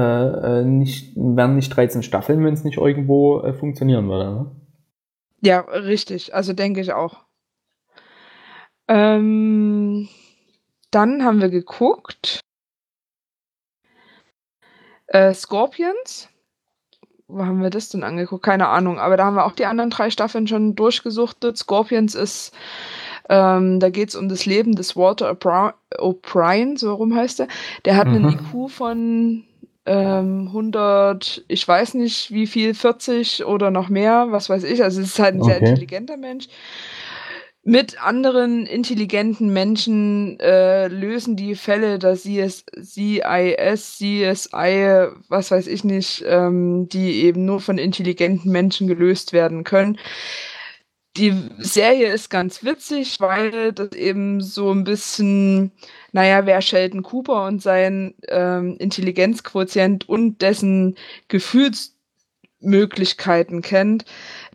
äh 0.61 0.65
nicht, 0.65 1.13
wären 1.15 1.55
nicht 1.55 1.69
13 1.75 2.01
Staffeln, 2.01 2.43
wenn 2.43 2.55
es 2.55 2.63
nicht 2.63 2.77
irgendwo 2.77 3.41
äh, 3.41 3.53
funktionieren 3.53 4.09
würde. 4.09 4.31
Ne? 4.31 4.51
Ja, 5.41 5.59
richtig. 5.59 6.33
Also 6.33 6.53
denke 6.53 6.81
ich 6.81 6.93
auch. 6.93 7.26
Ähm, 8.87 10.07
dann 10.91 11.23
haben 11.23 11.41
wir 11.41 11.49
geguckt. 11.49 12.39
Äh, 15.07 15.33
Scorpions. 15.33 16.29
Wo 17.27 17.45
haben 17.45 17.61
wir 17.61 17.69
das 17.69 17.89
denn 17.89 18.03
angeguckt? 18.03 18.43
Keine 18.43 18.69
Ahnung. 18.69 18.99
Aber 18.99 19.17
da 19.17 19.25
haben 19.25 19.35
wir 19.35 19.45
auch 19.45 19.51
die 19.51 19.65
anderen 19.65 19.89
drei 19.89 20.09
Staffeln 20.09 20.47
schon 20.47 20.75
durchgesuchtet. 20.75 21.57
Scorpions 21.57 22.15
ist 22.15 22.53
ähm, 23.29 23.79
da 23.79 23.89
geht 23.89 24.09
es 24.09 24.15
um 24.15 24.29
das 24.29 24.45
Leben 24.45 24.75
des 24.75 24.95
Walter 24.95 25.31
O'Brien, 25.31 26.77
so 26.77 26.93
rum 26.93 27.15
heißt 27.15 27.41
er. 27.41 27.47
Der 27.85 27.97
hat 27.97 28.07
mhm. 28.07 28.15
einen 28.15 28.29
IQ 28.33 28.69
von 28.69 29.43
ähm, 29.85 30.47
100, 30.47 31.43
ich 31.47 31.67
weiß 31.67 31.95
nicht 31.95 32.31
wie 32.31 32.47
viel, 32.47 32.73
40 32.73 33.45
oder 33.45 33.71
noch 33.71 33.89
mehr, 33.89 34.27
was 34.29 34.49
weiß 34.49 34.63
ich. 34.63 34.83
Also 34.83 35.01
es 35.01 35.09
ist 35.09 35.19
halt 35.19 35.35
ein 35.35 35.41
okay. 35.41 35.51
sehr 35.51 35.61
intelligenter 35.61 36.17
Mensch. 36.17 36.47
Mit 37.69 38.01
anderen 38.01 38.65
intelligenten 38.65 39.51
Menschen 39.51 40.39
äh, 40.39 40.87
lösen 40.87 41.35
die 41.35 41.53
Fälle 41.53 41.99
der 41.99 42.13
CS, 42.13 42.63
CIS, 42.81 43.97
CSI, 43.97 45.09
was 45.27 45.51
weiß 45.51 45.67
ich 45.67 45.83
nicht, 45.83 46.23
ähm, 46.25 46.87
die 46.87 47.25
eben 47.25 47.43
nur 47.43 47.59
von 47.59 47.77
intelligenten 47.77 48.53
Menschen 48.53 48.87
gelöst 48.87 49.33
werden 49.33 49.65
können. 49.65 49.99
Die 51.17 51.33
Serie 51.57 52.07
ist 52.07 52.29
ganz 52.29 52.63
witzig, 52.63 53.19
weil 53.19 53.73
das 53.73 53.91
eben 53.91 54.39
so 54.39 54.71
ein 54.71 54.85
bisschen, 54.85 55.73
naja, 56.13 56.45
wer 56.45 56.61
Sheldon 56.61 57.03
Cooper 57.03 57.47
und 57.47 57.61
sein 57.61 58.15
ähm, 58.29 58.77
Intelligenzquotient 58.79 60.07
und 60.07 60.41
dessen 60.41 60.95
Gefühlsmöglichkeiten 61.27 63.61
kennt, 63.61 64.05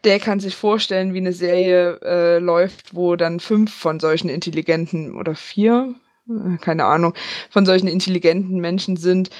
der 0.04 0.18
kann 0.18 0.40
sich 0.40 0.56
vorstellen, 0.56 1.14
wie 1.14 1.18
eine 1.18 1.32
Serie 1.32 2.00
äh, 2.02 2.38
läuft, 2.38 2.94
wo 2.94 3.16
dann 3.16 3.40
fünf 3.40 3.72
von 3.72 4.00
solchen 4.00 4.28
intelligenten 4.28 5.14
oder 5.14 5.34
vier, 5.34 5.94
äh, 6.28 6.56
keine 6.58 6.84
Ahnung, 6.84 7.14
von 7.50 7.66
solchen 7.66 7.88
intelligenten 7.88 8.60
Menschen 8.60 8.96
sind, 8.96 9.30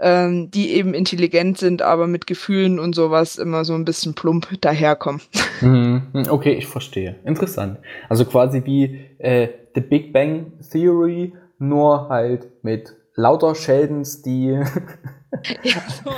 ähm, 0.00 0.50
die 0.50 0.70
eben 0.70 0.94
intelligent 0.94 1.58
sind, 1.58 1.82
aber 1.82 2.06
mit 2.06 2.26
Gefühlen 2.26 2.78
und 2.78 2.94
sowas 2.94 3.36
immer 3.36 3.64
so 3.64 3.74
ein 3.74 3.84
bisschen 3.84 4.14
plump 4.14 4.48
daherkommen. 4.60 5.20
Mhm. 5.62 6.22
Okay, 6.30 6.54
ich 6.54 6.66
verstehe. 6.66 7.16
Interessant. 7.26 7.80
Also 8.08 8.24
quasi 8.24 8.64
wie 8.64 8.98
äh, 9.18 9.48
The 9.74 9.82
Big 9.82 10.10
Bang 10.10 10.52
Theory, 10.72 11.34
nur 11.58 12.08
halt 12.08 12.48
mit 12.62 12.96
lauter 13.14 13.54
Sheldons, 13.54 14.22
die, 14.22 14.48
ja, 15.62 15.82
so 16.04 16.10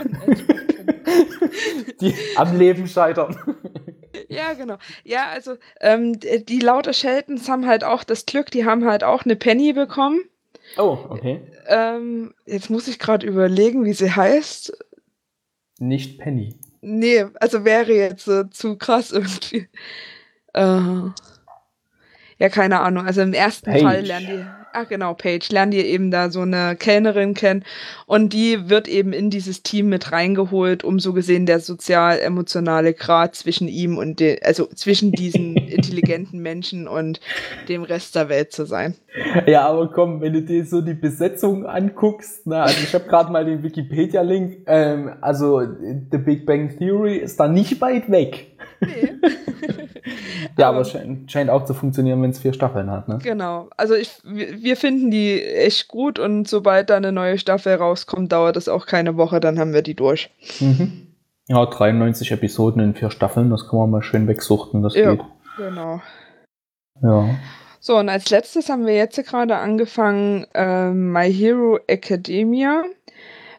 die 2.00 2.14
am 2.36 2.58
Leben 2.58 2.86
scheitern. 2.86 3.36
Ja, 4.28 4.54
genau. 4.54 4.78
Ja, 5.04 5.28
also 5.30 5.56
ähm, 5.80 6.18
die 6.20 6.60
lauter 6.60 6.92
Sheldons 6.92 7.48
haben 7.48 7.66
halt 7.66 7.84
auch 7.84 8.04
das 8.04 8.26
Glück, 8.26 8.50
die 8.50 8.64
haben 8.64 8.84
halt 8.86 9.04
auch 9.04 9.24
eine 9.24 9.36
Penny 9.36 9.72
bekommen. 9.72 10.20
Oh, 10.78 10.98
okay. 11.10 11.42
Ähm, 11.66 12.34
jetzt 12.46 12.70
muss 12.70 12.88
ich 12.88 12.98
gerade 12.98 13.26
überlegen, 13.26 13.84
wie 13.84 13.92
sie 13.92 14.10
heißt. 14.10 14.72
Nicht 15.78 16.18
Penny. 16.18 16.56
Nee, 16.80 17.26
also 17.40 17.64
wäre 17.64 17.92
jetzt 17.92 18.26
äh, 18.28 18.48
zu 18.50 18.76
krass 18.76 19.12
irgendwie. 19.12 19.68
Äh, 20.54 21.10
ja, 22.38 22.48
keine 22.50 22.80
Ahnung. 22.80 23.06
Also 23.06 23.20
im 23.20 23.34
ersten 23.34 23.70
Page. 23.70 23.82
Fall 23.82 24.00
lernen 24.00 24.26
die, 24.26 24.61
ah 24.72 24.84
genau, 24.84 25.14
Paige, 25.14 25.48
lernen 25.50 25.72
die 25.72 25.78
eben 25.78 26.10
da 26.10 26.30
so 26.30 26.40
eine 26.40 26.76
Kellnerin 26.76 27.34
kennen 27.34 27.64
und 28.06 28.32
die 28.32 28.68
wird 28.68 28.88
eben 28.88 29.12
in 29.12 29.30
dieses 29.30 29.62
Team 29.62 29.88
mit 29.88 30.12
reingeholt, 30.12 30.84
um 30.84 30.98
so 30.98 31.12
gesehen 31.12 31.46
der 31.46 31.60
sozial-emotionale 31.60 32.94
Grad 32.94 33.34
zwischen 33.34 33.68
ihm 33.68 33.98
und 33.98 34.20
den, 34.20 34.38
also 34.42 34.66
zwischen 34.66 35.12
diesen 35.12 35.56
intelligenten 35.56 36.40
Menschen 36.40 36.88
und 36.88 37.20
dem 37.68 37.82
Rest 37.82 38.14
der 38.16 38.28
Welt 38.28 38.52
zu 38.52 38.64
sein. 38.64 38.94
Ja, 39.46 39.68
aber 39.68 39.90
komm, 39.90 40.20
wenn 40.20 40.32
du 40.32 40.42
dir 40.42 40.64
so 40.64 40.80
die 40.80 40.94
Besetzung 40.94 41.66
anguckst, 41.66 42.42
na, 42.46 42.62
also 42.62 42.78
ich 42.82 42.94
habe 42.94 43.04
gerade 43.04 43.30
mal 43.30 43.44
den 43.44 43.62
Wikipedia-Link, 43.62 44.62
ähm, 44.66 45.12
also 45.20 45.60
The 46.10 46.18
Big 46.18 46.46
Bang 46.46 46.76
Theory 46.78 47.16
ist 47.16 47.38
da 47.38 47.48
nicht 47.48 47.80
weit 47.80 48.10
weg. 48.10 48.51
Nee. 48.82 49.12
ja, 50.58 50.68
aber, 50.68 50.78
aber 50.78 50.84
scheint, 50.84 51.30
scheint, 51.30 51.50
auch 51.50 51.64
zu 51.64 51.74
funktionieren, 51.74 52.22
wenn 52.22 52.30
es 52.30 52.40
vier 52.40 52.52
Staffeln 52.52 52.90
hat, 52.90 53.08
ne? 53.08 53.18
Genau. 53.22 53.68
Also 53.76 53.94
ich, 53.94 54.10
wir 54.24 54.76
finden 54.76 55.10
die 55.10 55.42
echt 55.42 55.88
gut 55.88 56.18
und 56.18 56.48
sobald 56.48 56.90
da 56.90 56.96
eine 56.96 57.12
neue 57.12 57.38
Staffel 57.38 57.74
rauskommt, 57.74 58.32
dauert 58.32 58.56
es 58.56 58.68
auch 58.68 58.86
keine 58.86 59.16
Woche, 59.16 59.40
dann 59.40 59.58
haben 59.58 59.72
wir 59.72 59.82
die 59.82 59.94
durch. 59.94 60.30
Mhm. 60.60 61.08
Ja, 61.48 61.66
93 61.66 62.32
Episoden 62.32 62.82
in 62.82 62.94
vier 62.94 63.10
Staffeln, 63.10 63.50
das 63.50 63.68
kann 63.68 63.78
man 63.78 63.90
mal 63.90 64.02
schön 64.02 64.28
wegsuchten, 64.28 64.82
das 64.82 64.94
ja, 64.94 65.14
geht. 65.14 65.24
Genau. 65.56 66.00
Ja. 67.02 67.28
So, 67.80 67.98
und 67.98 68.08
als 68.08 68.30
letztes 68.30 68.68
haben 68.68 68.86
wir 68.86 68.94
jetzt 68.94 69.16
gerade 69.26 69.56
angefangen 69.56 70.46
ähm, 70.54 71.10
My 71.12 71.32
Hero 71.32 71.80
Academia. 71.88 72.84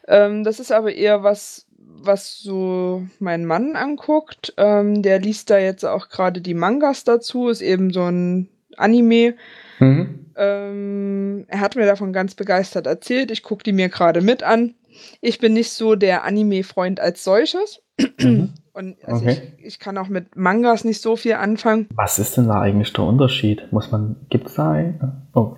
Ähm, 0.07 0.45
das 0.45 0.61
ist 0.61 0.71
aber 0.71 0.93
eher 0.93 1.23
was, 1.23 1.65
was 2.05 2.39
so 2.39 3.03
mein 3.19 3.45
Mann 3.45 3.75
anguckt. 3.75 4.53
Ähm, 4.57 5.01
der 5.01 5.19
liest 5.19 5.49
da 5.49 5.57
jetzt 5.57 5.85
auch 5.85 6.09
gerade 6.09 6.41
die 6.41 6.53
Mangas 6.53 7.03
dazu, 7.03 7.49
ist 7.49 7.61
eben 7.61 7.91
so 7.91 8.03
ein 8.03 8.49
Anime. 8.77 9.35
Mhm. 9.79 10.25
Ähm, 10.35 11.45
er 11.47 11.59
hat 11.59 11.75
mir 11.75 11.85
davon 11.85 12.13
ganz 12.13 12.35
begeistert 12.35 12.87
erzählt. 12.87 13.31
Ich 13.31 13.43
gucke 13.43 13.63
die 13.63 13.73
mir 13.73 13.89
gerade 13.89 14.21
mit 14.21 14.43
an. 14.43 14.75
Ich 15.21 15.39
bin 15.39 15.53
nicht 15.53 15.71
so 15.71 15.95
der 15.95 16.23
Anime-Freund 16.23 16.99
als 16.99 17.23
solches. 17.23 17.81
Mhm. 18.19 18.53
Und 18.75 18.97
also 19.05 19.23
okay. 19.23 19.53
ich, 19.59 19.65
ich, 19.65 19.79
kann 19.79 19.99
auch 19.99 20.07
mit 20.07 20.35
Mangas 20.35 20.83
nicht 20.83 20.99
so 20.99 21.15
viel 21.15 21.33
anfangen. 21.33 21.87
Was 21.93 22.17
ist 22.17 22.37
denn 22.37 22.47
da 22.47 22.59
eigentlich 22.59 22.91
der 22.91 23.03
Unterschied? 23.03 23.71
Muss 23.71 23.91
man, 23.91 24.15
gibt 24.29 24.47
es 24.47 24.55
da 24.55 24.71
einen? 24.71 25.27
Oh. 25.35 25.55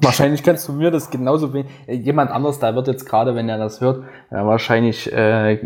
wahrscheinlich 0.00 0.42
kannst 0.42 0.66
du 0.66 0.72
mir 0.72 0.90
das 0.90 1.10
genauso 1.10 1.54
wie 1.54 1.64
jemand 1.88 2.32
anders, 2.32 2.58
da 2.58 2.74
wird 2.74 2.88
jetzt 2.88 3.06
gerade, 3.06 3.36
wenn 3.36 3.48
er 3.48 3.58
das 3.58 3.80
hört, 3.80 4.02
äh, 4.30 4.34
wahrscheinlich 4.34 5.12
äh, 5.12 5.58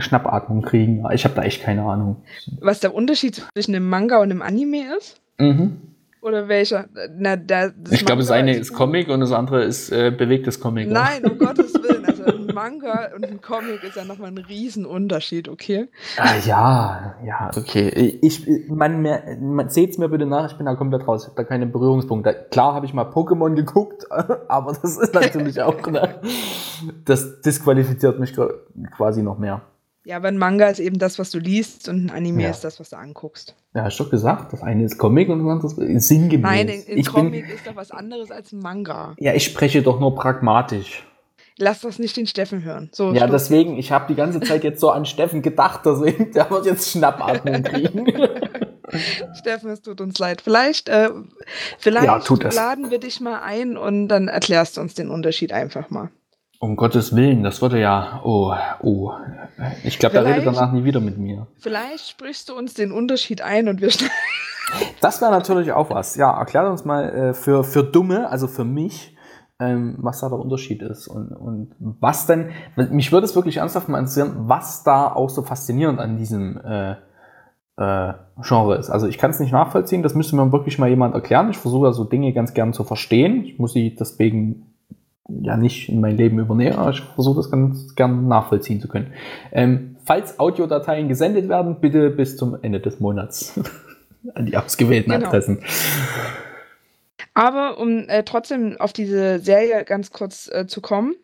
Schnappatmung 0.00 0.62
kriegen. 0.62 1.04
Ich 1.12 1.24
habe 1.24 1.36
da 1.36 1.42
echt 1.42 1.62
keine 1.62 1.84
Ahnung. 1.84 2.16
Was 2.60 2.80
der 2.80 2.94
Unterschied 2.94 3.46
zwischen 3.54 3.76
einem 3.76 3.88
Manga 3.88 4.16
und 4.18 4.32
einem 4.32 4.42
Anime 4.42 4.96
ist? 4.96 5.20
Mhm. 5.38 5.82
Oder 6.20 6.48
welcher? 6.48 6.86
Na, 7.16 7.36
da, 7.36 7.70
ich 7.90 8.04
glaube, 8.04 8.20
das 8.20 8.30
eine 8.30 8.56
ist 8.56 8.72
Comic 8.72 9.08
und 9.08 9.20
das 9.20 9.32
andere 9.32 9.62
ist 9.62 9.90
äh, 9.90 10.10
bewegtes 10.10 10.58
Comic. 10.58 10.90
Nein, 10.90 11.24
um 11.24 11.38
Gottes 11.38 11.74
Willen. 11.74 12.04
Also 12.04 12.24
ein 12.24 12.46
Manga 12.52 13.10
und 13.14 13.24
ein 13.24 13.40
Comic 13.40 13.84
ist 13.84 13.96
ja 13.96 14.04
nochmal 14.04 14.30
ein 14.30 14.38
Riesenunterschied, 14.38 15.48
okay? 15.48 15.88
Ah, 16.16 16.34
ja, 16.44 17.14
ja, 17.24 17.50
okay. 17.56 18.18
Ich, 18.20 18.46
man, 18.68 19.02
man 19.40 19.68
seht's 19.68 19.96
mir 19.98 20.08
bitte 20.08 20.26
nach, 20.26 20.50
ich 20.50 20.56
bin 20.56 20.66
da 20.66 20.74
komplett 20.74 21.06
raus. 21.06 21.22
Ich 21.22 21.28
habe 21.28 21.36
da 21.36 21.44
keine 21.44 21.66
Berührungspunkte. 21.66 22.46
Klar 22.50 22.74
habe 22.74 22.86
ich 22.86 22.94
mal 22.94 23.04
Pokémon 23.04 23.54
geguckt, 23.54 24.06
aber 24.48 24.72
das 24.72 24.96
ist 24.96 25.14
natürlich 25.14 25.62
auch, 25.62 25.86
ne, 25.86 26.16
das 27.04 27.40
disqualifiziert 27.42 28.18
mich 28.18 28.34
quasi 28.96 29.22
noch 29.22 29.38
mehr. 29.38 29.62
Ja, 30.08 30.16
aber 30.16 30.28
ein 30.28 30.38
Manga 30.38 30.68
ist 30.68 30.80
eben 30.80 30.98
das, 30.98 31.18
was 31.18 31.30
du 31.30 31.38
liest 31.38 31.86
und 31.86 32.06
ein 32.06 32.10
Anime 32.10 32.44
ja. 32.44 32.48
ist 32.48 32.64
das, 32.64 32.80
was 32.80 32.88
du 32.88 32.96
anguckst. 32.96 33.54
Ja, 33.74 33.84
hast 33.84 34.00
du 34.00 34.04
doch 34.04 34.10
gesagt. 34.10 34.54
Das 34.54 34.62
eine 34.62 34.84
ist 34.84 34.96
Comic 34.96 35.28
und 35.28 35.44
das 35.44 35.52
andere 35.76 35.84
ist 35.84 36.08
sinngemäß. 36.08 36.50
Nein, 36.50 36.70
ein, 36.70 37.04
Comic 37.04 37.46
bin, 37.46 37.54
ist 37.54 37.66
doch 37.66 37.76
was 37.76 37.90
anderes 37.90 38.30
als 38.30 38.52
ein 38.52 38.60
Manga. 38.60 39.14
Ja, 39.18 39.34
ich 39.34 39.44
spreche 39.44 39.82
doch 39.82 40.00
nur 40.00 40.14
pragmatisch. 40.14 41.06
Lass 41.58 41.82
das 41.82 41.98
nicht 41.98 42.16
den 42.16 42.26
Steffen 42.26 42.64
hören. 42.64 42.88
So, 42.90 43.12
ja, 43.12 43.26
Schluss. 43.26 43.32
deswegen, 43.32 43.76
ich 43.76 43.92
habe 43.92 44.06
die 44.08 44.14
ganze 44.14 44.40
Zeit 44.40 44.64
jetzt 44.64 44.80
so 44.80 44.88
an 44.88 45.04
Steffen 45.04 45.42
gedacht, 45.42 45.82
deswegen, 45.84 46.32
der 46.32 46.48
wird 46.48 46.64
jetzt 46.64 46.90
Schnappatmung 46.90 47.62
kriegen. 47.62 48.06
Steffen, 49.38 49.68
es 49.68 49.82
tut 49.82 50.00
uns 50.00 50.18
leid. 50.18 50.40
Vielleicht, 50.40 50.88
äh, 50.88 51.10
vielleicht 51.78 52.30
ja, 52.30 52.50
laden 52.50 52.90
wir 52.90 52.98
dich 52.98 53.20
mal 53.20 53.42
ein 53.42 53.76
und 53.76 54.08
dann 54.08 54.28
erklärst 54.28 54.78
du 54.78 54.80
uns 54.80 54.94
den 54.94 55.10
Unterschied 55.10 55.52
einfach 55.52 55.90
mal. 55.90 56.08
Um 56.60 56.74
Gottes 56.74 57.14
Willen, 57.14 57.44
das 57.44 57.62
würde 57.62 57.80
ja. 57.80 58.20
Oh, 58.24 58.52
oh. 58.82 59.12
Ich 59.84 59.98
glaube, 59.98 60.16
er 60.16 60.24
redet 60.24 60.46
danach 60.46 60.72
nie 60.72 60.82
wieder 60.82 60.98
mit 60.98 61.16
mir. 61.16 61.46
Vielleicht 61.58 62.08
sprichst 62.08 62.48
du 62.48 62.56
uns 62.56 62.74
den 62.74 62.90
Unterschied 62.90 63.42
ein 63.42 63.68
und 63.68 63.80
wir 63.80 63.90
Das 65.00 65.20
wäre 65.20 65.30
natürlich 65.30 65.72
auch 65.72 65.90
was. 65.90 66.16
Ja, 66.16 66.36
erklär 66.36 66.68
uns 66.70 66.84
mal 66.84 67.08
äh, 67.08 67.34
für, 67.34 67.62
für 67.62 67.84
Dumme, 67.84 68.28
also 68.28 68.48
für 68.48 68.64
mich, 68.64 69.16
ähm, 69.60 69.96
was 69.98 70.20
da 70.20 70.28
der 70.28 70.38
Unterschied 70.38 70.82
ist 70.82 71.06
und, 71.06 71.28
und 71.28 71.74
was 71.78 72.26
denn. 72.26 72.50
Mich 72.90 73.12
würde 73.12 73.24
es 73.24 73.36
wirklich 73.36 73.58
ernsthaft 73.58 73.88
mal 73.88 73.98
interessieren, 73.98 74.34
was 74.48 74.82
da 74.82 75.12
auch 75.12 75.30
so 75.30 75.42
faszinierend 75.42 76.00
an 76.00 76.16
diesem 76.16 76.58
äh, 76.58 76.96
äh, 77.76 78.14
Genre 78.42 78.76
ist. 78.76 78.90
Also 78.90 79.06
ich 79.06 79.18
kann 79.18 79.30
es 79.30 79.40
nicht 79.40 79.52
nachvollziehen, 79.52 80.02
das 80.02 80.14
müsste 80.14 80.36
mir 80.36 80.50
wirklich 80.52 80.78
mal 80.78 80.88
jemand 80.88 81.14
erklären. 81.14 81.50
Ich 81.50 81.58
versuche 81.58 81.86
also 81.86 82.04
Dinge 82.04 82.32
ganz 82.32 82.52
gern 82.52 82.72
zu 82.72 82.84
verstehen. 82.84 83.44
Ich 83.44 83.58
muss 83.58 83.72
sie 83.72 83.94
deswegen 83.94 84.74
ja 85.28 85.56
nicht 85.56 85.88
in 85.88 86.00
mein 86.00 86.16
Leben 86.16 86.38
übernehme, 86.38 86.78
aber 86.78 86.90
ich 86.90 87.00
versuche 87.00 87.36
das 87.36 87.50
ganz 87.50 87.94
gern 87.94 88.28
nachvollziehen 88.28 88.80
zu 88.80 88.88
können. 88.88 89.12
Ähm, 89.52 89.96
falls 90.04 90.38
Audiodateien 90.38 91.08
gesendet 91.08 91.48
werden, 91.48 91.80
bitte 91.80 92.10
bis 92.10 92.36
zum 92.36 92.56
Ende 92.62 92.80
des 92.80 92.98
Monats 92.98 93.60
an 94.34 94.46
die 94.46 94.56
ausgewählten 94.56 95.10
genau. 95.10 95.26
Adressen. 95.26 95.62
Aber 97.34 97.78
um 97.78 98.08
äh, 98.08 98.24
trotzdem 98.24 98.76
auf 98.80 98.92
diese 98.92 99.38
Serie 99.38 99.84
ganz 99.84 100.10
kurz 100.10 100.50
äh, 100.52 100.66
zu 100.66 100.80
kommen, 100.80 101.14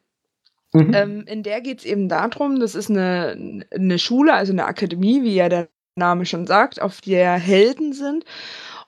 mhm. 0.73 0.93
ähm, 0.95 1.25
in 1.27 1.43
der 1.43 1.61
geht 1.61 1.81
es 1.81 1.85
eben 1.85 2.09
darum, 2.09 2.61
das 2.61 2.75
ist 2.75 2.91
eine, 2.91 3.65
eine 3.75 3.99
Schule, 3.99 4.35
also 4.35 4.53
eine 4.53 4.67
Akademie, 4.67 5.23
wie 5.23 5.35
ja 5.35 5.49
der 5.49 5.69
Name 5.97 6.27
schon 6.27 6.47
sagt, 6.47 6.81
auf 6.81 7.01
der 7.01 7.33
Helden 7.33 7.93
sind. 7.93 8.25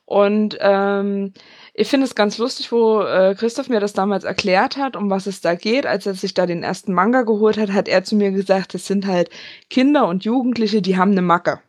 Und 0.05 0.57
ähm, 0.61 1.33
ich 1.79 1.89
finde 1.89 2.07
es 2.07 2.15
ganz 2.15 2.39
lustig, 2.39 2.73
wo 2.73 3.03
äh, 3.03 3.35
Christoph 3.35 3.69
mir 3.69 3.81
das 3.81 3.93
damals 3.93 4.25
erklärt 4.25 4.79
hat, 4.79 4.97
um 4.97 5.11
was 5.11 5.27
es 5.27 5.43
da 5.43 5.55
geht. 5.55 5.85
Als 5.85 6.07
er 6.07 6.15
sich 6.15 6.33
da 6.33 6.47
den 6.47 6.63
ersten 6.63 6.95
Manga 6.95 7.23
geholt 7.23 7.59
hat, 7.59 7.73
hat 7.73 7.87
er 7.87 8.03
zu 8.03 8.17
mir 8.17 8.31
gesagt, 8.31 8.75
es 8.75 8.87
sind 8.87 9.07
halt 9.07 9.29
Kinder 9.69 10.09
und 10.09 10.25
Jugendliche, 10.25 10.81
die 10.81 10.97
haben 10.97 11.11
eine 11.11 11.21
Macke. 11.21 11.61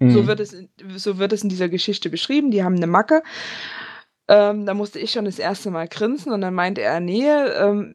Mhm. 0.00 0.10
So, 0.10 0.26
wird 0.26 0.40
es 0.40 0.52
in, 0.54 0.68
so 0.96 1.18
wird 1.18 1.32
es 1.32 1.44
in 1.44 1.50
dieser 1.50 1.68
Geschichte 1.68 2.10
beschrieben, 2.10 2.50
die 2.50 2.64
haben 2.64 2.74
eine 2.74 2.88
Macke. 2.88 3.22
Ähm, 4.26 4.66
da 4.66 4.74
musste 4.74 4.98
ich 4.98 5.12
schon 5.12 5.26
das 5.26 5.38
erste 5.38 5.70
Mal 5.70 5.86
grinsen 5.86 6.32
und 6.32 6.40
dann 6.40 6.54
meinte 6.54 6.80
er, 6.80 6.98
nee, 6.98 7.28
ähm, 7.28 7.94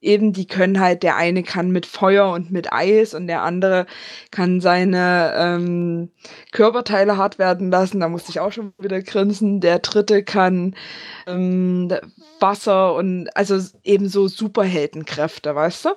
eben, 0.00 0.32
die 0.32 0.46
können 0.46 0.80
halt, 0.80 1.02
der 1.02 1.16
eine 1.16 1.42
kann 1.42 1.70
mit 1.70 1.86
Feuer 1.86 2.32
und 2.32 2.50
mit 2.50 2.72
Eis 2.72 3.14
und 3.14 3.26
der 3.26 3.42
andere 3.42 3.86
kann 4.30 4.60
seine 4.60 5.32
ähm, 5.36 6.10
Körperteile 6.52 7.16
hart 7.16 7.38
werden 7.38 7.70
lassen. 7.70 8.00
Da 8.00 8.08
musste 8.08 8.30
ich 8.30 8.40
auch 8.40 8.52
schon 8.52 8.72
wieder 8.78 9.02
grinsen. 9.02 9.60
Der 9.60 9.80
dritte 9.80 10.22
kann 10.22 10.74
ähm, 11.26 11.92
Wasser 12.40 12.94
und 12.94 13.28
also 13.34 13.58
eben 13.84 14.08
so 14.08 14.28
Superheldenkräfte, 14.28 15.54
weißt 15.54 15.84
du? 15.86 15.88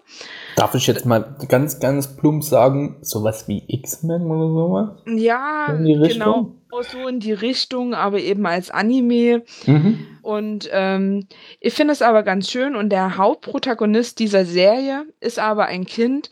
Darf 0.55 0.75
ich 0.75 0.87
jetzt 0.87 1.05
mal 1.05 1.35
ganz, 1.47 1.79
ganz 1.79 2.15
plump 2.15 2.43
sagen, 2.43 2.97
sowas 3.01 3.47
wie 3.47 3.63
X-Men 3.67 4.23
oder 4.23 4.47
sowas? 4.47 4.89
Ja, 5.05 5.67
genau 5.77 6.51
so 6.81 7.07
in 7.07 7.19
die 7.19 7.33
Richtung, 7.33 7.93
aber 7.93 8.19
eben 8.19 8.45
als 8.45 8.71
Anime. 8.71 9.43
Mhm. 9.65 10.07
Und 10.21 10.69
ähm, 10.71 11.27
ich 11.59 11.73
finde 11.73 11.93
es 11.93 12.01
aber 12.01 12.23
ganz 12.23 12.49
schön. 12.49 12.75
Und 12.75 12.89
der 12.89 13.17
Hauptprotagonist 13.17 14.19
dieser 14.19 14.45
Serie 14.45 15.05
ist 15.19 15.37
aber 15.37 15.65
ein 15.65 15.85
Kind, 15.85 16.29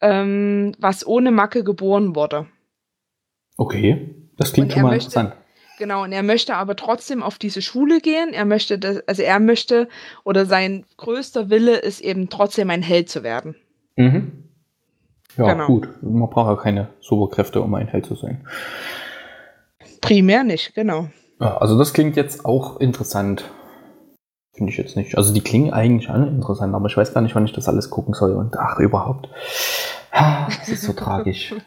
ähm, 0.00 0.72
was 0.78 1.06
ohne 1.06 1.30
Macke 1.32 1.64
geboren 1.64 2.14
wurde. 2.14 2.46
Okay, 3.56 4.14
das 4.36 4.52
klingt 4.52 4.72
schon 4.72 4.82
mal 4.82 4.90
möchte, 4.90 5.06
interessant. 5.08 5.34
Genau, 5.78 6.04
und 6.04 6.12
er 6.12 6.22
möchte 6.22 6.56
aber 6.56 6.76
trotzdem 6.76 7.22
auf 7.22 7.38
diese 7.38 7.62
Schule 7.62 8.00
gehen. 8.00 8.34
Er 8.34 8.44
möchte, 8.44 8.78
das, 8.78 9.00
also 9.08 9.22
er 9.22 9.40
möchte, 9.40 9.88
oder 10.24 10.44
sein 10.44 10.84
größter 10.98 11.48
Wille 11.48 11.76
ist 11.76 12.00
eben 12.00 12.28
trotzdem 12.28 12.68
ein 12.68 12.82
Held 12.82 13.08
zu 13.08 13.22
werden. 13.22 13.56
Mhm. 13.96 14.44
Ja, 15.36 15.52
genau. 15.52 15.66
gut. 15.66 15.88
Man 16.02 16.28
braucht 16.28 16.48
ja 16.48 16.62
keine 16.62 16.88
Superkräfte, 17.00 17.62
um 17.62 17.74
ein 17.74 17.88
Held 17.88 18.04
zu 18.04 18.14
sein. 18.14 18.46
Primär 20.00 20.44
nicht, 20.44 20.74
genau. 20.74 21.08
Ja, 21.40 21.56
also 21.58 21.78
das 21.78 21.92
klingt 21.92 22.16
jetzt 22.16 22.44
auch 22.44 22.80
interessant. 22.80 23.44
Finde 24.52 24.72
ich 24.72 24.78
jetzt 24.78 24.96
nicht. 24.96 25.16
Also 25.16 25.32
die 25.32 25.40
klingen 25.40 25.72
eigentlich 25.72 26.10
alle 26.10 26.26
interessant, 26.26 26.74
aber 26.74 26.86
ich 26.86 26.96
weiß 26.96 27.14
gar 27.14 27.20
nicht, 27.20 27.34
wann 27.34 27.44
ich 27.44 27.52
das 27.52 27.68
alles 27.68 27.88
gucken 27.90 28.14
soll. 28.14 28.32
Und 28.32 28.56
ach, 28.58 28.78
überhaupt. 28.78 29.28
Das 30.12 30.68
ist 30.68 30.82
so 30.82 30.92
tragisch. 30.92 31.54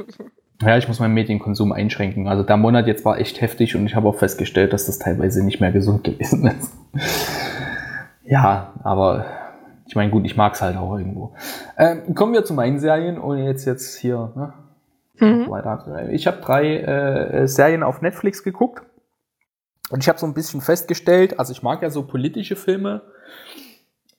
Ja, 0.62 0.78
ich 0.78 0.88
muss 0.88 1.00
meinen 1.00 1.14
Medienkonsum 1.14 1.74
einschränken. 1.74 2.28
Also 2.28 2.44
der 2.44 2.56
Monat 2.56 2.88
jetzt 2.88 3.04
war 3.04 3.20
echt 3.20 3.42
heftig 3.42 3.76
und 3.76 3.86
ich 3.86 3.96
habe 3.96 4.08
auch 4.08 4.16
festgestellt, 4.16 4.72
dass 4.72 4.86
das 4.86 4.98
teilweise 4.98 5.44
nicht 5.44 5.60
mehr 5.60 5.72
gesund 5.72 6.04
gewesen 6.06 6.48
ist. 6.48 6.72
ja, 8.24 8.72
aber 8.84 9.26
ich 9.88 9.96
meine, 9.96 10.12
gut, 10.12 10.26
ich 10.26 10.38
mag 10.38 10.54
es 10.54 10.62
halt 10.62 10.78
auch 10.78 10.98
irgendwo. 10.98 11.34
Ähm, 11.78 12.16
kommen 12.16 12.34
wir 12.34 12.46
zu 12.46 12.54
meinen 12.54 12.80
Serien, 12.80 13.20
ohne 13.20 13.46
jetzt 13.46 13.66
jetzt 13.66 13.98
hier 13.98 14.32
ne, 14.36 14.54
Mhm. 15.20 15.52
Ich 16.12 16.28
habe 16.28 16.42
drei 16.42 16.78
äh, 16.78 17.48
Serien 17.48 17.84
auf 17.84 18.02
Netflix 18.02 18.44
geguckt 18.44 18.84
und 19.90 20.02
ich 20.02 20.10
habe 20.10 20.20
so 20.20 20.26
ein 20.26 20.34
bisschen 20.34 20.62
festgestellt, 20.62 21.40
also 21.40 21.52
ich 21.52 21.62
mag 21.62 21.82
ja 21.82 21.90
so 21.90 22.04
politische 22.04 22.56
Filme, 22.56 23.02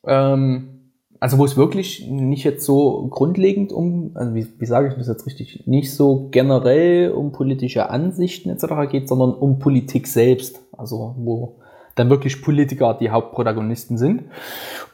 ähm, 0.07 0.93
also 1.21 1.39
wo 1.39 1.45
es 1.45 1.57
wirklich 1.57 2.07
nicht 2.09 2.45
jetzt 2.45 2.65
so 2.65 3.09
grundlegend 3.09 3.73
um, 3.73 4.13
also 4.15 4.35
wie, 4.35 4.47
wie 4.59 4.67
sage 4.67 4.89
ich 4.89 4.95
das 4.95 5.09
jetzt 5.09 5.27
richtig, 5.27 5.67
nicht 5.67 5.95
so 5.95 6.29
generell 6.31 7.11
um 7.13 7.33
politische 7.33 7.91
Ansichten 7.91 8.51
etc. 8.51 8.91
geht, 8.91 9.09
sondern 9.09 9.33
um 9.33 9.59
Politik 9.59 10.07
selbst, 10.07 10.61
also 10.77 11.15
wo 11.19 11.61
dann 11.95 12.11
wirklich 12.11 12.43
Politiker 12.43 12.97
die 13.01 13.11
Hauptprotagonisten 13.11 13.99
sind. 13.99 14.25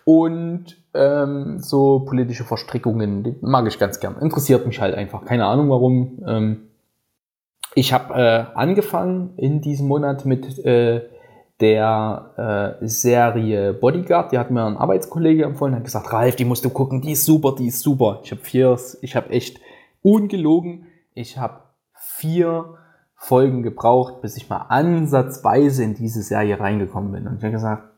Und 0.04 0.79
ähm, 0.94 1.58
so 1.58 2.00
politische 2.00 2.44
Verstrickungen, 2.44 3.22
die 3.22 3.36
mag 3.40 3.66
ich 3.66 3.78
ganz 3.78 4.00
gern. 4.00 4.16
Interessiert 4.20 4.66
mich 4.66 4.80
halt 4.80 4.94
einfach. 4.94 5.24
Keine 5.24 5.46
Ahnung 5.46 5.70
warum. 5.70 6.22
Ähm, 6.26 6.68
ich 7.74 7.92
habe 7.92 8.14
äh, 8.14 8.44
angefangen 8.54 9.34
in 9.36 9.60
diesem 9.60 9.86
Monat 9.86 10.24
mit 10.24 10.58
äh, 10.64 11.02
der 11.60 12.78
äh, 12.80 12.86
Serie 12.86 13.72
Bodyguard. 13.74 14.32
Die 14.32 14.38
hat 14.38 14.50
mir 14.50 14.64
ein 14.64 14.76
Arbeitskollege 14.76 15.44
empfohlen, 15.44 15.76
hat 15.76 15.84
gesagt, 15.84 16.12
Ralf, 16.12 16.36
die 16.36 16.44
musst 16.44 16.64
du 16.64 16.70
gucken, 16.70 17.00
die 17.00 17.12
ist 17.12 17.24
super, 17.24 17.54
die 17.56 17.68
ist 17.68 17.80
super. 17.80 18.20
Ich 18.24 18.32
habe 18.32 18.40
vier, 18.40 18.78
ich 19.02 19.14
habe 19.14 19.30
echt 19.30 19.60
ungelogen, 20.02 20.86
ich 21.14 21.38
habe 21.38 21.60
vier 21.94 22.76
Folgen 23.14 23.62
gebraucht, 23.62 24.22
bis 24.22 24.36
ich 24.36 24.48
mal 24.48 24.64
ansatzweise 24.68 25.84
in 25.84 25.94
diese 25.94 26.22
Serie 26.22 26.58
reingekommen 26.58 27.12
bin. 27.12 27.26
Und 27.26 27.36
ich 27.36 27.42
habe 27.42 27.52
gesagt, 27.52 27.89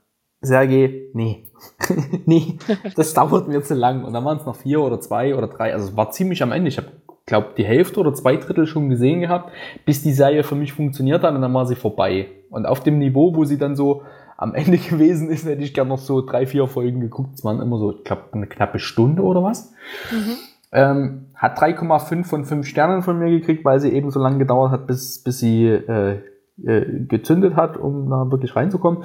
Sergej, 0.42 1.10
nee, 1.14 1.44
nee, 2.26 2.58
das 2.96 3.14
dauert 3.14 3.48
mir 3.48 3.62
zu 3.62 3.74
lang. 3.74 4.04
Und 4.04 4.12
dann 4.12 4.24
waren 4.24 4.38
es 4.38 4.46
noch 4.46 4.56
vier 4.56 4.80
oder 4.80 5.00
zwei 5.00 5.34
oder 5.34 5.46
drei. 5.46 5.72
Also 5.72 5.88
es 5.88 5.96
war 5.96 6.10
ziemlich 6.10 6.42
am 6.42 6.52
Ende. 6.52 6.68
Ich 6.68 6.78
habe, 6.78 6.88
glaube 7.26 7.50
die 7.56 7.64
Hälfte 7.64 8.00
oder 8.00 8.12
zwei 8.14 8.36
Drittel 8.36 8.66
schon 8.66 8.88
gesehen 8.88 9.20
gehabt, 9.20 9.52
bis 9.84 10.02
die 10.02 10.12
Serie 10.12 10.42
für 10.42 10.56
mich 10.56 10.72
funktioniert 10.72 11.22
hat 11.22 11.34
und 11.34 11.42
dann 11.42 11.54
war 11.54 11.66
sie 11.66 11.76
vorbei. 11.76 12.28
Und 12.50 12.66
auf 12.66 12.80
dem 12.80 12.98
Niveau, 12.98 13.34
wo 13.34 13.44
sie 13.44 13.58
dann 13.58 13.76
so 13.76 14.02
am 14.36 14.54
Ende 14.54 14.78
gewesen 14.90 15.30
ist, 15.30 15.46
hätte 15.46 15.62
ich 15.62 15.74
gerne 15.74 15.90
noch 15.90 15.98
so 15.98 16.20
drei, 16.20 16.46
vier 16.46 16.66
Folgen 16.66 17.00
geguckt. 17.00 17.34
Es 17.34 17.44
waren 17.44 17.60
immer 17.60 17.78
so, 17.78 17.96
ich 17.96 18.04
glaube, 18.04 18.24
eine 18.32 18.46
knappe 18.46 18.78
Stunde 18.78 19.22
oder 19.22 19.42
was. 19.42 19.72
Mhm. 20.10 20.36
Ähm, 20.74 21.26
hat 21.34 21.58
3,5 21.58 22.24
von 22.24 22.44
5 22.44 22.66
Sternen 22.66 23.02
von 23.02 23.18
mir 23.18 23.30
gekriegt, 23.30 23.64
weil 23.64 23.78
sie 23.78 23.90
eben 23.90 24.10
so 24.10 24.18
lange 24.18 24.38
gedauert 24.38 24.72
hat, 24.72 24.86
bis, 24.86 25.22
bis 25.22 25.38
sie 25.38 25.66
äh, 25.66 26.20
äh, 26.64 27.04
gezündet 27.06 27.56
hat, 27.56 27.76
um 27.76 28.08
da 28.08 28.30
wirklich 28.30 28.56
reinzukommen. 28.56 29.04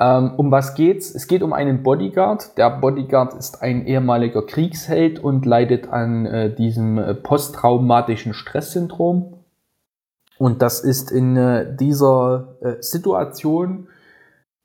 Ähm, 0.00 0.32
um 0.36 0.50
was 0.50 0.74
geht's? 0.74 1.14
Es 1.14 1.26
geht 1.26 1.42
um 1.42 1.52
einen 1.52 1.82
Bodyguard. 1.82 2.56
Der 2.56 2.70
Bodyguard 2.70 3.34
ist 3.34 3.62
ein 3.62 3.86
ehemaliger 3.86 4.42
Kriegsheld 4.46 5.18
und 5.18 5.44
leidet 5.44 5.88
an 5.88 6.26
äh, 6.26 6.54
diesem 6.54 6.98
äh, 6.98 7.14
posttraumatischen 7.14 8.32
Stresssyndrom. 8.32 9.34
Und 10.38 10.62
das 10.62 10.80
ist 10.80 11.10
in 11.10 11.36
äh, 11.36 11.74
dieser 11.74 12.56
äh, 12.60 12.74
Situation 12.80 13.88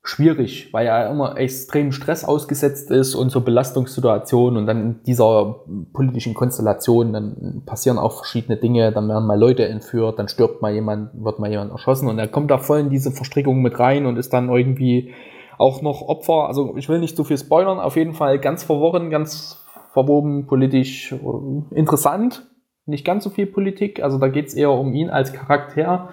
schwierig, 0.06 0.68
weil 0.72 0.86
er 0.86 1.10
immer 1.10 1.38
extrem 1.38 1.90
Stress 1.90 2.26
ausgesetzt 2.26 2.90
ist 2.90 3.14
und 3.14 3.30
so 3.30 3.40
Belastungssituationen 3.40 4.58
und 4.58 4.66
dann 4.66 4.82
in 4.82 5.02
dieser 5.04 5.64
politischen 5.94 6.34
Konstellation, 6.34 7.14
dann 7.14 7.62
passieren 7.64 7.96
auch 7.96 8.18
verschiedene 8.18 8.58
Dinge, 8.58 8.92
dann 8.92 9.08
werden 9.08 9.26
mal 9.26 9.40
Leute 9.40 9.66
entführt, 9.66 10.18
dann 10.18 10.28
stirbt 10.28 10.60
mal 10.60 10.74
jemand, 10.74 11.10
wird 11.14 11.38
mal 11.38 11.50
jemand 11.50 11.72
erschossen 11.72 12.08
und 12.08 12.18
er 12.18 12.28
kommt 12.28 12.50
da 12.50 12.58
voll 12.58 12.80
in 12.80 12.90
diese 12.90 13.12
Verstrickung 13.12 13.62
mit 13.62 13.78
rein 13.78 14.04
und 14.04 14.18
ist 14.18 14.34
dann 14.34 14.50
irgendwie 14.50 15.14
auch 15.56 15.80
noch 15.80 16.02
Opfer, 16.02 16.48
also 16.48 16.76
ich 16.76 16.90
will 16.90 16.98
nicht 16.98 17.16
zu 17.16 17.24
viel 17.24 17.38
spoilern, 17.38 17.80
auf 17.80 17.96
jeden 17.96 18.12
Fall 18.12 18.38
ganz 18.38 18.62
verworren, 18.62 19.08
ganz 19.08 19.58
verwoben, 19.94 20.46
politisch 20.46 21.12
äh, 21.12 21.74
interessant, 21.74 22.46
nicht 22.84 23.06
ganz 23.06 23.24
so 23.24 23.30
viel 23.30 23.46
Politik, 23.46 24.02
also 24.02 24.18
da 24.18 24.28
geht's 24.28 24.52
eher 24.52 24.70
um 24.70 24.92
ihn 24.92 25.08
als 25.08 25.32
Charakter 25.32 26.10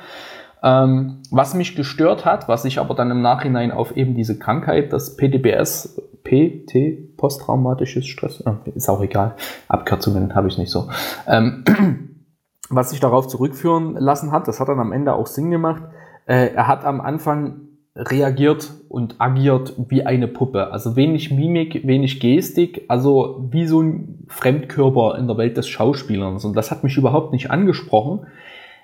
ähm, 0.64 1.22
was 1.32 1.54
mich 1.54 1.76
gestört 1.76 2.26
hat, 2.26 2.48
was 2.48 2.66
ich 2.66 2.80
aber 2.80 2.94
dann 2.94 3.12
im 3.12 3.22
Nachhinein 3.22 3.72
auf 3.72 3.96
eben 3.98 4.16
diese 4.16 4.38
Krankheit, 4.38 4.94
das 4.94 5.18
PTBS, 5.18 6.00
PT, 6.24 7.18
posttraumatisches 7.18 8.06
Stress, 8.06 8.42
äh, 8.42 8.54
ist 8.76 8.90
auch 8.90 9.02
egal, 9.02 9.36
Abkürzungen 9.68 10.36
habe 10.36 10.48
ich 10.48 10.58
nicht 10.58 10.72
so, 10.72 10.90
ähm, 11.28 11.64
was 12.70 12.92
sich 12.92 13.00
darauf 13.00 13.28
zurückführen 13.28 13.96
lassen 13.96 14.32
hat, 14.32 14.48
das 14.48 14.60
hat 14.60 14.70
dann 14.70 14.80
am 14.80 14.94
Ende 14.94 15.14
auch 15.14 15.28
Sinn 15.28 15.52
gemacht. 15.52 15.84
Äh, 16.26 16.54
er 16.54 16.68
hat 16.68 16.86
am 16.86 17.02
Anfang 17.02 17.68
reagiert 17.96 18.72
und 18.88 19.20
agiert 19.20 19.74
wie 19.90 20.06
eine 20.06 20.28
Puppe. 20.28 20.72
Also 20.72 20.96
wenig 20.96 21.32
Mimik, 21.32 21.86
wenig 21.86 22.22
Gestik, 22.22 22.86
also 22.88 23.48
wie 23.52 23.68
so 23.68 23.82
ein 23.82 24.26
Fremdkörper 24.30 25.18
in 25.18 25.28
der 25.28 25.38
Welt 25.38 25.58
des 25.58 25.68
Schauspielers. 25.68 26.46
Und 26.46 26.56
das 26.56 26.72
hat 26.72 26.84
mich 26.84 26.96
überhaupt 26.96 27.34
nicht 27.34 27.52
angesprochen. 27.52 28.28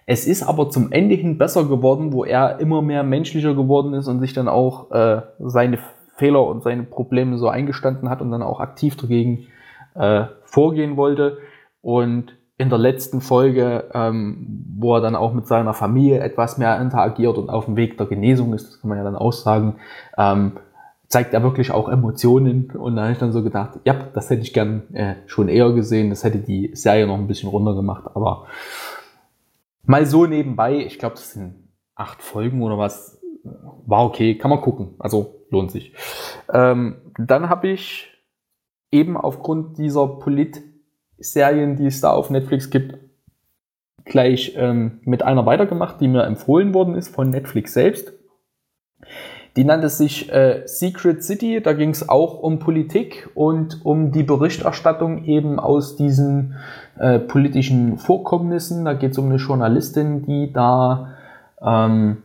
Es 0.10 0.26
ist 0.26 0.42
aber 0.42 0.70
zum 0.70 0.94
Ende 0.94 1.16
hin 1.16 1.38
besser 1.38 1.66
geworden, 1.66 2.14
wo 2.14 2.24
er 2.24 2.62
immer 2.62 2.82
mehr 2.82 3.04
menschlicher 3.04 3.54
geworden 3.54 3.94
ist 3.94 4.08
und 4.08 4.22
sich 4.22 4.32
dann 4.32 4.48
auch 4.48 4.90
äh, 4.92 5.22
seine 5.40 5.80
Fehler 6.16 6.48
und 6.48 6.64
seine 6.64 6.84
Probleme 6.84 7.38
so 7.38 7.50
eingestanden 7.50 8.10
hat 8.10 8.22
und 8.22 8.32
dann 8.32 8.42
auch 8.42 8.62
aktiv 8.62 8.96
dagegen 8.96 9.48
äh, 9.96 10.24
vorgehen 10.46 10.96
wollte. 10.96 11.40
Und 11.82 12.38
in 12.58 12.70
der 12.70 12.80
letzten 12.80 13.20
Folge, 13.20 13.90
ähm, 13.94 14.66
wo 14.80 14.96
er 14.96 15.02
dann 15.02 15.18
auch 15.18 15.34
mit 15.34 15.46
seiner 15.46 15.74
Familie 15.74 16.22
etwas 16.22 16.58
mehr 16.58 16.80
interagiert 16.80 17.38
und 17.38 17.50
auf 17.50 17.66
dem 17.66 17.76
Weg 17.76 17.98
der 17.98 18.08
Genesung 18.08 18.54
ist, 18.54 18.68
das 18.70 18.82
kann 18.82 18.88
man 18.88 18.98
ja 18.98 19.04
dann 19.04 19.18
aussagen, 19.18 19.76
ähm, 20.18 20.54
zeigt 21.10 21.34
er 21.34 21.44
wirklich 21.44 21.72
auch 21.72 21.90
Emotionen. 21.90 22.72
Und 22.72 22.96
da 22.96 23.04
habe 23.04 23.12
ich 23.12 23.18
dann 23.18 23.34
so 23.34 23.44
gedacht, 23.44 23.80
ja, 23.84 23.94
das 24.14 24.30
hätte 24.30 24.44
ich 24.44 24.54
gern 24.54 24.84
äh, 24.94 25.16
schon 25.26 25.50
eher 25.50 25.70
gesehen, 25.74 26.10
das 26.10 26.24
hätte 26.24 26.38
die 26.38 26.72
Serie 26.74 27.08
noch 27.08 27.18
ein 27.18 27.28
bisschen 27.28 27.50
runtergemacht, 27.50 28.06
aber 28.16 28.46
Mal 29.88 30.06
so 30.06 30.26
nebenbei, 30.26 30.86
ich 30.86 31.00
glaube, 31.00 31.16
das 31.16 31.32
sind 31.32 31.70
acht 31.96 32.22
Folgen 32.22 32.62
oder 32.62 32.78
was. 32.78 33.22
War 33.86 34.04
okay, 34.04 34.38
kann 34.38 34.50
man 34.50 34.60
gucken. 34.60 34.96
Also 35.00 35.46
lohnt 35.50 35.72
sich. 35.72 35.94
Ähm, 36.54 37.14
dann 37.18 37.50
habe 37.50 37.70
ich 37.70 38.12
eben 38.92 39.16
aufgrund 39.16 39.78
dieser 39.78 40.06
Polit-Serien, 40.06 41.78
die 41.78 41.86
es 41.86 42.02
da 42.02 42.12
auf 42.12 42.30
Netflix 42.30 42.70
gibt, 42.70 43.00
gleich 44.04 44.56
ähm, 44.58 45.00
mit 45.04 45.24
einer 45.24 45.46
weitergemacht, 45.46 46.02
die 46.02 46.10
mir 46.10 46.24
empfohlen 46.24 46.74
worden 46.74 46.96
ist 46.96 47.08
von 47.08 47.30
Netflix 47.30 47.74
selbst. 47.74 48.12
Die 49.56 49.64
nannte 49.64 49.90
sich 49.90 50.32
äh, 50.32 50.64
Secret 50.66 51.24
City. 51.24 51.62
Da 51.62 51.74
ging 51.74 51.90
es 51.90 52.08
auch 52.08 52.40
um 52.40 52.60
Politik 52.60 53.30
und 53.34 53.84
um 53.86 54.12
die 54.12 54.24
Berichterstattung 54.24 55.26
eben 55.26 55.60
aus 55.60 55.96
diesen 55.96 56.58
äh, 57.00 57.20
politischen 57.20 57.98
Vorkommnissen. 57.98 58.86
Da 58.86 58.94
geht 58.94 59.12
es 59.12 59.18
um 59.18 59.26
eine 59.26 59.38
Journalistin, 59.38 60.24
die 60.26 60.52
da, 60.52 61.16
ähm, 61.62 62.24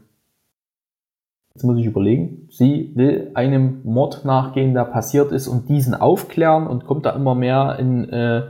jetzt 1.55 1.65
muss 1.65 1.79
ich 1.79 1.87
überlegen, 1.87 2.49
sie 2.51 2.93
will 2.95 3.31
einem 3.35 3.81
Mord 3.85 4.25
nachgehen, 4.25 4.75
der 4.75 4.85
passiert 4.85 5.33
ist 5.33 5.49
und 5.49 5.69
diesen 5.69 5.95
aufklären 5.95 6.67
und 6.67 6.85
kommt 6.85 7.07
da 7.07 7.11
immer 7.11 7.35
mehr 7.35 7.77
in 7.79 8.09
äh, 8.09 8.43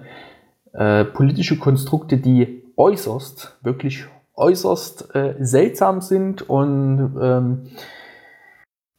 äh, 0.73 1.05
politische 1.05 1.59
Konstrukte, 1.59 2.19
die 2.19 2.65
äußerst, 2.77 3.59
wirklich 3.63 4.07
äußerst 4.35 5.15
äh, 5.15 5.35
seltsam 5.41 6.01
sind 6.01 6.49
und 6.49 7.17
ähm, 7.21 7.67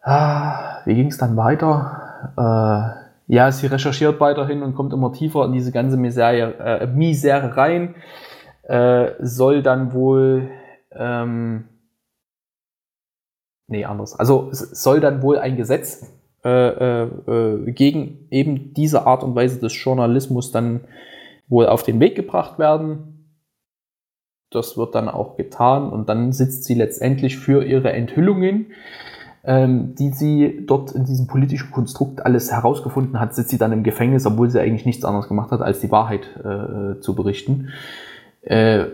Ah, 0.05 0.81
wie 0.83 0.95
ging 0.95 1.07
es 1.07 1.17
dann 1.17 1.37
weiter? 1.37 3.01
Ja, 3.27 3.51
sie 3.51 3.67
recherchiert 3.67 4.19
weiterhin 4.19 4.63
und 4.63 4.75
kommt 4.75 4.93
immer 4.93 5.13
tiefer 5.13 5.45
in 5.45 5.53
diese 5.53 5.71
ganze 5.71 5.97
Misere, 5.97 6.57
äh, 6.59 6.87
Misere 6.87 7.55
rein. 7.55 7.95
Äh, 8.63 9.11
soll 9.19 9.61
dann 9.61 9.93
wohl, 9.93 10.49
ähm, 10.91 11.65
nee, 13.67 13.85
anders. 13.85 14.17
Also 14.17 14.49
soll 14.51 14.99
dann 14.99 15.21
wohl 15.21 15.37
ein 15.37 15.55
Gesetz 15.57 16.11
äh, 16.45 16.49
äh, 16.49 17.03
äh, 17.03 17.71
gegen 17.71 18.27
eben 18.29 18.73
diese 18.73 19.07
Art 19.07 19.23
und 19.23 19.33
Weise 19.33 19.59
des 19.59 19.81
Journalismus 19.81 20.51
dann 20.51 20.81
wohl 21.47 21.67
auf 21.67 21.83
den 21.83 22.01
Weg 22.01 22.15
gebracht 22.15 22.59
werden. 22.59 23.29
Das 24.49 24.77
wird 24.77 24.93
dann 24.93 25.07
auch 25.07 25.37
getan 25.37 25.89
und 25.89 26.09
dann 26.09 26.33
sitzt 26.33 26.65
sie 26.65 26.73
letztendlich 26.73 27.37
für 27.37 27.63
ihre 27.63 27.93
Enthüllungen 27.93 28.73
ähm, 29.43 29.95
die 29.95 30.09
sie 30.09 30.65
dort 30.65 30.91
in 30.93 31.05
diesem 31.05 31.27
politischen 31.27 31.71
Konstrukt 31.71 32.25
alles 32.25 32.51
herausgefunden 32.51 33.19
hat, 33.19 33.35
sitzt 33.35 33.49
sie 33.49 33.57
dann 33.57 33.73
im 33.73 33.83
Gefängnis, 33.83 34.25
obwohl 34.25 34.49
sie 34.49 34.59
eigentlich 34.59 34.85
nichts 34.85 35.03
anderes 35.03 35.27
gemacht 35.27 35.51
hat, 35.51 35.61
als 35.61 35.79
die 35.79 35.91
Wahrheit 35.91 36.29
äh, 36.37 36.99
zu 37.01 37.13
berichten. 37.15 37.69
Äh, 38.41 38.85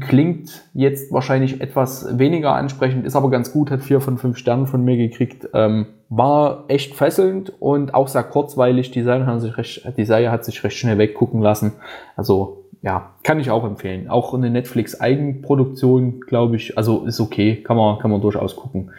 klingt 0.00 0.64
jetzt 0.74 1.12
wahrscheinlich 1.12 1.60
etwas 1.60 2.18
weniger 2.18 2.54
ansprechend, 2.54 3.04
ist 3.04 3.16
aber 3.16 3.30
ganz 3.30 3.52
gut, 3.52 3.70
hat 3.70 3.82
vier 3.82 4.00
von 4.00 4.16
fünf 4.18 4.38
Sternen 4.38 4.66
von 4.66 4.84
mir 4.84 4.96
gekriegt, 4.96 5.48
ähm, 5.54 5.86
war 6.08 6.64
echt 6.68 6.94
fesselnd 6.94 7.52
und 7.60 7.94
auch 7.94 8.08
sehr 8.08 8.22
kurzweilig. 8.22 8.90
Die 8.92 9.02
Serie 9.02 9.26
hat 9.26 9.40
sich 9.40 9.56
recht, 9.58 9.92
die 9.96 10.04
Serie 10.04 10.30
hat 10.30 10.44
sich 10.44 10.62
recht 10.64 10.76
schnell 10.76 10.98
weggucken 10.98 11.42
lassen. 11.42 11.72
Also 12.16 12.64
ja, 12.80 13.10
kann 13.24 13.40
ich 13.40 13.50
auch 13.50 13.64
empfehlen. 13.64 14.08
Auch 14.08 14.32
eine 14.34 14.50
Netflix 14.50 15.00
Eigenproduktion, 15.00 16.20
glaube 16.20 16.56
ich, 16.56 16.78
also 16.78 17.04
ist 17.04 17.20
okay, 17.20 17.56
kann 17.56 17.76
man, 17.76 17.98
kann 17.98 18.10
man 18.10 18.20
durchaus 18.20 18.56
gucken. 18.56 18.90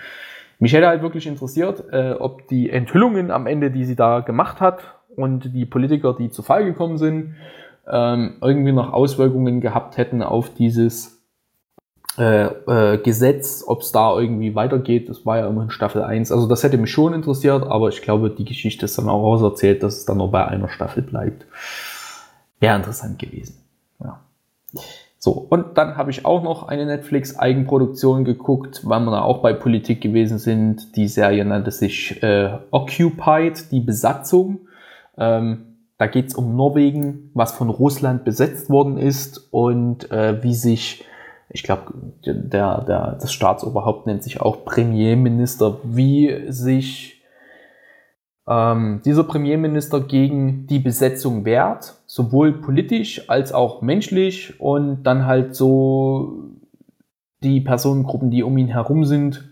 Mich 0.59 0.73
hätte 0.73 0.87
halt 0.87 1.01
wirklich 1.01 1.25
interessiert, 1.25 1.85
äh, 1.91 2.11
ob 2.11 2.47
die 2.47 2.69
Enthüllungen 2.69 3.31
am 3.31 3.47
Ende, 3.47 3.71
die 3.71 3.85
sie 3.85 3.95
da 3.95 4.19
gemacht 4.19 4.59
hat 4.59 4.79
und 5.15 5.53
die 5.53 5.65
Politiker, 5.65 6.13
die 6.13 6.29
zu 6.29 6.43
Fall 6.43 6.65
gekommen 6.65 6.97
sind, 6.97 7.35
ähm, 7.87 8.35
irgendwie 8.41 8.73
noch 8.73 8.93
Auswirkungen 8.93 9.61
gehabt 9.61 9.97
hätten 9.97 10.21
auf 10.21 10.53
dieses 10.53 11.19
äh, 12.17 12.47
äh, 12.47 12.97
Gesetz, 12.97 13.63
ob 13.65 13.81
es 13.81 13.93
da 13.93 14.19
irgendwie 14.19 14.53
weitergeht. 14.53 15.07
Das 15.07 15.25
war 15.25 15.37
ja 15.37 15.47
immer 15.47 15.63
in 15.63 15.69
Staffel 15.69 16.03
1. 16.03 16.31
Also 16.31 16.47
das 16.47 16.63
hätte 16.63 16.77
mich 16.77 16.91
schon 16.91 17.13
interessiert, 17.13 17.63
aber 17.63 17.87
ich 17.87 18.01
glaube, 18.01 18.29
die 18.29 18.45
Geschichte 18.45 18.85
ist 18.85 18.97
dann 18.97 19.07
auch 19.07 19.23
auserzählt, 19.23 19.81
dass 19.81 19.99
es 19.99 20.05
dann 20.05 20.17
nur 20.17 20.29
bei 20.29 20.45
einer 20.45 20.67
Staffel 20.67 21.03
bleibt. 21.03 21.45
Wäre 22.59 22.75
interessant 22.75 23.17
gewesen. 23.17 23.57
Ja. 24.03 24.19
So, 25.21 25.33
und 25.33 25.77
dann 25.77 25.97
habe 25.97 26.11
ich 26.11 26.25
auch 26.25 26.41
noch 26.43 26.69
eine 26.69 26.85
Netflix-Eigenproduktion 26.85 28.23
geguckt, 28.23 28.81
weil 28.85 29.01
wir 29.01 29.11
da 29.11 29.21
auch 29.21 29.41
bei 29.41 29.51
Politik 29.51 29.99
gewesen 29.99 30.37
sind. 30.37 30.95
Die 30.95 31.09
Serie 31.09 31.43
nannte 31.43 31.71
sich 31.71 32.23
äh, 32.23 32.57
Occupied, 32.71 33.69
die 33.69 33.81
Besatzung. 33.81 34.61
Ähm, 35.17 35.75
da 35.97 36.07
geht 36.07 36.27
es 36.27 36.35
um 36.35 36.55
Norwegen, 36.55 37.31
was 37.33 37.51
von 37.51 37.69
Russland 37.69 38.23
besetzt 38.23 38.69
worden 38.69 38.97
ist 38.97 39.49
und 39.51 40.09
äh, 40.09 40.41
wie 40.41 40.53
sich, 40.53 41.03
ich 41.49 41.63
glaube, 41.63 41.91
der, 42.25 42.85
der, 42.85 43.17
das 43.19 43.33
Staatsoberhaupt 43.33 44.07
nennt 44.07 44.23
sich 44.23 44.39
auch 44.39 44.63
Premierminister, 44.63 45.79
wie 45.83 46.45
sich 46.47 47.21
ähm, 48.47 49.01
dieser 49.03 49.25
Premierminister 49.25 49.99
gegen 49.99 50.65
die 50.67 50.79
Besetzung 50.79 51.43
wehrt, 51.43 51.98
sowohl 52.09 52.53
politisch 52.53 53.29
als 53.29 53.53
auch 53.53 53.83
menschlich 53.83 54.59
und 54.59 55.03
dann 55.03 55.27
halt 55.27 55.55
so 55.55 56.55
die 57.43 57.61
Personengruppen, 57.61 58.31
die 58.31 58.41
um 58.41 58.57
ihn 58.57 58.67
herum 58.67 59.05
sind, 59.05 59.47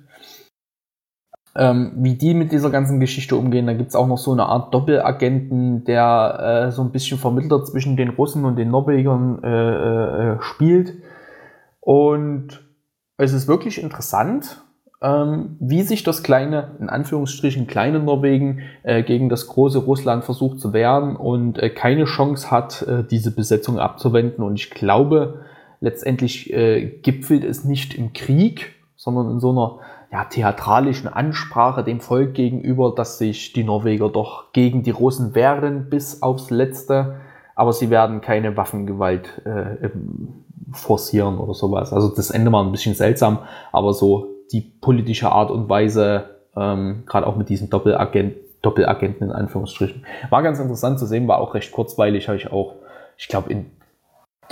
ähm, 1.56 1.92
wie 1.98 2.16
die 2.16 2.34
mit 2.34 2.52
dieser 2.52 2.72
ganzen 2.72 3.00
Geschichte 3.00 3.36
umgehen. 3.36 3.68
Da 3.68 3.74
gibt 3.74 3.90
es 3.90 3.96
auch 3.96 4.08
noch 4.08 4.18
so 4.18 4.32
eine 4.32 4.48
Art 4.48 4.74
Doppelagenten, 4.74 5.84
der 5.84 6.66
äh, 6.68 6.72
so 6.72 6.82
ein 6.82 6.92
bisschen 6.92 7.20
Vermittler 7.20 7.64
zwischen 7.64 7.96
den 7.96 8.10
Russen 8.10 8.44
und 8.44 8.56
den 8.56 8.72
Norwegern 8.72 9.44
äh, 9.44 10.32
äh, 10.34 10.42
spielt. 10.42 10.96
Und 11.80 12.68
es 13.18 13.34
ist 13.34 13.48
wirklich 13.48 13.80
interessant, 13.82 14.64
wie 15.00 15.84
sich 15.84 16.04
das 16.04 16.24
kleine, 16.24 16.72
in 16.80 16.90
Anführungsstrichen 16.90 17.68
kleine 17.68 18.00
Norwegen 18.00 18.62
äh, 18.82 19.04
gegen 19.04 19.30
das 19.30 19.46
große 19.46 19.78
Russland 19.78 20.24
versucht 20.24 20.60
zu 20.60 20.74
wehren 20.74 21.16
und 21.16 21.60
äh, 21.60 21.70
keine 21.70 22.06
Chance 22.06 22.50
hat, 22.50 22.82
äh, 22.82 23.04
diese 23.04 23.30
Besetzung 23.30 23.78
abzuwenden. 23.78 24.44
Und 24.44 24.56
ich 24.56 24.72
glaube, 24.72 25.42
letztendlich 25.82 26.52
äh, 26.52 26.88
gipfelt 27.04 27.44
es 27.44 27.64
nicht 27.64 27.94
im 27.94 28.14
Krieg, 28.14 28.74
sondern 28.96 29.30
in 29.30 29.40
so 29.40 29.52
einer 29.52 29.78
ja, 30.12 30.24
theatralischen 30.26 31.08
Ansprache 31.08 31.84
dem 31.84 32.00
Volk 32.00 32.34
gegenüber, 32.34 32.94
dass 32.96 33.20
sich 33.20 33.54
die 33.54 33.64
Norweger 33.64 34.10
doch 34.10 34.52
gegen 34.52 34.82
die 34.82 34.92
Russen 34.92 35.36
wehren 35.36 35.90
bis 35.92 36.24
aufs 36.24 36.50
Letzte, 36.50 37.18
aber 37.54 37.72
sie 37.72 37.92
werden 37.92 38.22
keine 38.22 38.58
Waffengewalt 38.58 39.46
äh, 39.46 39.90
forcieren 40.72 41.38
oder 41.38 41.54
sowas. 41.54 41.94
Also 41.94 42.10
das 42.10 42.32
Ende 42.32 42.52
war 42.52 42.64
ein 42.64 42.72
bisschen 42.72 42.96
seltsam, 42.96 43.40
aber 43.72 43.94
so 43.94 44.37
die 44.52 44.62
politische 44.62 45.32
Art 45.32 45.52
und 45.52 45.70
Weise, 45.70 46.26
ähm, 46.56 47.04
gerade 47.06 47.28
auch 47.28 47.36
mit 47.36 47.50
diesem 47.50 47.70
Doppelagent, 47.70 48.36
Doppelagenten 48.62 49.28
in 49.28 49.32
Anführungsstrichen, 49.32 50.06
war 50.30 50.44
ganz 50.44 50.60
interessant 50.60 51.00
zu 51.00 51.06
sehen, 51.06 51.28
war 51.28 51.40
auch 51.40 51.54
recht 51.54 51.72
kurzweilig, 51.72 52.28
habe 52.28 52.38
ich 52.38 52.52
auch, 52.52 52.76
ich 53.18 53.28
glaube, 53.28 53.52
in 53.52 53.68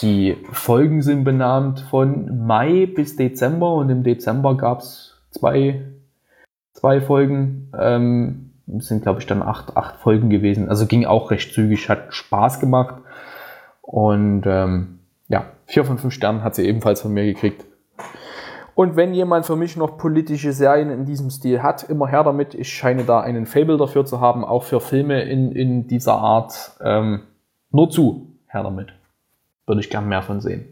die 0.01 0.37
Folgen 0.51 1.01
sind 1.01 1.23
benannt 1.23 1.79
von 1.89 2.45
Mai 2.45 2.85
bis 2.85 3.15
Dezember 3.15 3.75
und 3.75 3.89
im 3.89 4.03
Dezember 4.03 4.57
gab 4.57 4.79
es 4.79 5.17
zwei, 5.31 5.81
zwei 6.73 6.99
Folgen. 6.99 7.71
Ähm, 7.77 8.45
sind, 8.67 9.03
glaube 9.03 9.19
ich, 9.19 9.25
dann 9.25 9.41
acht, 9.41 9.77
acht 9.77 9.97
Folgen 9.97 10.29
gewesen. 10.29 10.69
Also 10.69 10.85
ging 10.85 11.05
auch 11.05 11.31
recht 11.31 11.53
zügig, 11.53 11.89
hat 11.89 12.13
Spaß 12.13 12.59
gemacht. 12.59 12.95
Und 13.81 14.43
ähm, 14.45 14.99
ja, 15.27 15.45
vier 15.65 15.85
von 15.85 15.97
fünf 15.97 16.13
Sternen 16.13 16.43
hat 16.43 16.55
sie 16.55 16.67
ebenfalls 16.67 17.01
von 17.01 17.13
mir 17.13 17.25
gekriegt. 17.25 17.65
Und 18.75 18.97
wenn 18.97 19.13
jemand 19.13 19.45
für 19.45 19.55
mich 19.55 19.77
noch 19.77 19.97
politische 19.97 20.51
Serien 20.51 20.89
in 20.89 21.05
diesem 21.05 21.29
Stil 21.29 21.63
hat, 21.63 21.83
immer 21.83 22.07
her 22.07 22.25
damit. 22.25 22.53
Ich 22.53 22.73
scheine 22.73 23.05
da 23.05 23.21
einen 23.21 23.45
Fable 23.45 23.77
dafür 23.77 24.05
zu 24.05 24.19
haben, 24.19 24.43
auch 24.43 24.63
für 24.63 24.81
Filme 24.81 25.23
in, 25.23 25.53
in 25.53 25.87
dieser 25.87 26.15
Art. 26.15 26.77
Ähm, 26.81 27.23
nur 27.71 27.89
zu, 27.89 28.37
her 28.47 28.63
damit. 28.63 28.93
Würde 29.65 29.79
ich 29.79 29.89
gern 29.89 30.09
mehr 30.09 30.21
von 30.21 30.41
sehen. 30.41 30.67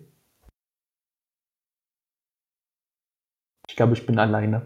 Ich 3.69 3.77
glaube, 3.77 3.93
ich 3.93 4.05
bin 4.05 4.19
alleine. 4.19 4.63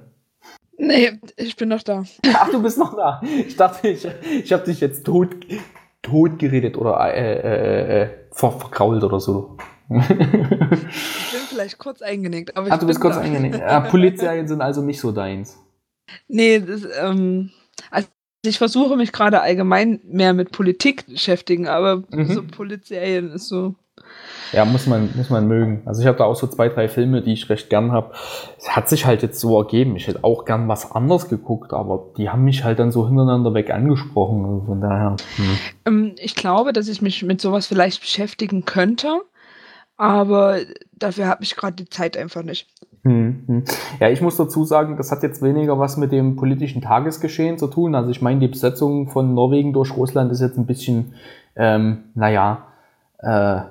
Nee, 0.80 1.20
ich 1.36 1.56
bin 1.56 1.70
noch 1.70 1.84
da. 1.84 2.04
Ach, 2.34 2.50
du 2.50 2.62
bist 2.62 2.80
noch 2.80 2.96
da. 2.96 3.22
Ich 3.24 3.56
dachte, 3.56 3.88
ich, 3.88 4.08
ich 4.44 4.52
habe 4.52 4.64
dich 4.64 4.80
jetzt 4.80 5.06
tot, 5.06 5.30
tot 6.02 6.40
geredet 6.40 6.76
oder 6.76 7.14
äh, 7.14 7.36
äh, 7.36 8.02
äh, 8.02 8.10
ver, 8.32 8.52
verkrault 8.52 9.04
oder 9.04 9.20
so. 9.20 9.58
Ich 9.90 10.08
bin 10.08 11.42
vielleicht 11.50 11.78
kurz 11.78 12.02
eingenickt. 12.02 12.58
Aber 12.58 12.68
Ach, 12.72 12.80
du 12.80 12.88
bist 12.88 13.00
kurz 13.00 13.16
da. 13.16 13.22
eingenickt. 13.22 13.58
Ja, 13.60 13.80
Polizserien 13.80 14.48
sind 14.48 14.62
also 14.62 14.82
nicht 14.82 15.00
so 15.00 15.12
deins. 15.12 15.58
Nee, 16.28 16.60
das, 16.60 16.88
ähm, 17.00 17.52
also 17.92 18.08
ich 18.46 18.58
versuche 18.58 18.96
mich 18.96 19.12
gerade 19.12 19.42
allgemein 19.42 20.00
mehr 20.06 20.34
mit 20.34 20.52
Politik 20.52 21.06
beschäftigen, 21.08 21.68
aber 21.68 22.04
mhm. 22.10 22.34
so 22.34 22.44
Polizserien 22.44 23.32
ist 23.32 23.48
so. 23.48 23.76
Ja, 24.54 24.64
muss 24.64 24.88
man, 24.88 25.10
muss 25.16 25.30
man 25.30 25.48
mögen. 25.48 25.82
Also 25.86 26.02
ich 26.02 26.08
habe 26.08 26.18
da 26.18 26.24
auch 26.24 26.36
so 26.36 26.48
zwei, 26.48 26.70
drei 26.70 26.88
Filme, 26.88 27.22
die 27.22 27.34
ich 27.34 27.50
recht 27.50 27.70
gern 27.70 27.92
habe. 27.92 28.14
Es 28.58 28.70
hat 28.70 28.88
sich 28.88 29.06
halt 29.06 29.22
jetzt 29.22 29.40
so 29.40 29.60
ergeben. 29.60 29.96
Ich 29.98 30.08
hätte 30.08 30.24
auch 30.24 30.46
gern 30.46 30.70
was 30.70 30.92
anderes 30.92 31.28
geguckt, 31.28 31.74
aber 31.74 32.14
die 32.18 32.30
haben 32.30 32.46
mich 32.46 32.64
halt 32.64 32.80
dann 32.80 32.92
so 32.92 33.08
hintereinander 33.08 33.54
weg 33.54 33.72
angesprochen. 33.72 34.46
Also 34.46 34.66
von 34.66 34.82
daher. 34.82 35.16
Hm. 35.36 35.58
Ähm, 35.86 36.16
ich 36.20 36.36
glaube, 36.36 36.72
dass 36.72 36.88
ich 36.88 37.02
mich 37.02 37.24
mit 37.24 37.42
sowas 37.42 37.68
vielleicht 37.68 38.00
beschäftigen 38.00 38.64
könnte, 38.64 39.22
aber 39.98 40.60
dafür 40.94 41.28
habe 41.28 41.44
ich 41.44 41.56
gerade 41.56 41.76
die 41.76 41.90
Zeit 41.90 42.16
einfach 42.16 42.44
nicht. 42.44 42.68
Hm, 43.04 43.44
hm. 43.48 43.64
Ja, 44.00 44.10
ich 44.10 44.22
muss 44.22 44.38
dazu 44.38 44.66
sagen, 44.66 44.98
das 44.98 45.12
hat 45.12 45.24
jetzt 45.24 45.42
weniger 45.42 45.80
was 45.80 45.98
mit 45.98 46.12
dem 46.12 46.36
politischen 46.36 46.82
Tagesgeschehen 46.82 47.58
zu 47.58 47.68
tun. 47.68 47.96
Also 47.96 48.10
ich 48.10 48.22
meine, 48.22 48.40
die 48.40 48.48
Besetzung 48.48 49.10
von 49.10 49.34
Norwegen 49.34 49.74
durch 49.74 49.96
Russland 49.96 50.32
ist 50.32 50.42
jetzt 50.42 50.58
ein 50.58 50.66
bisschen, 50.66 51.14
ähm, 51.56 52.04
naja, 52.16 52.68
äh, 53.20 53.62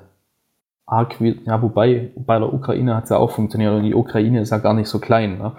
arg, 0.85 1.17
ja, 1.19 1.61
wobei 1.61 2.11
bei 2.15 2.39
der 2.39 2.53
Ukraine 2.53 2.95
hat 2.95 3.05
es 3.05 3.09
ja 3.09 3.17
auch 3.17 3.31
funktioniert 3.31 3.73
und 3.73 3.83
die 3.83 3.93
Ukraine 3.93 4.41
ist 4.41 4.51
ja 4.51 4.57
gar 4.57 4.73
nicht 4.73 4.87
so 4.87 4.99
klein. 4.99 5.37
Ne? 5.37 5.51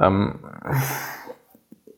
Ähm, 0.00 0.40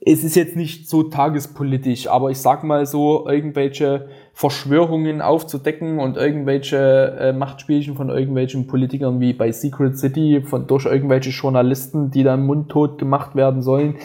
es 0.04 0.22
ist 0.24 0.36
jetzt 0.36 0.56
nicht 0.56 0.90
so 0.90 1.04
tagespolitisch, 1.04 2.08
aber 2.08 2.30
ich 2.30 2.38
sag 2.38 2.64
mal 2.64 2.84
so, 2.84 3.26
irgendwelche 3.28 4.08
Verschwörungen 4.34 5.22
aufzudecken 5.22 6.00
und 6.00 6.16
irgendwelche 6.16 7.16
äh, 7.20 7.32
Machtspielchen 7.32 7.94
von 7.94 8.10
irgendwelchen 8.10 8.66
Politikern 8.66 9.20
wie 9.20 9.32
bei 9.32 9.52
Secret 9.52 9.96
City 9.96 10.42
von 10.44 10.66
durch 10.66 10.86
irgendwelche 10.86 11.30
Journalisten, 11.30 12.10
die 12.10 12.24
dann 12.24 12.44
mundtot 12.44 12.98
gemacht 12.98 13.36
werden 13.36 13.62
sollen, 13.62 13.96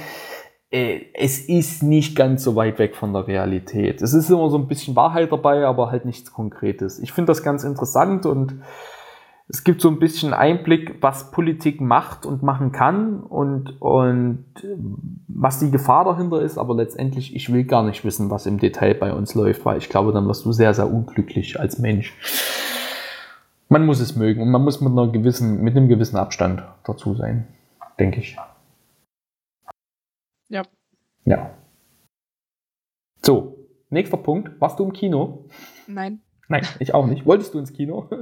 äh, 0.69 0.99
es 1.15 1.39
ist 1.49 1.81
nicht 1.81 2.15
ganz 2.15 2.43
so 2.43 2.55
weit 2.55 2.77
weg 2.77 2.95
von 2.95 3.11
der 3.11 3.25
Realität. 3.25 4.03
Es 4.03 4.13
ist 4.13 4.29
immer 4.29 4.51
so 4.51 4.59
ein 4.59 4.67
bisschen 4.67 4.95
Wahrheit 4.95 5.31
dabei, 5.31 5.65
aber 5.65 5.89
halt 5.89 6.05
nichts 6.05 6.31
Konkretes. 6.31 6.99
Ich 6.99 7.11
finde 7.11 7.31
das 7.31 7.41
ganz 7.41 7.63
interessant 7.63 8.27
und 8.27 8.61
es 9.51 9.63
gibt 9.63 9.81
so 9.81 9.89
ein 9.89 9.97
bisschen 9.97 10.31
Einblick, 10.35 11.01
was 11.01 11.31
Politik 11.31 11.81
macht 11.81 12.27
und 12.27 12.43
machen 12.43 12.71
kann 12.71 13.21
und, 13.21 13.81
und 13.81 14.45
was 15.27 15.57
die 15.57 15.71
Gefahr 15.71 16.05
dahinter 16.05 16.39
ist, 16.43 16.59
aber 16.59 16.75
letztendlich, 16.75 17.35
ich 17.35 17.51
will 17.51 17.63
gar 17.63 17.81
nicht 17.81 18.05
wissen, 18.05 18.29
was 18.29 18.45
im 18.45 18.59
Detail 18.59 18.93
bei 18.93 19.11
uns 19.11 19.33
läuft, 19.33 19.65
weil 19.65 19.79
ich 19.79 19.89
glaube, 19.89 20.13
dann 20.13 20.27
wirst 20.27 20.45
du 20.45 20.51
sehr, 20.51 20.75
sehr 20.75 20.91
unglücklich 20.93 21.59
als 21.59 21.79
Mensch. 21.79 22.15
Man 23.69 23.87
muss 23.87 23.99
es 23.99 24.15
mögen 24.15 24.43
und 24.43 24.51
man 24.51 24.63
muss 24.63 24.81
mit, 24.81 24.91
einer 24.91 25.07
gewissen, 25.07 25.63
mit 25.63 25.75
einem 25.75 25.89
gewissen 25.89 26.17
Abstand 26.17 26.63
dazu 26.83 27.15
sein, 27.15 27.47
denke 27.99 28.19
ich. 28.19 28.37
Ja. 30.49 30.61
Ja. 31.25 31.49
So, 33.23 33.57
nächster 33.89 34.17
Punkt. 34.17 34.61
Warst 34.61 34.79
du 34.79 34.83
im 34.83 34.93
Kino? 34.93 35.45
Nein. 35.87 36.21
Nein, 36.49 36.67
ich 36.79 36.93
auch 36.93 37.07
nicht. 37.07 37.25
Wolltest 37.25 37.55
du 37.55 37.59
ins 37.59 37.73
Kino? 37.73 38.09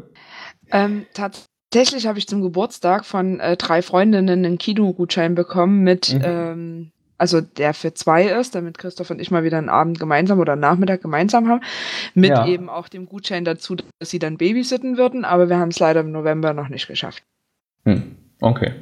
Ähm, 0.71 1.05
tatsächlich 1.13 2.07
habe 2.07 2.17
ich 2.17 2.27
zum 2.27 2.41
Geburtstag 2.41 3.05
von 3.05 3.39
äh, 3.39 3.57
drei 3.57 3.81
Freundinnen 3.81 4.45
einen 4.45 4.57
Kinogutschein 4.57 5.35
bekommen 5.35 5.83
mit, 5.83 6.13
mhm. 6.13 6.21
ähm, 6.23 6.91
also 7.17 7.41
der 7.41 7.73
für 7.73 7.93
zwei 7.93 8.25
ist, 8.25 8.55
damit 8.55 8.77
Christoph 8.77 9.09
und 9.09 9.19
ich 9.19 9.31
mal 9.31 9.43
wieder 9.43 9.57
einen 9.57 9.69
Abend 9.69 9.99
gemeinsam 9.99 10.39
oder 10.39 10.53
einen 10.53 10.61
Nachmittag 10.61 11.01
gemeinsam 11.01 11.47
haben, 11.47 11.61
mit 12.13 12.29
ja. 12.29 12.47
eben 12.47 12.69
auch 12.69 12.87
dem 12.87 13.07
Gutschein 13.07 13.45
dazu, 13.45 13.75
dass 13.75 14.09
sie 14.09 14.19
dann 14.19 14.37
babysitten 14.37 14.97
würden, 14.97 15.25
aber 15.25 15.49
wir 15.49 15.57
haben 15.57 15.69
es 15.69 15.79
leider 15.79 16.01
im 16.01 16.11
November 16.11 16.53
noch 16.53 16.69
nicht 16.69 16.87
geschafft. 16.87 17.23
Hm. 17.85 18.15
Okay. 18.41 18.73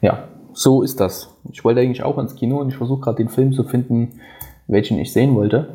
Ja, 0.00 0.28
so 0.52 0.82
ist 0.82 1.00
das. 1.00 1.30
Ich 1.50 1.64
wollte 1.64 1.80
eigentlich 1.80 2.02
auch 2.02 2.18
ins 2.18 2.36
Kino 2.36 2.58
und 2.60 2.68
ich 2.68 2.76
versuche 2.76 3.00
gerade 3.00 3.16
den 3.16 3.28
Film 3.28 3.52
zu 3.52 3.64
finden, 3.64 4.20
welchen 4.66 4.98
ich 4.98 5.12
sehen 5.12 5.34
wollte. 5.34 5.74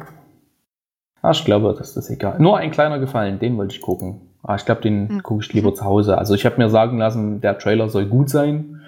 Ah, 1.21 1.31
ich 1.31 1.43
glaube, 1.43 1.75
das 1.77 1.97
ist 1.97 2.09
egal. 2.09 2.39
Nur 2.39 2.57
ein 2.57 2.71
kleiner 2.71 2.99
Gefallen, 2.99 3.39
den 3.39 3.57
wollte 3.57 3.75
ich 3.75 3.81
gucken. 3.81 4.21
Ah, 4.43 4.55
ich 4.55 4.65
glaube, 4.65 4.81
den 4.81 5.07
mhm. 5.07 5.23
gucke 5.23 5.43
ich 5.43 5.53
lieber 5.53 5.73
zu 5.73 5.83
Hause. 5.83 6.17
Also 6.17 6.33
ich 6.33 6.45
habe 6.45 6.57
mir 6.57 6.69
sagen 6.69 6.97
lassen, 6.97 7.41
der 7.41 7.57
Trailer 7.57 7.89
soll 7.89 8.05
gut 8.05 8.29
sein. 8.29 8.81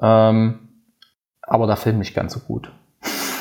Ähm, 0.00 0.58
aber 1.42 1.66
der 1.66 1.76
Film 1.76 1.98
nicht 1.98 2.14
ganz 2.14 2.34
so 2.34 2.40
gut. 2.40 2.70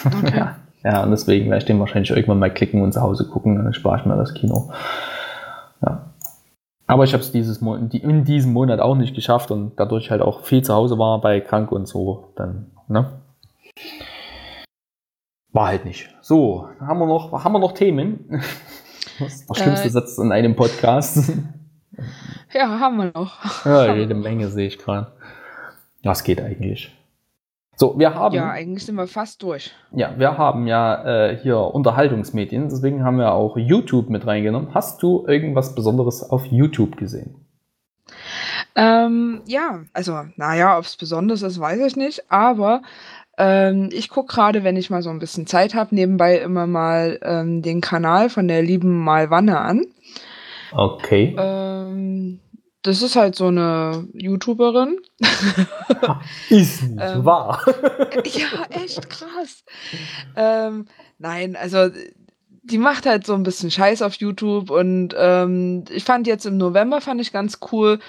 Okay. 0.06 0.34
ja, 0.38 0.56
ja, 0.84 1.04
und 1.04 1.12
deswegen 1.12 1.46
werde 1.50 1.60
ich 1.60 1.66
den 1.66 1.80
wahrscheinlich 1.80 2.12
irgendwann 2.12 2.40
mal 2.40 2.54
klicken 2.54 2.82
und 2.82 2.94
zu 2.94 3.02
Hause 3.02 3.28
gucken, 3.28 3.56
dann 3.56 3.74
spare 3.74 4.00
ich 4.00 4.06
mir 4.06 4.16
das 4.16 4.34
Kino. 4.34 4.72
Ja. 5.86 6.08
Aber 6.88 7.04
ich 7.04 7.12
habe 7.12 7.22
es 7.22 7.34
dieses 7.34 7.62
in 7.62 8.24
diesem 8.24 8.54
Monat 8.54 8.80
auch 8.80 8.96
nicht 8.96 9.14
geschafft 9.14 9.52
und 9.52 9.74
dadurch 9.76 10.10
halt 10.10 10.22
auch 10.22 10.44
viel 10.44 10.62
zu 10.64 10.74
Hause 10.74 10.98
war 10.98 11.20
bei 11.20 11.42
krank 11.42 11.72
und 11.74 11.86
so, 11.86 12.30
dann, 12.38 12.72
ne? 12.88 13.12
War 15.52 15.68
halt 15.68 15.84
nicht. 15.84 16.10
So, 16.22 16.70
haben 16.80 17.00
wir 17.00 17.08
noch, 17.08 17.44
haben 17.44 17.52
wir 17.52 17.60
noch 17.60 17.74
Themen? 17.74 18.42
Was 19.20 19.46
der 19.46 19.56
schlimmste 19.56 19.88
äh, 19.88 19.92
Satz 19.92 20.18
in 20.18 20.32
einem 20.32 20.56
Podcast? 20.56 21.34
Ja, 22.54 22.80
haben 22.80 22.98
wir 22.98 23.12
noch. 23.14 23.66
Ja, 23.66 23.94
jede 23.94 24.14
Menge 24.14 24.48
sehe 24.48 24.68
ich 24.68 24.78
gerade. 24.78 25.12
Was 26.04 26.24
geht 26.24 26.40
eigentlich? 26.40 26.96
So, 27.76 28.00
wir 28.00 28.16
haben. 28.16 28.34
Ja, 28.36 28.50
eigentlich 28.50 28.86
sind 28.86 28.96
wir 28.96 29.08
fast 29.08 29.44
durch. 29.44 29.74
Ja, 29.92 30.14
wir 30.18 30.38
haben 30.38 30.66
ja 30.66 31.04
äh, 31.28 31.38
hier 31.38 31.58
Unterhaltungsmedien, 31.58 32.70
deswegen 32.70 33.04
haben 33.04 33.18
wir 33.18 33.34
auch 33.34 33.58
YouTube 33.58 34.10
mit 34.10 34.26
reingenommen. 34.26 34.74
Hast 34.74 35.04
du 35.04 35.26
irgendwas 35.28 35.76
Besonderes 35.76 36.24
auf 36.24 36.46
YouTube 36.46 36.98
gesehen? 36.98 37.36
Ähm, 38.76 39.42
ja, 39.46 39.82
also, 39.94 40.26
naja, 40.36 40.78
ob 40.78 40.86
es 40.86 40.98
besonders 40.98 41.42
ist, 41.42 41.60
weiß 41.60 41.80
ich 41.86 41.96
nicht, 41.96 42.32
aber 42.32 42.82
ähm, 43.38 43.90
ich 43.92 44.10
gucke 44.10 44.34
gerade, 44.34 44.64
wenn 44.64 44.76
ich 44.76 44.90
mal 44.90 45.02
so 45.02 45.10
ein 45.10 45.20
bisschen 45.20 45.48
Zeit 45.48 45.76
habe, 45.76 45.94
nebenbei 45.94 46.38
immer 46.40 46.68
mal 46.68 47.20
ähm, 47.22 47.62
den 47.62 47.82
Kanal 47.82 48.30
von 48.30 48.48
der 48.48 48.64
lieben 48.64 49.04
Malwanne 49.04 49.60
an. 49.60 49.86
Okay. 50.72 51.36
Ähm, 51.38 52.40
das 52.82 53.02
ist 53.02 53.16
halt 53.16 53.36
so 53.36 53.48
eine 53.48 54.08
YouTuberin. 54.14 54.98
ist 56.50 56.84
nicht 56.84 57.02
ähm, 57.02 57.26
wahr. 57.26 57.62
ja, 58.26 58.66
echt 58.70 59.10
krass. 59.10 59.64
Ähm, 60.36 60.86
nein, 61.20 61.56
also 61.56 61.90
die 62.64 62.78
macht 62.78 63.06
halt 63.06 63.26
so 63.26 63.34
ein 63.34 63.44
bisschen 63.44 63.72
Scheiß 63.72 64.02
auf 64.02 64.16
YouTube 64.16 64.70
und 64.70 65.16
ähm, 65.18 65.86
ich 65.90 66.04
fand 66.04 66.28
jetzt 66.28 66.46
im 66.46 66.58
November 66.58 67.02
fand 67.02 67.22
ich 67.22 67.32
ganz 67.32 67.60
cool. 67.72 68.00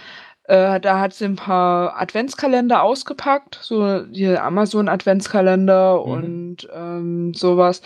Äh, 0.48 0.80
da 0.80 0.98
hat 0.98 1.12
sie 1.12 1.26
ein 1.26 1.36
paar 1.36 2.00
Adventskalender 2.00 2.82
ausgepackt, 2.82 3.58
so 3.60 4.00
die 4.00 4.26
Amazon 4.28 4.88
Adventskalender 4.88 6.02
mhm. 6.02 6.10
und 6.10 6.68
ähm, 6.74 7.34
sowas. 7.34 7.82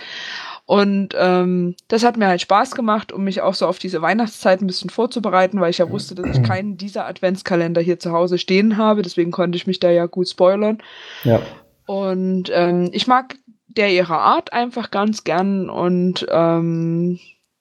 Und 0.65 1.09
ähm, 1.19 1.75
das 1.89 2.05
hat 2.05 2.17
mir 2.17 2.29
halt 2.29 2.41
Spaß 2.41 2.77
gemacht, 2.77 3.11
um 3.11 3.25
mich 3.25 3.41
auch 3.41 3.55
so 3.55 3.67
auf 3.67 3.81
diese 3.81 4.01
Weihnachtszeit 4.01 4.61
ein 4.61 4.69
bisschen 4.69 4.91
vorzubereiten, 4.91 5.61
weil 5.61 5.71
ich 5.71 5.79
ja 5.79 5.91
wusste, 5.91 6.15
dass 6.15 6.37
ich 6.37 6.43
keinen 6.45 6.77
dieser 6.77 7.05
Adventskalender 7.07 7.81
hier 7.81 7.99
zu 7.99 8.13
Hause 8.13 8.39
stehen 8.39 8.77
habe. 8.77 9.03
Deswegen 9.03 9.33
konnte 9.33 9.57
ich 9.57 9.67
mich 9.67 9.81
da 9.81 9.91
ja 9.91 10.07
gut 10.07 10.29
spoilern. 10.29 10.79
Ja. 11.25 11.41
Und 11.87 12.49
ähm, 12.55 12.91
ich 12.93 13.09
mag 13.09 13.35
der 13.67 13.91
ihre 13.91 14.19
Art 14.19 14.53
einfach 14.53 14.93
ganz 14.93 15.25
gern 15.25 15.69
und 15.69 16.27
ähm, 16.31 17.19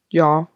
ja. 0.09 0.47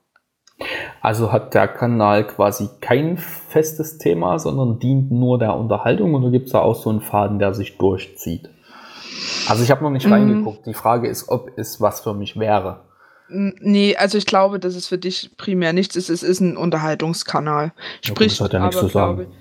Also 1.01 1.31
hat 1.31 1.53
der 1.53 1.67
Kanal 1.67 2.25
quasi 2.25 2.69
kein 2.81 3.17
festes 3.17 3.97
Thema, 3.97 4.39
sondern 4.39 4.79
dient 4.79 5.11
nur 5.11 5.37
der 5.37 5.55
Unterhaltung 5.55 6.13
oder 6.15 6.31
gibt 6.31 6.47
es 6.47 6.53
da 6.53 6.59
auch 6.59 6.75
so 6.75 6.89
einen 6.89 7.01
Faden, 7.01 7.39
der 7.39 7.53
sich 7.53 7.77
durchzieht? 7.77 8.49
Also 9.47 9.63
ich 9.63 9.71
habe 9.71 9.83
noch 9.83 9.91
nicht 9.91 10.07
mm. 10.07 10.13
reingeguckt. 10.13 10.65
Die 10.65 10.73
Frage 10.73 11.07
ist, 11.07 11.29
ob 11.29 11.51
es 11.57 11.81
was 11.81 12.01
für 12.01 12.13
mich 12.13 12.39
wäre. 12.39 12.81
Nee, 13.27 13.95
also 13.95 14.17
ich 14.17 14.25
glaube, 14.25 14.59
dass 14.59 14.75
es 14.75 14.87
für 14.87 14.97
dich 14.97 15.31
primär 15.37 15.73
nichts 15.73 15.95
ist. 15.95 16.09
Es 16.09 16.23
ist 16.23 16.39
ein 16.41 16.57
Unterhaltungskanal. 16.57 17.73
Sprich, 18.01 18.39
ja, 18.39 18.45
das 18.47 18.53
hat 18.53 18.53
ja 18.53 18.59
nichts 18.59 18.77
aber, 18.77 18.87
zu 18.87 18.93
sagen. 18.93 19.15
Glaube, 19.15 19.31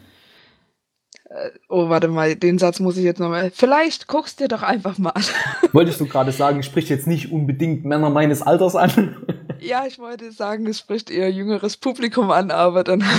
äh, 1.35 1.51
oh, 1.69 1.89
warte 1.89 2.09
mal, 2.09 2.35
den 2.35 2.59
Satz 2.59 2.81
muss 2.81 2.97
ich 2.97 3.05
jetzt 3.05 3.21
nochmal. 3.21 3.51
Vielleicht 3.55 4.07
guckst 4.07 4.41
dir 4.41 4.49
doch 4.49 4.63
einfach 4.63 4.99
mal 4.99 5.11
an. 5.11 5.25
Wolltest 5.73 6.01
du 6.01 6.07
gerade 6.07 6.33
sagen, 6.33 6.63
spricht 6.63 6.89
jetzt 6.89 7.07
nicht 7.07 7.31
unbedingt 7.31 7.85
Männer 7.85 8.11
meines 8.11 8.43
Alters 8.43 8.77
an? 8.77 9.17
ja, 9.65 9.85
ich 9.87 9.99
wollte 9.99 10.31
sagen, 10.33 10.67
es 10.67 10.79
spricht 10.79 11.11
eher 11.11 11.31
jüngeres 11.31 11.77
Publikum 11.77 12.31
an, 12.31 12.51
aber 12.51 12.85
dann. 12.85 13.03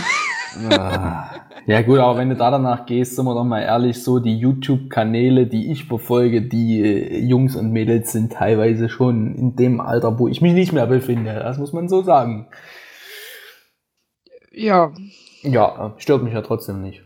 Ah. 0.72 1.32
ja, 1.66 1.82
gut, 1.82 2.00
aber 2.00 2.18
wenn 2.18 2.30
du 2.30 2.36
da 2.38 2.50
danach 2.50 2.86
gehst, 2.86 3.18
sind 3.18 3.26
wir 3.26 3.34
doch 3.34 3.44
mal 3.44 3.60
ehrlich, 3.60 4.02
so 4.02 4.20
die 4.20 4.38
YouTube-Kanäle, 4.38 5.48
die 5.48 5.70
ich 5.70 5.84
verfolge, 5.84 6.44
die 6.44 6.80
äh, 6.80 7.20
Jungs 7.20 7.58
und 7.58 7.74
Mädels 7.74 8.14
sind 8.14 8.32
teilweise 8.32 8.88
schon 8.88 9.36
in 9.36 9.58
dem 9.58 9.82
Alter, 9.82 10.18
wo 10.18 10.30
ich 10.30 10.40
mich 10.40 10.54
nicht 10.54 10.72
mehr 10.72 10.88
befinde. 10.88 11.34
Das 11.34 11.58
muss 11.58 11.74
man 11.74 11.90
so 11.90 12.04
sagen. 12.04 12.48
Ja. 14.54 14.94
Ja, 15.42 15.94
stört 15.98 16.24
mich 16.24 16.34
ja 16.34 16.42
trotzdem 16.42 16.82
nicht. 16.82 17.04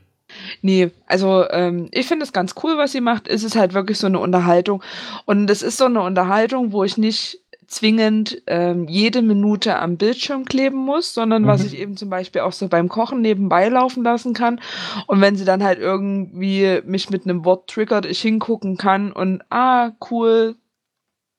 Nee, 0.62 0.92
also 1.08 1.50
ähm, 1.50 1.88
ich 1.92 2.08
finde 2.08 2.24
es 2.24 2.34
ganz 2.34 2.54
cool, 2.64 2.78
was 2.78 2.92
sie 2.92 3.02
macht. 3.02 3.28
Es 3.28 3.44
ist 3.44 3.56
halt 3.56 3.74
wirklich 3.74 3.98
so 3.98 4.06
eine 4.06 4.20
Unterhaltung. 4.20 4.84
Und 5.26 5.50
es 5.50 5.64
ist 5.64 5.78
so 5.78 5.86
eine 5.86 6.02
Unterhaltung, 6.02 6.72
wo 6.72 6.84
ich 6.84 6.98
nicht 6.98 7.40
zwingend 7.70 8.42
ähm, 8.48 8.88
jede 8.88 9.22
Minute 9.22 9.78
am 9.78 9.98
Bildschirm 9.98 10.46
kleben 10.46 10.78
muss, 10.78 11.14
sondern 11.14 11.44
mhm. 11.44 11.48
was 11.48 11.64
ich 11.64 11.78
eben 11.78 11.96
zum 11.96 12.10
Beispiel 12.10 12.42
auch 12.42 12.52
so 12.52 12.68
beim 12.68 12.90
Kochen 12.90 13.22
nebenbei 13.22 13.70
laufen 13.70 14.04
lassen 14.04 14.34
kann. 14.34 14.60
Und 15.08 15.22
wenn 15.22 15.36
sie 15.36 15.46
dann 15.46 15.64
halt 15.64 15.80
irgendwie 15.80 16.82
mich 16.86 17.10
mit 17.10 17.24
einem 17.24 17.46
Wort 17.46 17.70
triggert, 17.70 18.06
ich 18.06 18.22
hingucken 18.22 18.78
kann 18.78 19.12
und 19.12 19.44
ah, 19.50 19.92
cool, 20.10 20.56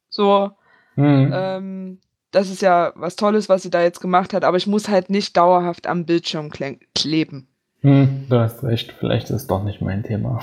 so. 0.08 0.50
Mhm. 0.96 1.30
Ähm, 1.32 1.98
das 2.30 2.48
ist 2.48 2.62
ja 2.62 2.92
was 2.94 3.16
Tolles, 3.16 3.48
was 3.48 3.62
sie 3.62 3.70
da 3.70 3.82
jetzt 3.82 4.00
gemacht 4.00 4.32
hat, 4.32 4.44
aber 4.44 4.56
ich 4.56 4.66
muss 4.66 4.88
halt 4.88 5.10
nicht 5.10 5.36
dauerhaft 5.36 5.86
am 5.86 6.06
Bildschirm 6.06 6.50
kleben. 6.94 7.48
Hm, 7.80 8.26
du 8.28 8.38
hast 8.38 8.62
recht, 8.62 8.94
vielleicht 8.98 9.30
ist 9.30 9.36
es 9.36 9.46
doch 9.46 9.64
nicht 9.64 9.80
mein 9.80 10.02
Thema. 10.02 10.40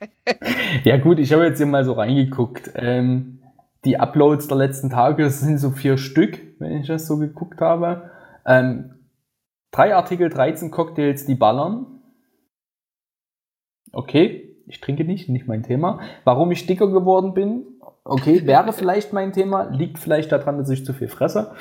ja 0.84 0.96
gut, 0.96 1.18
ich 1.18 1.32
habe 1.32 1.44
jetzt 1.44 1.58
hier 1.58 1.66
mal 1.66 1.84
so 1.84 1.92
reingeguckt. 1.92 2.72
Ähm, 2.74 3.38
die 3.84 3.98
Uploads 3.98 4.48
der 4.48 4.56
letzten 4.56 4.90
Tage 4.90 5.28
sind 5.30 5.58
so 5.58 5.70
vier 5.70 5.98
Stück, 5.98 6.40
wenn 6.58 6.76
ich 6.76 6.86
das 6.86 7.06
so 7.06 7.18
geguckt 7.18 7.60
habe. 7.60 8.10
Ähm, 8.46 8.94
drei 9.70 9.94
Artikel, 9.94 10.28
13 10.28 10.70
Cocktails, 10.70 11.26
die 11.26 11.34
ballern. 11.34 11.86
Okay, 13.92 14.56
ich 14.66 14.80
trinke 14.80 15.04
nicht, 15.04 15.28
nicht 15.28 15.46
mein 15.46 15.62
Thema. 15.62 16.00
Warum 16.24 16.50
ich 16.52 16.66
dicker 16.66 16.88
geworden 16.88 17.34
bin, 17.34 17.66
okay, 18.04 18.46
wäre 18.46 18.72
vielleicht 18.72 19.12
mein 19.12 19.32
Thema, 19.32 19.64
liegt 19.64 19.98
vielleicht 19.98 20.32
daran, 20.32 20.58
dass 20.58 20.70
ich 20.70 20.84
zu 20.84 20.92
viel 20.92 21.08
fresse. 21.08 21.52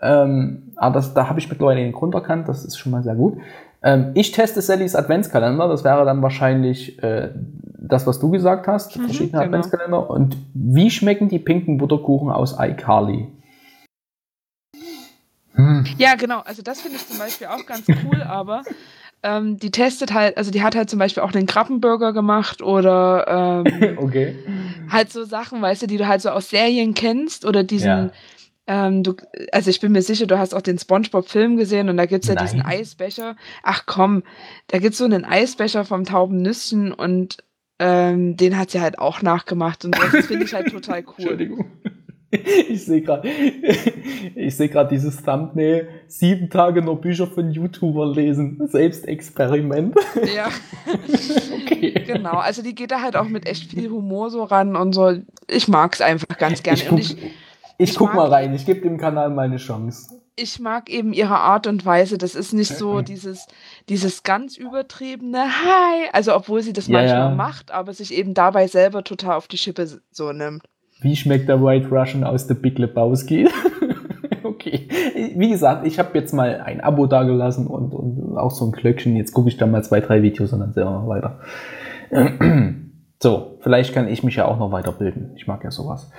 Ähm, 0.00 0.72
aber 0.76 0.96
das, 0.96 1.14
da 1.14 1.28
habe 1.28 1.38
ich 1.38 1.48
mittlerweile 1.48 1.80
den 1.80 1.92
Grund 1.92 2.14
erkannt, 2.14 2.48
das 2.48 2.64
ist 2.64 2.76
schon 2.76 2.92
mal 2.92 3.02
sehr 3.02 3.14
gut. 3.14 3.38
Ähm, 3.82 4.12
ich 4.14 4.32
teste 4.32 4.60
Sallys 4.62 4.94
Adventskalender, 4.94 5.68
das 5.68 5.84
wäre 5.84 6.04
dann 6.04 6.22
wahrscheinlich 6.22 7.02
äh, 7.02 7.30
das, 7.78 8.06
was 8.06 8.18
du 8.18 8.30
gesagt 8.30 8.66
hast, 8.66 8.96
mhm, 8.96 9.04
verschiedene 9.04 9.32
genau. 9.32 9.44
Adventskalender. 9.44 10.10
Und 10.10 10.36
wie 10.54 10.90
schmecken 10.90 11.28
die 11.28 11.38
pinken 11.38 11.78
Butterkuchen 11.78 12.30
aus 12.30 12.56
iCarly? 12.58 13.28
Hm. 15.54 15.86
Ja, 15.98 16.14
genau. 16.14 16.40
Also 16.40 16.62
das 16.62 16.80
finde 16.80 16.96
ich 16.98 17.06
zum 17.06 17.18
Beispiel 17.18 17.46
auch 17.46 17.64
ganz 17.66 17.86
cool, 18.04 18.22
aber 18.26 18.62
ähm, 19.22 19.58
die 19.58 19.70
testet 19.70 20.12
halt, 20.12 20.36
also 20.36 20.50
die 20.50 20.62
hat 20.62 20.76
halt 20.76 20.90
zum 20.90 20.98
Beispiel 20.98 21.22
auch 21.22 21.32
den 21.32 21.46
Krabbenburger 21.46 22.12
gemacht 22.12 22.62
oder 22.62 23.64
ähm, 23.66 23.98
okay. 23.98 24.36
halt 24.90 25.10
so 25.12 25.24
Sachen, 25.24 25.62
weißt 25.62 25.82
du, 25.82 25.86
die 25.86 25.96
du 25.96 26.06
halt 26.06 26.20
so 26.20 26.30
aus 26.30 26.50
Serien 26.50 26.94
kennst 26.94 27.44
oder 27.44 27.64
diesen 27.64 27.88
ja. 27.88 28.10
Ähm, 28.66 29.02
du, 29.02 29.14
also 29.52 29.70
ich 29.70 29.80
bin 29.80 29.92
mir 29.92 30.02
sicher, 30.02 30.26
du 30.26 30.38
hast 30.38 30.54
auch 30.54 30.62
den 30.62 30.78
SpongeBob-Film 30.78 31.56
gesehen 31.56 31.88
und 31.88 31.96
da 31.96 32.06
gibt's 32.06 32.26
ja 32.26 32.34
Nein. 32.34 32.44
diesen 32.44 32.62
Eisbecher. 32.62 33.36
Ach 33.62 33.84
komm, 33.86 34.22
da 34.68 34.78
gibt's 34.78 34.98
so 34.98 35.04
einen 35.04 35.24
Eisbecher 35.24 35.84
vom 35.84 36.04
tauben 36.04 36.42
Nüsschen 36.42 36.92
und 36.92 37.38
ähm, 37.78 38.36
den 38.36 38.58
hat 38.58 38.70
sie 38.70 38.80
halt 38.80 38.98
auch 38.98 39.22
nachgemacht 39.22 39.84
und 39.84 39.96
das 39.96 40.26
finde 40.26 40.44
ich 40.44 40.54
halt 40.54 40.70
total 40.70 41.04
cool. 41.06 41.14
Entschuldigung. 41.18 41.66
Ich 42.30 42.84
sehe 42.84 43.02
gerade, 43.02 43.28
ich 44.34 44.56
sehe 44.56 44.68
gerade 44.68 44.90
dieses 44.90 45.22
Thumbnail: 45.22 45.88
sieben 46.08 46.50
Tage 46.50 46.82
nur 46.82 47.00
Bücher 47.00 47.28
von 47.28 47.50
YouTubern 47.50 48.14
lesen, 48.14 48.60
Selbstexperiment. 48.66 49.94
Ja. 50.34 50.48
okay. 51.62 51.92
Genau, 52.04 52.32
also 52.32 52.62
die 52.62 52.74
geht 52.74 52.90
da 52.90 53.00
halt 53.00 53.16
auch 53.16 53.28
mit 53.28 53.46
echt 53.46 53.70
viel 53.70 53.90
Humor 53.90 54.30
so 54.30 54.42
ran 54.42 54.74
und 54.74 54.92
so. 54.92 55.14
Ich 55.48 55.68
mag's 55.68 56.00
einfach 56.00 56.36
ganz 56.36 56.64
gerne. 56.64 56.78
Ich 56.78 56.88
guck, 56.88 56.98
ich, 56.98 57.16
ich, 57.78 57.90
ich 57.90 57.96
guck 57.96 58.14
mal 58.14 58.28
rein, 58.28 58.54
ich 58.54 58.66
gebe 58.66 58.80
dem 58.80 58.98
Kanal 58.98 59.30
meine 59.30 59.56
Chance. 59.56 60.20
Ich 60.36 60.60
mag 60.60 60.90
eben 60.90 61.12
ihre 61.12 61.38
Art 61.38 61.66
und 61.66 61.86
Weise. 61.86 62.18
Das 62.18 62.34
ist 62.34 62.52
nicht 62.52 62.74
so 62.74 63.00
dieses, 63.02 63.46
dieses 63.88 64.22
ganz 64.22 64.56
übertriebene 64.56 65.38
Hi. 65.38 66.08
Also, 66.12 66.34
obwohl 66.34 66.62
sie 66.62 66.72
das 66.72 66.88
ja, 66.88 66.98
manchmal 66.98 67.30
ja. 67.30 67.34
macht, 67.34 67.70
aber 67.70 67.92
sich 67.92 68.12
eben 68.14 68.34
dabei 68.34 68.66
selber 68.66 69.04
total 69.04 69.36
auf 69.36 69.48
die 69.48 69.58
Schippe 69.58 69.88
so 70.10 70.32
nimmt. 70.32 70.62
Wie 71.00 71.16
schmeckt 71.16 71.48
der 71.48 71.62
White 71.62 71.88
Russian 71.90 72.24
aus 72.24 72.46
der 72.46 72.54
Big 72.54 72.78
Lebowski? 72.78 73.48
okay. 74.42 74.88
Wie 75.34 75.50
gesagt, 75.50 75.86
ich 75.86 75.98
habe 75.98 76.16
jetzt 76.18 76.32
mal 76.32 76.60
ein 76.60 76.80
Abo 76.80 77.06
dagelassen 77.06 77.66
und, 77.66 77.92
und 77.92 78.38
auch 78.38 78.50
so 78.50 78.66
ein 78.66 78.72
Glöckchen. 78.72 79.16
Jetzt 79.16 79.32
gucke 79.32 79.48
ich 79.48 79.56
da 79.56 79.66
mal 79.66 79.84
zwei, 79.84 80.00
drei 80.00 80.22
Videos 80.22 80.52
und 80.52 80.60
dann 80.60 80.72
sehen 80.72 80.84
wir 80.84 81.06
weiter. 81.06 81.40
so, 83.22 83.58
vielleicht 83.60 83.92
kann 83.92 84.08
ich 84.08 84.22
mich 84.22 84.36
ja 84.36 84.46
auch 84.46 84.58
noch 84.58 84.72
weiterbilden. 84.72 85.32
Ich 85.36 85.46
mag 85.46 85.62
ja 85.64 85.70
sowas. 85.70 86.10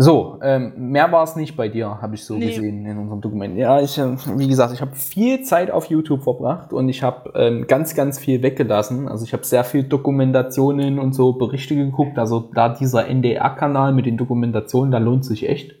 So, 0.00 0.38
ähm, 0.42 0.74
mehr 0.76 1.10
war 1.10 1.24
es 1.24 1.34
nicht 1.34 1.56
bei 1.56 1.68
dir, 1.68 2.00
habe 2.00 2.14
ich 2.14 2.24
so 2.24 2.36
nee. 2.36 2.46
gesehen 2.46 2.86
in 2.86 2.98
unserem 2.98 3.20
Dokument. 3.20 3.58
Ja, 3.58 3.80
ich, 3.80 3.98
äh, 3.98 4.16
wie 4.36 4.46
gesagt, 4.46 4.72
ich 4.72 4.80
habe 4.80 4.94
viel 4.94 5.42
Zeit 5.42 5.72
auf 5.72 5.86
YouTube 5.86 6.22
verbracht 6.22 6.72
und 6.72 6.88
ich 6.88 7.02
habe 7.02 7.32
ähm, 7.34 7.66
ganz, 7.66 7.96
ganz 7.96 8.16
viel 8.16 8.40
weggelassen. 8.44 9.08
Also 9.08 9.24
ich 9.24 9.32
habe 9.32 9.44
sehr 9.44 9.64
viel 9.64 9.82
Dokumentationen 9.82 11.00
und 11.00 11.14
so 11.14 11.32
Berichte 11.32 11.74
geguckt. 11.74 12.16
Also 12.16 12.48
da 12.54 12.68
dieser 12.68 13.08
NDR-Kanal 13.08 13.92
mit 13.92 14.06
den 14.06 14.16
Dokumentationen, 14.16 14.92
da 14.92 14.98
lohnt 14.98 15.24
sich 15.24 15.48
echt. 15.48 15.74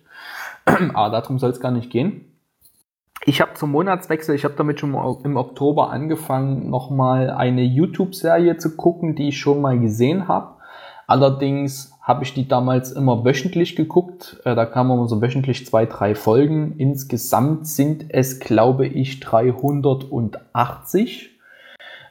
Aber 0.64 1.10
darum 1.12 1.38
soll 1.38 1.50
es 1.50 1.60
gar 1.60 1.70
nicht 1.70 1.88
gehen. 1.88 2.24
Ich 3.24 3.40
habe 3.40 3.54
zum 3.54 3.70
Monatswechsel, 3.70 4.34
ich 4.34 4.42
habe 4.42 4.54
damit 4.58 4.80
schon 4.80 4.96
im 5.22 5.36
Oktober 5.36 5.90
angefangen, 5.90 6.70
nochmal 6.70 7.30
eine 7.30 7.62
YouTube-Serie 7.62 8.56
zu 8.56 8.74
gucken, 8.74 9.14
die 9.14 9.28
ich 9.28 9.38
schon 9.38 9.60
mal 9.60 9.78
gesehen 9.78 10.26
habe. 10.26 10.56
Allerdings 11.06 11.92
habe 12.08 12.24
ich 12.24 12.32
die 12.32 12.48
damals 12.48 12.90
immer 12.92 13.26
wöchentlich 13.26 13.76
geguckt. 13.76 14.40
Äh, 14.46 14.54
da 14.54 14.64
kamen 14.64 14.92
immer 14.92 15.08
so 15.08 15.20
wöchentlich 15.20 15.66
zwei, 15.66 15.84
drei 15.84 16.14
Folgen. 16.14 16.76
Insgesamt 16.78 17.66
sind 17.66 18.06
es, 18.08 18.40
glaube 18.40 18.86
ich, 18.86 19.20
380. 19.20 21.38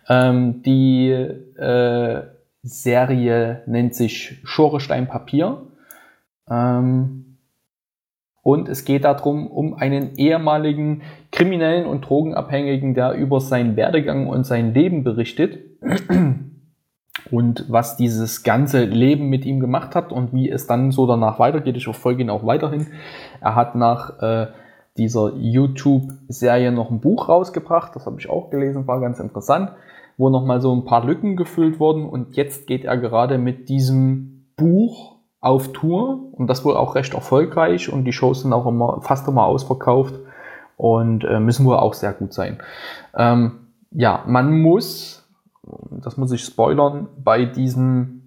Ähm, 0.07 0.61
die 0.61 1.09
äh, 1.09 2.21
Serie 2.61 3.63
nennt 3.65 3.95
sich 3.95 4.39
Schorestein 4.43 5.07
Papier. 5.07 5.63
Ähm, 6.47 7.39
und 8.43 8.69
es 8.69 8.85
geht 8.85 9.03
darum, 9.03 9.47
um 9.47 9.73
einen 9.73 10.15
ehemaligen 10.15 11.01
Kriminellen 11.31 11.87
und 11.87 12.07
Drogenabhängigen, 12.07 12.93
der 12.93 13.13
über 13.13 13.41
seinen 13.41 13.75
Werdegang 13.75 14.27
und 14.27 14.45
sein 14.45 14.75
Leben 14.75 15.03
berichtet 15.03 15.57
und 17.31 17.65
was 17.69 17.97
dieses 17.97 18.43
ganze 18.43 18.83
Leben 18.83 19.29
mit 19.29 19.45
ihm 19.45 19.59
gemacht 19.59 19.95
hat 19.95 20.11
und 20.11 20.33
wie 20.33 20.49
es 20.49 20.67
dann 20.67 20.91
so 20.91 21.07
danach 21.07 21.39
weitergeht. 21.39 21.77
Ich 21.77 21.85
verfolge 21.85 22.21
ihn 22.21 22.29
auch 22.29 22.45
weiterhin. 22.45 22.87
Er 23.41 23.55
hat 23.55 23.75
nach 23.75 24.21
äh, 24.21 24.47
dieser 24.97 25.33
YouTube-Serie 25.35 26.71
noch 26.71 26.89
ein 26.89 26.99
Buch 26.99 27.29
rausgebracht. 27.29 27.95
Das 27.95 28.05
habe 28.05 28.19
ich 28.19 28.29
auch 28.29 28.49
gelesen, 28.49 28.87
war 28.87 28.99
ganz 28.99 29.19
interessant, 29.19 29.71
wo 30.17 30.29
nochmal 30.29 30.61
so 30.61 30.75
ein 30.75 30.85
paar 30.85 31.05
Lücken 31.05 31.35
gefüllt 31.35 31.79
wurden. 31.79 32.07
Und 32.07 32.35
jetzt 32.35 32.67
geht 32.67 32.85
er 32.85 32.97
gerade 32.97 33.37
mit 33.37 33.69
diesem 33.69 34.47
Buch 34.55 35.17
auf 35.39 35.71
Tour 35.71 36.33
und 36.33 36.47
das 36.47 36.65
wohl 36.65 36.75
auch 36.75 36.95
recht 36.95 37.13
erfolgreich 37.13 37.91
und 37.91 38.05
die 38.05 38.11
Shows 38.11 38.41
sind 38.41 38.53
auch 38.53 38.65
immer 38.65 39.01
fast 39.01 39.27
immer 39.27 39.45
ausverkauft 39.45 40.15
und 40.75 41.23
äh, 41.23 41.39
müssen 41.39 41.65
wohl 41.65 41.77
auch 41.77 41.93
sehr 41.93 42.13
gut 42.13 42.33
sein. 42.33 42.57
Ähm, 43.15 43.67
ja, 43.91 44.23
man 44.27 44.59
muss, 44.61 45.16
das 45.91 46.17
muss 46.17 46.31
ich 46.31 46.43
spoilern, 46.43 47.07
bei 47.23 47.45
diesem 47.45 48.17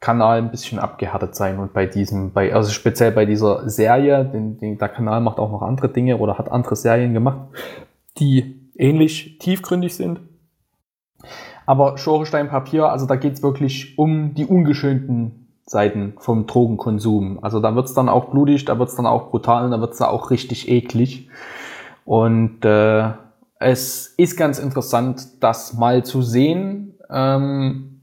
Kanal 0.00 0.38
ein 0.38 0.50
bisschen 0.50 0.78
abgehärtet 0.78 1.34
sein 1.34 1.58
und 1.58 1.72
bei 1.72 1.86
diesem, 1.86 2.32
bei, 2.32 2.54
also 2.54 2.70
speziell 2.70 3.10
bei 3.10 3.24
dieser 3.24 3.68
Serie, 3.68 4.24
den, 4.24 4.58
den, 4.58 4.78
der 4.78 4.88
Kanal 4.88 5.20
macht 5.20 5.38
auch 5.38 5.50
noch 5.50 5.62
andere 5.62 5.88
Dinge 5.88 6.18
oder 6.18 6.38
hat 6.38 6.50
andere 6.52 6.76
Serien 6.76 7.14
gemacht, 7.14 7.48
die 8.18 8.70
ähnlich 8.76 9.38
tiefgründig 9.38 9.96
sind. 9.96 10.20
Aber 11.66 11.98
Schorestein 11.98 12.48
Papier, 12.48 12.90
also 12.90 13.06
da 13.06 13.16
geht's 13.16 13.42
wirklich 13.42 13.98
um 13.98 14.34
die 14.34 14.46
ungeschönten 14.46 15.48
Seiten 15.66 16.14
vom 16.18 16.46
Drogenkonsum. 16.46 17.40
Also 17.42 17.60
da 17.60 17.74
wird's 17.74 17.92
dann 17.92 18.08
auch 18.08 18.30
blutig, 18.30 18.64
da 18.64 18.78
wird's 18.78 18.96
dann 18.96 19.04
auch 19.04 19.28
brutal, 19.28 19.68
da 19.68 19.80
wird's 19.80 19.98
dann 19.98 20.08
auch 20.08 20.30
richtig 20.30 20.68
eklig. 20.68 21.28
Und 22.04 22.64
äh, 22.64 23.10
es 23.58 24.06
ist 24.16 24.36
ganz 24.36 24.58
interessant, 24.58 25.42
das 25.42 25.74
mal 25.74 26.04
zu 26.04 26.22
sehen. 26.22 26.98
Ähm, 27.10 27.98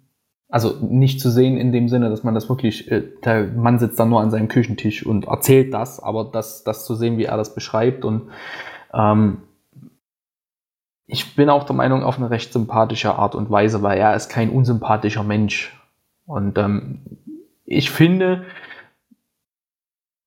also 0.49 0.77
nicht 0.81 1.19
zu 1.19 1.29
sehen 1.29 1.57
in 1.57 1.71
dem 1.71 1.89
Sinne, 1.89 2.09
dass 2.09 2.23
man 2.23 2.33
das 2.33 2.49
wirklich, 2.49 2.91
äh, 2.91 3.03
der 3.23 3.47
Mann 3.47 3.79
sitzt 3.79 3.99
dann 3.99 4.09
nur 4.09 4.21
an 4.21 4.31
seinem 4.31 4.47
Küchentisch 4.47 5.05
und 5.05 5.25
erzählt 5.25 5.73
das, 5.73 5.99
aber 5.99 6.25
das, 6.25 6.63
das 6.63 6.85
zu 6.85 6.95
sehen, 6.95 7.17
wie 7.17 7.25
er 7.25 7.37
das 7.37 7.55
beschreibt 7.55 8.05
und 8.05 8.29
ähm, 8.93 9.39
ich 11.07 11.35
bin 11.35 11.49
auch 11.49 11.65
der 11.65 11.75
Meinung 11.75 12.03
auf 12.03 12.17
eine 12.17 12.29
recht 12.29 12.51
sympathische 12.51 13.15
Art 13.15 13.35
und 13.35 13.51
Weise, 13.51 13.83
weil 13.83 13.97
er 13.97 14.15
ist 14.15 14.29
kein 14.29 14.49
unsympathischer 14.49 15.23
Mensch 15.23 15.77
und 16.25 16.57
ähm, 16.57 17.01
ich 17.65 17.89
finde, 17.89 18.45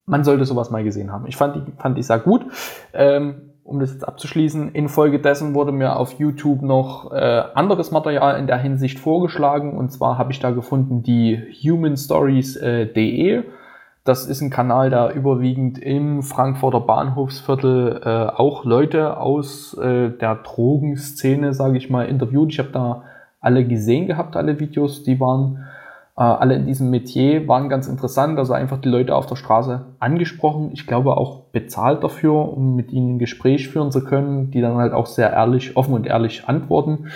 man 0.05 0.23
sollte 0.23 0.45
sowas 0.45 0.69
mal 0.69 0.83
gesehen 0.83 1.11
haben. 1.11 1.27
Ich 1.27 1.37
fand 1.37 1.55
die, 1.55 1.71
fand 1.77 1.97
die 1.97 2.03
sehr 2.03 2.19
gut. 2.19 2.45
Ähm, 2.93 3.48
um 3.69 3.79
das 3.79 3.93
jetzt 3.93 4.07
abzuschließen, 4.07 4.71
infolgedessen 4.71 5.53
wurde 5.53 5.71
mir 5.71 5.95
auf 5.95 6.13
YouTube 6.13 6.63
noch 6.63 7.11
äh, 7.11 7.43
anderes 7.53 7.91
Material 7.91 8.39
in 8.39 8.47
der 8.47 8.57
Hinsicht 8.57 8.97
vorgeschlagen. 8.97 9.77
Und 9.77 9.91
zwar 9.91 10.17
habe 10.17 10.31
ich 10.31 10.39
da 10.39 10.49
gefunden 10.49 11.03
die 11.03 11.37
humanstories.de. 11.63 13.37
Äh, 13.37 13.43
das 14.03 14.25
ist 14.25 14.41
ein 14.41 14.49
Kanal, 14.49 14.89
der 14.89 15.13
überwiegend 15.13 15.77
im 15.77 16.23
Frankfurter 16.23 16.79
Bahnhofsviertel 16.79 18.01
äh, 18.03 18.09
auch 18.35 18.65
Leute 18.65 19.17
aus 19.17 19.75
äh, 19.75 20.09
der 20.09 20.35
Drogenszene, 20.35 21.53
sage 21.53 21.77
ich 21.77 21.91
mal, 21.91 22.07
interviewt. 22.07 22.51
Ich 22.51 22.57
habe 22.57 22.71
da 22.71 23.03
alle 23.39 23.67
gesehen 23.67 24.07
gehabt, 24.07 24.35
alle 24.35 24.59
Videos, 24.59 25.03
die 25.03 25.19
waren 25.19 25.63
alle 26.23 26.55
in 26.55 26.65
diesem 26.65 26.89
Metier 26.89 27.47
waren 27.47 27.69
ganz 27.69 27.87
interessant, 27.87 28.37
also 28.37 28.53
einfach 28.53 28.79
die 28.79 28.89
Leute 28.89 29.15
auf 29.15 29.25
der 29.25 29.37
Straße 29.37 29.85
angesprochen. 29.99 30.71
Ich 30.73 30.85
glaube 30.85 31.15
auch 31.15 31.43
bezahlt 31.51 32.03
dafür, 32.03 32.33
um 32.33 32.75
mit 32.75 32.91
ihnen 32.91 33.15
ein 33.15 33.19
Gespräch 33.19 33.69
führen 33.69 33.91
zu 33.91 34.03
können, 34.03 34.51
die 34.51 34.59
dann 34.59 34.75
halt 34.75 34.91
auch 34.91 35.05
sehr 35.05 35.31
ehrlich, 35.31 35.77
offen 35.77 35.93
und 35.93 36.05
ehrlich 36.05 36.47
antworten. 36.47 37.07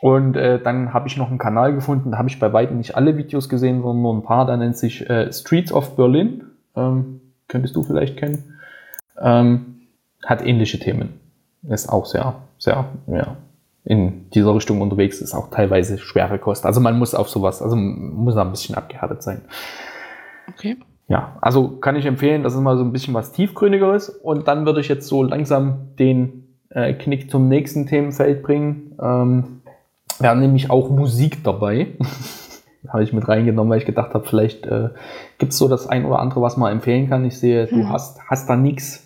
Und 0.00 0.36
äh, 0.36 0.60
dann 0.60 0.92
habe 0.92 1.08
ich 1.08 1.16
noch 1.16 1.28
einen 1.28 1.38
Kanal 1.38 1.72
gefunden, 1.72 2.10
da 2.10 2.18
habe 2.18 2.28
ich 2.28 2.38
bei 2.40 2.52
weitem 2.52 2.78
nicht 2.78 2.96
alle 2.96 3.16
Videos 3.16 3.48
gesehen, 3.48 3.82
sondern 3.82 4.02
nur 4.02 4.14
ein 4.14 4.22
paar. 4.24 4.44
Da 4.44 4.56
nennt 4.56 4.76
sich 4.76 5.08
äh, 5.08 5.32
Streets 5.32 5.72
of 5.72 5.96
Berlin. 5.96 6.44
Ähm, 6.74 7.20
könntest 7.48 7.76
du 7.76 7.82
vielleicht 7.82 8.16
kennen. 8.16 8.58
Ähm, 9.20 9.82
hat 10.24 10.44
ähnliche 10.44 10.78
Themen. 10.78 11.20
Ist 11.68 11.88
auch 11.88 12.06
sehr, 12.06 12.34
sehr, 12.58 12.86
ja, 13.06 13.36
in 13.86 14.28
dieser 14.30 14.52
Richtung 14.54 14.80
unterwegs 14.80 15.20
ist, 15.20 15.32
auch 15.32 15.48
teilweise 15.50 15.98
schwere 15.98 16.38
Kost. 16.40 16.66
Also 16.66 16.80
man 16.80 16.98
muss 16.98 17.14
auf 17.14 17.28
sowas, 17.28 17.62
also 17.62 17.76
muss 17.76 18.34
da 18.34 18.42
ein 18.42 18.50
bisschen 18.50 18.74
abgehärtet 18.74 19.22
sein. 19.22 19.42
Okay. 20.52 20.76
Ja, 21.08 21.36
also 21.40 21.68
kann 21.68 21.94
ich 21.94 22.04
empfehlen, 22.04 22.42
das 22.42 22.54
ist 22.54 22.60
mal 22.60 22.76
so 22.76 22.82
ein 22.82 22.92
bisschen 22.92 23.14
was 23.14 23.30
tiefgründigeres. 23.30 24.08
Und 24.08 24.48
dann 24.48 24.66
würde 24.66 24.80
ich 24.80 24.88
jetzt 24.88 25.06
so 25.06 25.22
langsam 25.22 25.94
den 26.00 26.48
äh, 26.70 26.94
Knick 26.94 27.30
zum 27.30 27.46
nächsten 27.48 27.86
Themenfeld 27.86 28.42
bringen. 28.42 28.96
Ähm, 29.00 29.62
wir 30.18 30.30
haben 30.30 30.40
nämlich 30.40 30.68
auch 30.68 30.90
Musik 30.90 31.44
dabei. 31.44 31.88
habe 32.88 33.04
ich 33.04 33.12
mit 33.12 33.26
reingenommen, 33.28 33.70
weil 33.70 33.78
ich 33.78 33.86
gedacht 33.86 34.14
habe, 34.14 34.26
vielleicht 34.26 34.66
äh, 34.66 34.90
gibt 35.38 35.52
es 35.52 35.58
so 35.58 35.68
das 35.68 35.88
ein 35.88 36.04
oder 36.04 36.18
andere, 36.18 36.40
was 36.42 36.56
man 36.56 36.72
empfehlen 36.72 37.08
kann. 37.08 37.24
Ich 37.24 37.38
sehe, 37.38 37.66
du 37.66 37.76
hm. 37.76 37.88
hast, 37.90 38.20
hast 38.28 38.48
da 38.48 38.56
nichts 38.56 39.05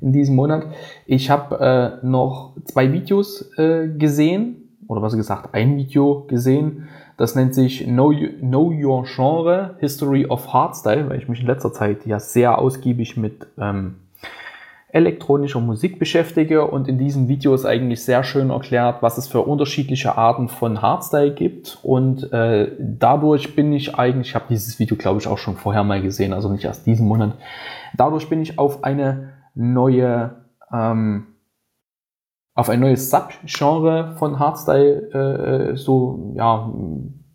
in 0.00 0.12
diesem 0.12 0.36
Monat. 0.36 0.66
Ich 1.06 1.30
habe 1.30 2.00
äh, 2.02 2.06
noch 2.06 2.52
zwei 2.64 2.92
Videos 2.92 3.50
äh, 3.58 3.88
gesehen, 3.88 4.68
oder 4.88 5.02
was 5.02 5.16
gesagt, 5.16 5.54
ein 5.54 5.76
Video 5.76 6.24
gesehen. 6.28 6.88
Das 7.16 7.34
nennt 7.34 7.54
sich 7.54 7.84
Know, 7.84 8.12
know 8.40 8.72
Your 8.72 9.04
Genre, 9.04 9.76
History 9.80 10.26
of 10.26 10.52
Hardstyle, 10.52 11.08
weil 11.10 11.18
ich 11.18 11.28
mich 11.28 11.40
in 11.40 11.46
letzter 11.46 11.72
Zeit 11.72 12.06
ja 12.06 12.18
sehr 12.18 12.58
ausgiebig 12.58 13.16
mit 13.16 13.46
ähm, 13.58 13.96
elektronischer 14.90 15.60
Musik 15.60 15.98
beschäftige 15.98 16.66
und 16.66 16.88
in 16.88 16.96
diesem 16.96 17.28
Video 17.28 17.52
ist 17.52 17.66
eigentlich 17.66 18.02
sehr 18.02 18.24
schön 18.24 18.48
erklärt, 18.48 19.02
was 19.02 19.18
es 19.18 19.26
für 19.26 19.42
unterschiedliche 19.42 20.16
Arten 20.16 20.48
von 20.48 20.80
Hardstyle 20.80 21.34
gibt 21.34 21.78
und 21.82 22.32
äh, 22.32 22.72
dadurch 22.78 23.54
bin 23.54 23.72
ich 23.74 23.96
eigentlich, 23.96 24.28
ich 24.28 24.34
habe 24.34 24.46
dieses 24.48 24.78
Video 24.78 24.96
glaube 24.96 25.20
ich 25.20 25.26
auch 25.26 25.36
schon 25.36 25.56
vorher 25.56 25.84
mal 25.84 26.00
gesehen, 26.00 26.32
also 26.32 26.50
nicht 26.50 26.64
erst 26.64 26.86
diesen 26.86 27.06
Monat, 27.06 27.34
dadurch 27.98 28.30
bin 28.30 28.40
ich 28.40 28.58
auf 28.58 28.82
eine 28.82 29.34
neue, 29.58 30.36
ähm, 30.72 31.26
auf 32.54 32.68
ein 32.70 32.80
neues 32.80 33.10
Subgenre 33.10 34.14
von 34.18 34.38
Hardstyle 34.38 35.72
äh, 35.72 35.76
so, 35.76 36.32
ja, 36.36 36.72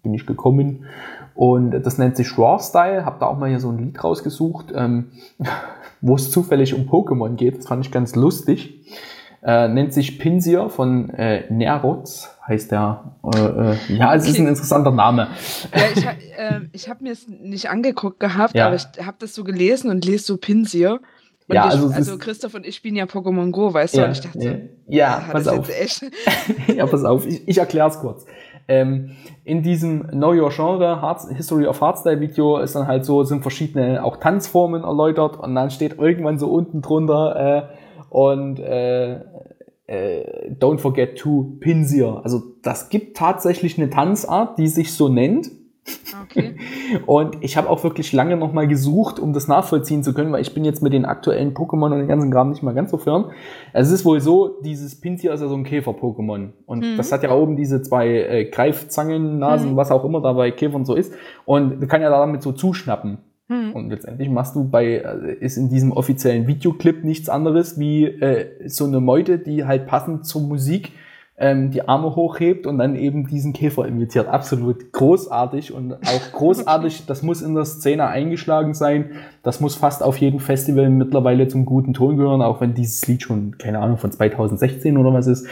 bin 0.02 0.14
ich 0.14 0.26
gekommen. 0.26 0.86
Und 1.36 1.72
das 1.72 1.98
nennt 1.98 2.16
sich 2.16 2.38
Raw 2.38 2.62
Style. 2.62 3.06
Hab 3.06 3.20
da 3.20 3.28
auch 3.28 3.38
mal 3.38 3.50
hier 3.50 3.60
so 3.60 3.70
ein 3.70 3.78
Lied 3.78 4.04
rausgesucht, 4.04 4.72
ähm, 4.76 5.12
wo 6.02 6.16
es 6.16 6.32
zufällig 6.32 6.74
um 6.74 6.88
Pokémon 6.88 7.36
geht. 7.36 7.58
Das 7.58 7.68
fand 7.68 7.86
ich 7.86 7.92
ganz 7.92 8.16
lustig. 8.16 8.86
Äh, 9.42 9.68
nennt 9.68 9.94
sich 9.94 10.20
Pinsir 10.20 10.70
von 10.70 11.10
äh, 11.10 11.52
Neroz, 11.52 12.38
heißt 12.48 12.72
der. 12.72 13.18
Äh, 13.36 13.40
äh, 13.40 13.76
ja, 13.90 14.16
es 14.16 14.24
okay. 14.24 14.32
ist 14.32 14.40
ein 14.40 14.48
interessanter 14.48 14.92
Name. 14.92 15.28
Ich, 15.96 16.06
äh, 16.06 16.62
ich 16.72 16.90
habe 16.90 17.04
mir 17.04 17.12
es 17.12 17.28
nicht 17.28 17.70
angeguckt 17.70 18.22
gehabt, 18.22 18.56
ja. 18.56 18.68
aber 18.68 18.76
ich 18.76 18.86
habe 19.06 19.18
das 19.20 19.36
so 19.36 19.44
gelesen 19.44 19.90
und 19.90 20.06
lese 20.06 20.24
so 20.24 20.38
Pinsir. 20.38 21.02
Und 21.48 21.56
ja, 21.56 21.66
also, 21.66 21.90
also 21.90 22.18
Christoph 22.18 22.54
und 22.54 22.66
ich 22.66 22.76
spielen 22.76 22.96
ja 22.96 23.06
Pokémon 23.06 23.52
Go, 23.52 23.74
weißt 23.74 23.96
du? 23.96 24.00
Ja, 24.00 24.06
und 24.06 24.12
ich 24.12 24.22
dachte, 24.22 24.70
ja, 24.88 25.20
ja 25.20 25.24
pass 25.32 25.48
auf. 25.48 25.70
ja, 26.76 26.86
pass 26.86 27.04
auf, 27.04 27.26
ich, 27.26 27.48
ich 27.48 27.58
erkläre 27.58 27.90
es 27.90 28.00
kurz. 28.00 28.26
Ähm, 28.68 29.12
in 29.44 29.62
diesem 29.62 30.08
Know 30.08 30.32
Your 30.32 30.50
Genre 30.50 31.02
Hearts, 31.02 31.28
History 31.30 31.68
of 31.68 31.82
Hardstyle 31.82 32.22
Video 32.22 32.60
ist 32.60 32.76
dann 32.76 32.88
halt 32.88 33.04
so, 33.04 33.24
sind 33.24 33.42
verschiedene 33.42 34.04
auch 34.04 34.18
Tanzformen 34.18 34.84
erläutert 34.84 35.38
und 35.38 35.54
dann 35.54 35.70
steht 35.70 35.98
irgendwann 35.98 36.40
so 36.40 36.50
unten 36.50 36.82
drunter 36.82 37.36
äh, 37.36 37.76
und 38.10 38.60
äh, 38.60 39.20
äh, 39.88 40.52
Don't 40.60 40.80
forget 40.80 41.18
to 41.18 41.58
Pinsir. 41.60 42.22
Also 42.24 42.42
das 42.62 42.88
gibt 42.90 43.18
tatsächlich 43.18 43.78
eine 43.78 43.90
Tanzart, 43.90 44.58
die 44.58 44.68
sich 44.68 44.94
so 44.94 45.10
nennt 45.10 45.52
Okay. 46.24 46.56
Und 47.06 47.44
ich 47.44 47.58
habe 47.58 47.70
auch 47.70 47.84
wirklich 47.84 48.14
lange 48.14 48.38
nochmal 48.38 48.68
gesucht, 48.68 49.20
um 49.20 49.34
das 49.34 49.48
nachvollziehen 49.48 50.04
zu 50.04 50.14
können, 50.14 50.32
weil 50.32 50.42
ich 50.42 50.54
bin 50.54 50.64
jetzt 50.64 50.82
mit 50.82 50.94
den 50.94 51.06
aktuellen 51.06 51.54
Pokémon 51.54 51.92
und 51.92 52.00
den 52.00 52.08
ganzen 52.08 52.32
Kram 52.32 52.50
nicht 52.50 52.64
mal 52.64 52.74
ganz 52.74 52.92
so 52.92 52.98
firm. 52.98 53.32
Es 53.74 53.92
ist 53.92 54.06
wohl 54.06 54.22
so, 54.22 54.60
dieses 54.64 55.00
Pinsir 55.00 55.34
ist 55.34 55.42
ja 55.42 55.48
so 55.48 55.56
ein 55.56 55.64
Käfer-Pokémon. 55.64 56.50
Und 56.66 56.80
mhm. 56.80 56.98
das 56.98 57.12
hat 57.12 57.24
ja 57.24 57.32
oben 57.32 57.56
diese 57.56 57.82
zwei 57.82 58.08
äh, 58.08 58.46
Greifzangen, 58.46 59.40
Nasen, 59.40 59.72
mhm. 59.72 59.76
was 59.76 59.92
auch 59.92 60.06
immer 60.06 60.22
da 60.22 60.34
bei 60.34 60.52
Käfern 60.52 60.86
so 60.86 60.96
ist. 60.96 61.14
Und 61.46 61.88
kann 61.90 62.02
ja 62.02 62.10
damit 62.10 62.42
so 62.42 62.52
zuschnappen. 62.52 63.18
Mhm. 63.50 63.74
Und 63.74 63.90
letztendlich 63.90 64.30
machst 64.30 64.56
du 64.56 64.70
bei, 64.70 64.86
äh, 64.86 65.34
ist 65.40 65.58
in 65.58 65.70
diesem 65.70 65.92
offiziellen 65.92 66.48
Videoclip 66.48 67.04
nichts 67.04 67.30
anderes 67.30 67.80
wie 67.80 68.06
äh, 68.06 68.70
so 68.70 68.86
eine 68.86 69.00
Meute, 69.00 69.40
die 69.40 69.66
halt 69.66 69.88
passend 69.88 70.26
zur 70.26 70.42
Musik 70.42 70.94
ähm, 71.38 71.72
die 71.72 71.88
Arme 71.88 72.16
hochhebt 72.16 72.68
und 72.68 72.78
dann 72.78 72.96
eben 72.96 73.28
diesen 73.28 73.54
Käfer 73.54 73.88
imitiert. 73.88 74.28
Absolut 74.28 74.92
großartig 74.92 75.74
und 75.74 75.94
auch 75.94 76.32
großartig. 76.32 77.06
Das 77.08 77.24
muss 77.24 77.42
in 77.42 77.56
der 77.56 77.66
Szene 77.66 78.08
eingeschlagen 78.08 78.74
sein. 78.74 79.12
Das 79.42 79.60
muss 79.60 79.76
fast 79.76 80.04
auf 80.04 80.18
jedem 80.18 80.40
Festival 80.40 80.90
mittlerweile 80.90 81.48
zum 81.48 81.66
guten 81.66 81.94
Ton 81.94 82.18
gehören, 82.18 82.42
auch 82.42 82.62
wenn 82.62 82.76
dieses 82.76 83.08
Lied 83.08 83.24
schon, 83.24 83.58
keine 83.58 83.80
Ahnung, 83.80 83.98
von 83.98 84.12
2016 84.12 84.98
oder 84.98 85.14
was 85.14 85.28
ist. 85.28 85.48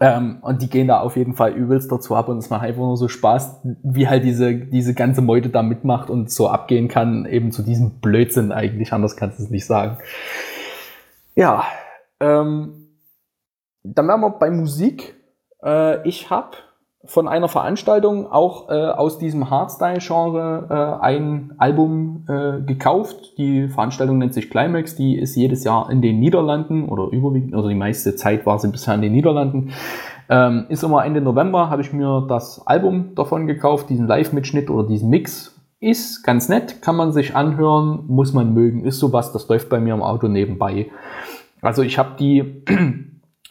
Ähm, 0.00 0.38
und 0.40 0.62
die 0.62 0.70
gehen 0.70 0.88
da 0.88 1.00
auf 1.00 1.16
jeden 1.16 1.34
Fall 1.34 1.52
übelst 1.52 1.92
dazu 1.92 2.16
ab 2.16 2.28
und 2.28 2.38
es 2.38 2.48
macht 2.48 2.62
einfach 2.62 2.80
nur 2.80 2.96
so 2.96 3.08
Spaß, 3.08 3.60
wie 3.82 4.08
halt 4.08 4.24
diese, 4.24 4.54
diese 4.54 4.94
ganze 4.94 5.20
Meute 5.20 5.50
da 5.50 5.62
mitmacht 5.62 6.08
und 6.08 6.30
so 6.30 6.48
abgehen 6.48 6.88
kann, 6.88 7.26
eben 7.26 7.52
zu 7.52 7.62
diesem 7.62 8.00
Blödsinn 8.00 8.52
eigentlich, 8.52 8.92
anders 8.92 9.16
kannst 9.16 9.38
du 9.38 9.42
es 9.42 9.50
nicht 9.50 9.66
sagen. 9.66 9.98
Ja, 11.34 11.64
ähm, 12.20 12.81
dann 13.82 14.08
wären 14.08 14.20
wir 14.20 14.30
bei 14.30 14.50
Musik. 14.50 15.14
Äh, 15.62 16.06
ich 16.08 16.30
habe 16.30 16.56
von 17.04 17.26
einer 17.26 17.48
Veranstaltung 17.48 18.30
auch 18.30 18.68
äh, 18.68 18.74
aus 18.74 19.18
diesem 19.18 19.50
Hardstyle-Genre 19.50 21.00
äh, 21.00 21.04
ein 21.04 21.52
Album 21.58 22.24
äh, 22.28 22.60
gekauft. 22.60 23.36
Die 23.38 23.68
Veranstaltung 23.68 24.18
nennt 24.18 24.34
sich 24.34 24.50
Climax, 24.50 24.94
die 24.94 25.18
ist 25.18 25.34
jedes 25.34 25.64
Jahr 25.64 25.90
in 25.90 26.00
den 26.00 26.20
Niederlanden 26.20 26.88
oder 26.88 27.08
überwiegend, 27.10 27.56
oder 27.56 27.68
die 27.68 27.74
meiste 27.74 28.14
Zeit 28.14 28.46
war 28.46 28.58
sie 28.60 28.68
bisher 28.68 28.94
in 28.94 29.02
den 29.02 29.12
Niederlanden. 29.12 29.72
Ähm, 30.28 30.66
ist 30.68 30.84
immer 30.84 31.04
Ende 31.04 31.20
November, 31.20 31.70
habe 31.70 31.82
ich 31.82 31.92
mir 31.92 32.24
das 32.28 32.64
Album 32.66 33.16
davon 33.16 33.48
gekauft, 33.48 33.90
diesen 33.90 34.06
Live-Mitschnitt 34.06 34.70
oder 34.70 34.86
diesen 34.86 35.10
Mix. 35.10 35.60
Ist 35.80 36.22
ganz 36.22 36.48
nett, 36.48 36.80
kann 36.82 36.94
man 36.94 37.10
sich 37.10 37.34
anhören, 37.34 38.04
muss 38.06 38.32
man 38.32 38.54
mögen, 38.54 38.84
ist 38.84 39.00
sowas, 39.00 39.32
das 39.32 39.48
läuft 39.48 39.68
bei 39.68 39.80
mir 39.80 39.94
im 39.94 40.02
Auto 40.02 40.28
nebenbei. 40.28 40.92
Also 41.60 41.82
ich 41.82 41.98
habe 41.98 42.10
die 42.16 42.62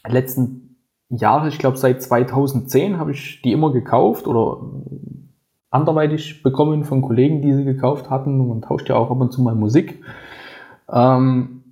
letzten 0.07 0.78
Jahre, 1.10 1.49
ich 1.49 1.60
glaube 1.60 1.78
seit 1.78 2.02
2010 2.02 2.98
habe 2.98 3.11
ich 3.11 3.41
die 3.41 3.52
immer 3.52 3.72
gekauft 3.72 4.28
oder 4.28 4.61
anderweitig 5.69 6.44
bekommen 6.44 6.84
von 6.84 7.02
Kollegen, 7.02 7.41
die 7.41 7.53
sie 7.53 7.64
gekauft 7.64 8.10
hatten. 8.10 8.48
Man 8.48 8.61
tauscht 8.61 8.90
ja 8.90 8.95
auch 8.95 9.10
ab 9.10 9.19
und 9.19 9.32
zu 9.32 9.41
mal 9.41 9.56
Musik. 9.56 10.03
Ähm, 10.90 11.64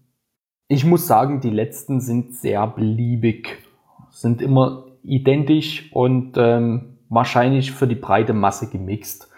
ich 0.68 0.86
muss 0.86 1.08
sagen, 1.08 1.42
die 1.42 1.50
letzten 1.50 2.00
sind 2.00 2.36
sehr 2.36 2.66
beliebig, 2.68 3.64
sind 4.12 4.42
immer 4.42 4.86
identisch 5.04 5.92
und 5.94 6.34
ähm, 6.38 6.98
wahrscheinlich 7.10 7.72
für 7.72 7.88
die 7.88 7.96
breite 7.96 8.34
Masse 8.34 8.70
gemixt. 8.70 9.29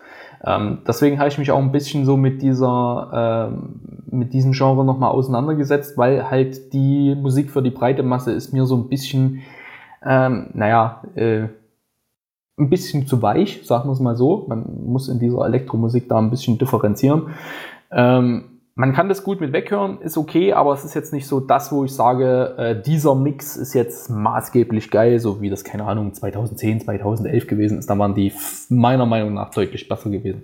Ähm, 0.44 0.80
deswegen 0.88 1.20
habe 1.20 1.30
ich 1.30 1.38
mich 1.38 1.52
auch 1.52 1.60
ein 1.60 1.72
bisschen 1.72 2.06
so 2.06 2.18
mit 2.18 2.42
dieser, 2.42 3.50
ähm, 3.52 4.02
mit 4.10 4.34
diesem 4.34 4.54
Genre 4.54 4.84
nochmal 4.84 5.12
auseinandergesetzt, 5.12 5.98
weil 5.98 6.30
halt 6.30 6.74
die 6.74 7.16
Musik 7.16 7.52
für 7.52 7.62
die 7.62 7.70
breite 7.70 8.04
Masse 8.04 8.32
ist 8.32 8.52
mir 8.54 8.66
so 8.66 8.76
ein 8.76 8.90
bisschen 8.90 9.42
ähm, 10.04 10.50
naja, 10.54 11.04
äh, 11.16 11.48
ein 12.58 12.70
bisschen 12.70 13.08
zu 13.08 13.22
weich, 13.22 13.62
sagen 13.66 13.90
wir 13.90 13.94
es 13.94 14.00
mal 14.00 14.16
so. 14.16 14.46
Man 14.48 14.86
muss 14.86 15.08
in 15.08 15.20
dieser 15.20 15.46
Elektromusik 15.46 16.10
da 16.10 16.18
ein 16.18 16.30
bisschen 16.30 16.58
differenzieren. 16.58 17.30
Ähm, 17.92 18.51
man 18.76 18.94
kann 18.94 19.10
das 19.10 19.24
gut 19.24 19.42
mit 19.42 19.52
weghören, 19.52 20.00
ist 20.02 20.18
okay, 20.18 20.54
aber 20.54 20.74
es 20.74 20.86
ist 20.86 20.94
jetzt 20.94 21.12
nicht 21.12 21.28
so 21.28 21.40
das, 21.40 21.72
wo 21.72 21.84
ich 21.84 21.94
sage, 21.94 22.56
äh, 22.58 22.82
dieser 22.82 23.16
Mix 23.16 23.58
ist 23.58 23.74
jetzt 23.74 24.10
maßgeblich 24.10 24.90
geil, 24.90 25.20
so 25.20 25.42
wie 25.42 25.50
das, 25.50 25.64
keine 25.64 25.84
Ahnung, 25.84 26.14
2010, 26.14 26.82
2011 26.82 27.48
gewesen 27.48 27.80
ist. 27.80 27.90
Da 27.90 28.00
waren 28.00 28.16
die 28.16 28.32
meiner 28.70 29.06
Meinung 29.06 29.34
nach 29.34 29.52
deutlich 29.52 29.90
besser 29.90 30.10
gewesen. 30.10 30.44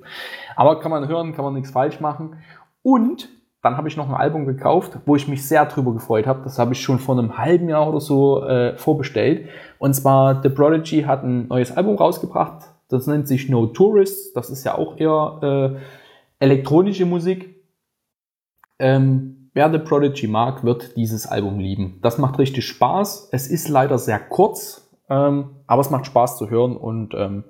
Aber 0.55 0.79
kann 0.79 0.91
man 0.91 1.07
hören, 1.07 1.33
kann 1.33 1.45
man 1.45 1.53
nichts 1.53 1.71
falsch 1.71 2.01
machen. 2.01 2.35
Und 2.83 3.29
dann 3.63 3.77
habe 3.77 3.87
ich 3.87 3.97
noch 3.97 4.07
ein 4.07 4.15
Album 4.15 4.45
gekauft, 4.45 4.99
wo 5.05 5.15
ich 5.15 5.27
mich 5.27 5.47
sehr 5.47 5.65
drüber 5.65 5.93
gefreut 5.93 6.27
habe. 6.27 6.41
Das 6.43 6.59
habe 6.59 6.73
ich 6.73 6.81
schon 6.81 6.99
vor 6.99 7.17
einem 7.17 7.37
halben 7.37 7.69
Jahr 7.69 7.87
oder 7.89 7.99
so 7.99 8.43
äh, 8.43 8.77
vorbestellt. 8.77 9.49
Und 9.79 9.93
zwar 9.93 10.41
The 10.41 10.49
Prodigy 10.49 11.03
hat 11.03 11.23
ein 11.23 11.47
neues 11.47 11.75
Album 11.75 11.95
rausgebracht. 11.95 12.63
Das 12.89 13.07
nennt 13.07 13.27
sich 13.27 13.49
No 13.49 13.67
Tourists. 13.67 14.33
Das 14.33 14.49
ist 14.49 14.63
ja 14.63 14.77
auch 14.77 14.97
eher 14.97 15.77
äh, 16.39 16.43
elektronische 16.45 17.05
Musik. 17.05 17.56
Ähm, 18.79 19.49
wer 19.53 19.71
The 19.71 19.79
Prodigy 19.79 20.27
mag, 20.27 20.63
wird 20.63 20.95
dieses 20.95 21.27
Album 21.27 21.59
lieben. 21.59 21.99
Das 22.01 22.17
macht 22.17 22.39
richtig 22.39 22.65
Spaß. 22.65 23.29
Es 23.31 23.47
ist 23.47 23.69
leider 23.69 23.97
sehr 23.97 24.19
kurz, 24.19 24.89
ähm, 25.09 25.51
aber 25.65 25.81
es 25.81 25.89
macht 25.89 26.05
Spaß 26.05 26.37
zu 26.37 26.49
hören. 26.49 26.77
Und 26.77 27.13
ähm, 27.15 27.43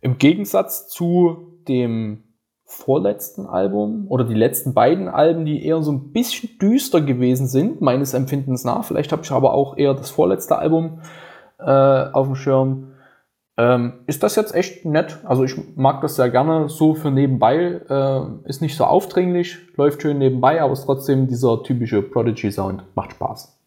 im 0.00 0.18
Gegensatz 0.18 0.88
zu 0.88 1.58
dem 1.68 2.24
vorletzten 2.64 3.46
Album 3.46 4.06
oder 4.08 4.24
die 4.24 4.34
letzten 4.34 4.74
beiden 4.74 5.08
Alben, 5.08 5.46
die 5.46 5.64
eher 5.64 5.82
so 5.82 5.90
ein 5.90 6.12
bisschen 6.12 6.58
düster 6.58 7.00
gewesen 7.00 7.46
sind, 7.46 7.80
meines 7.80 8.12
Empfindens 8.12 8.62
nach. 8.64 8.84
Vielleicht 8.84 9.10
habe 9.10 9.22
ich 9.22 9.30
aber 9.30 9.54
auch 9.54 9.76
eher 9.76 9.94
das 9.94 10.10
vorletzte 10.10 10.58
Album 10.58 11.00
äh, 11.58 11.64
auf 11.64 12.26
dem 12.26 12.36
Schirm. 12.36 12.87
Ähm, 13.58 13.94
ist 14.06 14.22
das 14.22 14.36
jetzt 14.36 14.54
echt 14.54 14.84
nett? 14.84 15.18
Also 15.24 15.42
ich 15.42 15.56
mag 15.74 16.00
das 16.00 16.14
sehr 16.14 16.30
gerne 16.30 16.68
so 16.68 16.94
für 16.94 17.10
nebenbei. 17.10 17.80
Äh, 17.90 18.48
ist 18.48 18.62
nicht 18.62 18.76
so 18.76 18.84
aufdringlich, 18.84 19.58
läuft 19.76 20.00
schön 20.00 20.18
nebenbei, 20.18 20.62
aber 20.62 20.72
ist 20.72 20.84
trotzdem 20.84 21.26
dieser 21.26 21.64
typische 21.64 22.00
Prodigy-Sound. 22.00 22.84
Macht 22.94 23.12
Spaß. 23.12 23.58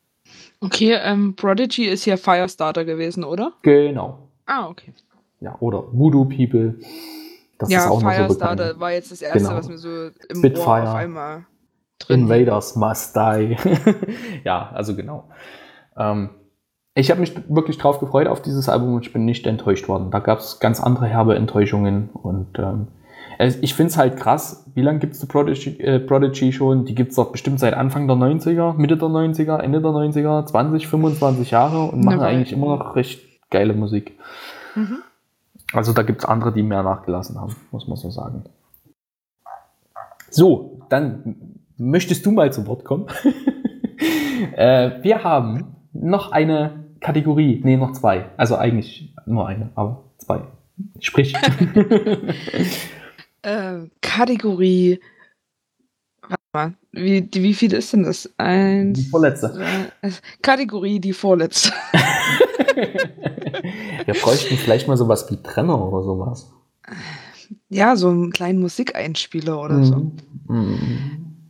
Okay, 0.61 0.93
ähm, 0.93 1.35
Prodigy 1.35 1.85
ist 1.85 2.05
ja 2.05 2.15
Firestarter 2.15 2.85
gewesen, 2.85 3.26
oder? 3.26 3.51
Genau. 3.63 4.30
Ah, 4.45 4.69
okay. 4.69 4.93
Ja, 5.41 5.57
oder 5.59 5.84
Voodoo 5.91 6.23
People. 6.23 6.76
Das 7.57 7.69
ja, 7.69 7.80
ist 7.80 7.91
auch 7.91 7.99
Firestarter 7.99 8.76
so 8.76 8.80
war 8.80 8.93
jetzt 8.93 9.11
das 9.11 9.22
erste, 9.22 9.39
genau. 9.39 9.55
was 9.55 9.68
mir 9.68 9.77
so 9.77 9.89
im 10.30 10.38
Spitfire, 10.38 10.68
Ohr 10.68 10.84
auf 10.84 10.95
einmal 10.95 11.45
drin 11.99 12.22
Invaders 12.22 12.77
Must 12.77 13.13
Die. 13.13 13.57
ja, 14.45 14.69
also 14.73 14.95
genau. 14.95 15.26
Ähm, 15.97 16.30
ich 16.93 17.09
habe 17.09 17.22
mich 17.22 17.34
wirklich 17.47 17.77
drauf 17.77 17.99
gefreut 17.99 18.27
auf 18.27 18.41
dieses 18.41 18.68
Album 18.68 18.95
und 18.95 19.05
ich 19.05 19.13
bin 19.13 19.26
nicht 19.26 19.47
enttäuscht 19.47 19.88
worden. 19.88 20.11
Da 20.11 20.19
gab 20.19 20.39
es 20.39 20.59
ganz 20.59 20.81
andere 20.81 21.07
herbe 21.07 21.35
Enttäuschungen 21.35 22.09
und 22.13 22.59
ähm, 22.59 22.88
ich 23.61 23.73
finde 23.73 23.91
es 23.91 23.97
halt 23.97 24.18
krass, 24.18 24.65
wie 24.76 24.81
lange 24.81 24.99
gibt 24.99 25.13
es 25.13 25.19
die 25.19 25.26
Prodigy, 25.26 25.80
äh, 25.80 25.99
Prodigy 25.99 26.51
schon? 26.51 26.85
Die 26.85 26.93
gibt 26.93 27.11
es 27.11 27.15
doch 27.15 27.31
bestimmt 27.31 27.59
seit 27.59 27.73
Anfang 27.73 28.07
der 28.07 28.18
90er, 28.18 28.76
Mitte 28.77 28.97
der 28.97 29.07
90er, 29.07 29.57
Ende 29.57 29.81
der 29.81 29.91
90er, 29.91 30.45
20, 30.45 30.88
25 30.88 31.49
Jahre 31.49 31.91
und 31.91 32.03
machen 32.03 32.22
eigentlich 32.22 32.51
immer 32.51 32.77
noch 32.77 32.95
recht 32.95 33.22
geile 33.49 33.73
Musik. 33.73 34.18
Mhm. 34.76 34.99
Also 35.73 35.93
da 35.93 36.03
gibt 36.03 36.19
es 36.19 36.26
andere, 36.26 36.53
die 36.53 36.61
mehr 36.61 36.84
nachgelassen 36.84 37.39
haben, 37.39 37.55
muss 37.72 37.88
man 37.88 37.97
so 37.97 38.11
sagen. 38.11 38.43
So, 40.30 40.80
dann 40.89 41.35
möchtest 41.77 42.26
du 42.26 42.31
mal 42.31 42.51
zu 42.53 42.68
Wort 42.68 42.85
kommen. 42.85 43.07
äh, 44.55 44.91
wir 45.01 45.23
haben 45.23 45.76
noch 45.93 46.31
eine 46.31 46.81
Kategorie, 47.02 47.60
nee, 47.64 47.76
noch 47.78 47.91
zwei. 47.94 48.30
Also 48.38 48.56
eigentlich 48.56 49.14
nur 49.26 49.48
eine, 49.48 49.69
aber 49.76 50.03
zwei. 50.18 50.41
Sprich. 50.99 51.34
äh, 53.41 53.80
Kategorie. 54.02 54.99
Warte 56.22 56.44
mal, 56.53 56.73
wie, 56.91 57.28
wie 57.34 57.53
viel 57.53 57.73
ist 57.73 57.91
denn 57.94 58.03
das? 58.03 58.30
Eins. 58.38 58.99
Die 58.99 59.06
vorletzte. 59.06 59.52
Zwei, 59.52 59.91
Kategorie, 60.41 60.99
die 60.99 61.14
vorletzte. 61.14 61.73
Wir 64.06 64.14
bräuchten 64.14 64.56
vielleicht 64.57 64.88
mal 64.88 64.98
sowas 64.98 65.30
wie 65.30 65.38
Trenner 65.41 65.91
oder 65.91 66.03
sowas. 66.03 66.52
Ja, 67.69 67.95
so 67.95 68.10
einen 68.10 68.32
kleinen 68.32 68.60
Musikeinspieler 68.60 69.60
oder 69.60 69.76
mhm. 69.76 69.84
so. 69.84 70.11
Mhm. 70.48 71.49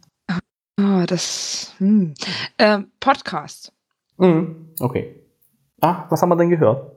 Ah, 0.77 1.05
das. 1.05 1.73
Hm. 1.77 2.13
Ähm, 2.57 2.87
Podcast. 2.99 3.71
Mhm. 4.17 4.69
Okay. 4.79 5.20
Ah, 5.81 6.05
was 6.09 6.21
haben 6.21 6.29
wir 6.29 6.37
denn 6.37 6.49
gehört? 6.49 6.91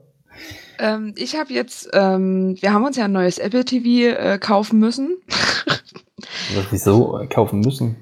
Ähm, 0.79 1.13
ich 1.17 1.37
habe 1.37 1.53
jetzt, 1.53 1.89
ähm, 1.93 2.55
wir 2.59 2.73
haben 2.73 2.85
uns 2.85 2.97
ja 2.97 3.05
ein 3.05 3.11
neues 3.11 3.37
Apple 3.37 3.65
TV 3.65 4.17
äh, 4.17 4.37
kaufen 4.37 4.79
müssen. 4.79 5.17
Wieso 6.71 7.19
äh, 7.19 7.27
kaufen 7.27 7.61
müssen? 7.61 7.97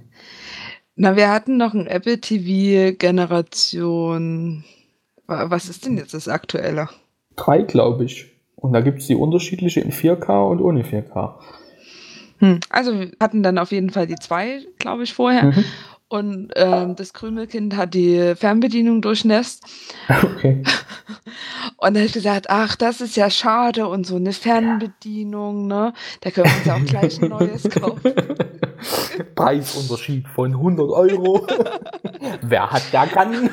Na, 0.96 1.16
wir 1.16 1.32
hatten 1.32 1.58
noch 1.58 1.74
ein 1.74 1.88
Apple 1.88 2.22
TV 2.22 2.96
Generation 2.98 4.64
was 5.28 5.70
ist 5.70 5.86
denn 5.86 5.98
jetzt 5.98 6.14
das 6.14 6.28
aktuelle? 6.28 6.90
Drei, 7.36 7.62
glaube 7.62 8.06
ich. 8.06 8.32
Und 8.56 8.74
da 8.74 8.82
gibt 8.82 9.00
es 9.00 9.08
die 9.08 9.16
unterschiedliche 9.16 9.82
in 9.82 9.92
4K 9.92 10.50
und 10.50 10.62
ohne 10.62 10.84
4K. 10.84 11.34
Hm. 12.40 12.60
Also 12.70 13.00
wir 13.00 13.12
hatten 13.20 13.44
dann 13.44 13.58
auf 13.58 13.72
jeden 13.72 13.90
Fall 13.90 14.08
die 14.08 14.16
zwei, 14.16 14.62
glaube 14.80 15.04
ich, 15.04 15.14
vorher. 15.14 15.46
Mhm. 15.46 15.66
Und 16.14 16.52
ähm, 16.56 16.96
das 16.96 17.12
Krümelkind 17.14 17.76
hat 17.76 17.96
die 17.96 18.36
Fernbedienung 18.36 19.02
durchnässt. 19.02 19.64
Okay. 20.24 20.62
Und 21.78 21.96
er 21.96 22.04
hat 22.04 22.14
gesagt, 22.14 22.50
ach, 22.50 22.76
das 22.76 23.02
ist 23.02 23.16
ja 23.16 23.30
schade 23.30 23.88
und 23.88 24.06
so 24.06 24.18
eine 24.18 24.32
Fernbedienung, 24.32 25.68
ne? 25.68 25.94
Da 26.22 26.32
können 26.32 26.48
wir 26.48 26.74
uns 26.74 26.84
auch 26.84 26.86
gleich 26.86 27.22
ein 27.22 27.30
neues 27.30 27.64
kaufen. 27.70 28.14
Preisunterschied 29.36 30.28
von 30.28 30.52
100 30.52 30.90
Euro. 30.90 31.48
Wer 32.42 32.70
hat, 32.70 32.84
der 32.94 33.08
kann. 33.08 33.50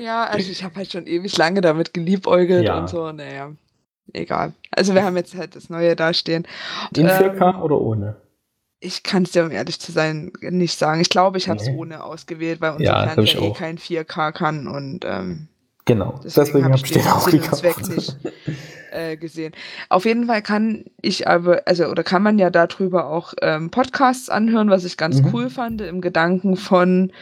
ja, 0.00 0.24
also 0.24 0.50
ich 0.50 0.64
habe 0.64 0.76
halt 0.76 0.92
schon 0.92 1.06
ewig 1.06 1.36
lange 1.36 1.60
damit 1.60 1.92
geliebäugelt 1.92 2.64
ja. 2.64 2.78
und 2.78 2.88
so, 2.88 3.12
naja, 3.12 3.52
egal. 4.12 4.54
Also 4.70 4.94
wir 4.94 5.04
haben 5.04 5.16
jetzt 5.16 5.36
halt 5.36 5.56
das 5.56 5.68
Neue 5.68 5.94
dastehen. 5.94 6.46
In 6.96 7.06
4K 7.06 7.54
ähm, 7.54 7.62
oder 7.62 7.80
ohne? 7.80 8.23
Ich 8.80 9.02
kann 9.02 9.22
es 9.22 9.32
dir, 9.32 9.44
um 9.44 9.50
ehrlich 9.50 9.80
zu 9.80 9.92
sein, 9.92 10.32
nicht 10.40 10.78
sagen. 10.78 11.00
Ich 11.00 11.08
glaube, 11.08 11.38
ich 11.38 11.48
habe 11.48 11.58
es 11.58 11.66
nee. 11.66 11.76
ohne 11.76 12.04
ausgewählt, 12.04 12.60
weil 12.60 12.72
unser 12.72 12.84
ja, 12.84 13.08
Fernseher 13.08 13.42
eh 13.42 13.52
kein 13.52 13.78
4K 13.78 14.32
kann 14.32 14.68
und 14.68 15.04
ähm, 15.04 15.48
genau. 15.84 16.20
Deswegen, 16.22 16.46
deswegen 16.46 16.64
habe 16.64 16.76
ich 16.76 16.82
den 16.92 17.06
auch 17.06 17.30
gekauft. 17.30 17.88
nicht 17.88 18.16
äh, 18.94 19.16
gesehen. 19.16 19.52
Auf 19.88 20.04
jeden 20.04 20.26
Fall 20.26 20.42
kann 20.42 20.84
ich 21.00 21.28
aber, 21.28 21.62
also 21.66 21.86
oder 21.86 22.02
kann 22.02 22.22
man 22.22 22.38
ja 22.38 22.50
darüber 22.50 23.06
auch 23.06 23.34
ähm, 23.42 23.70
Podcasts 23.70 24.28
anhören, 24.28 24.70
was 24.70 24.84
ich 24.84 24.96
ganz 24.96 25.20
mhm. 25.20 25.30
cool 25.32 25.50
fand, 25.50 25.80
im 25.80 26.00
Gedanken 26.00 26.56
von 26.56 27.12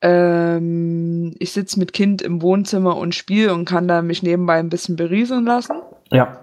ähm, 0.00 1.34
ich 1.38 1.52
sitze 1.52 1.78
mit 1.78 1.92
Kind 1.92 2.20
im 2.20 2.42
Wohnzimmer 2.42 2.96
und 2.96 3.14
spiele 3.14 3.54
und 3.54 3.64
kann 3.64 3.88
da 3.88 4.02
mich 4.02 4.22
nebenbei 4.22 4.58
ein 4.58 4.68
bisschen 4.68 4.96
berieseln 4.96 5.46
lassen. 5.46 5.80
Ja. 6.10 6.40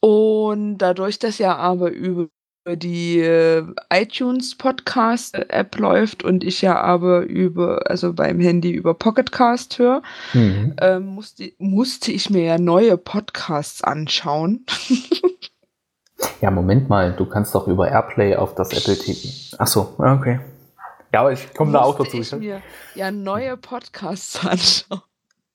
Und 0.00 0.78
dadurch, 0.78 1.18
dass 1.18 1.38
ja 1.38 1.56
aber 1.56 1.90
über 1.90 2.28
die 2.66 3.20
äh, 3.20 3.64
iTunes 3.92 4.56
Podcast 4.56 5.34
App 5.34 5.76
läuft 5.78 6.24
und 6.24 6.42
ich 6.44 6.62
ja 6.62 6.80
aber 6.80 7.22
über, 7.22 7.90
also 7.90 8.12
beim 8.12 8.40
Handy 8.40 8.70
über 8.70 8.94
Pocketcast 8.94 9.78
höre, 9.78 10.02
mhm. 10.32 10.74
ähm, 10.80 11.06
musste, 11.06 11.52
musste 11.58 12.12
ich 12.12 12.30
mir 12.30 12.44
ja 12.44 12.58
neue 12.58 12.96
Podcasts 12.96 13.84
anschauen. 13.84 14.64
ja, 16.40 16.50
Moment 16.50 16.88
mal, 16.88 17.12
du 17.12 17.26
kannst 17.26 17.54
doch 17.54 17.68
über 17.68 17.88
Airplay 17.88 18.36
auf 18.36 18.54
das 18.54 18.72
Apple 18.72 18.96
TV. 18.96 19.56
Achso, 19.58 19.94
okay. 19.98 20.40
Ja, 21.12 21.20
aber 21.20 21.32
ich 21.32 21.54
komme 21.54 21.72
da 21.72 21.82
auch 21.82 21.96
dazu. 21.96 22.16
Ich 22.16 22.32
mir 22.32 22.60
ja 22.94 23.10
neue 23.10 23.56
Podcasts 23.56 24.44
anschauen. 24.46 25.02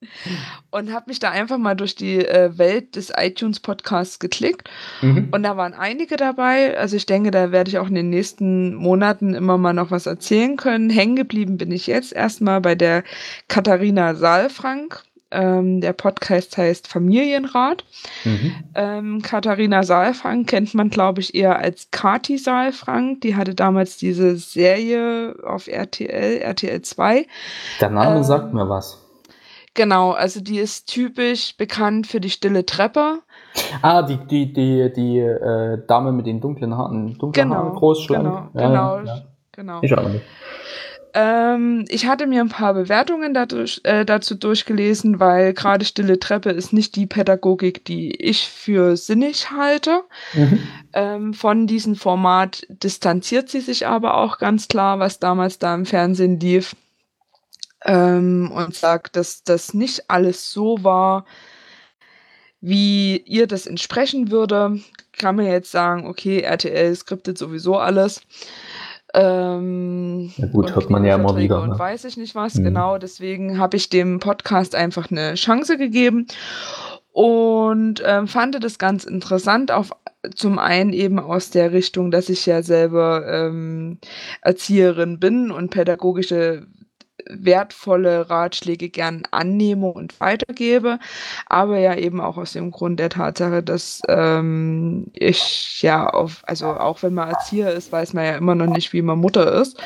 Und 0.70 0.92
habe 0.92 1.06
mich 1.08 1.18
da 1.18 1.30
einfach 1.30 1.58
mal 1.58 1.74
durch 1.74 1.94
die 1.94 2.24
äh, 2.24 2.56
Welt 2.56 2.96
des 2.96 3.12
iTunes-Podcasts 3.16 4.18
geklickt. 4.18 4.68
Mhm. 5.02 5.28
Und 5.30 5.42
da 5.42 5.56
waren 5.56 5.74
einige 5.74 6.16
dabei. 6.16 6.76
Also 6.78 6.96
ich 6.96 7.06
denke, 7.06 7.30
da 7.30 7.52
werde 7.52 7.70
ich 7.70 7.78
auch 7.78 7.88
in 7.88 7.94
den 7.94 8.10
nächsten 8.10 8.74
Monaten 8.74 9.34
immer 9.34 9.58
mal 9.58 9.72
noch 9.72 9.90
was 9.90 10.06
erzählen 10.06 10.56
können. 10.56 10.90
Hängen 10.90 11.16
geblieben 11.16 11.58
bin 11.58 11.70
ich 11.70 11.86
jetzt 11.86 12.12
erstmal 12.12 12.60
bei 12.60 12.74
der 12.74 13.04
Katharina 13.48 14.14
Saalfrank. 14.14 15.02
Ähm, 15.32 15.80
der 15.80 15.92
Podcast 15.92 16.56
heißt 16.56 16.88
Familienrat. 16.88 17.84
Mhm. 18.24 18.52
Ähm, 18.74 19.22
Katharina 19.22 19.84
Saalfrank 19.84 20.48
kennt 20.48 20.74
man, 20.74 20.90
glaube 20.90 21.20
ich, 21.20 21.36
eher 21.36 21.58
als 21.58 21.88
Kati 21.92 22.36
Saalfrank. 22.36 23.20
Die 23.20 23.36
hatte 23.36 23.54
damals 23.54 23.96
diese 23.96 24.36
Serie 24.36 25.36
auf 25.44 25.68
RTL, 25.68 26.38
RTL 26.38 26.82
2. 26.82 27.26
Der 27.80 27.90
Name 27.90 28.16
ähm, 28.16 28.24
sagt 28.24 28.52
mir 28.52 28.68
was. 28.68 28.98
Genau, 29.74 30.10
also 30.10 30.40
die 30.40 30.58
ist 30.58 30.86
typisch 30.86 31.56
bekannt 31.56 32.06
für 32.06 32.20
die 32.20 32.30
stille 32.30 32.66
Treppe. 32.66 33.20
Ah, 33.82 34.02
die, 34.02 34.16
die, 34.26 34.52
die, 34.52 34.92
die 34.92 35.18
äh, 35.18 35.78
Dame 35.86 36.12
mit 36.12 36.26
den 36.26 36.40
dunklen 36.40 36.76
Haaren, 36.76 37.16
dunklen 37.18 37.48
genau, 37.48 37.62
Haaren, 37.62 37.74
groß. 37.74 38.06
Genau, 38.08 38.24
ja, 38.24 38.50
genau, 38.54 39.00
ja. 39.00 39.22
genau. 39.52 39.78
Ich 39.82 39.96
auch 39.96 40.08
nicht. 40.08 40.24
Ähm, 41.12 41.84
ich 41.88 42.06
hatte 42.06 42.26
mir 42.26 42.40
ein 42.40 42.48
paar 42.48 42.74
Bewertungen 42.74 43.34
dadurch, 43.34 43.80
äh, 43.84 44.04
dazu 44.04 44.34
durchgelesen, 44.34 45.18
weil 45.18 45.54
gerade 45.54 45.84
Stille 45.84 46.20
Treppe 46.20 46.50
ist 46.50 46.72
nicht 46.72 46.94
die 46.94 47.06
Pädagogik, 47.06 47.84
die 47.84 48.14
ich 48.14 48.48
für 48.48 48.96
sinnig 48.96 49.50
halte. 49.50 50.02
Mhm. 50.34 50.62
Ähm, 50.92 51.34
von 51.34 51.66
diesem 51.66 51.96
Format 51.96 52.64
distanziert 52.68 53.48
sie 53.48 53.60
sich 53.60 53.86
aber 53.86 54.16
auch 54.16 54.38
ganz 54.38 54.68
klar, 54.68 54.98
was 54.98 55.18
damals 55.18 55.58
da 55.58 55.74
im 55.74 55.86
Fernsehen 55.86 56.38
lief 56.38 56.76
ähm, 57.84 58.50
und 58.54 58.74
sagt, 58.74 59.16
dass 59.16 59.42
das 59.42 59.74
nicht 59.74 60.10
alles 60.10 60.50
so 60.50 60.82
war, 60.82 61.24
wie 62.60 63.18
ihr 63.18 63.46
das 63.46 63.66
entsprechen 63.66 64.30
würde. 64.30 64.80
Kann 65.12 65.36
man 65.36 65.46
jetzt 65.46 65.70
sagen, 65.70 66.06
okay, 66.06 66.40
RTL 66.40 66.94
skriptet 66.94 67.38
sowieso 67.38 67.76
alles. 67.76 68.20
Ähm, 69.12 70.32
ja 70.36 70.46
gut, 70.46 70.74
hört 70.74 70.88
man 70.90 71.04
ja 71.04 71.16
immer 71.16 71.36
wieder. 71.36 71.64
Ne? 71.64 71.72
Und 71.72 71.78
weiß 71.78 72.04
ich 72.04 72.16
nicht 72.16 72.34
was, 72.34 72.54
mhm. 72.54 72.64
genau. 72.64 72.98
Deswegen 72.98 73.58
habe 73.58 73.76
ich 73.76 73.88
dem 73.88 74.20
Podcast 74.20 74.74
einfach 74.74 75.10
eine 75.10 75.34
Chance 75.34 75.76
gegeben 75.78 76.26
und 77.12 78.02
ähm, 78.04 78.28
fand 78.28 78.62
das 78.62 78.78
ganz 78.78 79.04
interessant. 79.04 79.72
Auf, 79.72 79.90
zum 80.34 80.58
einen 80.58 80.92
eben 80.92 81.18
aus 81.18 81.50
der 81.50 81.72
Richtung, 81.72 82.10
dass 82.10 82.28
ich 82.28 82.46
ja 82.46 82.62
selber 82.62 83.26
ähm, 83.26 83.98
Erzieherin 84.42 85.18
bin 85.18 85.50
und 85.50 85.70
pädagogische 85.70 86.66
wertvolle 87.28 88.30
Ratschläge 88.30 88.88
gern 88.88 89.22
annehme 89.30 89.88
und 89.88 90.18
weitergebe, 90.20 90.98
aber 91.46 91.78
ja 91.78 91.94
eben 91.96 92.20
auch 92.20 92.36
aus 92.36 92.52
dem 92.52 92.70
Grund 92.70 93.00
der 93.00 93.10
Tatsache, 93.10 93.62
dass 93.62 94.02
ähm, 94.08 95.08
ich 95.12 95.82
ja 95.82 96.08
auf, 96.08 96.42
also 96.46 96.66
auch 96.66 97.02
wenn 97.02 97.14
man 97.14 97.28
Erzieher 97.28 97.72
ist, 97.72 97.92
weiß 97.92 98.12
man 98.12 98.24
ja 98.24 98.36
immer 98.36 98.54
noch 98.54 98.66
nicht, 98.66 98.92
wie 98.92 99.02
man 99.02 99.18
Mutter 99.18 99.60
ist. 99.60 99.78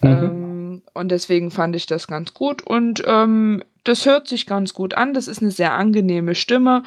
Mhm. 0.00 0.08
Ähm, 0.08 0.82
und 0.94 1.10
deswegen 1.10 1.50
fand 1.50 1.76
ich 1.76 1.86
das 1.86 2.06
ganz 2.06 2.34
gut 2.34 2.62
und 2.62 3.02
ähm, 3.06 3.62
das 3.84 4.06
hört 4.06 4.28
sich 4.28 4.46
ganz 4.46 4.74
gut 4.74 4.94
an. 4.94 5.14
Das 5.14 5.28
ist 5.28 5.40
eine 5.40 5.50
sehr 5.50 5.72
angenehme 5.72 6.34
Stimme. 6.34 6.82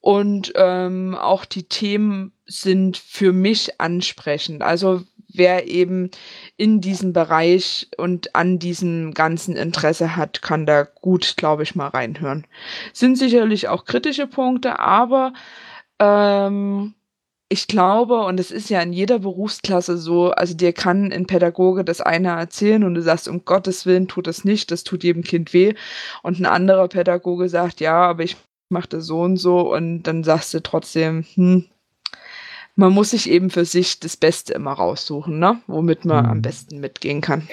Und 0.00 0.52
ähm, 0.56 1.16
auch 1.18 1.46
die 1.46 1.62
Themen 1.62 2.32
sind 2.44 2.98
für 2.98 3.32
mich 3.32 3.80
ansprechend. 3.80 4.62
Also 4.62 5.02
wer 5.34 5.68
eben 5.68 6.10
in 6.56 6.80
diesem 6.80 7.12
Bereich 7.12 7.88
und 7.96 8.34
an 8.34 8.58
diesem 8.58 9.14
ganzen 9.14 9.56
Interesse 9.56 10.16
hat, 10.16 10.42
kann 10.42 10.66
da 10.66 10.84
gut, 10.84 11.36
glaube 11.36 11.62
ich, 11.62 11.74
mal 11.74 11.88
reinhören. 11.88 12.46
Sind 12.92 13.16
sicherlich 13.16 13.68
auch 13.68 13.84
kritische 13.84 14.26
Punkte, 14.26 14.78
aber 14.78 15.32
ähm, 15.98 16.94
ich 17.48 17.68
glaube, 17.68 18.24
und 18.24 18.40
es 18.40 18.50
ist 18.50 18.70
ja 18.70 18.80
in 18.82 18.92
jeder 18.92 19.18
Berufsklasse 19.20 19.98
so, 19.98 20.30
also 20.32 20.54
dir 20.54 20.72
kann 20.72 21.12
ein 21.12 21.26
Pädagoge 21.26 21.84
das 21.84 22.00
eine 22.00 22.28
erzählen 22.30 22.84
und 22.84 22.94
du 22.94 23.02
sagst, 23.02 23.28
um 23.28 23.44
Gottes 23.44 23.86
Willen 23.86 24.08
tut 24.08 24.26
das 24.26 24.44
nicht, 24.44 24.70
das 24.70 24.82
tut 24.82 25.04
jedem 25.04 25.22
Kind 25.22 25.52
weh. 25.52 25.74
Und 26.22 26.40
ein 26.40 26.46
anderer 26.46 26.88
Pädagoge 26.88 27.48
sagt, 27.48 27.80
ja, 27.80 27.94
aber 28.08 28.24
ich 28.24 28.36
mache 28.70 28.88
das 28.88 29.06
so 29.06 29.20
und 29.20 29.36
so 29.36 29.72
und 29.72 30.02
dann 30.04 30.24
sagst 30.24 30.54
du 30.54 30.62
trotzdem, 30.62 31.24
hm, 31.34 31.66
man 32.76 32.92
muss 32.92 33.10
sich 33.10 33.30
eben 33.30 33.50
für 33.50 33.64
sich 33.64 34.00
das 34.00 34.16
Beste 34.16 34.54
immer 34.54 34.72
raussuchen, 34.72 35.38
ne? 35.38 35.60
womit 35.66 36.04
man 36.04 36.24
mhm. 36.24 36.30
am 36.30 36.42
besten 36.42 36.80
mitgehen 36.80 37.20
kann. 37.20 37.48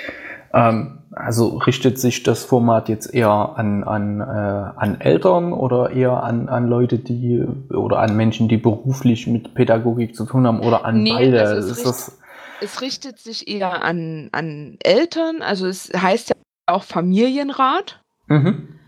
Ähm, 0.53 0.99
also 1.11 1.57
richtet 1.57 1.99
sich 1.99 2.23
das 2.23 2.43
Format 2.43 2.89
jetzt 2.89 3.13
eher 3.13 3.29
an, 3.29 3.83
an, 3.83 4.21
äh, 4.21 4.23
an 4.23 4.99
Eltern 4.99 5.53
oder 5.53 5.91
eher 5.91 6.23
an, 6.23 6.49
an 6.49 6.67
Leute, 6.67 6.97
die 6.97 7.45
oder 7.69 7.99
an 7.99 8.15
Menschen, 8.15 8.49
die 8.49 8.57
beruflich 8.57 9.27
mit 9.27 9.53
Pädagogik 9.53 10.15
zu 10.15 10.25
tun 10.25 10.47
haben 10.47 10.59
oder 10.59 10.85
an 10.85 11.03
nee, 11.03 11.13
beide? 11.13 11.41
Also 11.41 11.71
es, 11.71 11.85
richtet, 11.85 12.13
es 12.61 12.81
richtet 12.81 13.19
sich 13.19 13.47
eher 13.47 13.83
an, 13.83 14.29
an 14.31 14.77
Eltern, 14.83 15.41
also 15.41 15.67
es 15.67 15.91
heißt 15.95 16.29
ja 16.29 16.35
auch 16.65 16.83
Familienrat. 16.83 18.01
Mhm. 18.27 18.79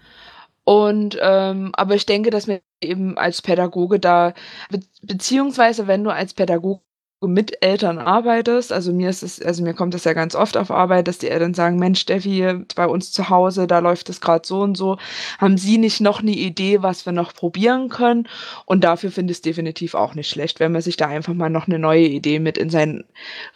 Und 0.66 1.18
ähm, 1.22 1.72
aber 1.74 1.96
ich 1.96 2.06
denke, 2.06 2.30
dass 2.30 2.48
man 2.48 2.60
eben 2.82 3.18
als 3.18 3.42
Pädagoge 3.42 4.00
da, 4.00 4.34
be 4.70 4.80
beziehungsweise 5.02 5.88
wenn 5.88 6.04
du 6.04 6.10
als 6.10 6.34
Pädagoge 6.34 6.82
mit 7.28 7.64
Eltern 7.64 8.00
arbeitest, 8.00 8.74
also 8.74 8.92
mir 8.92 9.10
ist 9.10 9.24
es, 9.24 9.42
also 9.42 9.64
mir 9.64 9.74
kommt 9.74 9.94
das 9.94 10.04
ja 10.04 10.14
ganz 10.14 10.36
oft 10.36 10.58
auf 10.58 10.72
Arbeit, 10.72 11.08
dass 11.08 11.18
die 11.18 11.30
Eltern 11.30 11.54
sagen, 11.54 11.78
Mensch, 11.78 12.02
Steffi, 12.02 12.66
bei 12.76 12.86
uns 12.86 13.12
zu 13.12 13.30
Hause, 13.30 13.68
da 13.68 13.80
läuft 13.80 14.10
es 14.10 14.22
gerade 14.22 14.46
so 14.46 14.62
und 14.62 14.76
so, 14.76 14.98
haben 15.38 15.58
sie 15.58 15.78
nicht 15.78 16.02
noch 16.02 16.22
eine 16.22 16.32
Idee, 16.32 16.82
was 16.82 17.06
wir 17.06 17.14
noch 17.14 17.34
probieren 17.34 17.90
können? 17.90 18.28
Und 18.66 18.84
dafür 18.84 19.12
finde 19.12 19.32
ich 19.32 19.38
es 19.38 19.42
definitiv 19.42 19.96
auch 19.96 20.16
nicht 20.16 20.30
schlecht, 20.30 20.60
wenn 20.60 20.72
man 20.72 20.82
sich 20.82 20.98
da 20.98 21.08
einfach 21.08 21.34
mal 21.34 21.50
noch 21.50 21.68
eine 21.68 21.80
neue 21.80 22.08
Idee 22.08 22.40
mit 22.40 22.58
in 22.58 22.70
sein 22.70 23.06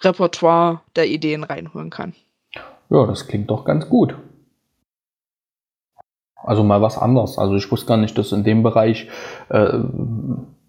Repertoire 0.02 0.82
der 0.96 1.08
Ideen 1.08 1.44
reinholen 1.44 1.90
kann. 1.90 2.14
Ja, 2.90 3.06
das 3.06 3.28
klingt 3.28 3.50
doch 3.50 3.66
ganz 3.66 3.90
gut. 3.90 4.16
Also 6.48 6.64
mal 6.64 6.82
was 6.82 6.98
anderes. 6.98 7.38
Also 7.38 7.56
ich 7.56 7.70
wusste 7.70 7.88
gar 7.88 7.98
nicht, 7.98 8.18
dass 8.18 8.32
in 8.32 8.46
dem 8.46 8.64
Bereich 8.64 9.10
äh, 9.50 9.80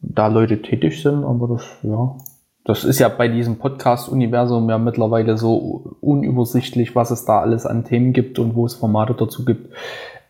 da 0.00 0.26
Leute 0.26 0.60
tätig 0.60 1.00
sind, 1.00 1.24
aber 1.24 1.46
das, 1.46 1.64
ja, 1.84 2.16
das 2.64 2.82
ist 2.82 2.98
ja 2.98 3.08
bei 3.08 3.28
diesem 3.28 3.58
Podcast-Universum 3.58 4.68
ja 4.68 4.76
mittlerweile 4.78 5.38
so 5.38 5.96
unübersichtlich, 6.00 6.96
was 6.96 7.12
es 7.12 7.24
da 7.24 7.38
alles 7.38 7.64
an 7.64 7.84
Themen 7.84 8.12
gibt 8.12 8.40
und 8.40 8.56
wo 8.56 8.66
es 8.66 8.74
Formate 8.74 9.14
dazu 9.14 9.44
gibt. 9.44 9.72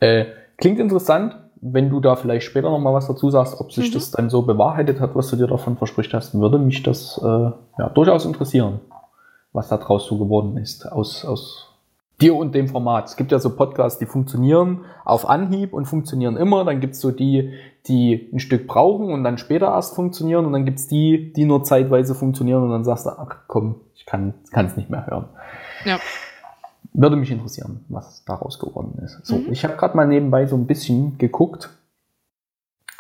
Äh, 0.01 0.27
klingt 0.59 0.81
interessant, 0.81 1.35
wenn 1.63 1.89
du 1.89 2.01
da 2.01 2.15
vielleicht 2.15 2.45
später 2.45 2.69
nochmal 2.69 2.93
was 2.93 3.09
dazu 3.09 3.31
sagst, 3.31 3.59
ob 3.59 3.73
sich 3.73 3.89
mhm. 3.89 3.95
das 3.95 4.11
dann 4.11 4.29
so 4.29 4.43
bewahrheitet 4.43 5.01
hat, 5.01 5.17
was 5.17 5.31
du 5.31 5.37
dir 5.37 5.47
davon 5.47 5.79
verspricht 5.79 6.13
hast, 6.13 6.39
würde 6.39 6.59
mich 6.59 6.83
das 6.83 7.19
äh, 7.25 7.27
ja, 7.27 7.89
durchaus 7.95 8.27
interessieren, 8.27 8.81
was 9.55 9.69
da 9.69 9.79
draus 9.79 10.07
so 10.07 10.19
geworden 10.19 10.59
ist 10.59 10.85
aus, 10.93 11.25
aus 11.25 11.68
dir 12.21 12.35
und 12.35 12.55
dem 12.55 12.69
Format. 12.69 13.07
Es 13.07 13.17
gibt 13.17 13.31
ja 13.31 13.39
so 13.39 13.55
Podcasts, 13.55 13.99
die 13.99 14.07
funktionieren 14.07 14.85
auf 15.05 15.29
Anhieb 15.29 15.73
und 15.73 15.87
funktionieren 15.87 16.37
immer. 16.37 16.65
Dann 16.65 16.81
gibt's 16.81 17.01
so 17.01 17.11
die, 17.11 17.53
die 17.87 18.29
ein 18.33 18.41
Stück 18.41 18.67
brauchen 18.67 19.11
und 19.11 19.23
dann 19.23 19.39
später 19.39 19.67
erst 19.67 19.95
funktionieren. 19.95 20.45
Und 20.45 20.53
dann 20.53 20.65
gibt's 20.65 20.89
die, 20.89 21.33
die 21.33 21.45
nur 21.45 21.63
zeitweise 21.63 22.15
funktionieren 22.15 22.65
und 22.65 22.71
dann 22.71 22.85
sagst 22.85 23.07
du, 23.07 23.11
ach 23.11 23.37
komm, 23.47 23.77
ich 23.95 24.05
kann 24.05 24.35
es 24.53 24.77
nicht 24.77 24.91
mehr 24.91 25.07
hören. 25.07 25.27
Ja. 25.85 25.99
Würde 26.93 27.17
mich 27.17 27.31
interessieren, 27.31 27.85
was 27.89 28.25
daraus 28.25 28.59
geworden 28.59 28.99
ist. 29.05 29.25
So, 29.25 29.37
mhm. 29.37 29.53
ich 29.53 29.65
habe 29.65 29.77
gerade 29.77 29.97
mal 29.97 30.07
nebenbei 30.07 30.47
so 30.47 30.57
ein 30.57 30.67
bisschen 30.67 31.19
geguckt 31.19 31.71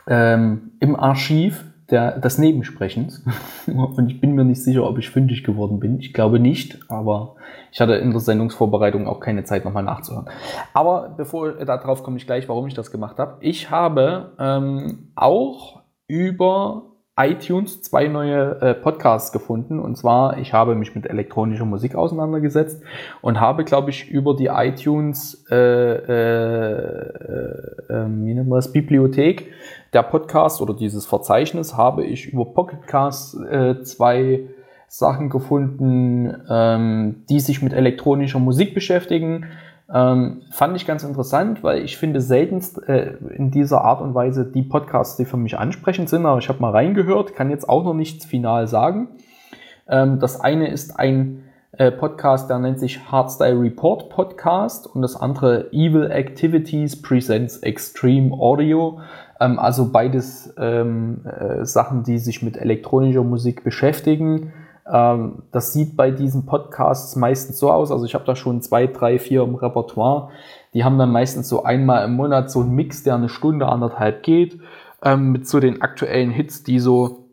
ähm, 0.06 0.72
im 0.78 0.94
Archiv 0.94 1.64
der, 1.90 2.18
des 2.18 2.38
Nebensprechens. 2.38 3.24
Und 3.66 4.10
ich 4.10 4.20
bin 4.20 4.34
mir 4.34 4.44
nicht 4.44 4.62
sicher, 4.62 4.88
ob 4.88 4.98
ich 4.98 5.10
fündig 5.10 5.44
geworden 5.44 5.80
bin. 5.80 5.98
Ich 5.98 6.12
glaube 6.12 6.38
nicht, 6.38 6.78
aber 6.88 7.36
ich 7.72 7.80
hatte 7.80 7.94
in 7.94 8.10
der 8.10 8.20
Sendungsvorbereitung 8.20 9.06
auch 9.06 9.20
keine 9.20 9.44
Zeit, 9.44 9.64
nochmal 9.64 9.84
nachzuhören. 9.84 10.28
Aber 10.74 11.14
bevor 11.16 11.52
darauf 11.64 12.02
komme 12.02 12.16
ich 12.18 12.26
gleich, 12.26 12.48
warum 12.48 12.66
ich 12.66 12.74
das 12.74 12.90
gemacht 12.90 13.18
habe. 13.18 13.36
Ich 13.40 13.70
habe 13.70 14.32
ähm, 14.38 15.10
auch 15.14 15.82
über 16.06 16.88
iTunes 17.18 17.82
zwei 17.82 18.06
neue 18.06 18.60
äh, 18.60 18.74
Podcasts 18.74 19.32
gefunden. 19.32 19.80
Und 19.80 19.96
zwar, 19.96 20.38
ich 20.38 20.52
habe 20.52 20.76
mich 20.76 20.94
mit 20.94 21.06
elektronischer 21.06 21.64
Musik 21.64 21.96
auseinandergesetzt 21.96 22.82
und 23.20 23.40
habe, 23.40 23.64
glaube 23.64 23.90
ich, 23.90 24.08
über 24.08 24.36
die 24.36 24.46
iTunes 24.46 25.44
äh, 25.50 25.56
äh, 25.56 26.78
äh, 27.88 28.06
wie 28.06 28.34
nennt 28.34 28.48
man 28.48 28.58
das, 28.58 28.72
Bibliothek 28.72 29.50
der 29.92 30.02
Podcast 30.02 30.60
oder 30.60 30.74
dieses 30.74 31.06
Verzeichnis 31.06 31.76
habe 31.76 32.04
ich 32.04 32.32
über 32.32 32.44
Pocketcast 32.46 33.40
äh, 33.40 33.82
zwei 33.82 34.48
Sachen 34.88 35.28
gefunden, 35.30 36.34
ähm, 36.48 37.24
die 37.28 37.40
sich 37.40 37.62
mit 37.62 37.72
elektronischer 37.72 38.38
Musik 38.38 38.74
beschäftigen. 38.74 39.46
Ähm, 39.92 40.42
fand 40.50 40.76
ich 40.76 40.86
ganz 40.86 41.02
interessant, 41.02 41.62
weil 41.62 41.82
ich 41.82 41.96
finde 41.96 42.20
seltenst 42.20 42.86
äh, 42.88 43.14
in 43.34 43.50
dieser 43.50 43.82
Art 43.82 44.02
und 44.02 44.14
Weise 44.14 44.44
die 44.44 44.62
Podcasts, 44.62 45.16
die 45.16 45.24
für 45.24 45.38
mich 45.38 45.58
ansprechend 45.58 46.10
sind, 46.10 46.26
aber 46.26 46.38
ich 46.38 46.48
habe 46.48 46.60
mal 46.60 46.72
reingehört, 46.72 47.34
kann 47.34 47.50
jetzt 47.50 47.68
auch 47.68 47.84
noch 47.84 47.94
nichts 47.94 48.26
final 48.26 48.66
sagen. 48.66 49.08
Ähm, 49.88 50.18
das 50.18 50.40
eine 50.40 50.68
ist 50.68 50.98
ein 50.98 51.44
äh, 51.72 51.90
Podcast, 51.90 52.50
der 52.50 52.58
nennt 52.58 52.80
sich 52.80 53.10
Hardstyle 53.10 53.60
Report 53.60 54.10
Podcast 54.10 54.86
und 54.86 55.00
das 55.00 55.16
andere 55.16 55.72
Evil 55.72 56.10
Activities 56.10 57.00
Presents 57.00 57.58
Extreme 57.58 58.32
Audio. 58.32 59.00
Ähm, 59.40 59.58
also 59.58 59.90
beides 59.90 60.54
ähm, 60.58 61.24
äh, 61.24 61.64
Sachen, 61.64 62.02
die 62.02 62.18
sich 62.18 62.42
mit 62.42 62.56
elektronischer 62.56 63.24
Musik 63.24 63.64
beschäftigen. 63.64 64.52
Ähm, 64.90 65.42
das 65.52 65.72
sieht 65.72 65.96
bei 65.96 66.10
diesen 66.10 66.46
Podcasts 66.46 67.16
meistens 67.16 67.58
so 67.58 67.70
aus. 67.70 67.90
Also 67.90 68.04
ich 68.04 68.14
habe 68.14 68.24
da 68.24 68.36
schon 68.36 68.62
zwei, 68.62 68.86
drei, 68.86 69.18
vier 69.18 69.42
im 69.42 69.54
Repertoire. 69.54 70.30
Die 70.74 70.84
haben 70.84 70.98
dann 70.98 71.12
meistens 71.12 71.48
so 71.48 71.64
einmal 71.64 72.04
im 72.04 72.14
Monat 72.14 72.50
so 72.50 72.60
einen 72.60 72.74
Mix, 72.74 73.02
der 73.02 73.14
eine 73.14 73.28
Stunde, 73.28 73.66
anderthalb 73.66 74.22
geht, 74.22 74.58
ähm, 75.02 75.32
mit 75.32 75.46
so 75.46 75.60
den 75.60 75.82
aktuellen 75.82 76.30
Hits, 76.30 76.62
die 76.62 76.78
so 76.78 77.28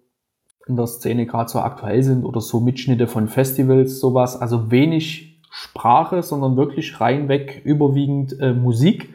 in 0.68 0.76
der 0.76 0.88
Szene 0.88 1.26
gerade 1.28 1.50
so 1.50 1.60
aktuell 1.60 2.02
sind 2.02 2.26
oder 2.26 2.42
so 2.42 2.60
Mitschnitte 2.60 3.08
von 3.08 3.28
Festivals, 3.28 4.00
sowas. 4.00 4.40
Also 4.40 4.72
wenig 4.72 5.42
Sprache, 5.52 6.22
sondern 6.24 6.58
wirklich 6.58 7.00
reinweg 7.00 7.62
überwiegend 7.64 8.38
äh, 8.40 8.52
Musik. 8.52 9.14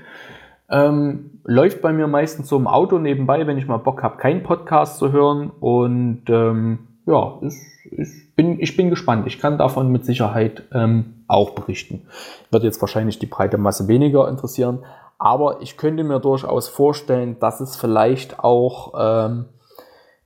Ähm, 0.70 1.29
läuft 1.44 1.82
bei 1.82 1.92
mir 1.92 2.06
meistens 2.06 2.48
so 2.48 2.56
im 2.56 2.66
Auto 2.66 2.98
nebenbei, 2.98 3.46
wenn 3.46 3.58
ich 3.58 3.66
mal 3.66 3.78
Bock 3.78 4.02
habe, 4.02 4.16
keinen 4.16 4.42
Podcast 4.42 4.98
zu 4.98 5.12
hören. 5.12 5.50
Und 5.60 6.24
ähm, 6.28 6.88
ja, 7.06 7.38
ist, 7.42 7.62
ich, 7.90 8.34
bin, 8.36 8.60
ich 8.60 8.76
bin 8.76 8.90
gespannt. 8.90 9.26
Ich 9.26 9.38
kann 9.38 9.58
davon 9.58 9.90
mit 9.90 10.04
Sicherheit 10.04 10.64
ähm, 10.72 11.24
auch 11.26 11.50
berichten. 11.50 12.06
Wird 12.50 12.64
jetzt 12.64 12.80
wahrscheinlich 12.80 13.18
die 13.18 13.26
breite 13.26 13.58
Masse 13.58 13.88
weniger 13.88 14.28
interessieren. 14.28 14.80
Aber 15.18 15.60
ich 15.60 15.76
könnte 15.76 16.02
mir 16.02 16.18
durchaus 16.18 16.68
vorstellen, 16.68 17.38
dass 17.40 17.60
es 17.60 17.76
vielleicht 17.76 18.40
auch 18.40 18.94
ähm, 18.98 19.46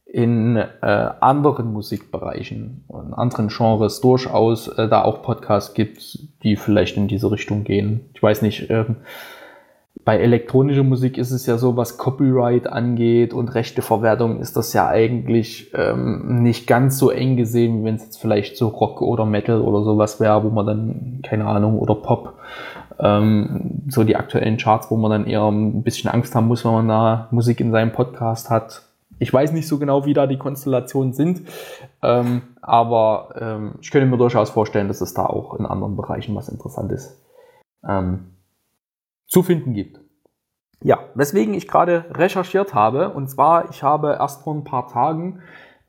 in 0.07 0.57
äh, 0.57 1.11
anderen 1.20 1.73
Musikbereichen 1.73 2.85
und 2.86 3.12
anderen 3.15 3.49
Genres 3.49 4.01
durchaus 4.01 4.69
äh, 4.69 4.89
da 4.89 5.03
auch 5.03 5.23
Podcasts 5.23 5.74
gibt, 5.74 6.20
die 6.45 6.55
vielleicht 6.55 6.97
in 6.97 7.09
diese 7.09 7.32
Richtung 7.32 7.65
gehen. 7.65 8.11
Ich 8.15 8.23
weiß 8.23 8.43
nicht, 8.43 8.70
ähm, 8.70 8.97
bei 10.05 10.18
elektronischer 10.18 10.82
Musik 10.82 11.16
ist 11.16 11.31
es 11.31 11.47
ja 11.47 11.56
so, 11.56 11.76
was 11.76 11.97
Copyright 11.97 12.66
angeht 12.66 13.32
und 13.32 13.55
Rechteverwertung 13.55 14.39
ist 14.39 14.56
das 14.56 14.74
ja 14.74 14.86
eigentlich 14.86 15.72
ähm, 15.74 16.43
nicht 16.43 16.66
ganz 16.66 16.98
so 16.98 17.10
eng 17.10 17.36
gesehen, 17.36 17.81
wie 17.81 17.85
wenn 17.85 17.94
es 17.94 18.05
jetzt 18.05 18.20
vielleicht 18.20 18.59
so 18.59 18.68
Rock 18.68 19.01
oder 19.01 19.24
Metal 19.24 19.62
oder 19.62 19.82
sowas 19.82 20.20
wäre, 20.20 20.44
wo 20.44 20.51
man 20.51 20.66
dann, 20.66 21.20
keine 21.22 21.47
Ahnung, 21.47 21.78
oder 21.78 21.94
Pop, 21.94 22.35
ähm, 22.98 23.82
so 23.89 24.05
die 24.05 24.16
aktuellen 24.16 24.59
Charts, 24.59 24.90
wo 24.90 24.97
man 24.97 25.10
dann 25.10 25.26
eher 25.26 25.48
ein 25.48 25.82
bisschen 25.82 26.10
Angst 26.10 26.35
haben 26.35 26.48
muss, 26.48 26.66
wenn 26.66 26.72
man 26.72 26.89
da 26.89 27.28
Musik 27.31 27.60
in 27.60 27.72
seinem 27.72 27.93
Podcast 27.93 28.51
hat, 28.51 28.82
ich 29.18 29.32
weiß 29.32 29.52
nicht 29.52 29.68
so 29.68 29.78
genau, 29.78 30.05
wie 30.05 30.12
da 30.12 30.26
die 30.26 30.36
Konstellationen 30.36 31.14
sind, 31.14 31.43
ähm, 32.02 32.43
aber 32.60 33.31
ähm, 33.40 33.74
ich 33.81 33.90
könnte 33.90 34.09
mir 34.09 34.18
durchaus 34.18 34.51
vorstellen, 34.51 34.89
dass 34.89 35.01
es 35.01 35.14
da 35.14 35.24
auch 35.24 35.55
in 35.55 35.64
anderen 35.64 35.97
Bereichen 35.97 36.35
was 36.35 36.48
Interessantes 36.51 37.22
ähm, 37.89 38.34
zu 39.35 39.43
finden 39.43 39.74
gibt. 39.74 40.01
Ja, 40.81 41.01
weswegen 41.15 41.55
ich 41.55 41.66
gerade 41.66 42.05
recherchiert 42.12 42.73
habe, 42.73 43.11
und 43.11 43.28
zwar, 43.28 43.69
ich 43.70 43.82
habe 43.82 44.16
erst 44.20 44.43
vor 44.43 44.55
ein 44.55 44.62
paar 44.62 44.86
Tagen 44.86 45.40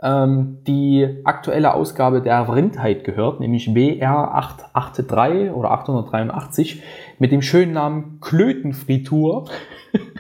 ähm, 0.01 0.63
die 0.65 1.22
aktuelle 1.26 1.76
Ausgabe 1.76 2.23
der 2.23 2.45
Vrindheit 2.45 3.03
gehört, 3.03 3.39
nämlich 3.39 3.76
WR 3.76 4.34
883 4.34 5.51
oder 5.51 5.69
883 5.72 6.81
mit 7.19 7.31
dem 7.31 7.43
schönen 7.43 7.73
Namen 7.73 8.19
Klötenfritur. 8.19 9.45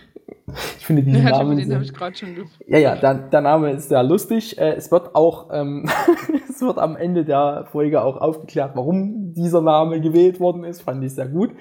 Ich 0.77 0.85
finde 0.85 1.01
diesen 1.01 1.23
ja, 1.23 1.31
Namen. 1.31 1.57
Den 1.57 1.73
habe 1.73 1.83
ich 1.83 1.93
gerade 1.93 2.15
schon 2.15 2.35
Ja, 2.67 2.77
ja, 2.77 2.95
der, 2.95 3.15
der, 3.15 3.41
Name 3.41 3.71
ist 3.71 3.89
sehr 3.89 4.03
lustig. 4.03 4.57
Äh, 4.59 4.73
es 4.73 4.91
wird 4.91 5.15
auch, 5.15 5.49
ähm, 5.51 5.89
es 6.49 6.61
wird 6.61 6.77
am 6.77 6.95
Ende 6.95 7.25
der 7.25 7.65
Folge 7.71 8.03
auch 8.03 8.17
aufgeklärt, 8.17 8.75
warum 8.75 9.33
dieser 9.33 9.61
Name 9.61 9.99
gewählt 10.01 10.39
worden 10.39 10.63
ist. 10.63 10.81
Fand 10.81 11.03
ich 11.03 11.15
sehr 11.15 11.27
gut. 11.27 11.51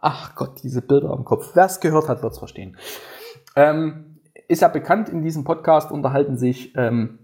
Ach 0.00 0.34
Gott, 0.34 0.62
diese 0.62 0.82
Bilder 0.82 1.10
am 1.10 1.24
Kopf. 1.24 1.52
Wer 1.54 1.66
es 1.66 1.78
gehört 1.78 2.08
hat, 2.08 2.22
wird 2.22 2.32
es 2.32 2.38
verstehen. 2.38 2.76
Ähm, 3.54 4.18
ist 4.48 4.62
ja 4.62 4.68
bekannt, 4.68 5.08
in 5.08 5.22
diesem 5.22 5.44
Podcast 5.44 5.92
unterhalten 5.92 6.36
sich 6.36 6.74
ähm, 6.76 7.20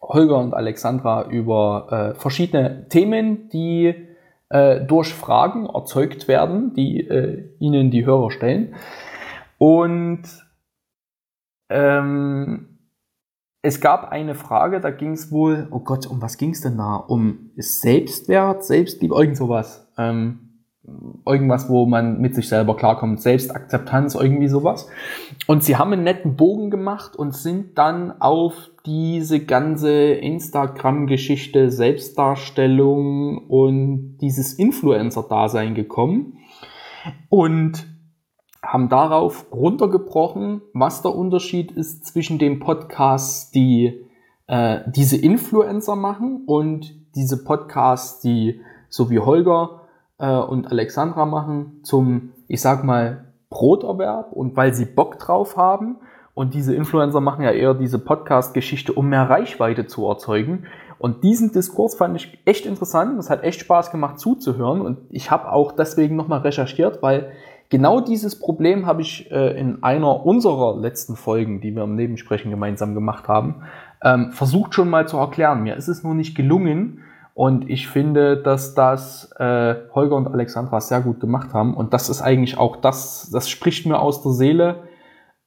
Holger 0.00 0.38
und 0.38 0.54
Alexandra 0.54 1.28
über 1.28 2.14
äh, 2.16 2.18
verschiedene 2.18 2.88
Themen, 2.88 3.48
die 3.48 3.94
äh, 4.50 4.80
durch 4.84 5.14
Fragen 5.14 5.66
erzeugt 5.66 6.28
werden, 6.28 6.74
die 6.74 7.00
äh, 7.00 7.48
ihnen 7.58 7.90
die 7.90 8.04
Hörer 8.04 8.30
stellen. 8.30 8.74
Und 9.58 10.22
ähm, 11.68 12.78
es 13.62 13.80
gab 13.80 14.10
eine 14.10 14.34
Frage, 14.34 14.80
da 14.80 14.90
ging 14.90 15.12
es 15.12 15.32
wohl, 15.32 15.68
oh 15.70 15.80
Gott, 15.80 16.06
um 16.06 16.20
was 16.20 16.36
ging 16.36 16.50
es 16.50 16.60
denn 16.60 16.76
da? 16.76 16.96
Um 16.96 17.50
Selbstwert, 17.56 18.64
Selbstliebe, 18.64 19.14
irgend 19.14 19.36
sowas. 19.36 19.90
Ähm, 19.96 20.44
irgendwas, 21.24 21.70
wo 21.70 21.86
man 21.86 22.20
mit 22.20 22.34
sich 22.34 22.48
selber 22.48 22.76
klarkommt, 22.76 23.22
Selbstakzeptanz, 23.22 24.14
irgendwie 24.14 24.48
sowas. 24.48 24.88
Und 25.46 25.64
sie 25.64 25.76
haben 25.76 25.92
einen 25.92 26.04
netten 26.04 26.36
Bogen 26.36 26.70
gemacht 26.70 27.16
und 27.16 27.34
sind 27.34 27.78
dann 27.78 28.20
auf 28.20 28.70
diese 28.84 29.40
ganze 29.40 29.90
Instagram-Geschichte, 30.12 31.70
Selbstdarstellung 31.70 33.38
und 33.48 34.18
dieses 34.18 34.52
Influencer-Dasein 34.54 35.74
gekommen. 35.74 36.38
Und 37.30 37.86
haben 38.66 38.88
darauf 38.88 39.46
runtergebrochen, 39.52 40.62
was 40.72 41.02
der 41.02 41.14
Unterschied 41.14 41.72
ist 41.72 42.06
zwischen 42.06 42.38
den 42.38 42.60
Podcasts, 42.60 43.50
die 43.50 44.04
äh, 44.46 44.80
diese 44.86 45.16
Influencer 45.16 45.96
machen 45.96 46.44
und 46.46 46.94
diese 47.14 47.44
Podcasts, 47.44 48.20
die 48.20 48.60
so 48.88 49.10
wie 49.10 49.20
Holger 49.20 49.82
äh, 50.18 50.36
und 50.36 50.70
Alexandra 50.70 51.26
machen, 51.26 51.80
zum, 51.82 52.32
ich 52.48 52.60
sag 52.60 52.84
mal, 52.84 53.32
Broterwerb 53.50 54.32
und 54.32 54.56
weil 54.56 54.74
sie 54.74 54.84
Bock 54.84 55.18
drauf 55.18 55.56
haben. 55.56 55.96
Und 56.34 56.54
diese 56.54 56.74
Influencer 56.74 57.20
machen 57.20 57.44
ja 57.44 57.52
eher 57.52 57.74
diese 57.74 58.00
Podcast-Geschichte, 58.00 58.92
um 58.92 59.08
mehr 59.08 59.30
Reichweite 59.30 59.86
zu 59.86 60.08
erzeugen. 60.08 60.66
Und 60.98 61.22
diesen 61.22 61.52
Diskurs 61.52 61.94
fand 61.94 62.16
ich 62.16 62.38
echt 62.44 62.66
interessant. 62.66 63.18
Es 63.18 63.30
hat 63.30 63.44
echt 63.44 63.60
Spaß 63.60 63.92
gemacht 63.92 64.18
zuzuhören. 64.18 64.80
Und 64.80 64.98
ich 65.10 65.30
habe 65.30 65.52
auch 65.52 65.72
deswegen 65.72 66.16
nochmal 66.16 66.40
recherchiert, 66.40 67.02
weil 67.02 67.32
Genau 67.74 67.98
dieses 67.98 68.38
Problem 68.38 68.86
habe 68.86 69.02
ich 69.02 69.32
äh, 69.32 69.58
in 69.58 69.82
einer 69.82 70.24
unserer 70.24 70.80
letzten 70.80 71.16
Folgen, 71.16 71.60
die 71.60 71.74
wir 71.74 71.82
im 71.82 71.96
Nebensprechen 71.96 72.52
gemeinsam 72.52 72.94
gemacht 72.94 73.26
haben, 73.26 73.64
ähm, 74.00 74.30
versucht 74.30 74.74
schon 74.74 74.88
mal 74.88 75.08
zu 75.08 75.16
erklären. 75.16 75.64
Mir 75.64 75.74
ist 75.74 75.88
es 75.88 76.04
nur 76.04 76.14
nicht 76.14 76.36
gelungen 76.36 77.00
und 77.34 77.68
ich 77.68 77.88
finde, 77.88 78.40
dass 78.40 78.74
das 78.74 79.32
äh, 79.40 79.74
Holger 79.92 80.14
und 80.14 80.28
Alexandra 80.28 80.80
sehr 80.80 81.00
gut 81.00 81.18
gemacht 81.18 81.52
haben 81.52 81.74
und 81.74 81.92
das 81.92 82.08
ist 82.08 82.22
eigentlich 82.22 82.58
auch 82.58 82.76
das, 82.76 83.28
das 83.32 83.50
spricht 83.50 83.86
mir 83.86 83.98
aus 83.98 84.22
der 84.22 84.30
Seele. 84.30 84.84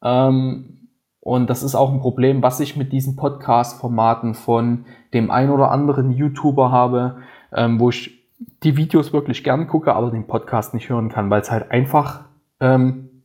Ähm, 0.03 0.89
und 1.21 1.49
das 1.49 1.63
ist 1.63 1.75
auch 1.75 1.93
ein 1.93 2.01
Problem, 2.01 2.43
was 2.43 2.59
ich 2.59 2.75
mit 2.75 2.91
diesen 2.91 3.15
Podcast-Formaten 3.15 4.33
von 4.33 4.83
dem 5.13 5.31
ein 5.31 5.49
oder 5.49 5.71
anderen 5.71 6.11
YouTuber 6.11 6.73
habe, 6.73 7.19
ähm, 7.53 7.79
wo 7.79 7.87
ich 7.87 8.16
die 8.63 8.77
Videos 8.77 9.13
wirklich 9.13 9.43
gern 9.43 9.67
gucke, 9.67 9.93
aber 9.93 10.11
den 10.11 10.27
Podcast 10.27 10.73
nicht 10.73 10.89
hören 10.89 11.09
kann, 11.09 11.29
weil 11.29 11.41
es 11.41 11.51
halt 11.51 11.71
einfach, 11.71 12.25
ähm, 12.59 13.23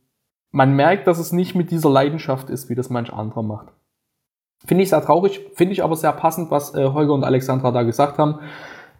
man 0.51 0.75
merkt, 0.75 1.07
dass 1.07 1.17
es 1.17 1.31
nicht 1.31 1.55
mit 1.55 1.71
dieser 1.71 1.89
Leidenschaft 1.89 2.49
ist, 2.49 2.69
wie 2.69 2.75
das 2.75 2.89
manch 2.89 3.11
anderer 3.11 3.43
macht. 3.43 3.67
Finde 4.65 4.83
ich 4.83 4.89
sehr 4.89 5.01
traurig, 5.01 5.41
finde 5.55 5.73
ich 5.73 5.83
aber 5.83 5.95
sehr 5.95 6.13
passend, 6.13 6.51
was 6.51 6.73
äh, 6.75 6.87
Holger 6.87 7.13
und 7.13 7.23
Alexandra 7.23 7.71
da 7.71 7.83
gesagt 7.83 8.17
haben. 8.17 8.39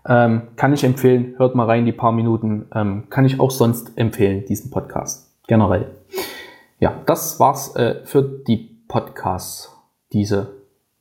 Ähm, 0.05 0.49
kann 0.57 0.73
ich 0.73 0.83
empfehlen, 0.83 1.35
hört 1.37 1.55
mal 1.55 1.65
rein, 1.65 1.85
die 1.85 1.93
paar 1.93 2.11
Minuten. 2.11 2.65
Ähm, 2.73 3.09
kann 3.09 3.25
ich 3.25 3.39
auch 3.39 3.51
sonst 3.51 3.97
empfehlen, 3.97 4.45
diesen 4.45 4.71
Podcast. 4.71 5.33
Generell. 5.47 5.91
Ja, 6.79 6.95
das 7.05 7.39
war's 7.39 7.75
äh, 7.75 8.03
für 8.03 8.23
die 8.23 8.81
Podcasts 8.87 9.73
diese, 10.11 10.53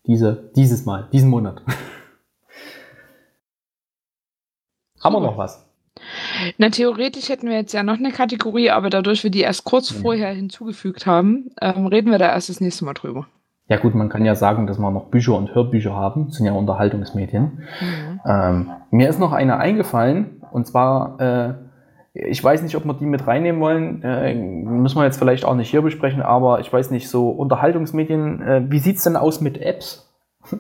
diese, 0.07 0.51
dieses 0.55 0.85
Mal, 0.85 1.09
diesen 1.13 1.31
Monat. 1.31 1.63
Haben 5.03 5.15
wir 5.15 5.21
noch 5.21 5.39
was? 5.39 5.67
Na, 6.59 6.71
theoretisch 6.71 7.29
hätten 7.29 7.49
wir 7.49 7.57
jetzt 7.57 7.73
ja 7.73 7.83
noch 7.83 7.99
eine 7.99 8.13
Kategorie, 8.13 8.71
aber 8.71 8.91
dadurch 8.91 9.23
wir 9.25 9.31
die 9.31 9.41
erst 9.41 9.65
kurz 9.65 9.93
mhm. 9.93 10.03
vorher 10.03 10.33
hinzugefügt 10.33 11.07
haben, 11.07 11.51
ähm, 11.61 11.87
reden 11.87 12.11
wir 12.11 12.19
da 12.19 12.33
erst 12.33 12.49
das 12.49 12.61
nächste 12.61 12.85
Mal 12.85 12.95
drüber. 12.95 13.27
Ja 13.69 13.79
gut, 13.79 13.95
man 13.95 14.09
kann 14.09 14.25
ja 14.25 14.35
sagen, 14.35 14.67
dass 14.67 14.79
wir 14.79 14.91
noch 14.91 15.07
Bücher 15.07 15.37
und 15.37 15.55
Hörbücher 15.55 15.95
haben, 15.95 16.27
das 16.27 16.37
sind 16.37 16.47
ja 16.47 16.53
Unterhaltungsmedien. 16.53 17.63
Mhm. 17.81 18.21
Ähm, 18.27 18.71
mir 18.91 19.09
ist 19.09 19.19
noch 19.19 19.33
eine 19.33 19.59
eingefallen, 19.59 20.43
und 20.51 20.67
zwar, 20.67 21.21
äh, 21.21 21.55
ich 22.15 22.43
weiß 22.43 22.63
nicht, 22.63 22.77
ob 22.77 22.85
wir 22.85 22.95
die 22.95 23.07
mit 23.07 23.27
reinnehmen 23.27 23.61
wollen, 23.61 24.03
äh, 24.03 24.35
müssen 24.35 24.99
wir 24.99 25.05
jetzt 25.05 25.19
vielleicht 25.19 25.45
auch 25.45 25.55
nicht 25.55 25.71
hier 25.71 25.83
besprechen, 25.83 26.23
aber 26.23 26.61
ich 26.61 26.73
weiß 26.73 26.91
nicht, 26.91 27.09
so 27.09 27.31
Unterhaltungsmedien, 27.31 28.43
äh, 28.43 28.63
wie 28.69 28.79
sieht's 28.79 29.05
denn 29.05 29.17
aus 29.17 29.41
mit 29.41 29.59
Apps? 29.61 30.09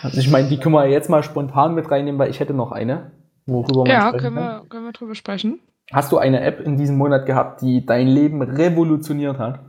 Also 0.00 0.20
ich 0.20 0.30
meine, 0.30 0.48
die 0.48 0.58
können 0.58 0.76
wir 0.76 0.86
jetzt 0.86 1.10
mal 1.10 1.24
spontan 1.24 1.74
mit 1.74 1.90
reinnehmen, 1.90 2.20
weil 2.20 2.30
ich 2.30 2.38
hätte 2.38 2.54
noch 2.54 2.70
eine, 2.70 3.10
worüber 3.48 3.80
man 3.80 3.86
Ja, 3.90 4.12
können 4.12 4.36
wir, 4.36 4.64
können 4.68 4.84
wir 4.84 4.92
drüber 4.92 5.14
sprechen. 5.14 5.60
Hast 5.92 6.12
du 6.12 6.18
eine 6.18 6.40
App 6.42 6.60
in 6.60 6.76
diesem 6.76 6.96
Monat 6.98 7.26
gehabt, 7.26 7.62
die 7.62 7.84
dein 7.84 8.08
Leben 8.08 8.42
revolutioniert 8.42 9.38
hat? 9.38 9.60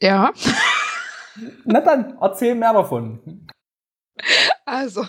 Ja. 0.00 0.32
Na 1.64 1.80
dann, 1.80 2.18
erzähl 2.20 2.54
mehr 2.54 2.74
davon. 2.74 3.46
Also, 4.66 5.06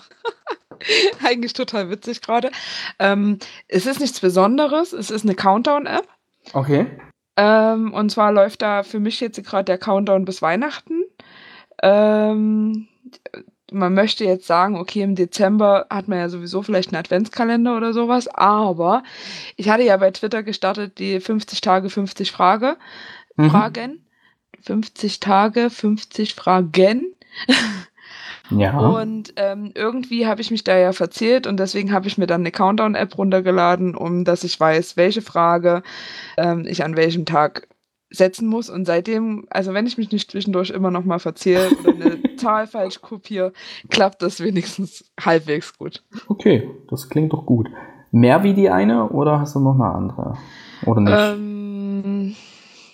eigentlich 1.24 1.54
total 1.54 1.90
witzig 1.90 2.22
gerade. 2.22 2.52
Ähm, 3.00 3.40
es 3.68 3.86
ist 3.86 4.00
nichts 4.00 4.22
Besonderes, 4.22 4.94
es 4.94 5.12
ist 5.12 5.26
eine 5.26 5.36
Countdown-App. 5.36 6.08
Okay. 6.54 6.88
Ähm, 7.36 7.94
und 7.94 8.10
zwar 8.10 8.32
läuft 8.32 8.62
da 8.62 8.84
für 8.84 9.00
mich 9.00 9.20
jetzt 9.20 9.44
gerade 9.44 9.66
der 9.66 9.78
Countdown 9.78 10.24
bis 10.24 10.42
Weihnachten. 10.42 11.04
Ähm, 11.82 12.88
man 13.74 13.94
möchte 13.94 14.24
jetzt 14.24 14.48
sagen, 14.48 14.78
okay, 14.78 15.02
im 15.02 15.16
Dezember 15.16 15.88
hat 15.90 16.08
man 16.08 16.20
ja 16.20 16.30
sowieso 16.30 16.62
vielleicht 16.62 16.90
einen 16.90 17.00
Adventskalender 17.00 17.76
oder 17.76 17.94
sowas, 17.94 18.28
aber 18.28 19.04
ich 19.56 19.70
hatte 19.70 19.84
ja 19.84 19.98
bei 19.98 20.12
Twitter 20.12 20.44
gestartet 20.44 21.00
die 21.00 21.20
50 21.20 21.62
Tage, 21.62 21.90
50 21.90 22.32
Frage, 22.32 22.78
mhm. 23.36 23.50
Fragen. 23.50 24.00
50 24.62 25.20
Tage, 25.20 25.70
50 25.70 26.36
Fragen. 26.36 27.14
Ja. 28.50 28.78
Und 28.78 29.34
ähm, 29.38 29.72
irgendwie 29.74 30.28
habe 30.28 30.42
ich 30.42 30.52
mich 30.52 30.64
da 30.64 30.78
ja 30.78 30.92
verzählt 30.92 31.48
und 31.48 31.58
deswegen 31.58 31.92
habe 31.92 32.08
ich 32.08 32.18
mir 32.18 32.28
dann 32.28 32.42
eine 32.42 32.52
Countdown-App 32.52 33.18
runtergeladen, 33.18 33.96
um 33.96 34.26
dass 34.26 34.44
ich 34.44 34.60
weiß, 34.60 34.98
welche 34.98 35.22
Frage 35.22 35.82
ähm, 36.38 36.66
ich 36.68 36.84
an 36.84 36.96
welchem 36.96 37.26
Tag 37.26 37.68
setzen 38.14 38.48
muss. 38.48 38.70
Und 38.70 38.86
seitdem, 38.86 39.46
also 39.50 39.74
wenn 39.74 39.88
ich 39.88 39.98
mich 39.98 40.12
nicht 40.12 40.32
zwischendurch 40.32 40.70
immer 40.70 40.92
noch 40.92 41.04
mal 41.04 41.20
verzähle 41.20 41.70
oder 41.84 41.94
eine 41.94 42.36
Zahl 42.38 42.68
falsch 42.68 43.02
kopiere, 43.02 43.52
klappt 43.90 44.22
das 44.22 44.40
wenigstens 44.40 45.04
halbwegs 45.20 45.78
gut. 45.78 46.04
Okay, 46.28 46.70
das 46.90 47.10
klingt 47.10 47.34
doch 47.34 47.46
gut. 47.46 47.70
Mehr 48.12 48.44
wie 48.44 48.54
die 48.54 48.70
eine 48.70 49.10
oder 49.10 49.40
hast 49.40 49.56
du 49.56 49.60
noch 49.60 49.74
eine 49.74 49.86
andere? 49.86 50.38
Oder 50.86 51.02
nicht? 51.02 51.18
Ähm, 51.18 52.36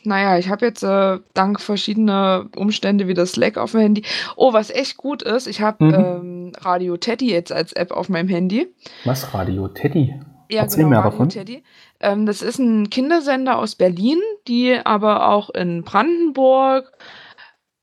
naja, 0.05 0.37
ich 0.37 0.49
habe 0.49 0.65
jetzt 0.65 0.83
äh, 0.83 1.19
dank 1.33 1.59
verschiedener 1.59 2.45
Umstände 2.55 3.07
wie 3.07 3.13
das 3.13 3.33
Slack 3.33 3.57
auf 3.57 3.71
dem 3.71 3.81
Handy. 3.81 4.03
Oh, 4.37 4.53
was 4.53 4.69
echt 4.69 4.95
gut 4.95 5.21
ist, 5.21 5.47
ich 5.47 5.61
habe 5.61 5.83
mhm. 5.83 5.93
ähm, 5.93 6.51
Radio 6.61 6.95
Teddy 6.95 7.29
jetzt 7.29 7.51
als 7.51 7.73
App 7.73 7.91
auf 7.91 8.07
meinem 8.07 8.29
Handy. 8.29 8.73
Was, 9.03 9.33
Radio 9.33 9.67
Teddy? 9.67 10.15
Ja, 10.49 10.63
Erzähl 10.63 10.85
genau, 10.85 10.89
mehr 10.89 10.99
Radio 10.99 11.11
davon. 11.11 11.29
Teddy. 11.29 11.63
Ähm, 11.99 12.25
das 12.25 12.41
ist 12.41 12.59
ein 12.59 12.89
Kindersender 12.89 13.57
aus 13.57 13.75
Berlin, 13.75 14.19
die 14.47 14.77
aber 14.83 15.29
auch 15.29 15.49
in 15.49 15.83
Brandenburg, 15.83 16.91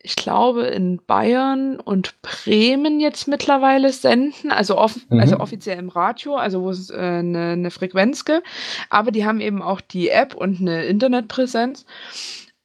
ich 0.07 0.15
glaube, 0.15 0.67
in 0.67 1.01
Bayern 1.05 1.81
und 1.81 2.15
Bremen 2.23 3.01
jetzt 3.01 3.27
mittlerweile 3.27 3.93
senden, 3.93 4.53
also, 4.53 4.79
off 4.79 4.97
mhm. 5.09 5.19
also 5.19 5.41
offiziell 5.41 5.79
im 5.79 5.89
Radio, 5.89 6.37
also 6.37 6.63
wo 6.63 6.71
es 6.71 6.91
äh, 6.91 6.97
eine, 6.97 7.53
eine 7.53 7.71
Frequenz 7.71 8.25
gibt. 8.25 8.45
Aber 8.89 9.11
die 9.11 9.27
haben 9.27 9.41
eben 9.41 9.63
auch 9.63 9.81
die 9.81 10.09
App 10.09 10.35
und 10.35 10.61
eine 10.61 10.85
Internetpräsenz. 10.85 11.85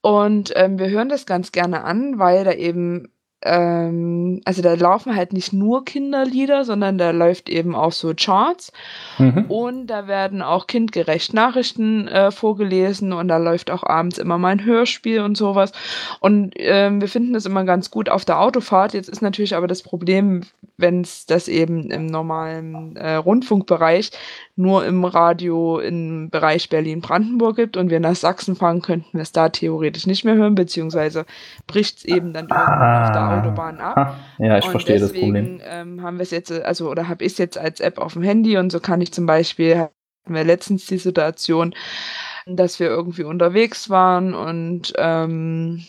Und 0.02 0.54
ähm, 0.56 0.78
wir 0.80 0.90
hören 0.90 1.10
das 1.10 1.26
ganz 1.26 1.52
gerne 1.52 1.84
an, 1.84 2.20
weil 2.20 2.44
da 2.44 2.54
eben 2.54 3.12
ähm, 3.44 4.42
also 4.46 4.62
da 4.62 4.74
laufen 4.76 5.16
halt 5.16 5.34
nicht 5.34 5.52
nur 5.52 5.84
Kinderlieder, 5.84 6.64
sondern 6.64 6.98
da 6.98 7.12
läuft 7.12 7.50
eben 7.50 7.76
auch 7.76 7.92
so 7.92 8.14
Charts 8.16 8.72
mhm. 9.18 9.46
und 9.48 9.88
da 9.88 10.08
werden 10.08 10.42
auch 10.42 10.68
kindgerecht 10.68 11.34
Nachrichten 11.34 12.08
äh, 12.08 12.32
vorgelesen 12.32 13.14
und 13.14 13.28
da 13.28 13.38
läuft 13.38 13.72
auch 13.72 13.84
abends 13.84 14.20
immer 14.20 14.38
mal 14.38 14.50
ein 14.50 14.66
Hörspiel 14.66 15.22
und 15.22 15.38
sowas 15.38 15.72
und 16.20 16.54
ähm, 16.58 17.02
wir 17.02 17.08
finden 17.08 17.34
das 17.34 17.46
immer 17.46 17.64
ganz 17.64 17.90
gut 17.90 18.10
auf 18.10 18.26
der 18.26 18.40
Autofahrt. 18.40 18.94
Jetzt 18.94 19.10
ist 19.10 19.22
natürlich 19.22 19.56
aber 19.56 19.68
das 19.68 19.82
Problem, 19.82 20.42
wenn 20.78 21.02
es 21.02 21.26
das 21.26 21.48
eben 21.48 21.90
im 21.90 22.06
normalen 22.06 22.96
äh, 22.96 23.16
Rundfunkbereich 23.16 24.12
nur 24.56 24.86
im 24.86 25.04
Radio 25.06 25.80
im 25.80 26.30
Bereich 26.30 26.70
Berlin-Brandenburg 26.70 27.56
gibt 27.56 27.78
und 27.78 27.90
wir 27.90 28.00
nach 28.00 28.16
Sachsen 28.16 28.56
fahren, 28.56 28.82
könnten 28.82 29.18
wir 29.18 29.22
es 29.22 29.32
da 29.32 29.50
theoretisch 29.50 30.06
nicht 30.06 30.26
mehr 30.26 30.36
hören, 30.36 30.56
beziehungsweise 30.56 31.26
bricht 31.66 32.00
es 32.00 32.06
eben 32.06 32.34
dann 32.34 32.48
irgendwann 32.50 32.82
ah, 32.82 33.04
auf 33.04 33.12
der 33.12 33.31
ah. 33.32 33.42
Autobahn 33.42 33.80
ab. 33.80 34.20
Ja, 34.38 34.58
ich 34.58 34.66
und 34.66 34.72
verstehe 34.72 35.00
deswegen, 35.00 35.34
das 35.34 35.44
Problem. 35.44 35.62
Ähm, 35.64 36.02
haben 36.04 36.18
wir 36.18 36.24
es 36.24 36.32
jetzt, 36.32 36.52
also 36.52 36.90
oder 36.90 37.08
habe 37.08 37.24
ich 37.24 37.34
es 37.34 37.38
jetzt 37.38 37.58
als 37.58 37.80
App 37.80 37.98
auf 37.98 38.14
dem 38.14 38.24
Handy 38.24 38.58
und 38.58 38.72
so 38.72 38.80
kann 38.80 39.02
ich 39.02 39.12
zum 39.12 39.26
Beispiel, 39.26 39.78
hatten 39.78 40.34
wir 40.34 40.44
letztens 40.44 40.86
die 40.86 40.98
Situation, 40.98 41.74
dass 42.46 42.80
wir 42.80 42.88
irgendwie 42.88 43.24
unterwegs 43.24 43.90
waren 43.90 44.34
und 44.34 44.94
ähm, 44.98 45.84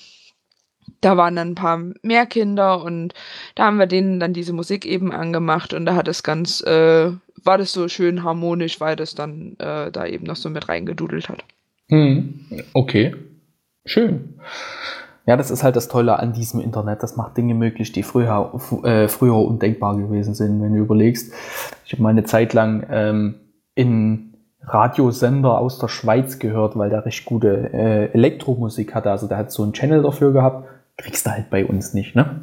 da 1.01 1.17
waren 1.17 1.37
dann 1.37 1.51
ein 1.51 1.55
paar 1.55 1.81
mehr 2.03 2.27
Kinder 2.27 2.83
und 2.83 3.13
da 3.55 3.65
haben 3.65 3.79
wir 3.79 3.87
denen 3.87 4.21
dann 4.21 4.33
diese 4.33 4.53
Musik 4.53 4.87
eben 4.87 5.13
angemacht 5.13 5.75
und 5.75 5.85
da 5.85 5.95
hat 5.95 6.09
es 6.09 6.23
ganz, 6.23 6.63
äh, 6.63 7.11
war 7.45 7.59
das 7.59 7.73
so 7.73 7.89
schön 7.89 8.23
harmonisch, 8.23 8.81
weil 8.81 8.97
das 8.97 9.15
dann 9.15 9.57
äh, 9.59 9.91
da 9.91 10.07
eben 10.07 10.25
noch 10.25 10.37
so 10.37 10.49
mit 10.49 10.69
reingedudelt 10.69 11.29
hat. 11.29 11.45
Hm, 11.89 12.47
okay, 12.73 13.15
schön. 13.85 14.41
Ja, 15.27 15.37
das 15.37 15.51
ist 15.51 15.63
halt 15.63 15.77
das 15.77 15.89
Tolle 15.89 16.19
an 16.19 16.33
diesem 16.33 16.61
Internet. 16.61 17.03
Das 17.03 17.17
macht 17.17 17.37
Dinge 17.37 17.55
möglich, 17.55 17.93
die 17.93 18.03
früher, 18.03 18.53
äh, 18.83 19.09
früher 19.09 19.37
undenkbar 19.37 19.97
gewesen 19.97 20.35
sind, 20.35 20.61
wenn 20.61 20.75
du 20.75 20.81
überlegst. 20.81 21.33
Ich 21.85 21.93
habe 21.93 22.03
mal 22.03 22.11
eine 22.11 22.25
Zeit 22.25 22.53
lang 22.55 22.87
ähm, 22.91 23.35
in 23.75 24.35
Radiosender 24.65 25.59
aus 25.59 25.79
der 25.79 25.89
Schweiz 25.89 26.39
gehört, 26.39 26.77
weil 26.77 26.91
der 26.91 27.05
recht 27.05 27.25
gute 27.25 27.73
äh, 27.73 28.13
Elektromusik 28.13 28.95
hatte. 28.95 29.11
Also 29.11 29.27
der 29.27 29.39
hat 29.39 29.53
so 29.53 29.63
einen 29.63 29.73
Channel 29.73 30.03
dafür 30.03 30.33
gehabt 30.33 30.69
kriegst 30.97 31.27
du 31.27 31.31
halt 31.31 31.51
bei 31.51 31.65
uns 31.65 31.95
nicht, 31.95 32.15
ne? 32.15 32.43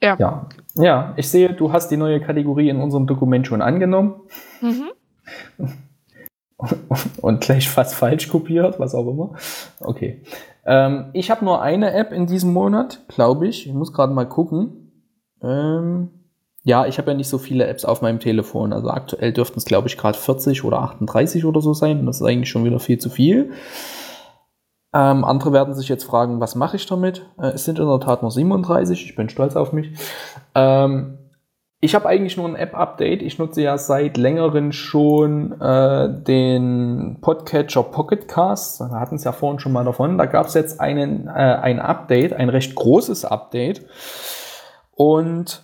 Ja. 0.00 0.16
ja. 0.18 0.48
Ja, 0.76 1.14
ich 1.16 1.28
sehe, 1.28 1.52
du 1.52 1.72
hast 1.72 1.88
die 1.88 1.96
neue 1.96 2.20
Kategorie 2.20 2.68
in 2.68 2.80
unserem 2.80 3.06
Dokument 3.06 3.46
schon 3.46 3.62
angenommen. 3.62 4.20
Mhm. 4.60 4.90
Und 7.20 7.40
gleich 7.40 7.68
fast 7.68 7.94
falsch 7.94 8.28
kopiert, 8.28 8.78
was 8.78 8.94
auch 8.94 9.06
immer. 9.06 9.32
Okay. 9.80 10.22
Ähm, 10.64 11.10
ich 11.12 11.30
habe 11.30 11.44
nur 11.44 11.60
eine 11.60 11.92
App 11.92 12.12
in 12.12 12.26
diesem 12.26 12.52
Monat, 12.52 13.00
glaube 13.08 13.48
ich. 13.48 13.66
Ich 13.66 13.74
muss 13.74 13.92
gerade 13.92 14.12
mal 14.12 14.28
gucken. 14.28 14.92
Ähm, 15.42 16.10
ja, 16.62 16.86
ich 16.86 16.96
habe 16.98 17.10
ja 17.10 17.16
nicht 17.16 17.28
so 17.28 17.38
viele 17.38 17.66
Apps 17.66 17.84
auf 17.84 18.00
meinem 18.00 18.20
Telefon. 18.20 18.72
Also 18.72 18.88
aktuell 18.88 19.32
dürften 19.32 19.58
es, 19.58 19.66
glaube 19.66 19.88
ich, 19.88 19.98
gerade 19.98 20.16
40 20.16 20.64
oder 20.64 20.80
38 20.80 21.44
oder 21.44 21.60
so 21.60 21.74
sein. 21.74 22.06
Das 22.06 22.20
ist 22.20 22.26
eigentlich 22.26 22.50
schon 22.50 22.64
wieder 22.64 22.80
viel 22.80 22.98
zu 22.98 23.10
viel. 23.10 23.52
Ähm, 24.94 25.24
andere 25.24 25.52
werden 25.52 25.74
sich 25.74 25.88
jetzt 25.88 26.04
fragen, 26.04 26.40
was 26.40 26.54
mache 26.54 26.76
ich 26.76 26.86
damit? 26.86 27.26
Äh, 27.38 27.48
es 27.48 27.64
sind 27.64 27.80
in 27.80 27.86
der 27.86 27.98
Tat 27.98 28.22
nur 28.22 28.30
37, 28.30 29.04
ich 29.04 29.16
bin 29.16 29.28
stolz 29.28 29.56
auf 29.56 29.72
mich. 29.72 29.90
Ähm, 30.54 31.18
ich 31.84 31.94
habe 31.94 32.08
eigentlich 32.08 32.38
nur 32.38 32.48
ein 32.48 32.56
App-Update. 32.56 33.20
Ich 33.20 33.38
nutze 33.38 33.60
ja 33.60 33.76
seit 33.76 34.16
längerem 34.16 34.72
schon 34.72 35.60
äh, 35.60 36.08
den 36.08 37.18
Podcatcher 37.20 37.82
Pocketcast. 37.82 38.80
Wir 38.80 38.98
hatten 38.98 39.16
es 39.16 39.24
ja 39.24 39.32
vorhin 39.32 39.60
schon 39.60 39.72
mal 39.72 39.84
davon. 39.84 40.16
Da 40.16 40.24
gab 40.24 40.46
es 40.46 40.54
jetzt 40.54 40.80
einen, 40.80 41.28
äh, 41.28 41.30
ein 41.30 41.80
Update, 41.80 42.32
ein 42.32 42.48
recht 42.48 42.74
großes 42.74 43.26
Update. 43.26 43.82
Und 44.92 45.62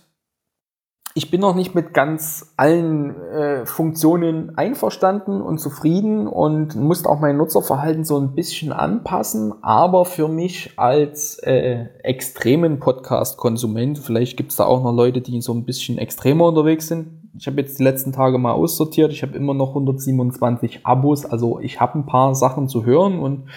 ich 1.13 1.29
bin 1.29 1.41
noch 1.41 1.55
nicht 1.55 1.75
mit 1.75 1.93
ganz 1.93 2.53
allen 2.55 3.15
äh, 3.21 3.65
Funktionen 3.65 4.57
einverstanden 4.57 5.41
und 5.41 5.59
zufrieden 5.59 6.25
und 6.27 6.75
musste 6.75 7.09
auch 7.09 7.19
mein 7.19 7.35
Nutzerverhalten 7.35 8.05
so 8.05 8.17
ein 8.17 8.33
bisschen 8.33 8.71
anpassen. 8.71 9.53
Aber 9.61 10.05
für 10.05 10.29
mich 10.29 10.71
als 10.77 11.37
äh, 11.39 11.87
extremen 12.03 12.79
Podcast-Konsument, 12.79 13.99
vielleicht 13.99 14.37
gibt 14.37 14.51
es 14.51 14.57
da 14.57 14.65
auch 14.65 14.83
noch 14.83 14.93
Leute, 14.93 15.19
die 15.19 15.41
so 15.41 15.53
ein 15.53 15.65
bisschen 15.65 15.97
extremer 15.97 16.45
unterwegs 16.45 16.87
sind. 16.87 17.07
Ich 17.37 17.47
habe 17.47 17.59
jetzt 17.59 17.79
die 17.79 17.83
letzten 17.83 18.13
Tage 18.13 18.37
mal 18.37 18.53
aussortiert. 18.53 19.11
Ich 19.11 19.21
habe 19.21 19.35
immer 19.35 19.53
noch 19.53 19.69
127 19.69 20.85
Abos, 20.85 21.25
also 21.25 21.59
ich 21.59 21.81
habe 21.81 21.99
ein 21.99 22.05
paar 22.05 22.35
Sachen 22.35 22.69
zu 22.69 22.85
hören 22.85 23.19
und 23.19 23.49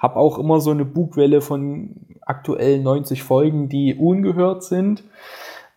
habe 0.00 0.16
auch 0.16 0.38
immer 0.38 0.60
so 0.60 0.72
eine 0.72 0.84
Bugwelle 0.84 1.40
von 1.40 2.16
aktuell 2.20 2.82
90 2.82 3.22
Folgen, 3.22 3.68
die 3.68 3.94
ungehört 3.94 4.64
sind. 4.64 5.04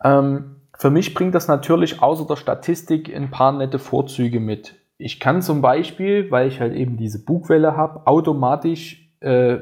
Ähm, 0.04 0.56
für 0.80 0.90
mich 0.90 1.14
bringt 1.14 1.36
das 1.36 1.50
natürlich 1.50 2.02
außer 2.02 2.26
der 2.26 2.38
Statistik 2.38 3.14
ein 3.14 3.30
paar 3.30 3.52
nette 3.52 3.80
Vorzüge 3.80 4.40
mit. 4.40 4.76
Ich 4.98 5.20
kann 5.20 5.42
zum 5.42 5.62
Beispiel, 5.62 6.32
weil 6.32 6.48
ich 6.48 6.62
halt 6.62 6.74
eben 6.74 6.96
diese 6.96 7.26
Bugwelle 7.26 7.76
habe, 7.76 8.08
automatisch 8.08 9.12
äh, 9.20 9.58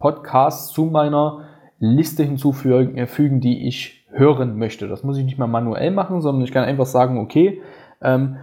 Podcasts 0.00 0.72
zu 0.72 0.86
meiner 0.86 1.44
Liste 1.78 2.24
hinzufügen, 2.24 2.96
äh, 2.96 3.06
die 3.38 3.68
ich 3.68 4.04
hören 4.10 4.58
möchte. 4.58 4.88
Das 4.88 5.04
muss 5.04 5.16
ich 5.16 5.24
nicht 5.24 5.38
mal 5.38 5.46
manuell 5.46 5.92
machen, 5.92 6.20
sondern 6.20 6.42
ich 6.42 6.50
kann 6.50 6.64
einfach 6.64 6.86
sagen, 6.86 7.18
okay, 7.18 7.62
ähm, 8.02 8.36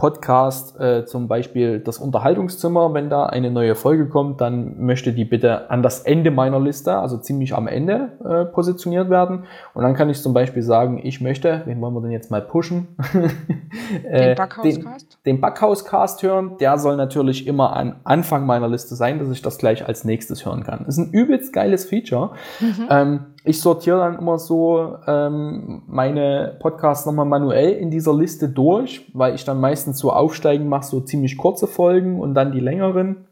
Podcast, 0.00 0.80
äh, 0.80 1.04
zum 1.04 1.28
Beispiel 1.28 1.78
das 1.78 1.98
Unterhaltungszimmer, 1.98 2.94
wenn 2.94 3.10
da 3.10 3.26
eine 3.26 3.50
neue 3.50 3.74
Folge 3.74 4.08
kommt, 4.08 4.40
dann 4.40 4.82
möchte 4.82 5.12
die 5.12 5.26
bitte 5.26 5.70
an 5.70 5.82
das 5.82 6.00
Ende 6.00 6.30
meiner 6.30 6.58
Liste, 6.58 6.96
also 6.96 7.18
ziemlich 7.18 7.54
am 7.54 7.68
Ende 7.68 8.12
äh, 8.24 8.46
positioniert 8.46 9.10
werden. 9.10 9.44
Und 9.74 9.82
dann 9.82 9.92
kann 9.92 10.08
ich 10.08 10.22
zum 10.22 10.32
Beispiel 10.32 10.62
sagen, 10.62 11.02
ich 11.04 11.20
möchte, 11.20 11.60
wen 11.66 11.82
wollen 11.82 11.92
wir 11.92 12.00
denn 12.00 12.12
jetzt 12.12 12.30
mal 12.30 12.40
pushen? 12.40 12.96
äh, 14.04 14.28
den 14.28 14.36
Backhauscast? 14.36 15.18
Den, 15.26 15.34
den 15.34 15.40
Backhauscast 15.42 16.22
hören, 16.22 16.56
der 16.58 16.78
soll 16.78 16.96
natürlich 16.96 17.46
immer 17.46 17.76
an 17.76 17.96
Anfang 18.04 18.46
meiner 18.46 18.68
Liste 18.68 18.94
sein, 18.94 19.18
dass 19.18 19.28
ich 19.30 19.42
das 19.42 19.58
gleich 19.58 19.86
als 19.86 20.06
nächstes 20.06 20.46
hören 20.46 20.64
kann. 20.64 20.84
Das 20.86 20.96
ist 20.96 21.08
ein 21.08 21.10
übelst 21.10 21.52
geiles 21.52 21.84
Feature. 21.84 22.30
Mhm. 22.60 22.86
Ähm, 22.88 23.26
ich 23.44 23.60
sortiere 23.60 23.98
dann 23.98 24.18
immer 24.18 24.38
so 24.38 24.96
ähm, 25.06 25.82
meine 25.86 26.56
Podcasts 26.60 27.06
nochmal 27.06 27.26
manuell 27.26 27.72
in 27.72 27.90
dieser 27.90 28.14
Liste 28.14 28.48
durch, 28.48 29.10
weil 29.14 29.34
ich 29.34 29.44
dann 29.44 29.60
meistens 29.60 29.98
so 29.98 30.12
aufsteigen 30.12 30.68
mache, 30.68 30.84
so 30.84 31.00
ziemlich 31.00 31.38
kurze 31.38 31.66
Folgen 31.66 32.20
und 32.20 32.34
dann 32.34 32.52
die 32.52 32.60
längeren. 32.60 33.24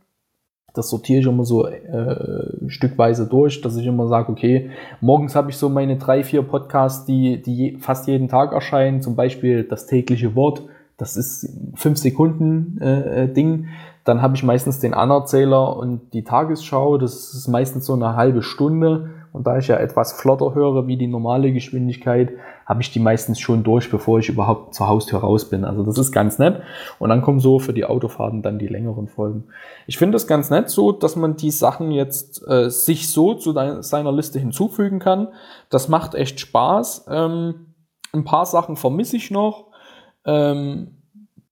Das 0.74 0.90
sortiere 0.90 1.20
ich 1.20 1.26
immer 1.26 1.44
so 1.44 1.66
äh, 1.66 2.68
stückweise 2.68 3.26
durch, 3.26 3.60
dass 3.60 3.76
ich 3.76 3.86
immer 3.86 4.06
sage, 4.06 4.30
okay, 4.30 4.70
morgens 5.01 5.35
habe 5.35 5.51
ich 5.51 5.56
so 5.56 5.68
meine 5.68 5.97
drei, 5.97 6.22
vier 6.22 6.43
Podcasts, 6.43 7.05
die, 7.05 7.43
die 7.43 7.76
fast 7.78 8.06
jeden 8.06 8.28
Tag 8.28 8.52
erscheinen, 8.52 9.02
zum 9.02 9.16
Beispiel 9.16 9.64
das 9.64 9.86
tägliche 9.86 10.35
Wort, 10.36 10.62
das 10.97 11.16
ist 11.16 11.48
fünf 11.74 11.98
Sekunden 11.98 12.78
äh, 12.80 13.24
äh 13.24 13.28
Ding. 13.28 13.68
Dann 14.05 14.22
habe 14.22 14.36
ich 14.36 14.43
meistens 14.43 14.80
den 14.80 14.94
Anerzähler 14.94 15.76
und 15.76 16.12
die 16.12 16.24
Tagesschau, 16.24 16.97
das 16.97 17.35
ist 17.35 17.48
meistens 17.48 17.85
so 17.85 17.94
eine 17.94 18.16
halbe 18.16 18.43
Stunde. 18.43 19.10
Und 19.33 19.47
da 19.47 19.59
ich 19.59 19.69
ja 19.69 19.77
etwas 19.77 20.13
flotter 20.13 20.55
höre 20.55 20.87
wie 20.87 20.97
die 20.97 21.07
normale 21.07 21.53
Geschwindigkeit, 21.53 22.33
habe 22.67 22.83
ich 22.83 22.91
die 22.91 23.01
meistens 23.01 23.41
schon 23.41 23.63
durch, 23.63 23.91
bevor 23.91 24.19
ich 24.19 24.29
überhaupt 24.29 24.75
zur 24.75 24.89
Haustür 24.89 25.21
raus 25.21 25.49
bin. 25.49 25.65
Also 25.65 25.83
das 25.83 25.99
ist 25.99 26.13
ganz 26.13 26.39
nett. 26.39 26.61
Und 26.99 27.09
dann 27.09 27.23
kommen 27.23 27.41
so 27.41 27.59
für 27.59 27.73
die 27.73 27.85
Autofahrten 27.85 28.43
dann 28.43 28.59
die 28.59 28.67
längeren 28.67 29.09
Folgen. 29.09 29.45
Ich 29.87 29.99
finde 29.99 30.17
es 30.17 30.27
ganz 30.27 30.51
nett 30.51 30.69
so, 30.69 30.93
dass 30.93 31.17
man 31.17 31.37
die 31.37 31.51
Sachen 31.51 31.91
jetzt 31.91 32.47
äh, 32.49 32.71
sich 32.71 33.11
so 33.11 33.35
zu 33.35 33.53
seiner 33.53 34.13
Liste 34.13 34.39
hinzufügen 34.39 34.99
kann. 34.99 35.29
Das 35.71 35.89
macht 35.89 36.15
echt 36.15 36.41
Spaß. 36.41 37.07
Ähm, 37.11 37.75
ein 38.13 38.25
paar 38.25 38.47
Sachen 38.47 38.77
vermisse 38.77 39.17
ich 39.17 39.31
noch. 39.31 39.67
Ähm, 40.25 40.98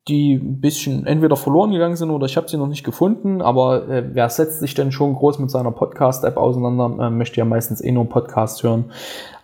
die 0.08 0.34
ein 0.34 0.60
bisschen 0.60 1.04
entweder 1.04 1.36
verloren 1.36 1.72
gegangen 1.72 1.96
sind 1.96 2.10
oder 2.10 2.26
ich 2.26 2.36
habe 2.36 2.48
sie 2.48 2.56
noch 2.56 2.68
nicht 2.68 2.84
gefunden, 2.84 3.42
aber 3.42 3.88
äh, 3.88 4.04
wer 4.12 4.28
setzt 4.28 4.60
sich 4.60 4.74
denn 4.74 4.92
schon 4.92 5.14
groß 5.14 5.40
mit 5.40 5.50
seiner 5.50 5.72
Podcast-App 5.72 6.36
auseinander, 6.36 7.06
äh, 7.06 7.10
möchte 7.10 7.38
ja 7.38 7.44
meistens 7.44 7.80
eh 7.80 7.90
nur 7.90 8.08
Podcast 8.08 8.62
hören. 8.62 8.92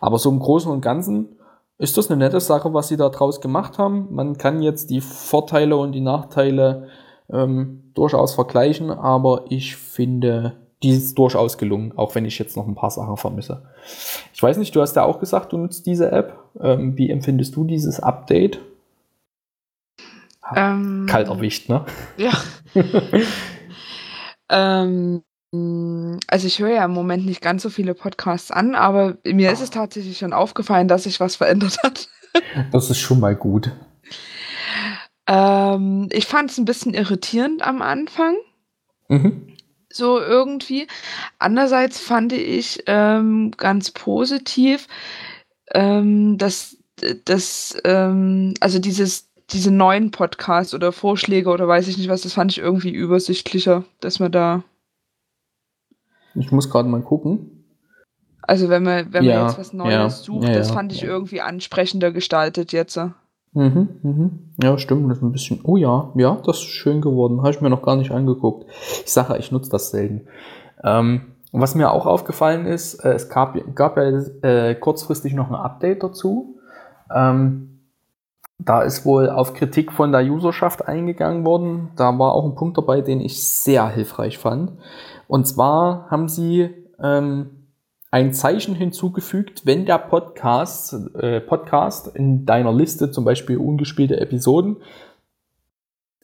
Aber 0.00 0.18
so 0.18 0.30
im 0.30 0.38
Großen 0.38 0.70
und 0.70 0.80
Ganzen 0.80 1.36
ist 1.78 1.96
das 1.98 2.10
eine 2.10 2.18
nette 2.18 2.38
Sache, 2.38 2.72
was 2.72 2.86
sie 2.86 2.96
da 2.96 3.08
draus 3.08 3.40
gemacht 3.40 3.78
haben. 3.78 4.06
Man 4.10 4.38
kann 4.38 4.62
jetzt 4.62 4.90
die 4.90 5.00
Vorteile 5.00 5.76
und 5.76 5.92
die 5.92 6.00
Nachteile 6.00 6.86
ähm, 7.28 7.90
durchaus 7.94 8.34
vergleichen, 8.34 8.92
aber 8.92 9.46
ich 9.48 9.74
finde, 9.76 10.52
die 10.84 10.90
ist 10.90 11.18
durchaus 11.18 11.58
gelungen, 11.58 11.92
auch 11.96 12.14
wenn 12.14 12.24
ich 12.24 12.38
jetzt 12.38 12.56
noch 12.56 12.68
ein 12.68 12.76
paar 12.76 12.90
Sachen 12.90 13.16
vermisse. 13.16 13.62
Ich 14.32 14.40
weiß 14.40 14.58
nicht, 14.58 14.76
du 14.76 14.80
hast 14.80 14.94
ja 14.94 15.04
auch 15.04 15.18
gesagt, 15.18 15.52
du 15.52 15.58
nutzt 15.58 15.86
diese 15.86 16.12
App. 16.12 16.38
Ähm, 16.60 16.96
wie 16.96 17.10
empfindest 17.10 17.56
du 17.56 17.64
dieses 17.64 17.98
Update? 17.98 18.60
Ähm, 20.56 21.06
Kalt 21.08 21.28
erwischt, 21.28 21.68
ne? 21.68 21.84
Ja. 22.16 22.32
ähm, 24.48 25.22
also 26.28 26.46
ich 26.46 26.58
höre 26.58 26.70
ja 26.70 26.84
im 26.84 26.92
Moment 26.92 27.26
nicht 27.26 27.42
ganz 27.42 27.62
so 27.62 27.68
viele 27.68 27.94
Podcasts 27.94 28.50
an, 28.50 28.74
aber 28.74 29.18
mir 29.24 29.52
ist 29.52 29.60
es 29.60 29.70
tatsächlich 29.70 30.18
schon 30.18 30.32
aufgefallen, 30.32 30.88
dass 30.88 31.02
sich 31.02 31.20
was 31.20 31.36
verändert 31.36 31.78
hat. 31.82 32.08
das 32.72 32.88
ist 32.88 32.98
schon 32.98 33.20
mal 33.20 33.36
gut. 33.36 33.70
Ähm, 35.26 36.08
ich 36.10 36.26
fand 36.26 36.50
es 36.50 36.58
ein 36.58 36.64
bisschen 36.64 36.94
irritierend 36.94 37.62
am 37.62 37.82
Anfang. 37.82 38.36
Mhm. 39.08 39.56
So 39.90 40.18
irgendwie. 40.18 40.86
Andererseits 41.38 42.00
fand 42.00 42.32
ich 42.32 42.84
ähm, 42.86 43.50
ganz 43.58 43.90
positiv, 43.90 44.88
ähm, 45.74 46.38
dass, 46.38 46.78
dass 47.26 47.76
ähm, 47.84 48.54
also 48.60 48.78
dieses 48.78 49.28
diese 49.52 49.70
neuen 49.70 50.10
Podcasts 50.10 50.74
oder 50.74 50.92
Vorschläge 50.92 51.50
oder 51.50 51.68
weiß 51.68 51.88
ich 51.88 51.98
nicht 51.98 52.08
was, 52.08 52.22
das 52.22 52.34
fand 52.34 52.52
ich 52.52 52.58
irgendwie 52.58 52.90
übersichtlicher, 52.90 53.84
dass 54.00 54.20
man 54.20 54.32
da. 54.32 54.62
Ich 56.34 56.50
muss 56.50 56.70
gerade 56.70 56.88
mal 56.88 57.02
gucken. 57.02 57.64
Also 58.42 58.68
wenn 58.68 58.82
man, 58.82 59.12
wenn 59.12 59.24
ja, 59.24 59.38
man 59.38 59.48
jetzt 59.48 59.58
was 59.58 59.72
Neues 59.72 59.92
ja, 59.92 60.08
sucht, 60.10 60.48
ja, 60.48 60.54
das 60.54 60.70
fand 60.70 60.92
ich 60.92 61.02
irgendwie 61.04 61.40
ansprechender 61.40 62.10
gestaltet 62.10 62.72
jetzt. 62.72 62.98
Mhm, 63.54 63.88
mhm. 64.02 64.54
Ja, 64.62 64.78
stimmt, 64.78 65.10
das 65.10 65.18
ist 65.18 65.22
ein 65.22 65.32
bisschen. 65.32 65.60
Oh 65.62 65.76
ja, 65.76 66.10
ja, 66.16 66.40
das 66.44 66.58
ist 66.58 66.64
schön 66.64 67.00
geworden. 67.00 67.40
Habe 67.40 67.50
ich 67.50 67.60
mir 67.60 67.70
noch 67.70 67.82
gar 67.82 67.96
nicht 67.96 68.10
angeguckt. 68.10 68.66
Ich 69.04 69.12
sage, 69.12 69.36
ich 69.38 69.52
nutze 69.52 69.70
das 69.70 69.90
selten. 69.90 70.26
Ähm, 70.82 71.32
was 71.52 71.74
mir 71.74 71.92
auch 71.92 72.06
aufgefallen 72.06 72.64
ist, 72.64 72.94
äh, 73.04 73.12
es 73.12 73.28
gab, 73.28 73.56
gab 73.74 73.98
ja 73.98 74.04
äh, 74.42 74.74
kurzfristig 74.74 75.34
noch 75.34 75.48
ein 75.48 75.54
Update 75.54 76.02
dazu. 76.02 76.58
Ähm, 77.14 77.71
da 78.64 78.82
ist 78.82 79.04
wohl 79.04 79.28
auf 79.28 79.54
Kritik 79.54 79.92
von 79.92 80.12
der 80.12 80.22
Userschaft 80.22 80.86
eingegangen 80.86 81.44
worden. 81.44 81.90
Da 81.96 82.18
war 82.18 82.32
auch 82.32 82.44
ein 82.44 82.54
Punkt 82.54 82.78
dabei, 82.78 83.00
den 83.00 83.20
ich 83.20 83.42
sehr 83.44 83.88
hilfreich 83.88 84.38
fand. 84.38 84.72
Und 85.28 85.46
zwar 85.46 86.06
haben 86.10 86.28
sie 86.28 86.70
ähm, 87.02 87.50
ein 88.10 88.32
Zeichen 88.32 88.74
hinzugefügt, 88.74 89.64
wenn 89.64 89.86
der 89.86 89.98
Podcast, 89.98 90.94
äh, 91.18 91.40
Podcast 91.40 92.14
in 92.14 92.44
deiner 92.44 92.72
Liste, 92.72 93.10
zum 93.10 93.24
Beispiel 93.24 93.56
ungespielte 93.56 94.20
Episoden, 94.20 94.76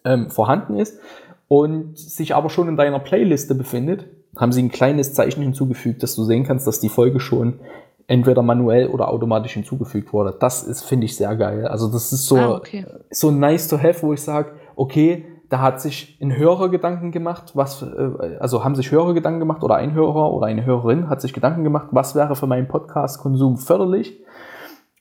ähm, 0.04 0.30
vorhanden 0.30 0.76
ist 0.76 1.00
und 1.48 1.98
sich 1.98 2.34
aber 2.34 2.50
schon 2.50 2.68
in 2.68 2.76
deiner 2.76 3.00
Playliste 3.00 3.54
befindet, 3.54 4.06
haben 4.36 4.52
sie 4.52 4.62
ein 4.62 4.70
kleines 4.70 5.14
Zeichen 5.14 5.42
hinzugefügt, 5.42 6.02
dass 6.02 6.14
du 6.14 6.24
sehen 6.24 6.44
kannst, 6.44 6.66
dass 6.66 6.78
die 6.78 6.90
Folge 6.90 7.20
schon 7.20 7.60
entweder 8.08 8.42
manuell 8.42 8.88
oder 8.88 9.08
automatisch 9.08 9.52
hinzugefügt 9.52 10.12
wurde. 10.12 10.34
Das 10.40 10.64
ist, 10.64 10.82
finde 10.82 11.04
ich, 11.04 11.16
sehr 11.16 11.36
geil. 11.36 11.68
Also 11.68 11.92
das 11.92 12.10
ist 12.12 12.26
so, 12.26 12.36
ah, 12.36 12.54
okay. 12.56 12.86
so 13.10 13.30
nice 13.30 13.68
to 13.68 13.78
have, 13.78 14.02
wo 14.02 14.12
ich 14.14 14.22
sage, 14.22 14.52
okay, 14.74 15.26
da 15.50 15.60
hat 15.60 15.80
sich 15.80 16.18
ein 16.20 16.36
Hörer 16.36 16.70
Gedanken 16.70 17.12
gemacht, 17.12 17.52
was, 17.54 17.82
äh, 17.82 18.36
also 18.40 18.64
haben 18.64 18.74
sich 18.74 18.90
Hörer 18.90 19.14
Gedanken 19.14 19.40
gemacht 19.40 19.62
oder 19.62 19.76
ein 19.76 19.92
Hörer 19.92 20.32
oder 20.32 20.46
eine 20.46 20.64
Hörerin 20.64 21.08
hat 21.08 21.20
sich 21.20 21.32
Gedanken 21.32 21.64
gemacht, 21.64 21.88
was 21.90 22.14
wäre 22.14 22.34
für 22.34 22.46
meinen 22.46 22.66
Podcast-Konsum 22.66 23.58
förderlich. 23.58 24.18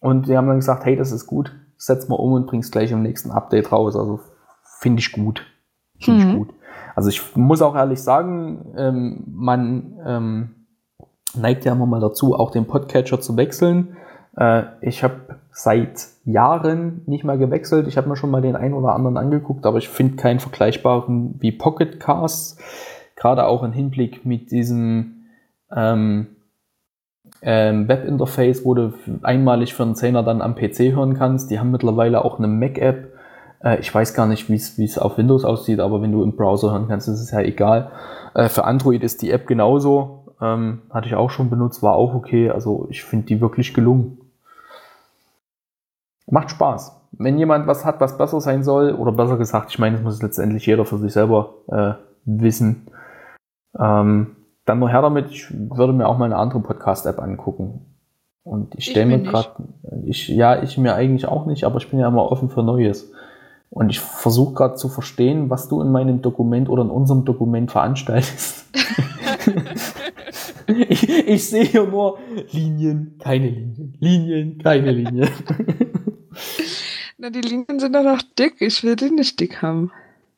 Und 0.02 0.28
die 0.28 0.38
haben 0.38 0.48
dann 0.48 0.58
gesagt, 0.58 0.86
hey, 0.86 0.96
das 0.96 1.12
ist 1.12 1.28
gut, 1.28 1.56
setz 1.78 2.08
mal 2.10 2.16
um 2.16 2.34
und 2.34 2.46
bring's 2.46 2.72
gleich 2.72 2.92
im 2.92 3.02
nächsten 3.02 3.32
Update 3.32 3.72
raus. 3.72 3.96
Also 3.96 4.20
finde 4.80 5.00
ich 5.00 5.12
gut. 5.14 5.42
Finde 6.00 6.24
mhm. 6.24 6.30
ich 6.30 6.38
gut. 6.38 6.50
Also 6.96 7.10
ich 7.10 7.36
muss 7.36 7.62
auch 7.62 7.76
ehrlich 7.76 8.02
sagen, 8.02 8.74
ähm, 8.78 9.24
man, 9.28 9.98
ähm, 10.06 10.57
neigt 11.38 11.66
ja 11.66 11.72
immer 11.74 11.86
mal 11.86 12.02
dazu, 12.02 12.36
auch 12.36 12.52
den 12.52 12.66
Podcatcher 12.66 13.20
zu 13.20 13.38
wechseln. 13.38 13.98
Äh, 14.38 14.64
ich 14.82 15.04
habe 15.04 15.40
seit 15.52 16.08
Jahren 16.26 17.02
nicht 17.08 17.24
mehr 17.24 17.38
gewechselt. 17.38 17.88
Ich 17.88 17.98
habe 17.98 18.08
mir 18.08 18.16
schon 18.16 18.30
mal 18.30 18.42
den 18.42 18.56
einen 18.56 18.74
oder 18.74 18.94
anderen 18.94 19.18
angeguckt, 19.18 19.66
aber 19.66 19.78
ich 19.78 19.90
finde 19.90 20.16
keinen 20.16 20.40
vergleichbaren 20.40 21.36
wie 21.40 21.52
Pocket 21.52 22.00
Casts. 22.00 22.58
Gerade 23.16 23.46
auch 23.46 23.64
im 23.64 23.72
Hinblick 23.72 24.26
mit 24.26 24.52
diesem 24.52 25.26
ähm, 25.76 26.28
ähm, 27.42 27.88
Webinterface, 27.88 28.66
wo 28.66 28.74
du 28.74 28.94
einmalig 29.24 29.74
für 29.74 29.84
einen 29.84 29.96
Zehner 29.96 30.24
dann 30.24 30.42
am 30.42 30.56
PC 30.56 30.94
hören 30.94 31.16
kannst. 31.16 31.50
Die 31.50 31.60
haben 31.60 31.72
mittlerweile 31.72 32.24
auch 32.24 32.38
eine 32.38 32.48
Mac-App. 32.48 33.14
Äh, 33.64 33.80
ich 33.80 33.94
weiß 33.94 34.14
gar 34.14 34.28
nicht, 34.28 34.50
wie 34.50 34.56
es 34.56 34.98
auf 34.98 35.18
Windows 35.18 35.46
aussieht, 35.46 35.80
aber 35.80 36.02
wenn 36.02 36.12
du 36.12 36.24
im 36.24 36.36
Browser 36.36 36.72
hören 36.72 36.88
kannst, 36.88 37.08
ist 37.08 37.22
es 37.22 37.32
ja 37.32 37.40
egal. 37.40 37.92
Äh, 38.34 38.50
für 38.50 38.66
Android 38.66 39.04
ist 39.04 39.22
die 39.22 39.32
App 39.32 39.48
genauso. 39.48 40.27
Ähm, 40.40 40.82
hatte 40.92 41.08
ich 41.08 41.16
auch 41.16 41.32
schon 41.32 41.50
benutzt, 41.50 41.82
war 41.82 41.94
auch 41.94 42.14
okay. 42.14 42.50
Also 42.50 42.88
ich 42.90 43.04
finde 43.04 43.26
die 43.26 43.42
wirklich 43.42 43.74
gelungen. 43.74 44.20
Macht 46.30 46.52
Spaß. 46.52 46.94
Wenn 47.14 47.40
jemand 47.40 47.68
was 47.68 47.86
hat, 47.86 48.00
was 48.02 48.18
besser 48.18 48.42
sein 48.42 48.64
soll, 48.64 48.94
oder 48.94 49.12
besser 49.12 49.38
gesagt, 49.38 49.72
ich 49.72 49.80
meine, 49.80 49.96
das 49.96 50.04
muss 50.04 50.22
letztendlich 50.22 50.66
jeder 50.66 50.86
für 50.86 50.98
sich 50.98 51.14
selber 51.14 51.54
äh, 51.68 51.94
wissen, 52.26 52.88
ähm, 53.80 54.36
dann 54.66 54.80
nur 54.80 54.90
her 54.90 55.02
damit. 55.02 55.32
Ich 55.32 55.48
würde 55.52 55.94
mir 55.94 56.08
auch 56.08 56.18
mal 56.18 56.26
eine 56.26 56.38
andere 56.38 56.60
Podcast-App 56.60 57.20
angucken. 57.20 57.86
Und 58.44 58.76
ich 58.76 58.86
stelle 58.86 59.06
mir 59.08 59.20
gerade, 59.20 59.50
ich, 60.06 60.28
ja, 60.28 60.62
ich 60.62 60.78
mir 60.78 60.96
eigentlich 60.96 61.28
auch 61.28 61.46
nicht, 61.46 61.64
aber 61.64 61.78
ich 61.78 61.90
bin 61.90 62.00
ja 62.00 62.08
immer 62.08 62.32
offen 62.32 62.50
für 62.50 62.64
Neues. 62.64 63.12
Und 63.70 63.90
ich 63.90 64.00
versuche 64.00 64.54
gerade 64.54 64.76
zu 64.76 64.88
verstehen, 64.88 65.50
was 65.50 65.68
du 65.68 65.82
in 65.82 65.92
meinem 65.92 66.22
Dokument 66.22 66.70
oder 66.70 66.84
in 66.84 66.90
unserem 66.90 67.26
Dokument 67.26 67.72
veranstaltest. 67.72 68.66
ich, 70.90 71.10
ich 71.10 71.50
sehe 71.50 71.64
hier 71.64 71.86
nur 71.86 72.20
Linien, 72.52 73.18
keine 73.20 73.50
Linien, 73.50 73.98
Linien, 74.00 74.58
keine 74.58 74.92
Linien. 74.92 75.30
Na, 77.18 77.30
die 77.30 77.42
Linien 77.42 77.80
sind 77.80 77.96
doch 77.96 78.04
noch 78.04 78.22
dick. 78.38 78.56
Ich 78.60 78.84
will 78.84 78.96
die 78.96 79.10
nicht 79.10 79.40
dick 79.40 79.62
haben. 79.62 79.92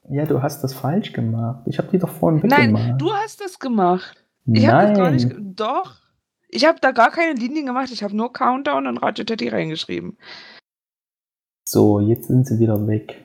Ja, 0.09 0.25
du 0.25 0.41
hast 0.41 0.63
das 0.63 0.73
falsch 0.73 1.13
gemacht. 1.13 1.63
Ich 1.65 1.77
habe 1.77 1.89
die 1.91 1.99
doch 1.99 2.09
vorhin 2.09 2.41
weggemacht. 2.41 2.71
Nein, 2.73 2.97
du 2.97 3.11
hast 3.11 3.41
das 3.41 3.59
gemacht. 3.59 4.23
Ich 4.45 4.67
habe 4.67 4.87
das 4.87 4.97
gar 4.97 5.11
nicht. 5.11 5.35
Doch. 5.39 5.95
Ich 6.47 6.65
habe 6.65 6.79
da 6.81 6.91
gar 6.91 7.11
keine 7.11 7.33
Linien 7.33 7.65
gemacht. 7.65 7.91
Ich 7.91 8.01
habe 8.01 8.15
nur 8.15 8.33
Countdown 8.33 8.87
und 8.87 8.97
Radio 8.97 9.23
Teddy 9.23 9.49
reingeschrieben. 9.49 10.17
So, 11.63 11.99
jetzt 11.99 12.27
sind 12.27 12.47
sie 12.47 12.59
wieder 12.59 12.87
weg. 12.87 13.23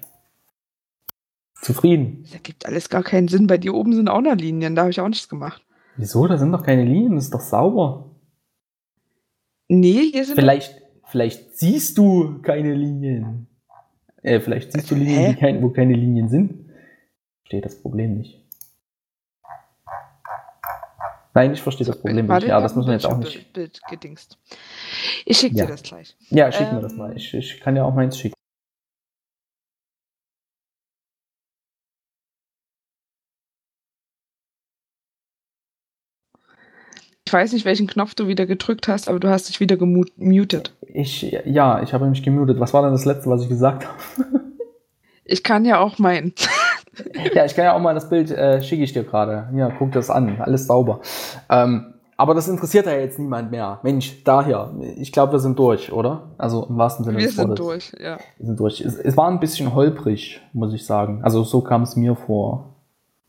Zufrieden. 1.55 2.23
Das 2.25 2.35
ergibt 2.35 2.67
alles 2.67 2.91
gar 2.91 3.03
keinen 3.03 3.29
Sinn. 3.29 3.47
Bei 3.47 3.57
dir 3.57 3.73
oben 3.73 3.95
sind 3.95 4.09
auch 4.09 4.21
noch 4.21 4.35
Linien. 4.35 4.75
Da 4.75 4.83
habe 4.83 4.91
ich 4.91 5.01
auch 5.01 5.09
nichts 5.09 5.29
gemacht. 5.29 5.65
Wieso? 5.97 6.27
Da 6.27 6.39
sind 6.39 6.53
doch 6.53 6.63
keine 6.63 6.85
Linien, 6.85 7.15
das 7.15 7.25
ist 7.25 7.35
doch 7.35 7.41
sauber. 7.41 8.11
Nee, 9.69 10.11
hier 10.13 10.25
sind. 10.25 10.35
Vielleicht, 10.35 10.83
vielleicht 11.05 11.57
siehst 11.57 11.97
du 11.99 12.41
keine 12.43 12.75
Linien. 12.75 13.47
Äh, 14.23 14.41
vielleicht 14.41 14.73
siehst 14.73 14.91
du 14.91 14.95
Linien, 14.95 15.37
kein, 15.39 15.63
wo 15.63 15.71
keine 15.71 15.95
Linien 15.95 16.29
sind. 16.29 16.71
Steht 17.45 17.65
das 17.65 17.81
Problem 17.81 18.19
nicht. 18.19 18.41
Nein, 21.35 21.53
ich 21.53 21.63
verstehe 21.63 21.87
das 21.87 21.97
Problem 22.01 22.27
nicht. 22.27 22.47
Ja, 22.47 22.61
das 22.61 22.77
wir 22.77 22.83
ein 22.87 22.93
jetzt 22.93 23.07
auch 23.07 23.19
nicht. 23.19 23.53
Bild 23.53 23.81
gedingst. 23.89 24.39
Ich 25.27 25.39
schicke 25.39 25.57
Ja. 25.57 25.65
dir 25.67 25.73
das 25.73 25.83
gleich. 25.83 26.17
Ja, 26.31 26.51
schick 26.53 26.71
mir 26.71 26.77
Ähm, 26.77 26.83
das 26.83 26.95
mal. 26.95 27.17
Ich, 27.17 27.35
ich 27.35 27.61
kann 27.61 27.75
ja 27.75 27.85
auch 27.85 27.95
meins 27.95 28.19
schicken. 28.19 28.34
Ich 37.27 37.33
weiß 37.33 37.53
nicht, 37.53 37.65
welchen 37.65 37.87
Knopf 37.87 38.15
du 38.15 38.29
wieder 38.29 38.47
gedrückt 38.47 38.87
hast, 38.87 39.09
aber 39.09 39.19
du 39.19 39.29
hast 39.29 39.49
dich 39.49 39.59
wieder 39.61 39.77
gemutet. 39.77 40.75
Ich, 40.93 41.23
ja, 41.47 41.83
ich 41.83 41.93
habe 41.95 42.07
mich 42.07 42.23
gemutet. 42.23 42.61
Was 42.61 42.75
war 42.75 42.83
denn 42.83 42.93
das 42.93 43.05
letzte, 43.07 43.31
was 43.31 43.43
ich 43.43 43.49
gesagt 43.49 43.87
habe? 43.87 44.41
Ich 45.27 45.43
kann 45.43 45.65
ja 45.65 45.81
auch 45.81 45.99
meinen. 45.99 46.35
ja, 47.35 47.47
ich 47.47 47.55
kann 47.55 47.65
ja 47.65 47.75
auch 47.75 47.81
mal 47.81 47.95
das 47.95 48.11
Bild, 48.11 48.31
äh, 48.31 48.63
schicke 48.63 48.85
ich 48.85 48.93
dir 48.93 49.05
gerade. 49.05 49.49
Ja, 49.57 49.71
guck 49.71 49.93
das 49.93 50.11
an. 50.11 50.37
Alles 50.39 50.67
sauber. 50.67 51.01
Ähm, 51.49 51.95
aber 52.19 52.35
das 52.35 52.47
interessiert 52.47 52.85
ja 52.85 52.93
jetzt 52.93 53.19
niemand 53.19 53.51
mehr. 53.51 53.81
Mensch, 53.83 54.23
daher. 54.25 54.75
Ich 54.99 55.13
glaube, 55.13 55.33
wir 55.33 55.39
sind 55.39 55.59
durch, 55.59 55.91
oder? 55.91 56.35
Also 56.37 56.67
im 56.69 56.77
wahrsten 56.77 57.07
Sinne 57.07 57.17
Wir 57.17 57.25
des 57.25 57.37
sind 57.37 57.49
Wortes. 57.59 57.91
durch, 57.91 58.03
ja. 58.03 58.19
Wir 58.37 58.47
sind 58.47 58.61
durch. 58.61 58.83
Es, 58.83 58.97
es 58.97 59.17
war 59.17 59.29
ein 59.29 59.41
bisschen 59.41 59.75
holprig, 59.75 60.43
muss 60.53 60.75
ich 60.75 60.85
sagen. 60.85 61.21
Also 61.25 61.43
so 61.43 61.63
kam 61.63 61.85
es 61.85 61.97
mir 61.97 62.15
vor. 62.17 62.74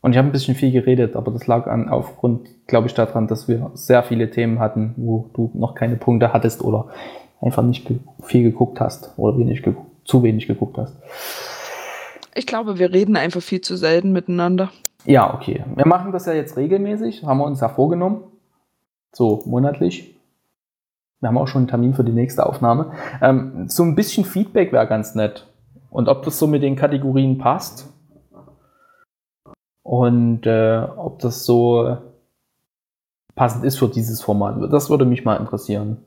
Und 0.06 0.12
ich 0.12 0.18
habe 0.18 0.28
ein 0.28 0.30
bisschen 0.30 0.54
viel 0.54 0.70
geredet, 0.70 1.16
aber 1.16 1.32
das 1.32 1.48
lag 1.48 1.66
an 1.66 1.88
aufgrund, 1.88 2.48
glaube 2.68 2.86
ich, 2.86 2.94
daran, 2.94 3.26
dass 3.26 3.48
wir 3.48 3.72
sehr 3.74 4.04
viele 4.04 4.30
Themen 4.30 4.60
hatten, 4.60 4.94
wo 4.96 5.30
du 5.34 5.50
noch 5.52 5.74
keine 5.74 5.96
Punkte 5.96 6.32
hattest 6.32 6.62
oder 6.62 6.90
einfach 7.40 7.64
nicht 7.64 7.90
viel 8.22 8.44
geguckt 8.44 8.78
hast 8.78 9.14
oder 9.16 9.36
wenig 9.36 9.64
zu 10.04 10.22
wenig 10.22 10.46
geguckt 10.46 10.78
hast. 10.78 10.96
Ich 12.36 12.46
glaube, 12.46 12.78
wir 12.78 12.92
reden 12.92 13.16
einfach 13.16 13.42
viel 13.42 13.62
zu 13.62 13.74
selten 13.74 14.12
miteinander. 14.12 14.70
Ja, 15.06 15.34
okay. 15.34 15.64
Wir 15.74 15.88
machen 15.88 16.12
das 16.12 16.26
ja 16.26 16.34
jetzt 16.34 16.56
regelmäßig, 16.56 17.24
haben 17.24 17.38
wir 17.38 17.46
uns 17.46 17.60
ja 17.60 17.68
vorgenommen. 17.68 18.22
So 19.12 19.42
monatlich. 19.44 20.16
Wir 21.18 21.30
haben 21.30 21.38
auch 21.38 21.48
schon 21.48 21.62
einen 21.62 21.68
Termin 21.68 21.94
für 21.94 22.04
die 22.04 22.12
nächste 22.12 22.46
Aufnahme. 22.46 22.92
Ähm, 23.20 23.68
so 23.68 23.82
ein 23.82 23.96
bisschen 23.96 24.24
Feedback 24.24 24.72
wäre 24.72 24.86
ganz 24.86 25.16
nett. 25.16 25.48
Und 25.90 26.08
ob 26.08 26.22
das 26.22 26.38
so 26.38 26.46
mit 26.46 26.62
den 26.62 26.76
Kategorien 26.76 27.38
passt. 27.38 27.92
Und 29.86 30.46
äh, 30.46 30.80
ob 30.96 31.20
das 31.20 31.44
so 31.46 31.96
passend 33.36 33.64
ist 33.64 33.78
für 33.78 33.86
dieses 33.86 34.20
Format. 34.20 34.56
Das 34.72 34.90
würde 34.90 35.04
mich 35.04 35.24
mal 35.24 35.36
interessieren. 35.36 35.98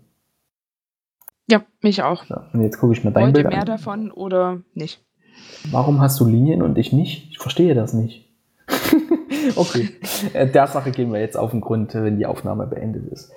Ja, 1.50 1.62
mich 1.82 2.04
auch. 2.04 2.26
Ja, 2.26 2.50
und 2.52 2.62
jetzt 2.62 2.78
gucke 2.78 2.92
ich 2.92 3.06
mir 3.06 3.12
dein 3.12 3.24
Wollt 3.24 3.38
ihr 3.38 3.44
Bild 3.44 3.54
mehr 3.54 3.62
an. 3.62 3.66
davon 3.68 4.12
oder 4.12 4.60
nicht? 4.74 5.02
Warum 5.72 6.02
hast 6.02 6.20
du 6.20 6.26
Linien 6.26 6.62
und 6.62 6.78
ich 6.78 6.92
nicht? 6.92 7.30
Ich 7.32 7.40
verstehe 7.40 7.74
das 7.74 7.94
nicht. 7.94 8.30
okay, 9.56 9.90
äh, 10.34 10.46
der 10.46 10.68
Sache 10.68 10.92
gehen 10.92 11.14
wir 11.14 11.22
jetzt 11.22 11.38
auf 11.38 11.52
den 11.52 11.62
Grund, 11.62 11.94
wenn 11.94 12.18
die 12.18 12.26
Aufnahme 12.26 12.68
beendet 12.68 13.08
ist. 13.10 13.32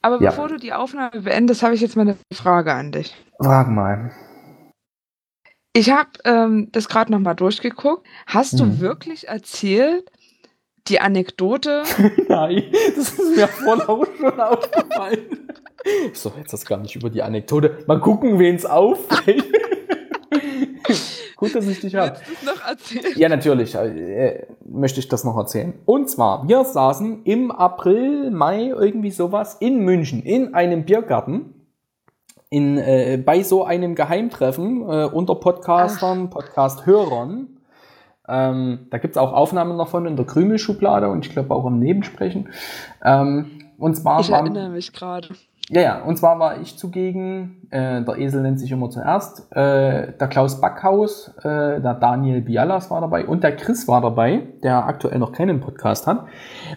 Aber 0.00 0.22
Ja. 0.22 0.30
bevor 0.30 0.48
du 0.48 0.56
die 0.56 0.72
Aufnahme 0.72 1.20
beendest, 1.20 1.62
habe 1.62 1.74
ich 1.74 1.82
jetzt 1.82 1.96
mal 1.96 2.02
eine 2.02 2.16
Frage 2.32 2.72
an 2.72 2.92
dich. 2.92 3.14
Frag 3.38 3.68
mal. 3.68 4.10
Ich 5.76 5.90
habe 5.90 6.08
ähm, 6.24 6.68
das 6.72 6.88
gerade 6.88 7.10
nochmal 7.10 7.34
durchgeguckt. 7.34 8.06
Hast 8.26 8.58
du 8.60 8.64
Mhm. 8.64 8.80
wirklich 8.80 9.26
erzählt, 9.28 10.08
die 10.88 11.00
Anekdote? 11.00 11.82
Nein, 12.28 12.62
das 12.96 13.10
ist 13.18 13.36
mir 13.36 13.48
vorhin 13.48 13.82
auch 13.88 14.06
schon 14.18 14.40
aufgefallen. 14.40 15.48
Ich 16.12 16.18
so, 16.18 16.32
jetzt 16.38 16.52
das 16.52 16.64
gar 16.64 16.78
nicht 16.78 16.94
über 16.96 17.10
die 17.10 17.22
Anekdote. 17.22 17.78
Mal 17.86 18.00
gucken, 18.00 18.38
wen 18.38 18.54
es 18.54 18.64
auffällt. 18.64 19.44
Gut, 21.36 21.54
dass 21.54 21.66
ich 21.66 21.80
dich 21.80 21.94
habe. 21.94 22.16
Du? 22.44 23.18
Ja, 23.20 23.28
natürlich 23.28 23.74
äh, 23.74 24.46
möchte 24.64 25.00
ich 25.00 25.08
das 25.08 25.24
noch 25.24 25.36
erzählen. 25.36 25.74
Und 25.84 26.08
zwar, 26.08 26.46
wir 26.48 26.64
saßen 26.64 27.24
im 27.24 27.50
April, 27.50 28.30
Mai, 28.30 28.66
irgendwie 28.68 29.10
sowas, 29.10 29.56
in 29.60 29.80
München, 29.80 30.22
in 30.22 30.54
einem 30.54 30.84
Biergarten, 30.84 31.53
in, 32.54 32.78
äh, 32.78 33.20
bei 33.24 33.42
so 33.42 33.64
einem 33.64 33.96
Geheimtreffen 33.96 34.82
äh, 34.82 35.04
unter 35.06 35.34
Podcastern, 35.34 36.30
Podcast-Hörern. 36.30 37.48
Ähm, 38.28 38.86
da 38.90 38.98
gibt's 38.98 39.18
auch 39.18 39.32
Aufnahmen 39.32 39.76
davon 39.76 40.06
in 40.06 40.14
der 40.14 40.24
Krümelschublade 40.24 41.08
und 41.08 41.26
ich 41.26 41.32
glaube 41.32 41.52
auch 41.52 41.66
im 41.66 41.80
Nebensprechen. 41.80 42.50
Ähm, 43.04 43.58
und 43.76 43.96
zwar 43.96 44.20
Ich 44.20 44.30
erinnere 44.30 44.68
mich 44.68 44.92
gerade. 44.92 45.30
Ja, 45.70 45.80
ja, 45.80 46.02
und 46.02 46.18
zwar 46.18 46.38
war 46.38 46.60
ich 46.60 46.76
zugegen, 46.76 47.66
äh, 47.70 48.02
der 48.02 48.18
Esel 48.18 48.42
nennt 48.42 48.60
sich 48.60 48.70
immer 48.70 48.90
zuerst, 48.90 49.50
äh, 49.52 50.12
der 50.12 50.28
Klaus 50.28 50.60
Backhaus, 50.60 51.32
äh, 51.38 51.80
der 51.80 51.94
Daniel 51.94 52.42
Bialas 52.42 52.90
war 52.90 53.00
dabei 53.00 53.26
und 53.26 53.42
der 53.42 53.56
Chris 53.56 53.88
war 53.88 54.02
dabei, 54.02 54.46
der 54.62 54.86
aktuell 54.86 55.18
noch 55.18 55.32
keinen 55.32 55.60
Podcast 55.60 56.06
hat. 56.06 56.26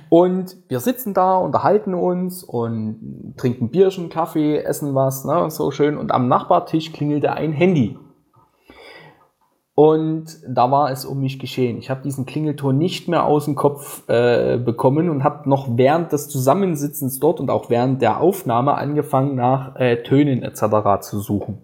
Und 0.08 0.56
wir 0.70 0.80
sitzen 0.80 1.14
da, 1.14 1.36
unterhalten 1.36 1.94
uns 1.94 2.46
und 2.46 3.34
trinken 3.36 3.72
Bierchen, 3.72 4.10
Kaffee, 4.10 4.60
essen 4.60 4.96
was, 4.96 5.26
ne, 5.26 5.50
so 5.52 5.70
schön. 5.72 5.98
Und 5.98 6.14
am 6.14 6.30
Nachbartisch 6.30 6.94
klingelte 6.94 7.34
ein 7.34 7.52
Handy. 7.52 7.98
Und 9.80 10.40
da 10.48 10.72
war 10.72 10.90
es 10.90 11.06
um 11.06 11.20
mich 11.20 11.38
geschehen. 11.38 11.78
Ich 11.78 11.92
habe 11.92 12.02
diesen 12.02 12.26
Klingelton 12.26 12.80
nicht 12.80 13.08
mehr 13.08 13.26
aus 13.26 13.46
dem 13.46 13.54
Kopf 13.54 14.10
äh, 14.10 14.58
bekommen 14.58 15.08
und 15.08 15.24
habe 15.24 15.48
noch 15.48 15.68
während 15.78 16.12
des 16.12 16.30
Zusammensitzens 16.30 17.20
dort 17.20 17.40
und 17.40 17.52
auch 17.52 17.70
während 17.70 18.02
der 18.02 18.20
Aufnahme 18.20 18.74
angefangen, 18.74 19.36
nach 19.36 19.76
äh, 19.76 20.02
Tönen 20.02 20.42
etc. 20.42 21.02
zu 21.02 21.20
suchen. 21.20 21.62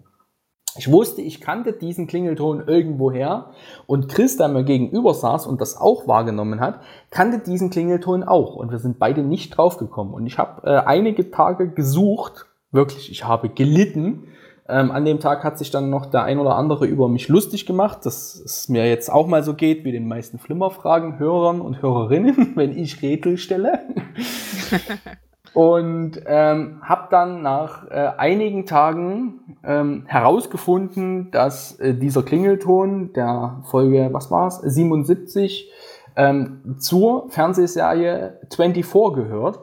Ich 0.76 0.92
wusste, 0.92 1.22
ich 1.22 1.40
kannte 1.40 1.72
diesen 1.72 2.06
Klingelton 2.06 2.62
irgendwoher 2.68 3.50
und 3.88 4.08
Chris, 4.08 4.36
der 4.36 4.46
mir 4.46 4.62
gegenüber 4.62 5.12
saß 5.12 5.48
und 5.48 5.60
das 5.60 5.76
auch 5.76 6.06
wahrgenommen 6.06 6.60
hat, 6.60 6.78
kannte 7.10 7.40
diesen 7.40 7.70
Klingelton 7.70 8.22
auch 8.22 8.54
und 8.54 8.70
wir 8.70 8.78
sind 8.78 9.00
beide 9.00 9.24
nicht 9.24 9.56
draufgekommen. 9.56 10.14
Und 10.14 10.28
ich 10.28 10.38
habe 10.38 10.64
äh, 10.64 10.76
einige 10.86 11.32
Tage 11.32 11.68
gesucht, 11.68 12.46
wirklich, 12.70 13.10
ich 13.10 13.24
habe 13.24 13.48
gelitten. 13.48 14.28
Ähm, 14.66 14.90
an 14.90 15.04
dem 15.04 15.20
Tag 15.20 15.44
hat 15.44 15.58
sich 15.58 15.70
dann 15.70 15.90
noch 15.90 16.06
der 16.06 16.22
ein 16.22 16.38
oder 16.38 16.56
andere 16.56 16.86
über 16.86 17.08
mich 17.08 17.28
lustig 17.28 17.66
gemacht, 17.66 18.06
dass 18.06 18.34
es 18.34 18.68
mir 18.68 18.88
jetzt 18.88 19.12
auch 19.12 19.26
mal 19.26 19.42
so 19.42 19.54
geht 19.54 19.84
wie 19.84 19.92
den 19.92 20.08
meisten 20.08 20.38
Flimmerfragen, 20.38 21.18
Hörern 21.18 21.60
und 21.60 21.82
Hörerinnen, 21.82 22.52
wenn 22.56 22.76
ich 22.76 23.02
Rätsel 23.02 23.36
stelle. 23.36 23.80
Und 25.52 26.20
ähm, 26.26 26.80
habe 26.82 27.06
dann 27.12 27.42
nach 27.42 27.88
äh, 27.88 28.10
einigen 28.16 28.66
Tagen 28.66 29.56
ähm, 29.62 30.02
herausgefunden, 30.06 31.30
dass 31.30 31.78
äh, 31.78 31.94
dieser 31.94 32.24
Klingelton 32.24 33.12
der 33.12 33.62
Folge, 33.70 34.08
was 34.10 34.32
war's, 34.32 34.60
77, 34.62 35.70
ähm, 36.16 36.76
zur 36.78 37.30
Fernsehserie 37.30 38.40
24 38.52 39.14
gehört. 39.14 39.60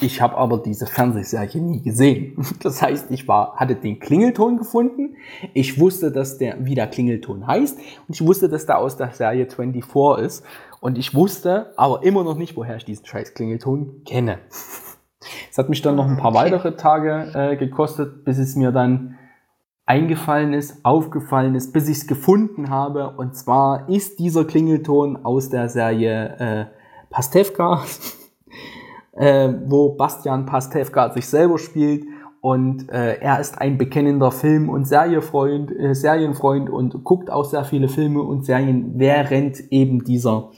Ich 0.00 0.20
habe 0.20 0.36
aber 0.36 0.58
diese 0.58 0.86
Fernsehserie 0.86 1.60
nie 1.60 1.82
gesehen. 1.82 2.36
Das 2.62 2.82
heißt, 2.82 3.10
ich 3.10 3.26
war, 3.28 3.56
hatte 3.56 3.74
den 3.74 3.98
Klingelton 4.00 4.56
gefunden. 4.58 5.16
Ich 5.54 5.78
wusste, 5.80 6.10
dass 6.10 6.38
der, 6.38 6.64
wie 6.64 6.74
der 6.74 6.86
Klingelton 6.86 7.46
heißt. 7.46 7.78
Und 7.78 8.14
ich 8.14 8.24
wusste, 8.26 8.48
dass 8.48 8.66
der 8.66 8.78
aus 8.78 8.96
der 8.96 9.12
Serie 9.12 9.46
24 9.48 10.24
ist. 10.24 10.44
Und 10.80 10.98
ich 10.98 11.14
wusste 11.14 11.72
aber 11.76 12.02
immer 12.02 12.24
noch 12.24 12.36
nicht, 12.36 12.56
woher 12.56 12.76
ich 12.76 12.84
diesen 12.84 13.06
scheiß 13.06 13.34
Klingelton 13.34 14.02
kenne. 14.04 14.38
Es 15.50 15.58
hat 15.58 15.68
mich 15.68 15.82
dann 15.82 15.96
noch 15.96 16.06
ein 16.08 16.16
paar 16.16 16.30
Okay. 16.30 16.44
weitere 16.44 16.76
Tage 16.76 17.30
äh, 17.34 17.56
gekostet, 17.56 18.24
bis 18.24 18.38
es 18.38 18.56
mir 18.56 18.72
dann 18.72 19.18
eingefallen 19.84 20.54
ist, 20.54 20.82
aufgefallen 20.84 21.54
ist, 21.56 21.72
bis 21.72 21.88
ich 21.88 21.98
es 21.98 22.06
gefunden 22.06 22.70
habe. 22.70 23.10
Und 23.10 23.36
zwar 23.36 23.88
ist 23.90 24.18
dieser 24.18 24.44
Klingelton 24.44 25.22
aus 25.24 25.50
der 25.50 25.68
Serie 25.68 26.36
äh, 26.38 26.64
Pastewka, 27.10 27.82
äh, 29.20 29.52
wo 29.66 29.90
Bastian 29.90 30.46
Pastewka 30.46 31.10
sich 31.10 31.28
selber 31.28 31.58
spielt. 31.58 32.06
Und 32.40 32.90
äh, 32.90 33.18
er 33.20 33.38
ist 33.38 33.60
ein 33.60 33.76
bekennender 33.76 34.30
Film- 34.30 34.70
und 34.70 34.86
Serienfreund, 34.86 35.70
äh, 35.78 35.94
Serienfreund 35.94 36.70
und 36.70 37.04
guckt 37.04 37.30
auch 37.30 37.44
sehr 37.44 37.64
viele 37.64 37.88
Filme 37.88 38.22
und 38.22 38.46
Serien 38.46 38.98
während 38.98 39.60
eben 39.70 40.04
dieser 40.04 40.52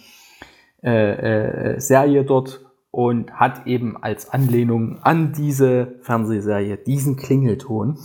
äh, 0.85 1.73
äh, 1.75 1.81
Serie 1.81 2.23
dort 2.23 2.65
und 2.93 3.33
hat 3.33 3.67
eben 3.67 3.97
als 4.01 4.33
Anlehnung 4.33 4.99
an 5.03 5.33
diese 5.33 5.97
Fernsehserie 6.03 6.77
diesen 6.77 7.17
Klingelton. 7.17 7.99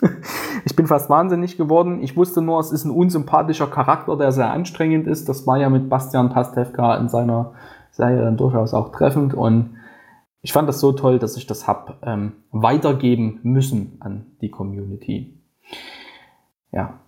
ich 0.64 0.76
bin 0.76 0.86
fast 0.86 1.10
wahnsinnig 1.10 1.56
geworden. 1.56 2.00
Ich 2.00 2.16
wusste 2.16 2.42
nur, 2.42 2.60
es 2.60 2.70
ist 2.70 2.84
ein 2.84 2.92
unsympathischer 2.92 3.66
Charakter, 3.66 4.16
der 4.16 4.30
sehr 4.30 4.52
anstrengend 4.52 5.08
ist. 5.08 5.28
Das 5.28 5.48
war 5.48 5.58
ja 5.58 5.68
mit 5.68 5.88
Bastian 5.88 6.30
Pastewka 6.30 6.96
in 6.96 7.08
seiner 7.08 7.54
Serie 7.90 8.22
dann 8.22 8.36
durchaus 8.36 8.72
auch 8.72 8.92
treffend 8.92 9.34
und 9.34 9.79
ich 10.42 10.52
fand 10.52 10.68
das 10.68 10.80
so 10.80 10.92
toll, 10.92 11.18
dass 11.18 11.36
ich 11.36 11.46
das 11.46 11.66
hab 11.66 12.04
ähm, 12.06 12.32
weitergeben 12.50 13.40
müssen 13.42 13.96
an 14.00 14.26
die 14.40 14.50
Community. 14.50 15.34
Ja. 16.72 17.00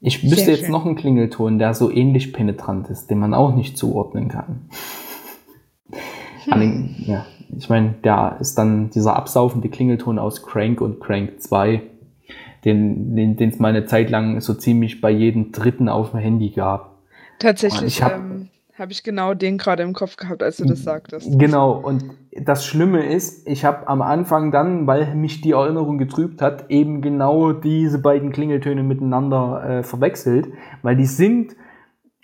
Ich 0.00 0.22
wüsste 0.24 0.36
Sehr 0.44 0.54
jetzt 0.54 0.62
schön. 0.64 0.72
noch 0.72 0.84
einen 0.84 0.96
Klingelton, 0.96 1.58
der 1.58 1.74
so 1.74 1.90
ähnlich 1.90 2.32
penetrant 2.32 2.88
ist, 2.90 3.08
den 3.08 3.18
man 3.18 3.34
auch 3.34 3.54
nicht 3.54 3.78
zuordnen 3.78 4.28
kann. 4.28 4.68
An 6.50 6.60
den, 6.60 6.94
ja, 7.06 7.24
ich 7.56 7.68
meine, 7.68 7.92
der 8.02 8.38
ist 8.40 8.56
dann 8.58 8.90
dieser 8.90 9.14
absaufende 9.14 9.68
Klingelton 9.68 10.18
aus 10.18 10.42
Crank 10.42 10.80
und 10.80 11.00
Crank 11.00 11.40
2, 11.40 11.82
den 12.64 13.36
es 13.38 13.58
mal 13.58 13.68
eine 13.68 13.86
Zeit 13.86 14.10
lang 14.10 14.40
so 14.40 14.54
ziemlich 14.54 15.00
bei 15.00 15.10
jedem 15.10 15.52
Dritten 15.52 15.88
auf 15.88 16.10
dem 16.12 16.20
Handy 16.20 16.50
gab. 16.50 16.98
Tatsächlich 17.38 17.82
Ich 17.98 18.02
hab- 18.02 18.14
ähm, 18.16 18.48
habe 18.82 18.92
ich 18.92 19.02
genau 19.02 19.32
den 19.32 19.56
gerade 19.56 19.82
im 19.82 19.94
Kopf 19.94 20.16
gehabt, 20.16 20.42
als 20.42 20.58
du 20.58 20.64
das 20.64 20.82
sagtest. 20.82 21.28
Genau, 21.38 21.72
und 21.72 22.04
das 22.32 22.66
Schlimme 22.66 23.06
ist, 23.06 23.46
ich 23.46 23.64
habe 23.64 23.86
am 23.86 24.02
Anfang 24.02 24.50
dann, 24.50 24.86
weil 24.86 25.14
mich 25.14 25.40
die 25.40 25.52
Erinnerung 25.52 25.98
getrübt 25.98 26.42
hat, 26.42 26.68
eben 26.68 27.00
genau 27.00 27.52
diese 27.52 28.00
beiden 28.00 28.32
Klingeltöne 28.32 28.82
miteinander 28.82 29.64
äh, 29.64 29.82
verwechselt, 29.84 30.48
weil 30.82 30.96
die 30.96 31.06
sind 31.06 31.54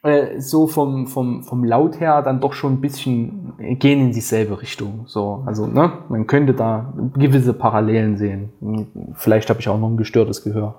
äh, 0.02 0.40
so 0.40 0.66
vom, 0.66 1.06
vom, 1.06 1.44
vom 1.44 1.62
Laut 1.64 2.00
her 2.00 2.22
dann 2.22 2.40
doch 2.40 2.54
schon 2.54 2.74
ein 2.74 2.80
bisschen 2.80 3.52
äh, 3.58 3.76
gehen 3.76 4.00
in 4.00 4.12
dieselbe 4.12 4.60
Richtung. 4.60 5.04
So, 5.06 5.44
also 5.46 5.66
ne, 5.66 5.92
man 6.08 6.26
könnte 6.26 6.54
da 6.54 6.92
gewisse 7.14 7.52
Parallelen 7.52 8.16
sehen. 8.16 8.50
Vielleicht 9.14 9.48
habe 9.48 9.60
ich 9.60 9.68
auch 9.68 9.78
noch 9.78 9.90
ein 9.90 9.96
gestörtes 9.96 10.42
Gehör. 10.42 10.74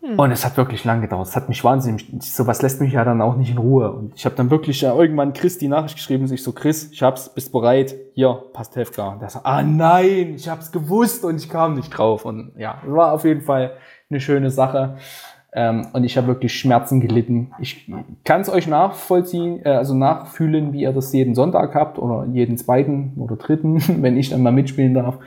Hm. 0.00 0.18
Und 0.18 0.30
es 0.30 0.44
hat 0.44 0.56
wirklich 0.56 0.84
lang 0.84 1.02
gedauert. 1.02 1.28
Es 1.28 1.36
hat 1.36 1.48
mich 1.48 1.62
wahnsinnig. 1.62 2.06
Sowas 2.20 2.62
lässt 2.62 2.80
mich 2.80 2.94
ja 2.94 3.04
dann 3.04 3.20
auch 3.20 3.36
nicht 3.36 3.50
in 3.50 3.58
Ruhe. 3.58 3.92
Und 3.92 4.14
ich 4.14 4.24
habe 4.24 4.34
dann 4.34 4.50
wirklich 4.50 4.82
irgendwann 4.82 5.32
Chris 5.32 5.58
die 5.58 5.68
Nachricht 5.68 5.96
geschrieben, 5.96 6.26
sich 6.26 6.42
so, 6.42 6.52
Chris, 6.52 6.90
ich 6.90 7.02
hab's, 7.02 7.32
bist 7.32 7.52
bereit, 7.52 7.94
hier, 8.14 8.42
passt 8.52 8.76
Hefka. 8.76 9.10
Und 9.10 9.22
der 9.22 9.28
sagt, 9.28 9.44
ah 9.44 9.62
nein, 9.62 10.34
ich 10.36 10.48
hab's 10.48 10.72
gewusst 10.72 11.24
und 11.24 11.36
ich 11.36 11.50
kam 11.50 11.74
nicht 11.74 11.90
drauf. 11.90 12.24
Und 12.24 12.52
ja, 12.56 12.80
war 12.86 13.12
auf 13.12 13.24
jeden 13.24 13.42
Fall 13.42 13.72
eine 14.08 14.20
schöne 14.20 14.50
Sache. 14.50 14.96
Ähm, 15.52 15.88
und 15.92 16.04
ich 16.04 16.16
habe 16.16 16.28
wirklich 16.28 16.54
Schmerzen 16.54 17.00
gelitten. 17.00 17.52
Ich 17.58 17.90
kann 18.24 18.40
es 18.40 18.48
euch 18.48 18.68
nachvollziehen, 18.68 19.64
äh, 19.64 19.70
also 19.70 19.94
nachfühlen, 19.94 20.72
wie 20.72 20.82
ihr 20.82 20.92
das 20.92 21.12
jeden 21.12 21.34
Sonntag 21.34 21.74
habt 21.74 21.98
oder 21.98 22.26
jeden 22.32 22.56
zweiten 22.56 23.14
oder 23.18 23.36
dritten, 23.36 23.82
wenn 24.02 24.16
ich 24.16 24.30
dann 24.30 24.42
mal 24.42 24.52
mitspielen 24.52 24.94
darf. 24.94 25.18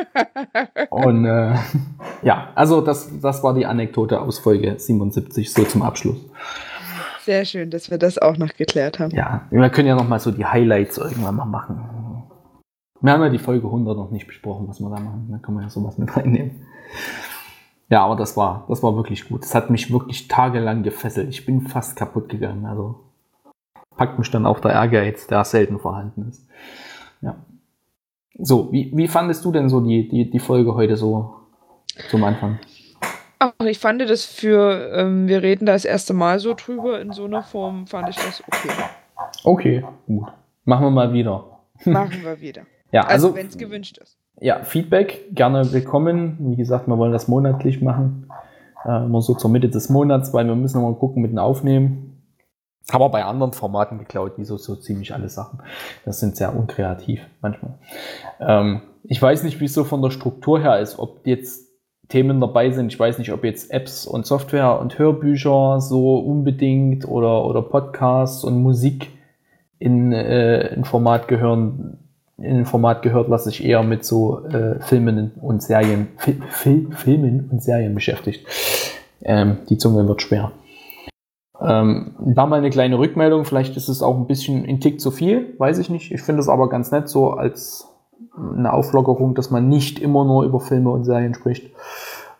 und 0.90 1.24
äh, 1.24 1.54
ja, 2.22 2.48
also 2.54 2.80
das, 2.80 3.10
das 3.20 3.42
war 3.42 3.54
die 3.54 3.66
Anekdote 3.66 4.20
aus 4.20 4.38
Folge 4.38 4.78
77, 4.78 5.52
so 5.52 5.64
zum 5.64 5.82
Abschluss. 5.82 6.18
Sehr 7.24 7.44
schön, 7.44 7.70
dass 7.70 7.90
wir 7.90 7.98
das 7.98 8.18
auch 8.18 8.36
noch 8.36 8.54
geklärt 8.54 8.98
haben. 8.98 9.14
Ja, 9.14 9.46
wir 9.50 9.70
können 9.70 9.88
ja 9.88 9.94
noch 9.94 10.08
mal 10.08 10.18
so 10.18 10.32
die 10.32 10.44
Highlights 10.44 10.98
irgendwann 10.98 11.36
mal 11.36 11.44
machen. 11.44 12.24
Wir 13.00 13.12
haben 13.12 13.22
ja 13.22 13.28
die 13.28 13.38
Folge 13.38 13.66
100 13.66 13.96
noch 13.96 14.10
nicht 14.10 14.26
besprochen, 14.26 14.68
was 14.68 14.80
wir 14.80 14.90
da 14.90 15.00
machen. 15.00 15.28
Da 15.30 15.38
können 15.38 15.58
wir 15.58 15.64
ja 15.64 15.70
sowas 15.70 15.98
mit 15.98 16.16
reinnehmen. 16.16 16.66
Ja, 17.88 18.04
aber 18.04 18.16
das 18.16 18.36
war, 18.36 18.64
das 18.68 18.82
war 18.82 18.96
wirklich 18.96 19.28
gut. 19.28 19.44
Es 19.44 19.54
hat 19.54 19.70
mich 19.70 19.92
wirklich 19.92 20.26
tagelang 20.26 20.82
gefesselt. 20.82 21.28
Ich 21.28 21.44
bin 21.44 21.60
fast 21.60 21.96
kaputt 21.96 22.28
gegangen. 22.28 22.64
Also 22.64 23.00
packt 23.96 24.18
mich 24.18 24.30
dann 24.30 24.46
auch 24.46 24.60
der 24.60 24.72
Ehrgeiz, 24.72 25.26
der 25.26 25.44
selten 25.44 25.78
vorhanden 25.78 26.28
ist. 26.28 26.48
Ja. 27.20 27.36
So, 28.38 28.72
wie, 28.72 28.90
wie 28.94 29.08
fandest 29.08 29.44
du 29.44 29.52
denn 29.52 29.68
so 29.68 29.80
die, 29.80 30.08
die, 30.08 30.30
die 30.30 30.38
Folge 30.38 30.74
heute 30.74 30.96
so 30.96 31.34
zum 32.10 32.24
Anfang? 32.24 32.58
Ach, 33.38 33.52
ich 33.66 33.78
fand 33.78 34.00
das 34.02 34.24
für, 34.24 34.92
ähm, 34.94 35.28
wir 35.28 35.42
reden 35.42 35.66
da 35.66 35.72
das 35.72 35.84
erste 35.84 36.14
Mal 36.14 36.38
so 36.38 36.54
drüber, 36.54 37.00
in 37.00 37.12
so 37.12 37.24
einer 37.24 37.42
Form 37.42 37.86
fand 37.86 38.08
ich 38.08 38.16
das 38.16 38.42
okay. 38.46 38.70
Okay, 39.44 39.84
gut. 40.06 40.28
Machen 40.64 40.86
wir 40.86 40.90
mal 40.90 41.12
wieder. 41.12 41.44
Machen 41.84 42.22
wir 42.22 42.40
wieder. 42.40 42.62
ja, 42.92 43.02
also, 43.02 43.28
also 43.28 43.36
wenn 43.36 43.48
es 43.48 43.58
gewünscht 43.58 43.98
ist. 43.98 44.16
Ja, 44.40 44.62
Feedback 44.62 45.28
gerne 45.32 45.72
willkommen. 45.72 46.36
Wie 46.40 46.56
gesagt, 46.56 46.86
wir 46.88 46.96
wollen 46.98 47.12
das 47.12 47.28
monatlich 47.28 47.82
machen. 47.82 48.28
Äh, 48.84 49.04
immer 49.04 49.20
so 49.20 49.34
zur 49.34 49.50
Mitte 49.50 49.68
des 49.68 49.88
Monats, 49.88 50.32
weil 50.32 50.46
wir 50.46 50.54
müssen 50.56 50.80
noch 50.80 50.90
mal 50.90 50.96
gucken 50.96 51.22
mit 51.22 51.32
dem 51.32 51.38
Aufnehmen. 51.38 52.11
Aber 52.90 53.10
bei 53.10 53.24
anderen 53.24 53.52
Formaten 53.52 53.98
geklaut, 53.98 54.32
wie 54.36 54.44
so, 54.44 54.56
so 54.56 54.74
ziemlich 54.74 55.14
alle 55.14 55.28
Sachen. 55.28 55.60
Das 56.04 56.20
sind 56.20 56.36
sehr 56.36 56.54
unkreativ 56.54 57.20
manchmal. 57.40 57.74
Ähm, 58.40 58.82
ich 59.04 59.20
weiß 59.20 59.44
nicht, 59.44 59.60
wie 59.60 59.66
es 59.66 59.74
so 59.74 59.84
von 59.84 60.02
der 60.02 60.10
Struktur 60.10 60.60
her 60.60 60.80
ist, 60.80 60.98
ob 60.98 61.26
jetzt 61.26 61.68
Themen 62.08 62.40
dabei 62.40 62.70
sind. 62.70 62.92
Ich 62.92 62.98
weiß 62.98 63.18
nicht, 63.18 63.32
ob 63.32 63.44
jetzt 63.44 63.70
Apps 63.70 64.06
und 64.06 64.26
Software 64.26 64.78
und 64.80 64.98
Hörbücher 64.98 65.80
so 65.80 66.18
unbedingt 66.18 67.08
oder, 67.08 67.44
oder 67.46 67.62
Podcasts 67.62 68.44
und 68.44 68.62
Musik 68.62 69.10
in 69.78 70.12
äh, 70.12 70.74
ein 70.76 70.84
Format 70.84 71.26
gehören, 71.26 71.98
in 72.36 72.58
ein 72.58 72.66
Format 72.66 73.02
gehört, 73.02 73.30
was 73.30 73.44
sich 73.44 73.64
eher 73.64 73.82
mit 73.82 74.04
so 74.04 74.44
äh, 74.46 74.78
Filmen 74.80 75.32
und 75.40 75.62
Serien, 75.62 76.08
Fil 76.18 76.88
Filmen 76.90 77.48
und 77.50 77.62
Serien 77.62 77.94
beschäftigt. 77.94 78.46
Ähm, 79.22 79.58
die 79.68 79.78
Zunge 79.78 80.06
wird 80.06 80.22
schwer. 80.22 80.52
Ähm, 81.64 82.14
da 82.18 82.46
mal 82.46 82.58
eine 82.58 82.70
kleine 82.70 82.98
Rückmeldung, 82.98 83.44
vielleicht 83.44 83.76
ist 83.76 83.88
es 83.88 84.02
auch 84.02 84.16
ein 84.16 84.26
bisschen 84.26 84.64
ein 84.64 84.80
Tick 84.80 85.00
zu 85.00 85.10
viel, 85.10 85.54
weiß 85.58 85.78
ich 85.78 85.90
nicht. 85.90 86.10
Ich 86.10 86.22
finde 86.22 86.40
es 86.40 86.48
aber 86.48 86.68
ganz 86.68 86.90
nett 86.90 87.08
so 87.08 87.30
als 87.30 87.88
eine 88.36 88.72
Auflockerung, 88.72 89.34
dass 89.34 89.50
man 89.50 89.68
nicht 89.68 89.98
immer 89.98 90.24
nur 90.24 90.44
über 90.44 90.60
Filme 90.60 90.90
und 90.90 91.04
Serien 91.04 91.34
spricht. 91.34 91.70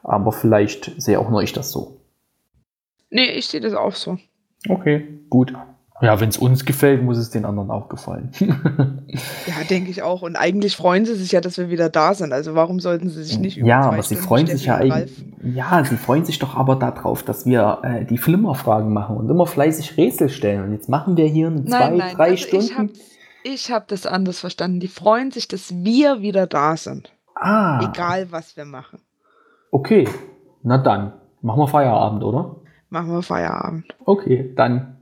Aber 0.02 0.32
vielleicht 0.32 1.00
sehe 1.00 1.20
auch 1.20 1.30
nur 1.30 1.42
ich 1.42 1.52
das 1.52 1.70
so. 1.70 1.98
Nee, 3.10 3.30
ich 3.30 3.46
sehe 3.46 3.60
das 3.60 3.74
auch 3.74 3.92
so. 3.92 4.18
Okay, 4.68 5.20
gut. 5.28 5.54
Ja, 6.02 6.18
wenn 6.18 6.30
es 6.30 6.36
uns 6.36 6.64
gefällt, 6.64 7.04
muss 7.04 7.16
es 7.16 7.30
den 7.30 7.44
anderen 7.44 7.70
auch 7.70 7.88
gefallen. 7.88 8.32
ja, 8.40 9.54
denke 9.70 9.88
ich 9.88 10.02
auch. 10.02 10.22
Und 10.22 10.34
eigentlich 10.34 10.74
freuen 10.74 11.06
sie 11.06 11.14
sich 11.14 11.30
ja, 11.30 11.40
dass 11.40 11.58
wir 11.58 11.70
wieder 11.70 11.90
da 11.90 12.14
sind. 12.14 12.32
Also 12.32 12.56
warum 12.56 12.80
sollten 12.80 13.08
sie 13.08 13.22
sich 13.22 13.38
nicht 13.38 13.56
über 13.56 13.68
Ja, 13.68 13.82
aber 13.82 14.02
sie 14.02 14.16
freuen 14.16 14.48
sich 14.48 14.64
ja 14.64 14.78
eigentlich. 14.78 15.24
Ja, 15.44 15.84
sie 15.84 15.96
freuen 15.96 16.24
sich 16.24 16.40
doch 16.40 16.56
aber 16.56 16.74
darauf, 16.74 17.22
dass 17.22 17.46
wir 17.46 17.78
äh, 17.84 18.04
die 18.04 18.18
Flimmerfragen 18.18 18.92
machen 18.92 19.16
und 19.16 19.30
immer 19.30 19.46
fleißig 19.46 19.96
Rätsel 19.96 20.28
stellen. 20.28 20.64
Und 20.64 20.72
jetzt 20.72 20.88
machen 20.88 21.16
wir 21.16 21.26
hier 21.26 21.46
eine 21.46 21.64
zwei, 21.66 21.90
nein, 21.90 22.16
drei 22.16 22.30
also 22.30 22.48
Stunden. 22.48 22.90
Ich 23.44 23.70
habe 23.70 23.82
hab 23.82 23.88
das 23.88 24.04
anders 24.04 24.40
verstanden. 24.40 24.80
Die 24.80 24.88
freuen 24.88 25.30
sich, 25.30 25.46
dass 25.46 25.72
wir 25.72 26.20
wieder 26.20 26.48
da 26.48 26.76
sind. 26.76 27.12
Ah. 27.36 27.88
Egal, 27.88 28.32
was 28.32 28.56
wir 28.56 28.64
machen. 28.64 28.98
Okay, 29.70 30.08
na 30.64 30.78
dann. 30.78 31.12
Machen 31.42 31.60
wir 31.60 31.68
Feierabend, 31.68 32.24
oder? 32.24 32.56
Machen 32.88 33.12
wir 33.12 33.22
Feierabend. 33.22 33.86
Okay, 34.04 34.52
dann 34.56 35.01